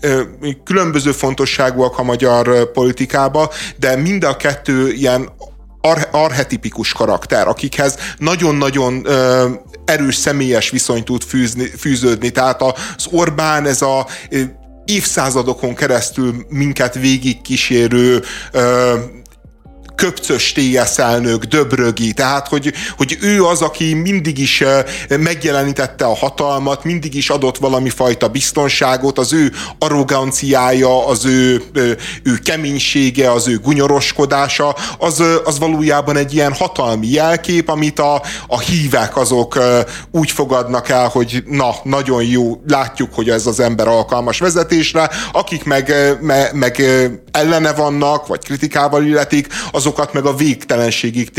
ö, 0.00 0.22
különböző 0.64 1.12
fontosságúak 1.12 1.98
a 1.98 2.02
magyar 2.02 2.70
politikába, 2.72 3.50
de 3.76 3.96
mind 3.96 4.24
a 4.24 4.36
kettő 4.36 4.92
ilyen 4.92 5.28
ar- 5.80 6.08
arhetipikus 6.10 6.92
karakter, 6.92 7.48
akikhez 7.48 7.98
nagyon-nagyon 8.16 9.02
ö, 9.04 9.48
erős 9.84 10.14
személyes 10.14 10.70
viszony 10.70 11.04
tud 11.04 11.22
fűzni, 11.22 11.66
fűződni. 11.66 12.30
Tehát 12.30 12.62
az 12.62 13.06
Orbán 13.10 13.66
ez 13.66 13.82
a 13.82 14.06
évszázadokon 14.88 15.74
keresztül 15.74 16.34
minket 16.48 16.94
végigkísérő 16.94 18.22
köpcös 19.98 20.52
TSZ 20.52 20.98
elnök, 20.98 21.44
Döbrögi, 21.44 22.12
tehát 22.12 22.48
hogy, 22.48 22.72
hogy 22.96 23.18
ő 23.20 23.44
az, 23.44 23.62
aki 23.62 23.94
mindig 23.94 24.38
is 24.38 24.64
megjelenítette 25.08 26.04
a 26.04 26.14
hatalmat, 26.14 26.84
mindig 26.84 27.14
is 27.14 27.30
adott 27.30 27.56
valami 27.56 27.88
fajta 27.88 28.28
biztonságot, 28.28 29.18
az 29.18 29.32
ő 29.32 29.52
arroganciája, 29.78 31.06
az 31.06 31.24
ő, 31.24 31.62
ő 32.22 32.38
keménysége, 32.44 33.32
az 33.32 33.48
ő 33.48 33.58
gunyoroskodása, 33.58 34.76
az, 34.98 35.22
az 35.44 35.58
valójában 35.58 36.16
egy 36.16 36.34
ilyen 36.34 36.52
hatalmi 36.52 37.06
jelkép, 37.10 37.68
amit 37.68 37.98
a, 37.98 38.22
a 38.46 38.58
hívek 38.58 39.16
azok 39.16 39.58
úgy 40.10 40.30
fogadnak 40.30 40.88
el, 40.88 41.08
hogy 41.08 41.42
na, 41.46 41.74
nagyon 41.82 42.22
jó, 42.22 42.60
látjuk, 42.66 43.14
hogy 43.14 43.30
ez 43.30 43.46
az 43.46 43.60
ember 43.60 43.88
alkalmas 43.88 44.38
vezetésre, 44.38 45.10
akik 45.32 45.64
meg, 45.64 45.94
me, 46.20 46.50
meg 46.52 46.82
ellene 47.30 47.72
vannak, 47.72 48.26
vagy 48.26 48.44
kritikával 48.44 49.04
illetik, 49.04 49.46
azokat 49.88 50.12
meg 50.12 50.24
a 50.24 50.34
végtelenségig 50.34 51.30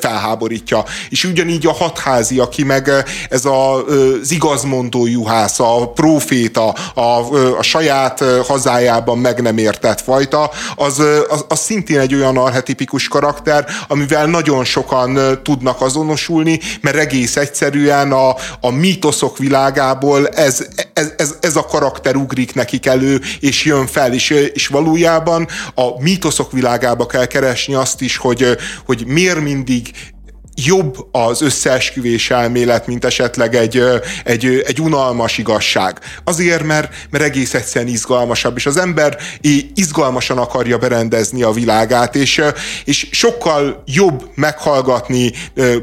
felháborítja. 0.00 0.84
És 1.08 1.24
ugyanígy 1.24 1.66
a 1.66 1.72
hatházi, 1.72 2.38
aki 2.38 2.64
meg 2.64 2.90
ez 3.28 3.44
a, 3.44 3.84
az 3.84 4.30
igazmondó 4.30 5.06
juhász, 5.06 5.60
a 5.60 5.90
proféta, 5.94 6.68
a, 6.94 7.00
a 7.58 7.62
saját 7.62 8.24
hazájában 8.46 9.18
meg 9.18 9.42
nem 9.42 9.58
értett 9.58 10.00
fajta, 10.00 10.50
az, 10.76 11.02
az, 11.28 11.44
az 11.48 11.60
szintén 11.60 11.98
egy 11.98 12.14
olyan 12.14 12.36
arhetipikus 12.36 13.08
karakter, 13.08 13.66
amivel 13.88 14.26
nagyon 14.26 14.64
sokan 14.64 15.40
tudnak 15.42 15.80
azonosulni, 15.80 16.60
mert 16.80 16.96
egész 16.96 17.36
egyszerűen 17.36 18.12
a, 18.12 18.34
a 18.60 18.70
mítoszok 18.70 19.38
világából 19.38 20.28
ez, 20.28 20.66
ez, 20.92 21.12
ez, 21.16 21.34
ez 21.40 21.56
a 21.56 21.64
karakter 21.64 22.16
ugrik 22.16 22.54
nekik 22.54 22.86
elő, 22.86 23.20
és 23.40 23.64
jön 23.64 23.86
fel, 23.86 24.12
és, 24.12 24.30
és 24.30 24.66
valójában 24.66 25.48
a 25.74 26.02
mítoszok 26.02 26.52
világába 26.52 27.06
kell 27.06 27.26
keresni 27.32 27.71
azt 27.74 28.00
is, 28.00 28.16
hogy, 28.16 28.56
hogy 28.84 29.06
miért 29.06 29.40
mindig 29.40 29.90
jobb 30.54 31.06
az 31.10 31.42
összeesküvés 31.42 32.30
elmélet, 32.30 32.86
mint 32.86 33.04
esetleg 33.04 33.54
egy, 33.54 33.82
egy, 34.24 34.62
egy 34.66 34.80
unalmas 34.80 35.38
igazság. 35.38 35.98
Azért, 36.24 36.62
mert, 36.62 36.92
mert 37.10 37.24
egész 37.24 37.54
egyszerűen 37.54 37.92
izgalmasabb, 37.92 38.56
és 38.56 38.66
az 38.66 38.76
ember 38.76 39.16
izgalmasan 39.74 40.38
akarja 40.38 40.78
berendezni 40.78 41.42
a 41.42 41.50
világát, 41.50 42.16
és, 42.16 42.42
és 42.84 43.08
sokkal 43.10 43.82
jobb 43.86 44.30
meghallgatni 44.34 45.32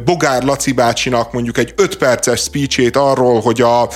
Bogár 0.06 0.44
Laci 0.44 0.72
bácsinak 0.72 1.32
mondjuk 1.32 1.58
egy 1.58 1.74
5 1.76 1.98
perces 1.98 2.42
speechét 2.42 2.98
arról, 2.98 3.42
hogy 3.42 3.62
a 3.62 3.90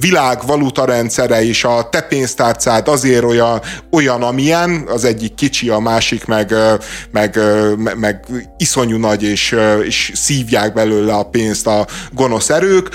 világ 0.00 0.46
valutarendszere 0.46 1.44
és 1.44 1.64
a 1.64 1.88
te 1.90 2.00
pénztárcád 2.00 2.88
azért 2.88 3.24
olyan, 3.24 3.60
olyan 3.90 4.22
amilyen, 4.22 4.84
az 4.88 5.04
egyik 5.04 5.34
kicsi, 5.34 5.68
a 5.68 5.78
másik 5.78 6.24
meg, 6.24 6.54
meg, 7.10 7.38
meg, 7.76 7.98
meg 7.98 8.26
iszonyú 8.56 8.96
nagy, 8.96 9.22
és, 9.22 9.56
és 9.84 10.07
szívják 10.14 10.72
belőle 10.72 11.14
a 11.14 11.22
pénzt 11.22 11.66
a 11.66 11.86
gonosz 12.12 12.50
erők, 12.50 12.88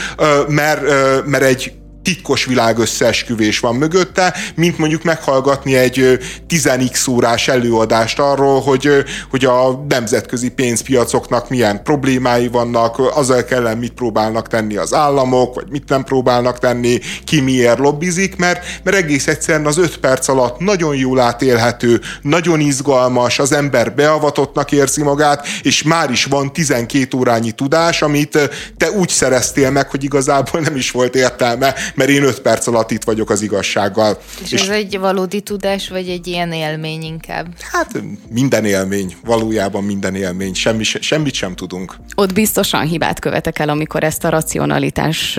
mert, 0.48 0.82
mert 1.26 1.44
egy 1.44 1.74
titkos 2.04 2.46
világ 2.46 2.78
összeesküvés 2.78 3.60
van 3.60 3.76
mögötte, 3.76 4.36
mint 4.56 4.78
mondjuk 4.78 5.04
meghallgatni 5.04 5.76
egy 5.76 6.20
10x 6.50 7.10
órás 7.10 7.48
előadást 7.48 8.20
arról, 8.20 8.62
hogy, 8.62 8.90
hogy 9.30 9.46
a 9.46 9.86
nemzetközi 9.90 10.50
pénzpiacoknak 10.50 11.50
milyen 11.50 11.84
problémái 11.84 12.48
vannak, 12.48 13.00
azzal 13.16 13.44
kellene 13.44 13.76
mit 13.76 13.94
próbálnak 13.94 14.48
tenni 14.48 14.76
az 14.76 14.94
államok, 14.94 15.56
vagy 15.56 15.68
mit 15.70 15.90
nem 15.90 16.04
próbálnak 16.04 16.60
tenni, 16.60 17.00
ki 17.24 17.42
miért 17.42 17.80
lobbizik, 17.80 18.36
mert, 18.36 18.66
mert 18.84 18.98
egész 18.98 19.28
egyszerűen 19.28 19.66
az 19.66 19.78
5 19.78 19.98
perc 19.98 20.28
alatt 20.28 20.60
nagyon 20.60 20.96
jól 20.96 21.20
átélhető, 21.20 22.02
nagyon 22.22 22.60
izgalmas, 22.60 23.40
az 23.40 23.52
ember 23.52 23.96
beavatottnak 23.96 24.72
érzi 24.72 25.04
magát, 25.04 25.48
és 25.62 25.84
már 25.84 26.12
is 26.12 26.26
van 26.26 26.54
12 26.54 27.18
órányi 27.18 27.52
tudás, 27.52 28.02
amit 28.02 28.50
te 28.78 28.92
úgy 28.92 29.10
szereztél 29.10 29.72
meg, 29.72 29.90
hogy 29.90 30.04
igazából 30.04 30.62
nem 30.62 30.76
is 30.76 30.92
volt 30.92 31.16
értelme, 31.16 31.76
mert 31.96 32.10
én 32.10 32.24
öt 32.24 32.42
perc 32.42 32.68
alatt 32.68 32.92
itt 32.92 33.04
vagyok 33.04 33.30
az 33.30 33.42
igazsággal. 33.42 34.18
És, 34.44 34.52
és 34.52 34.62
ez 34.62 34.70
egy 34.70 35.00
valódi 35.00 35.42
tudás, 35.42 35.90
vagy 35.90 36.10
egy 36.10 36.28
ilyen 36.28 36.52
élmény 36.52 37.02
inkább? 37.02 37.48
Hát 37.72 38.04
minden 38.30 38.66
élmény, 38.66 39.16
valójában 39.26 39.84
minden 39.84 40.16
élmény, 40.16 40.54
semmi, 40.54 40.84
semmit 40.84 41.34
sem 41.34 41.56
tudunk. 41.56 41.96
Ott 42.16 42.34
biztosan 42.34 42.88
hibát 42.88 43.20
követek 43.20 43.60
el, 43.60 43.70
amikor 43.70 44.04
ezt 44.04 44.24
a 44.24 44.30
racionalitás 44.30 45.34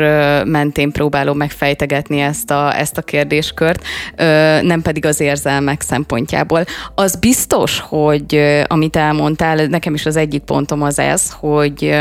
mentén 0.45 0.93
próbálom 0.93 1.37
megfejtegetni 1.37 2.21
ezt 2.21 2.51
a, 2.51 2.79
ezt 2.79 2.99
a 2.99 3.03
kérdéskört, 3.03 3.83
nem 4.63 4.83
pedig 4.83 5.07
az 5.07 5.21
érzelmek 5.21 5.81
szempontjából. 5.81 6.65
Az 6.95 7.17
biztos, 7.17 7.81
hogy 7.81 8.43
amit 8.67 8.97
elmondtál, 8.97 9.67
nekem 9.67 9.95
is 9.95 10.07
az 10.07 10.17
egyik 10.17 10.43
pontom 10.43 10.83
az 10.83 10.99
ez, 10.99 11.31
hogy, 11.31 11.95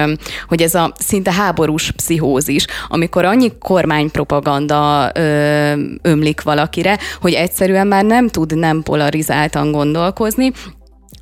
hogy 0.47 0.61
ez 0.61 0.75
a 0.75 0.93
szinte 0.99 1.31
háborús 1.31 1.91
pszichózis, 1.91 2.65
amikor 2.87 3.25
annyi 3.25 3.51
kormánypropaganda 3.59 4.42
propaganda 4.43 5.11
ö, 5.13 5.73
ömlik 6.01 6.41
valakire, 6.41 6.97
hogy 7.21 7.33
egyszerűen 7.33 7.87
már 7.87 8.05
nem 8.05 8.27
tud 8.27 8.57
nem 8.57 8.81
polarizáltan 8.81 9.71
gondolkozni, 9.71 10.51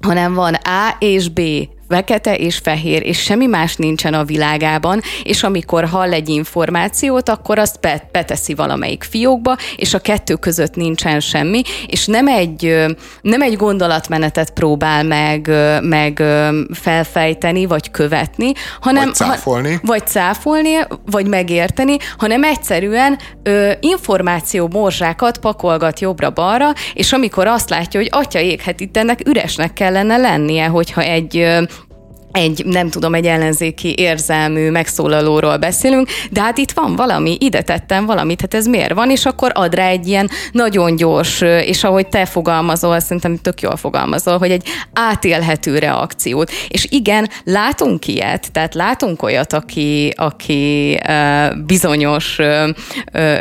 hanem 0.01 0.33
van 0.33 0.53
A 0.53 0.95
és 0.99 1.29
B 1.29 1.41
fekete 1.91 2.35
és 2.35 2.57
fehér, 2.57 3.05
és 3.05 3.19
semmi 3.19 3.45
más 3.45 3.75
nincsen 3.75 4.13
a 4.13 4.23
világában, 4.23 5.01
és 5.23 5.43
amikor 5.43 5.85
hall 5.85 6.13
egy 6.13 6.29
információt, 6.29 7.29
akkor 7.29 7.59
azt 7.59 7.79
beteszi 8.11 8.53
valamelyik 8.53 9.03
fiókba, 9.03 9.57
és 9.75 9.93
a 9.93 9.99
kettő 9.99 10.35
között 10.35 10.75
nincsen 10.75 11.19
semmi, 11.19 11.61
és 11.87 12.05
nem 12.05 12.27
egy, 12.27 12.85
nem 13.21 13.41
egy 13.41 13.55
gondolatmenetet 13.55 14.51
próbál 14.53 15.03
meg, 15.03 15.51
meg 15.81 16.23
felfejteni, 16.73 17.65
vagy 17.65 17.91
követni, 17.91 18.51
hanem... 18.79 19.03
Vagy 19.03 19.15
cáfolni. 19.15 19.73
Ha, 19.73 19.79
vagy 19.83 20.07
cáfolni, 20.07 20.73
vagy 21.05 21.27
megérteni, 21.27 21.97
hanem 22.17 22.43
egyszerűen 22.43 23.17
ö, 23.43 23.71
információ 23.79 24.69
morzsákat 24.71 25.37
pakolgat 25.37 25.99
jobbra-balra, 25.99 26.73
és 26.93 27.13
amikor 27.13 27.47
azt 27.47 27.69
látja, 27.69 27.99
hogy 27.99 28.09
atya 28.11 28.39
ég, 28.39 28.61
hát 28.61 28.79
itt 28.79 28.97
ennek 28.97 29.19
üresnek 29.27 29.73
kellene 29.73 30.17
lennie, 30.17 30.65
hogyha 30.65 31.01
egy 31.01 31.47
egy, 32.31 32.65
nem 32.65 32.89
tudom, 32.89 33.13
egy 33.13 33.25
ellenzéki 33.25 33.93
érzelmű 33.97 34.69
megszólalóról 34.69 35.57
beszélünk, 35.57 36.09
de 36.29 36.41
hát 36.41 36.57
itt 36.57 36.71
van 36.71 36.95
valami, 36.95 37.37
ide 37.39 37.61
tettem 37.61 38.05
valamit, 38.05 38.41
hát 38.41 38.53
ez 38.53 38.65
miért 38.65 38.93
van, 38.93 39.09
és 39.09 39.25
akkor 39.25 39.51
ad 39.53 39.73
rá 39.73 39.87
egy 39.87 40.07
ilyen 40.07 40.29
nagyon 40.51 40.95
gyors, 40.95 41.41
és 41.41 41.83
ahogy 41.83 42.07
te 42.07 42.25
fogalmazol, 42.25 42.99
szerintem 42.99 43.37
tök 43.37 43.61
jól 43.61 43.75
fogalmazol, 43.75 44.37
hogy 44.37 44.51
egy 44.51 44.67
átélhető 44.93 45.77
reakciót. 45.77 46.51
És 46.67 46.87
igen, 46.89 47.29
látunk 47.43 48.07
ilyet, 48.07 48.51
tehát 48.51 48.73
látunk 48.73 49.23
olyat, 49.23 49.53
aki, 49.53 50.13
aki 50.15 50.97
bizonyos 51.65 52.37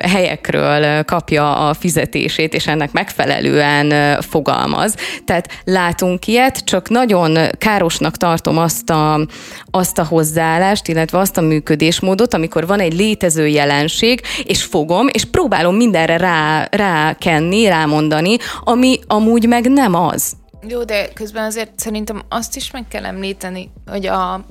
helyekről 0.02 1.04
kapja 1.04 1.68
a 1.68 1.74
fizetését, 1.74 2.54
és 2.54 2.66
ennek 2.66 2.92
megfelelően 2.92 4.20
fogalmaz. 4.22 4.94
Tehát 5.24 5.48
látunk 5.64 6.26
ilyet, 6.26 6.64
csak 6.64 6.88
nagyon 6.88 7.38
károsnak 7.58 8.16
tartom 8.16 8.58
azt, 8.58 8.79
azt 8.80 8.90
a, 8.90 9.26
azt 9.70 9.98
a 9.98 10.04
hozzáállást, 10.04 10.88
illetve 10.88 11.18
azt 11.18 11.36
a 11.36 11.40
működésmódot, 11.40 12.34
amikor 12.34 12.66
van 12.66 12.80
egy 12.80 12.94
létező 12.94 13.46
jelenség, 13.46 14.20
és 14.44 14.64
fogom, 14.64 15.06
és 15.12 15.24
próbálom 15.24 15.76
mindenre 15.76 16.16
rá, 16.16 16.68
rákenni, 16.70 17.66
rámondani, 17.66 18.36
ami 18.64 18.98
amúgy 19.06 19.48
meg 19.48 19.70
nem 19.70 19.94
az. 19.94 20.32
Jó, 20.68 20.84
de 20.84 21.08
közben 21.14 21.44
azért 21.44 21.78
szerintem 21.78 22.22
azt 22.28 22.56
is 22.56 22.70
meg 22.70 22.88
kell 22.88 23.04
említeni, 23.04 23.70
hogy 23.86 24.06
a 24.06 24.44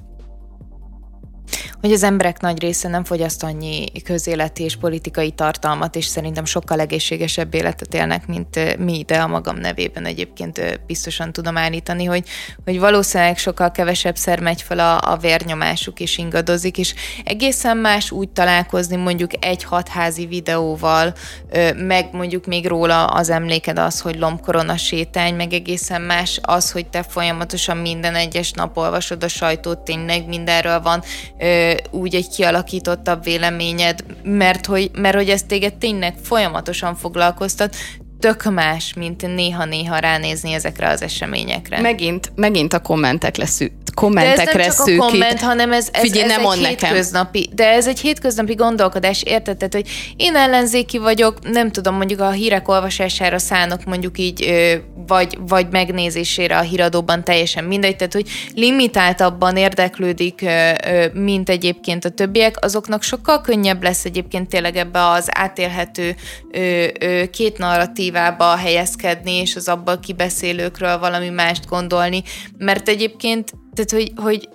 hogy 1.81 1.91
az 1.91 2.03
emberek 2.03 2.41
nagy 2.41 2.59
része 2.59 2.87
nem 2.87 3.03
fogyaszt 3.03 3.43
annyi 3.43 3.85
közéleti 4.03 4.63
és 4.63 4.75
politikai 4.75 5.31
tartalmat, 5.31 5.95
és 5.95 6.05
szerintem 6.05 6.45
sokkal 6.45 6.79
egészségesebb 6.79 7.53
életet 7.53 7.93
élnek, 7.93 8.27
mint 8.27 8.77
mi, 8.77 9.03
de 9.07 9.17
a 9.17 9.27
magam 9.27 9.57
nevében 9.57 10.05
egyébként 10.05 10.79
biztosan 10.85 11.31
tudom 11.31 11.57
állítani, 11.57 12.05
hogy, 12.05 12.27
hogy 12.63 12.79
valószínűleg 12.79 13.37
sokkal 13.37 13.71
kevesebb 13.71 14.15
szer 14.15 14.39
megy 14.39 14.61
fel 14.61 14.79
a, 14.79 15.11
a 15.11 15.17
vérnyomásuk 15.17 15.99
és 15.99 16.17
ingadozik, 16.17 16.77
és 16.77 16.93
egészen 17.23 17.77
más 17.77 18.11
úgy 18.11 18.29
találkozni 18.29 18.95
mondjuk 18.95 19.45
egy 19.45 19.63
hatházi 19.63 20.25
videóval, 20.25 21.13
meg 21.75 22.09
mondjuk 22.11 22.45
még 22.45 22.67
róla 22.67 23.05
az 23.05 23.29
emléked 23.29 23.79
az, 23.79 23.99
hogy 23.99 24.17
lombkorona 24.19 24.77
sétány, 24.77 25.35
meg 25.35 25.53
egészen 25.53 26.01
más 26.01 26.39
az, 26.41 26.71
hogy 26.71 26.87
te 26.87 27.03
folyamatosan 27.03 27.77
minden 27.77 28.15
egyes 28.15 28.51
nap 28.51 28.77
olvasod 28.77 29.23
a 29.23 29.27
sajtót, 29.27 29.79
tényleg 29.79 30.27
mindenről 30.27 30.79
van 30.79 31.03
úgy 31.91 32.15
egy 32.15 32.29
kialakítottabb 32.29 33.23
véleményed, 33.23 34.03
mert 34.23 34.65
hogy, 34.65 34.91
mert 34.93 35.15
hogy 35.15 35.29
ez 35.29 35.43
téged 35.43 35.75
tényleg 35.75 36.15
folyamatosan 36.21 36.95
foglalkoztat, 36.95 37.75
tök 38.19 38.43
más, 38.43 38.93
mint 38.93 39.35
néha-néha 39.35 39.97
ránézni 39.97 40.53
ezekre 40.53 40.89
az 40.89 41.01
eseményekre. 41.01 41.81
Megint, 41.81 42.31
megint 42.35 42.73
a 42.73 42.79
kommentek 42.79 43.37
lesz, 43.37 43.59
kommentekre 43.99 44.43
de 44.43 44.49
ez 44.49 44.55
nem 44.55 44.65
csak 44.65 44.85
szűkít. 44.85 45.01
a 45.01 45.05
komment, 45.05 45.39
hanem 45.39 45.71
ez, 45.71 45.87
ez, 45.91 46.01
Figyelj, 46.01 46.23
ez 46.23 46.29
nem 46.29 46.39
egy 46.39 46.45
mond 46.45 46.61
nekem. 46.61 46.89
hétköznapi, 46.89 47.49
de 47.53 47.69
ez 47.69 47.87
egy 47.87 47.99
hétköznapi 47.99 48.53
gondolkodás, 48.53 49.23
érted? 49.23 49.57
Tehát, 49.57 49.73
hogy 49.73 49.87
én 50.15 50.35
ellenzéki 50.35 50.97
vagyok, 50.97 51.49
nem 51.51 51.71
tudom, 51.71 51.95
mondjuk 51.95 52.19
a 52.19 52.31
hírek 52.31 52.67
olvasására 52.67 53.37
szánok 53.37 53.83
mondjuk 53.83 54.17
így, 54.17 54.53
vagy, 55.07 55.37
vagy 55.47 55.67
megnézésére 55.71 56.57
a 56.57 56.61
híradóban 56.61 57.23
teljesen 57.23 57.63
mindegy, 57.63 57.95
tehát, 57.95 58.13
hogy 58.13 58.29
limitáltabban 58.53 59.57
érdeklődik, 59.57 60.45
mint 61.13 61.49
egyébként 61.49 62.05
a 62.05 62.09
többiek, 62.09 62.65
azoknak 62.65 63.03
sokkal 63.03 63.41
könnyebb 63.41 63.83
lesz 63.83 64.05
egyébként 64.05 64.49
tényleg 64.49 64.75
ebbe 64.75 65.09
az 65.09 65.27
átélhető 65.31 66.15
két 67.31 67.57
narratívába 67.57 68.55
helyezkedni, 68.55 69.31
és 69.31 69.55
az 69.55 69.67
abból 69.67 69.99
kibeszélőkről 69.99 70.99
valami 70.99 71.29
mást 71.29 71.67
gondolni, 71.67 72.23
mert 72.57 72.89
egyébként, 72.89 73.51
tehát, 73.85 73.91
hogy, 73.91 74.23
hogy 74.23 74.49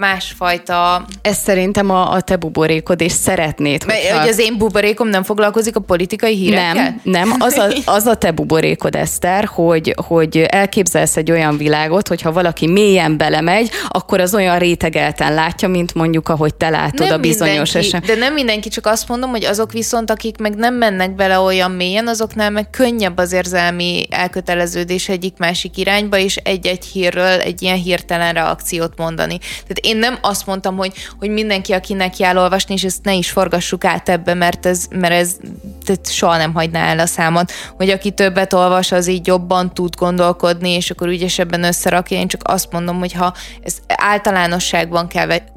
másfajta... 0.00 1.04
Ez 1.22 1.36
szerintem 1.36 1.90
a, 1.90 2.12
a 2.12 2.20
te 2.20 2.36
buborékod, 2.36 3.00
és 3.00 3.12
szeretnéd, 3.12 3.86
Mert, 3.86 4.00
hogyha... 4.00 4.20
hogy 4.20 4.28
az 4.28 4.38
én 4.38 4.58
buborékom 4.58 5.08
nem 5.08 5.22
foglalkozik 5.22 5.76
a 5.76 5.80
politikai 5.80 6.34
hírekkel? 6.34 6.74
Nem, 6.74 7.00
nem, 7.02 7.34
az 7.38 7.56
a, 7.56 7.68
az 7.84 8.06
a 8.06 8.14
te 8.14 8.30
buborékod, 8.30 8.94
Eszter, 8.94 9.44
hogy, 9.44 9.94
hogy 10.06 10.38
elképzelsz 10.38 11.16
egy 11.16 11.30
olyan 11.30 11.56
világot, 11.56 12.08
hogyha 12.08 12.32
valaki 12.32 12.66
mélyen 12.66 13.16
belemegy, 13.16 13.70
akkor 13.88 14.20
az 14.20 14.34
olyan 14.34 14.58
rétegelten 14.58 15.34
látja, 15.34 15.68
mint 15.68 15.94
mondjuk, 15.94 16.28
ahogy 16.28 16.54
te 16.54 16.70
látod 16.70 17.06
nem 17.06 17.12
a 17.12 17.18
bizonyos 17.18 17.74
eset. 17.74 18.04
De 18.04 18.14
nem 18.14 18.32
mindenki, 18.32 18.68
csak 18.68 18.86
azt 18.86 19.08
mondom, 19.08 19.30
hogy 19.30 19.44
azok 19.44 19.72
viszont, 19.72 20.10
akik 20.10 20.38
meg 20.38 20.54
nem 20.54 20.74
mennek 20.74 21.14
bele 21.14 21.38
olyan 21.38 21.70
mélyen, 21.70 22.08
azoknál 22.08 22.50
meg 22.50 22.70
könnyebb 22.70 23.18
az 23.18 23.32
érzelmi 23.32 24.06
elköteleződés 24.10 25.08
egyik 25.08 25.34
másik 25.38 25.76
irányba, 25.76 26.18
és 26.18 26.36
egy-egy 26.36 26.84
hírről 26.84 27.40
egy 27.40 27.62
ilyen 27.62 27.76
hirtelen 27.76 28.32
reakciót 28.32 28.92
mondani. 28.96 29.38
Tehát 29.38 29.78
én 29.90 29.96
nem 29.96 30.18
azt 30.20 30.46
mondtam, 30.46 30.76
hogy, 30.76 30.92
hogy 31.18 31.30
mindenki, 31.30 31.72
akinek 31.72 32.16
jár 32.16 32.36
olvasni, 32.36 32.74
és 32.74 32.84
ezt 32.84 33.04
ne 33.04 33.14
is 33.14 33.30
forgassuk 33.30 33.84
át 33.84 34.08
ebbe, 34.08 34.34
mert 34.34 34.66
ez, 34.66 34.86
mert 34.90 35.12
ez 35.12 35.36
tehát 35.84 36.12
soha 36.12 36.36
nem 36.36 36.54
hagyná 36.54 36.86
el 36.86 36.98
a 36.98 37.06
számot, 37.06 37.52
hogy 37.76 37.90
aki 37.90 38.10
többet 38.10 38.52
olvas, 38.52 38.92
az 38.92 39.06
így 39.06 39.26
jobban 39.26 39.74
tud 39.74 39.96
gondolkodni, 39.96 40.70
és 40.70 40.90
akkor 40.90 41.08
ügyesebben 41.08 41.62
összerakja. 41.62 42.16
Én 42.16 42.28
csak 42.28 42.40
azt 42.44 42.72
mondom, 42.72 42.98
hogy 42.98 43.12
ha 43.12 43.34
ez 43.62 43.76
általánosságban 43.86 45.08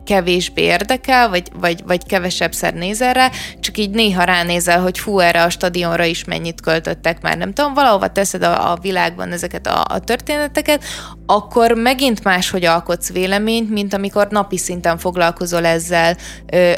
kevésbé 0.06 0.62
érdekel, 0.62 1.30
vagy, 1.30 1.48
vagy, 1.60 1.84
vagy 1.86 2.06
kevesebbszer 2.06 2.74
nézel 2.74 3.14
rá, 3.14 3.30
csak 3.60 3.78
így 3.78 3.90
néha 3.90 4.24
ránézel, 4.24 4.82
hogy 4.82 5.00
fú, 5.00 5.20
erre 5.20 5.44
a 5.44 5.50
stadionra 5.50 6.04
is 6.04 6.24
mennyit 6.24 6.62
költöttek 6.62 7.22
már, 7.22 7.38
nem 7.38 7.54
tudom, 7.54 7.74
valahova 7.74 8.08
teszed 8.08 8.44
a, 8.44 8.72
a 8.72 8.78
világban 8.82 9.32
ezeket 9.32 9.68
a, 9.68 9.86
a 9.90 10.00
történeteket, 10.00 10.84
akkor 11.26 11.72
megint 11.72 12.24
máshogy 12.24 12.66
alkotsz 12.66 13.12
véleményt, 13.12 13.70
mint 13.70 13.94
amikor 13.94 14.23
napi 14.32 14.58
szinten 14.58 14.98
foglalkozol 14.98 15.66
ezzel 15.66 16.18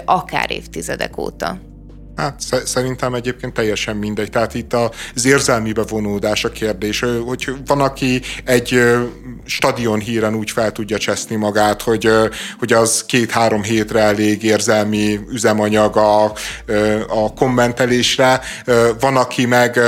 akár 0.06 0.52
évtizedek 0.52 1.18
óta. 1.18 1.58
Hát 2.16 2.42
szerintem 2.66 3.14
egyébként 3.14 3.54
teljesen 3.54 3.96
mindegy. 3.96 4.30
Tehát 4.30 4.54
itt 4.54 4.74
az 5.16 5.26
érzelmi 5.26 5.72
bevonódás 5.72 6.44
a 6.44 6.50
kérdés, 6.50 7.06
hogy 7.26 7.54
van, 7.66 7.82
aki 7.82 8.22
egy 8.44 8.82
stadion 9.46 10.00
híren 10.00 10.36
úgy 10.36 10.52
fel 10.52 10.72
tudja 10.72 10.98
cseszni 10.98 11.36
magát, 11.36 11.82
hogy, 11.82 12.10
hogy 12.60 12.74
az 12.74 13.04
két-három 13.08 13.64
hétre 13.64 14.00
elég 14.00 14.44
érzelmi 14.44 15.20
üzemanyag 15.32 15.98
a, 15.98 16.24
a 17.08 17.34
kommentelésre. 17.36 18.42
Van, 19.00 19.18
aki 19.18 19.46
meg 19.46 19.80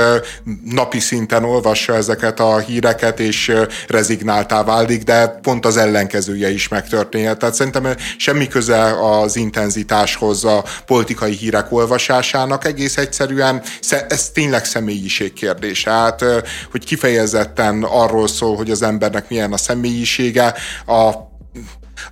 napi 0.64 0.98
szinten 0.98 1.44
olvassa 1.44 1.94
ezeket 1.94 2.40
a 2.40 2.58
híreket, 2.58 3.20
és 3.20 3.52
rezignáltá 3.86 4.64
válik, 4.64 5.02
de 5.02 5.26
pont 5.28 5.66
az 5.66 5.76
ellenkezője 5.76 6.50
is 6.50 6.68
megtörténhet. 6.68 7.38
Tehát 7.38 7.54
szerintem 7.54 7.94
semmi 8.16 8.46
köze 8.46 8.94
az 9.00 9.36
intenzitáshoz 9.36 10.44
a 10.44 10.64
politikai 10.86 11.32
hírek 11.32 11.72
olvasásához, 11.72 12.16
megoldásának 12.18 12.64
egész 12.64 12.96
egyszerűen 12.96 13.62
ez 14.08 14.30
tényleg 14.30 14.64
személyiség 14.64 15.32
kérdés. 15.32 15.84
Hát, 15.84 16.24
hogy 16.70 16.84
kifejezetten 16.84 17.82
arról 17.82 18.28
szól, 18.28 18.56
hogy 18.56 18.70
az 18.70 18.82
embernek 18.82 19.28
milyen 19.28 19.52
a 19.52 19.56
személyisége, 19.56 20.54
a, 20.86 21.08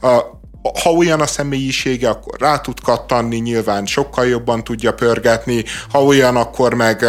a 0.07 0.35
ha 0.83 0.91
olyan 0.91 1.20
a 1.20 1.27
személyisége, 1.27 2.09
akkor 2.09 2.41
rá 2.41 2.59
tud 2.59 2.81
kattanni, 2.81 3.37
nyilván 3.37 3.87
sokkal 3.87 4.27
jobban 4.27 4.65
tudja 4.65 4.95
pörgetni, 4.95 5.65
ha 5.93 6.05
olyan, 6.05 6.37
akkor 6.37 6.74
meg, 6.74 7.05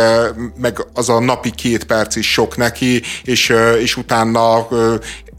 meg 0.58 0.86
az 0.94 1.10
a 1.10 1.20
napi 1.20 1.52
két 1.52 1.84
perc 1.84 2.16
is 2.16 2.32
sok 2.32 2.58
neki, 2.58 3.02
és, 3.24 3.54
és 3.80 3.98
utána 3.98 4.68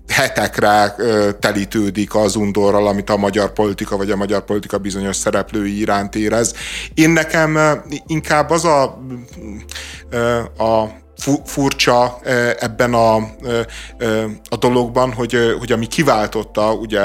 hetekre 0.09 0.95
telítődik 1.41 2.15
az 2.15 2.37
undorral, 2.37 2.87
amit 2.87 3.11
a 3.11 3.17
magyar 3.17 3.53
politika 3.53 3.97
vagy 3.97 4.11
a 4.11 4.17
magyar 4.17 4.45
politika 4.45 4.79
bizonyos 4.79 5.17
szereplői 5.17 5.79
iránt 5.79 6.15
érez. 6.15 6.55
Én 6.95 7.11
nekem 7.11 7.59
inkább 8.07 8.51
az 8.51 8.65
a, 8.65 8.83
a 10.59 10.89
furcsa 11.45 12.19
ebben 12.59 12.95
a, 12.95 13.15
a 14.49 14.57
dologban, 14.59 15.13
hogy, 15.13 15.55
hogy 15.59 15.73
ami 15.73 15.87
kiváltotta 15.87 16.73
ugye 16.73 17.01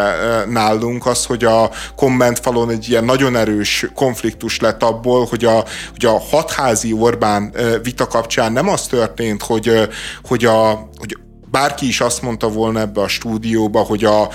nálunk 0.46 1.06
az, 1.06 1.26
hogy 1.26 1.44
a 1.44 1.70
kommentfalon 1.96 2.70
egy 2.70 2.90
ilyen 2.90 3.04
nagyon 3.04 3.36
erős 3.36 3.86
konfliktus 3.94 4.60
lett 4.60 4.84
abból, 4.84 5.26
hogy 5.26 5.46
a, 5.46 5.64
hogy 5.92 6.06
a 6.06 6.20
hatházi 6.20 6.94
Orbán 6.94 7.56
vita 7.84 8.08
kapcsán 8.08 8.52
nem 8.52 8.70
az 8.70 8.88
történt, 8.88 9.44
hogy, 9.44 9.90
hogy, 10.24 10.46
a, 10.46 10.90
hogy 10.98 11.18
bárki 11.54 11.88
is 11.88 12.02
azt 12.02 12.22
mondta 12.22 12.50
volna 12.50 12.80
ebbe 12.80 13.02
a 13.02 13.08
stúdióba, 13.08 13.80
hogy 13.80 14.04
a, 14.04 14.30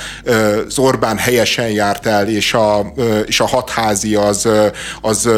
az 0.67 0.79
Orbán 0.79 1.17
helyesen 1.17 1.69
járt 1.69 2.07
el, 2.07 2.29
és 2.29 2.55
a, 2.55 2.93
és 3.27 3.41
a 3.41 3.47
hatházi 3.47 4.15
az, 4.15 4.49
az, 5.01 5.29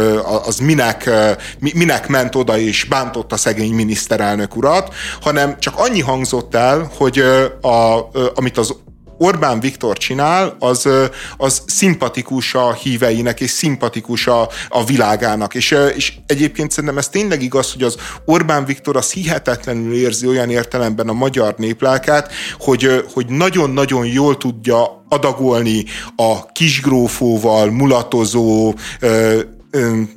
az 0.45 0.59
minek, 0.59 1.11
minek 1.59 2.09
ment 2.09 2.35
oda, 2.35 2.59
és 2.59 2.85
bántotta 2.85 3.37
szegény 3.37 3.73
miniszterelnök 3.73 4.57
urat, 4.57 4.95
hanem 5.21 5.59
csak 5.59 5.75
annyi 5.77 6.01
hangzott 6.01 6.55
el, 6.55 6.91
hogy 6.97 7.19
a, 7.61 8.11
amit 8.35 8.59
az 8.59 8.75
Orbán 9.23 9.61
Viktor 9.61 9.97
csinál, 9.97 10.57
az, 10.59 10.89
az 11.37 11.63
szimpatikus 11.67 12.55
a 12.55 12.73
híveinek, 12.73 13.41
és 13.41 13.51
szimpatikus 13.51 14.27
a, 14.27 14.49
a 14.69 14.85
világának. 14.85 15.55
És, 15.55 15.77
és 15.95 16.13
egyébként 16.27 16.71
szerintem 16.71 16.99
ez 16.99 17.09
tényleg 17.09 17.43
igaz, 17.43 17.73
hogy 17.73 17.83
az 17.83 17.97
Orbán 18.25 18.65
Viktor 18.65 18.97
az 18.97 19.13
hihetetlenül 19.13 19.95
érzi 19.95 20.27
olyan 20.27 20.51
értelemben 20.51 21.09
a 21.09 21.13
magyar 21.13 21.55
néplelket, 21.57 22.33
hogy, 22.59 23.05
hogy 23.13 23.27
nagyon-nagyon 23.27 24.07
jól 24.07 24.37
tudja 24.37 25.05
adagolni 25.09 25.85
a 26.17 26.53
kisgrófóval 26.53 27.71
mulatozó 27.71 28.75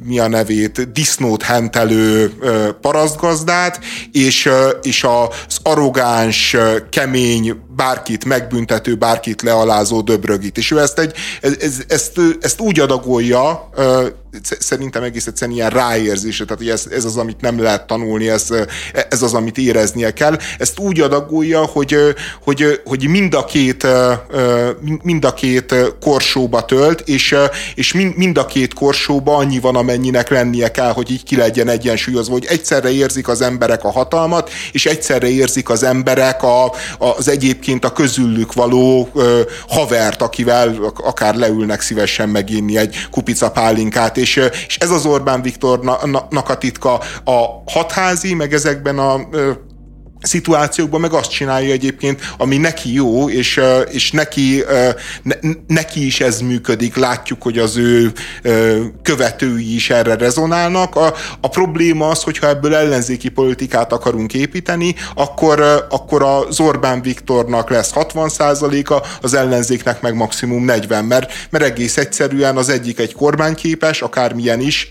mi 0.04 0.20
a 0.20 0.28
nevét, 0.28 0.92
disznót 0.92 1.44
hentelő 1.44 2.34
parasztgazdát, 2.82 3.80
és, 4.12 4.50
és 4.82 5.04
az 5.04 5.58
arrogáns, 5.64 6.56
kemény, 6.90 7.56
bárkit 7.76 8.26
megbüntető, 8.26 8.96
bárkit 8.96 9.42
lealázó 9.42 10.02
döbrögit. 10.02 10.58
És 10.58 10.72
ő 10.72 10.80
ezt, 10.80 11.00
egy, 11.00 11.16
ezt, 11.42 11.86
ezt, 11.88 12.20
ezt 12.42 12.60
úgy 12.60 12.80
adagolja, 12.80 13.70
szerintem 14.60 15.04
egész 15.04 15.28
egyszerűen 15.28 15.58
ilyen 15.58 15.70
ráérzése, 15.70 16.44
tehát 16.44 16.58
hogy 16.58 16.70
ez, 16.70 16.88
ez 16.92 17.06
az, 17.06 17.18
amit 17.18 17.42
nem 17.42 17.62
lehet 17.62 17.88
tanulni, 17.88 18.30
ez, 18.30 18.48
ez 19.10 19.22
az, 19.22 19.34
amit 19.34 19.58
éreznie 19.58 20.14
kell. 20.14 20.38
Ezt 20.58 20.80
úgy 20.80 21.00
adagolja, 21.00 21.66
hogy, 21.66 21.98
hogy, 22.44 22.82
hogy 22.86 23.08
mind, 23.08 23.34
a 23.34 23.46
két, 23.46 23.88
mind 25.02 25.26
a 25.26 25.34
két 25.34 25.76
korsóba 26.02 26.66
tölt, 26.66 27.02
és, 27.02 27.36
és 27.76 27.94
mind 28.16 28.38
a 28.38 28.46
két 28.46 28.74
korsóba 28.74 29.36
annyi 29.36 29.60
van, 29.60 29.76
amennyinek 29.76 30.30
lennie 30.30 30.72
kell, 30.72 30.92
hogy 30.92 31.12
így 31.12 31.24
ki 31.24 31.36
legyen 31.36 31.68
egyensúlyozva, 31.68 32.34
hogy 32.34 32.46
egyszerre 32.46 32.92
érzik 32.92 33.28
az 33.28 33.42
emberek 33.42 33.84
a 33.84 33.92
hatalmat, 33.92 34.50
és 34.72 34.86
egyszerre 34.86 35.30
érzik 35.30 35.70
az 35.70 35.84
emberek 35.84 36.44
a, 36.44 36.74
az 36.98 37.28
egyébként 37.28 37.86
a 37.86 37.92
közüllük 37.92 38.54
való 38.54 39.10
havert, 39.68 40.22
akivel 40.22 40.94
akár 41.04 41.36
leülnek 41.36 41.82
szívesen 41.82 42.30
meginni 42.30 42.78
egy 42.78 42.96
kupica 43.12 43.52
pálinkát, 43.52 44.18
és, 44.24 44.50
és 44.68 44.78
ez 44.78 44.90
az 44.90 45.06
Orbán 45.06 45.42
Viktornak 45.42 46.50
a 46.50 46.58
titka. 46.58 46.94
A 47.24 47.64
hatházi, 47.66 48.34
meg 48.34 48.54
ezekben 48.54 49.00
a 49.00 49.20
szituációkban 50.24 51.02
meg 51.02 51.14
azt 51.14 51.30
csinálja 51.30 51.72
egyébként, 51.72 52.22
ami 52.38 52.58
neki 52.58 52.94
jó, 52.94 53.30
és, 53.30 53.62
és 53.92 54.12
neki, 54.12 54.64
ne, 55.24 55.36
neki 55.68 56.06
is 56.06 56.20
ez 56.20 56.40
működik, 56.40 56.96
látjuk, 56.96 57.42
hogy 57.42 57.58
az 57.58 57.78
ő 57.78 58.12
követői 59.02 59.76
is 59.76 59.90
erre 59.90 60.16
rezonálnak. 60.16 60.96
A, 60.96 61.14
a 61.42 61.50
probléma 61.50 62.08
az, 62.08 62.24
hogyha 62.24 62.48
ebből 62.48 62.76
ellenzéki 62.76 63.30
politikát 63.30 63.94
akarunk 63.94 64.34
építeni, 64.34 64.96
akkor, 65.16 65.86
akkor 65.90 66.24
az 66.24 66.60
Orbán 66.60 67.02
Viktornak 67.02 67.70
lesz 67.70 67.92
60%-a, 67.96 69.08
az 69.22 69.34
ellenzéknek 69.34 70.02
meg 70.02 70.16
maximum 70.16 70.66
40, 70.66 71.06
mert, 71.06 71.32
mert 71.50 71.64
egész 71.64 71.98
egyszerűen 71.98 72.58
az 72.58 72.70
egyik 72.70 73.00
egy 73.00 73.14
kormányképes, 73.14 74.02
akármilyen 74.02 74.60
is, 74.60 74.90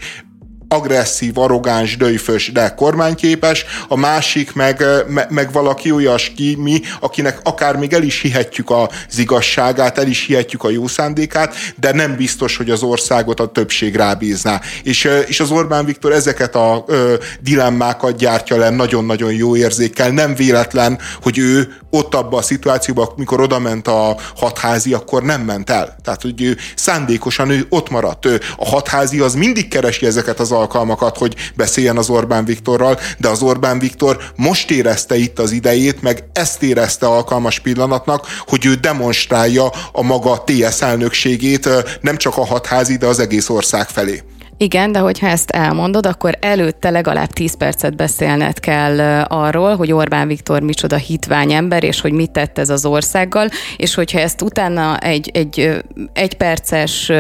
agresszív, 0.73 1.39
arrogáns, 1.39 1.97
döjfös, 1.97 2.53
de 2.53 2.75
kormányképes, 2.75 3.65
a 3.89 3.97
másik 3.97 4.53
meg, 4.53 4.85
meg 5.29 5.53
valaki 5.53 5.91
olyas 5.91 6.33
ki, 6.37 6.57
mi, 6.59 6.81
akinek 7.01 7.41
akár 7.43 7.77
még 7.77 7.93
el 7.93 8.03
is 8.03 8.21
hihetjük 8.21 8.71
az 8.71 9.19
igazságát, 9.19 9.99
el 9.99 10.07
is 10.07 10.27
hihetjük 10.27 10.65
a 10.65 10.71
jó 10.71 10.87
szándékát, 10.87 11.55
de 11.77 11.93
nem 11.93 12.17
biztos, 12.17 12.57
hogy 12.57 12.71
az 12.71 12.83
országot 12.83 13.41
a 13.41 13.47
többség 13.47 13.97
rábízná. 13.97 14.61
És, 14.83 15.09
és 15.27 15.41
az 15.41 15.51
Orbán 15.51 15.85
Viktor 15.85 16.13
ezeket 16.13 16.55
a 16.55 16.85
ö, 16.87 17.15
dilemmákat 17.41 18.17
gyártja 18.17 18.57
le 18.57 18.71
nagyon-nagyon 18.71 19.33
jó 19.33 19.57
érzékkel. 19.57 20.11
Nem 20.11 20.35
véletlen, 20.35 20.99
hogy 21.23 21.39
ő 21.39 21.77
ott 21.91 22.15
abban 22.15 22.39
a 22.39 22.43
szituációban, 22.43 23.09
mikor 23.17 23.41
oda 23.41 23.59
ment 23.59 23.89
a 23.89 24.17
hatházi, 24.37 24.93
akkor 24.93 25.23
nem 25.23 25.41
ment 25.41 25.71
el. 25.71 25.97
Tehát, 26.05 26.23
hogy 26.23 26.43
ő 26.43 26.57
szándékosan 26.75 27.51
ő 27.51 27.67
ott 27.69 27.91
maradt. 27.91 28.27
Ő, 28.27 28.41
a 28.57 28.69
hatházi 28.69 29.19
az 29.19 29.35
mindig 29.35 29.69
keresi 29.69 30.07
ezeket 30.07 30.41
az 30.41 30.53
alkalmakat, 30.63 31.19
hogy 31.19 31.35
beszéljen 31.55 31.97
az 31.97 32.09
Orbán 32.09 32.45
Viktorral, 32.45 32.99
de 33.19 33.29
az 33.29 33.43
Orbán 33.43 33.79
Viktor 33.79 34.19
most 34.37 34.71
érezte 34.71 35.17
itt 35.17 35.39
az 35.39 35.51
idejét, 35.51 36.03
meg 36.03 36.25
ezt 36.33 36.63
érezte 36.63 37.07
alkalmas 37.07 37.59
pillanatnak, 37.59 38.27
hogy 38.47 38.67
ő 38.67 38.75
demonstrálja 38.75 39.73
a 39.93 40.03
maga 40.03 40.45
TS 40.45 40.81
elnökségét 40.81 41.69
nem 42.01 42.17
csak 42.17 42.37
a 42.37 42.47
hatházi, 42.47 42.97
de 42.97 43.07
az 43.07 43.19
egész 43.19 43.49
ország 43.49 43.89
felé. 43.89 44.23
Igen, 44.57 44.93
de 44.93 44.99
hogyha 44.99 45.27
ezt 45.27 45.51
elmondod, 45.51 46.07
akkor 46.07 46.37
előtte 46.41 46.91
legalább 46.91 47.31
10 47.31 47.57
percet 47.57 47.97
beszélned 47.97 48.61
kell 48.61 49.01
arról, 49.23 49.77
hogy 49.77 49.93
Orbán 49.93 50.27
Viktor 50.27 50.61
micsoda 50.63 50.97
hitvány 50.97 51.53
ember, 51.53 51.85
és 51.85 52.01
hogy 52.01 52.13
mit 52.13 52.31
tett 52.31 52.59
ez 52.59 52.71
az 52.71 52.85
országgal, 52.85 53.49
és 53.77 53.95
hogyha 53.95 54.19
ezt 54.19 54.43
utána 54.43 54.99
egy, 54.99 55.31
egy 55.35 55.83
egy 56.13 56.35
perces 56.35 57.13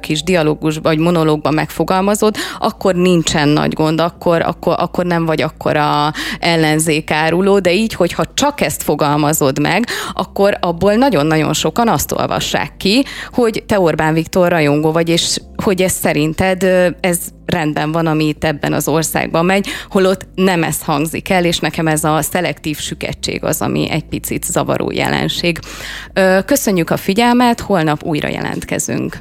kis 0.00 0.22
dialógus 0.22 0.76
vagy 0.82 0.98
monológban 0.98 1.54
megfogalmazod, 1.54 2.36
akkor 2.58 2.94
nincsen 2.94 3.48
nagy 3.48 3.72
gond, 3.72 4.00
akkor, 4.00 4.42
akkor, 4.42 4.74
akkor 4.78 5.04
nem 5.04 5.24
vagy 5.24 5.42
akkora 5.42 6.12
ellenzékáruló, 6.40 7.58
de 7.58 7.72
így, 7.72 7.94
hogyha 7.94 8.24
csak 8.34 8.60
ezt 8.60 8.82
fogalmazod 8.82 9.60
meg, 9.60 9.86
akkor 10.12 10.56
abból 10.60 10.94
nagyon-nagyon 10.94 11.52
sokan 11.52 11.88
azt 11.88 12.12
olvassák 12.12 12.76
ki, 12.76 13.04
hogy 13.32 13.62
te 13.66 13.80
Orbán 13.80 14.14
Viktor 14.14 14.48
rajongó 14.48 14.92
vagy, 14.92 15.08
és 15.08 15.38
hogy 15.56 15.82
ez 15.82 15.92
szerinted 15.92 16.63
ez 17.00 17.18
rendben 17.46 17.92
van, 17.92 18.06
ami 18.06 18.24
itt 18.24 18.44
ebben 18.44 18.72
az 18.72 18.88
országban 18.88 19.44
megy, 19.44 19.66
holott 19.88 20.26
nem 20.34 20.62
ez 20.62 20.82
hangzik 20.82 21.30
el, 21.30 21.44
és 21.44 21.58
nekem 21.58 21.86
ez 21.86 22.04
a 22.04 22.22
szelektív 22.22 22.78
sükettség 22.78 23.44
az, 23.44 23.60
ami 23.60 23.90
egy 23.90 24.04
picit 24.04 24.44
zavaró 24.44 24.90
jelenség. 24.90 25.58
Köszönjük 26.46 26.90
a 26.90 26.96
figyelmet, 26.96 27.60
holnap 27.60 28.04
újra 28.04 28.28
jelentkezünk. 28.28 29.18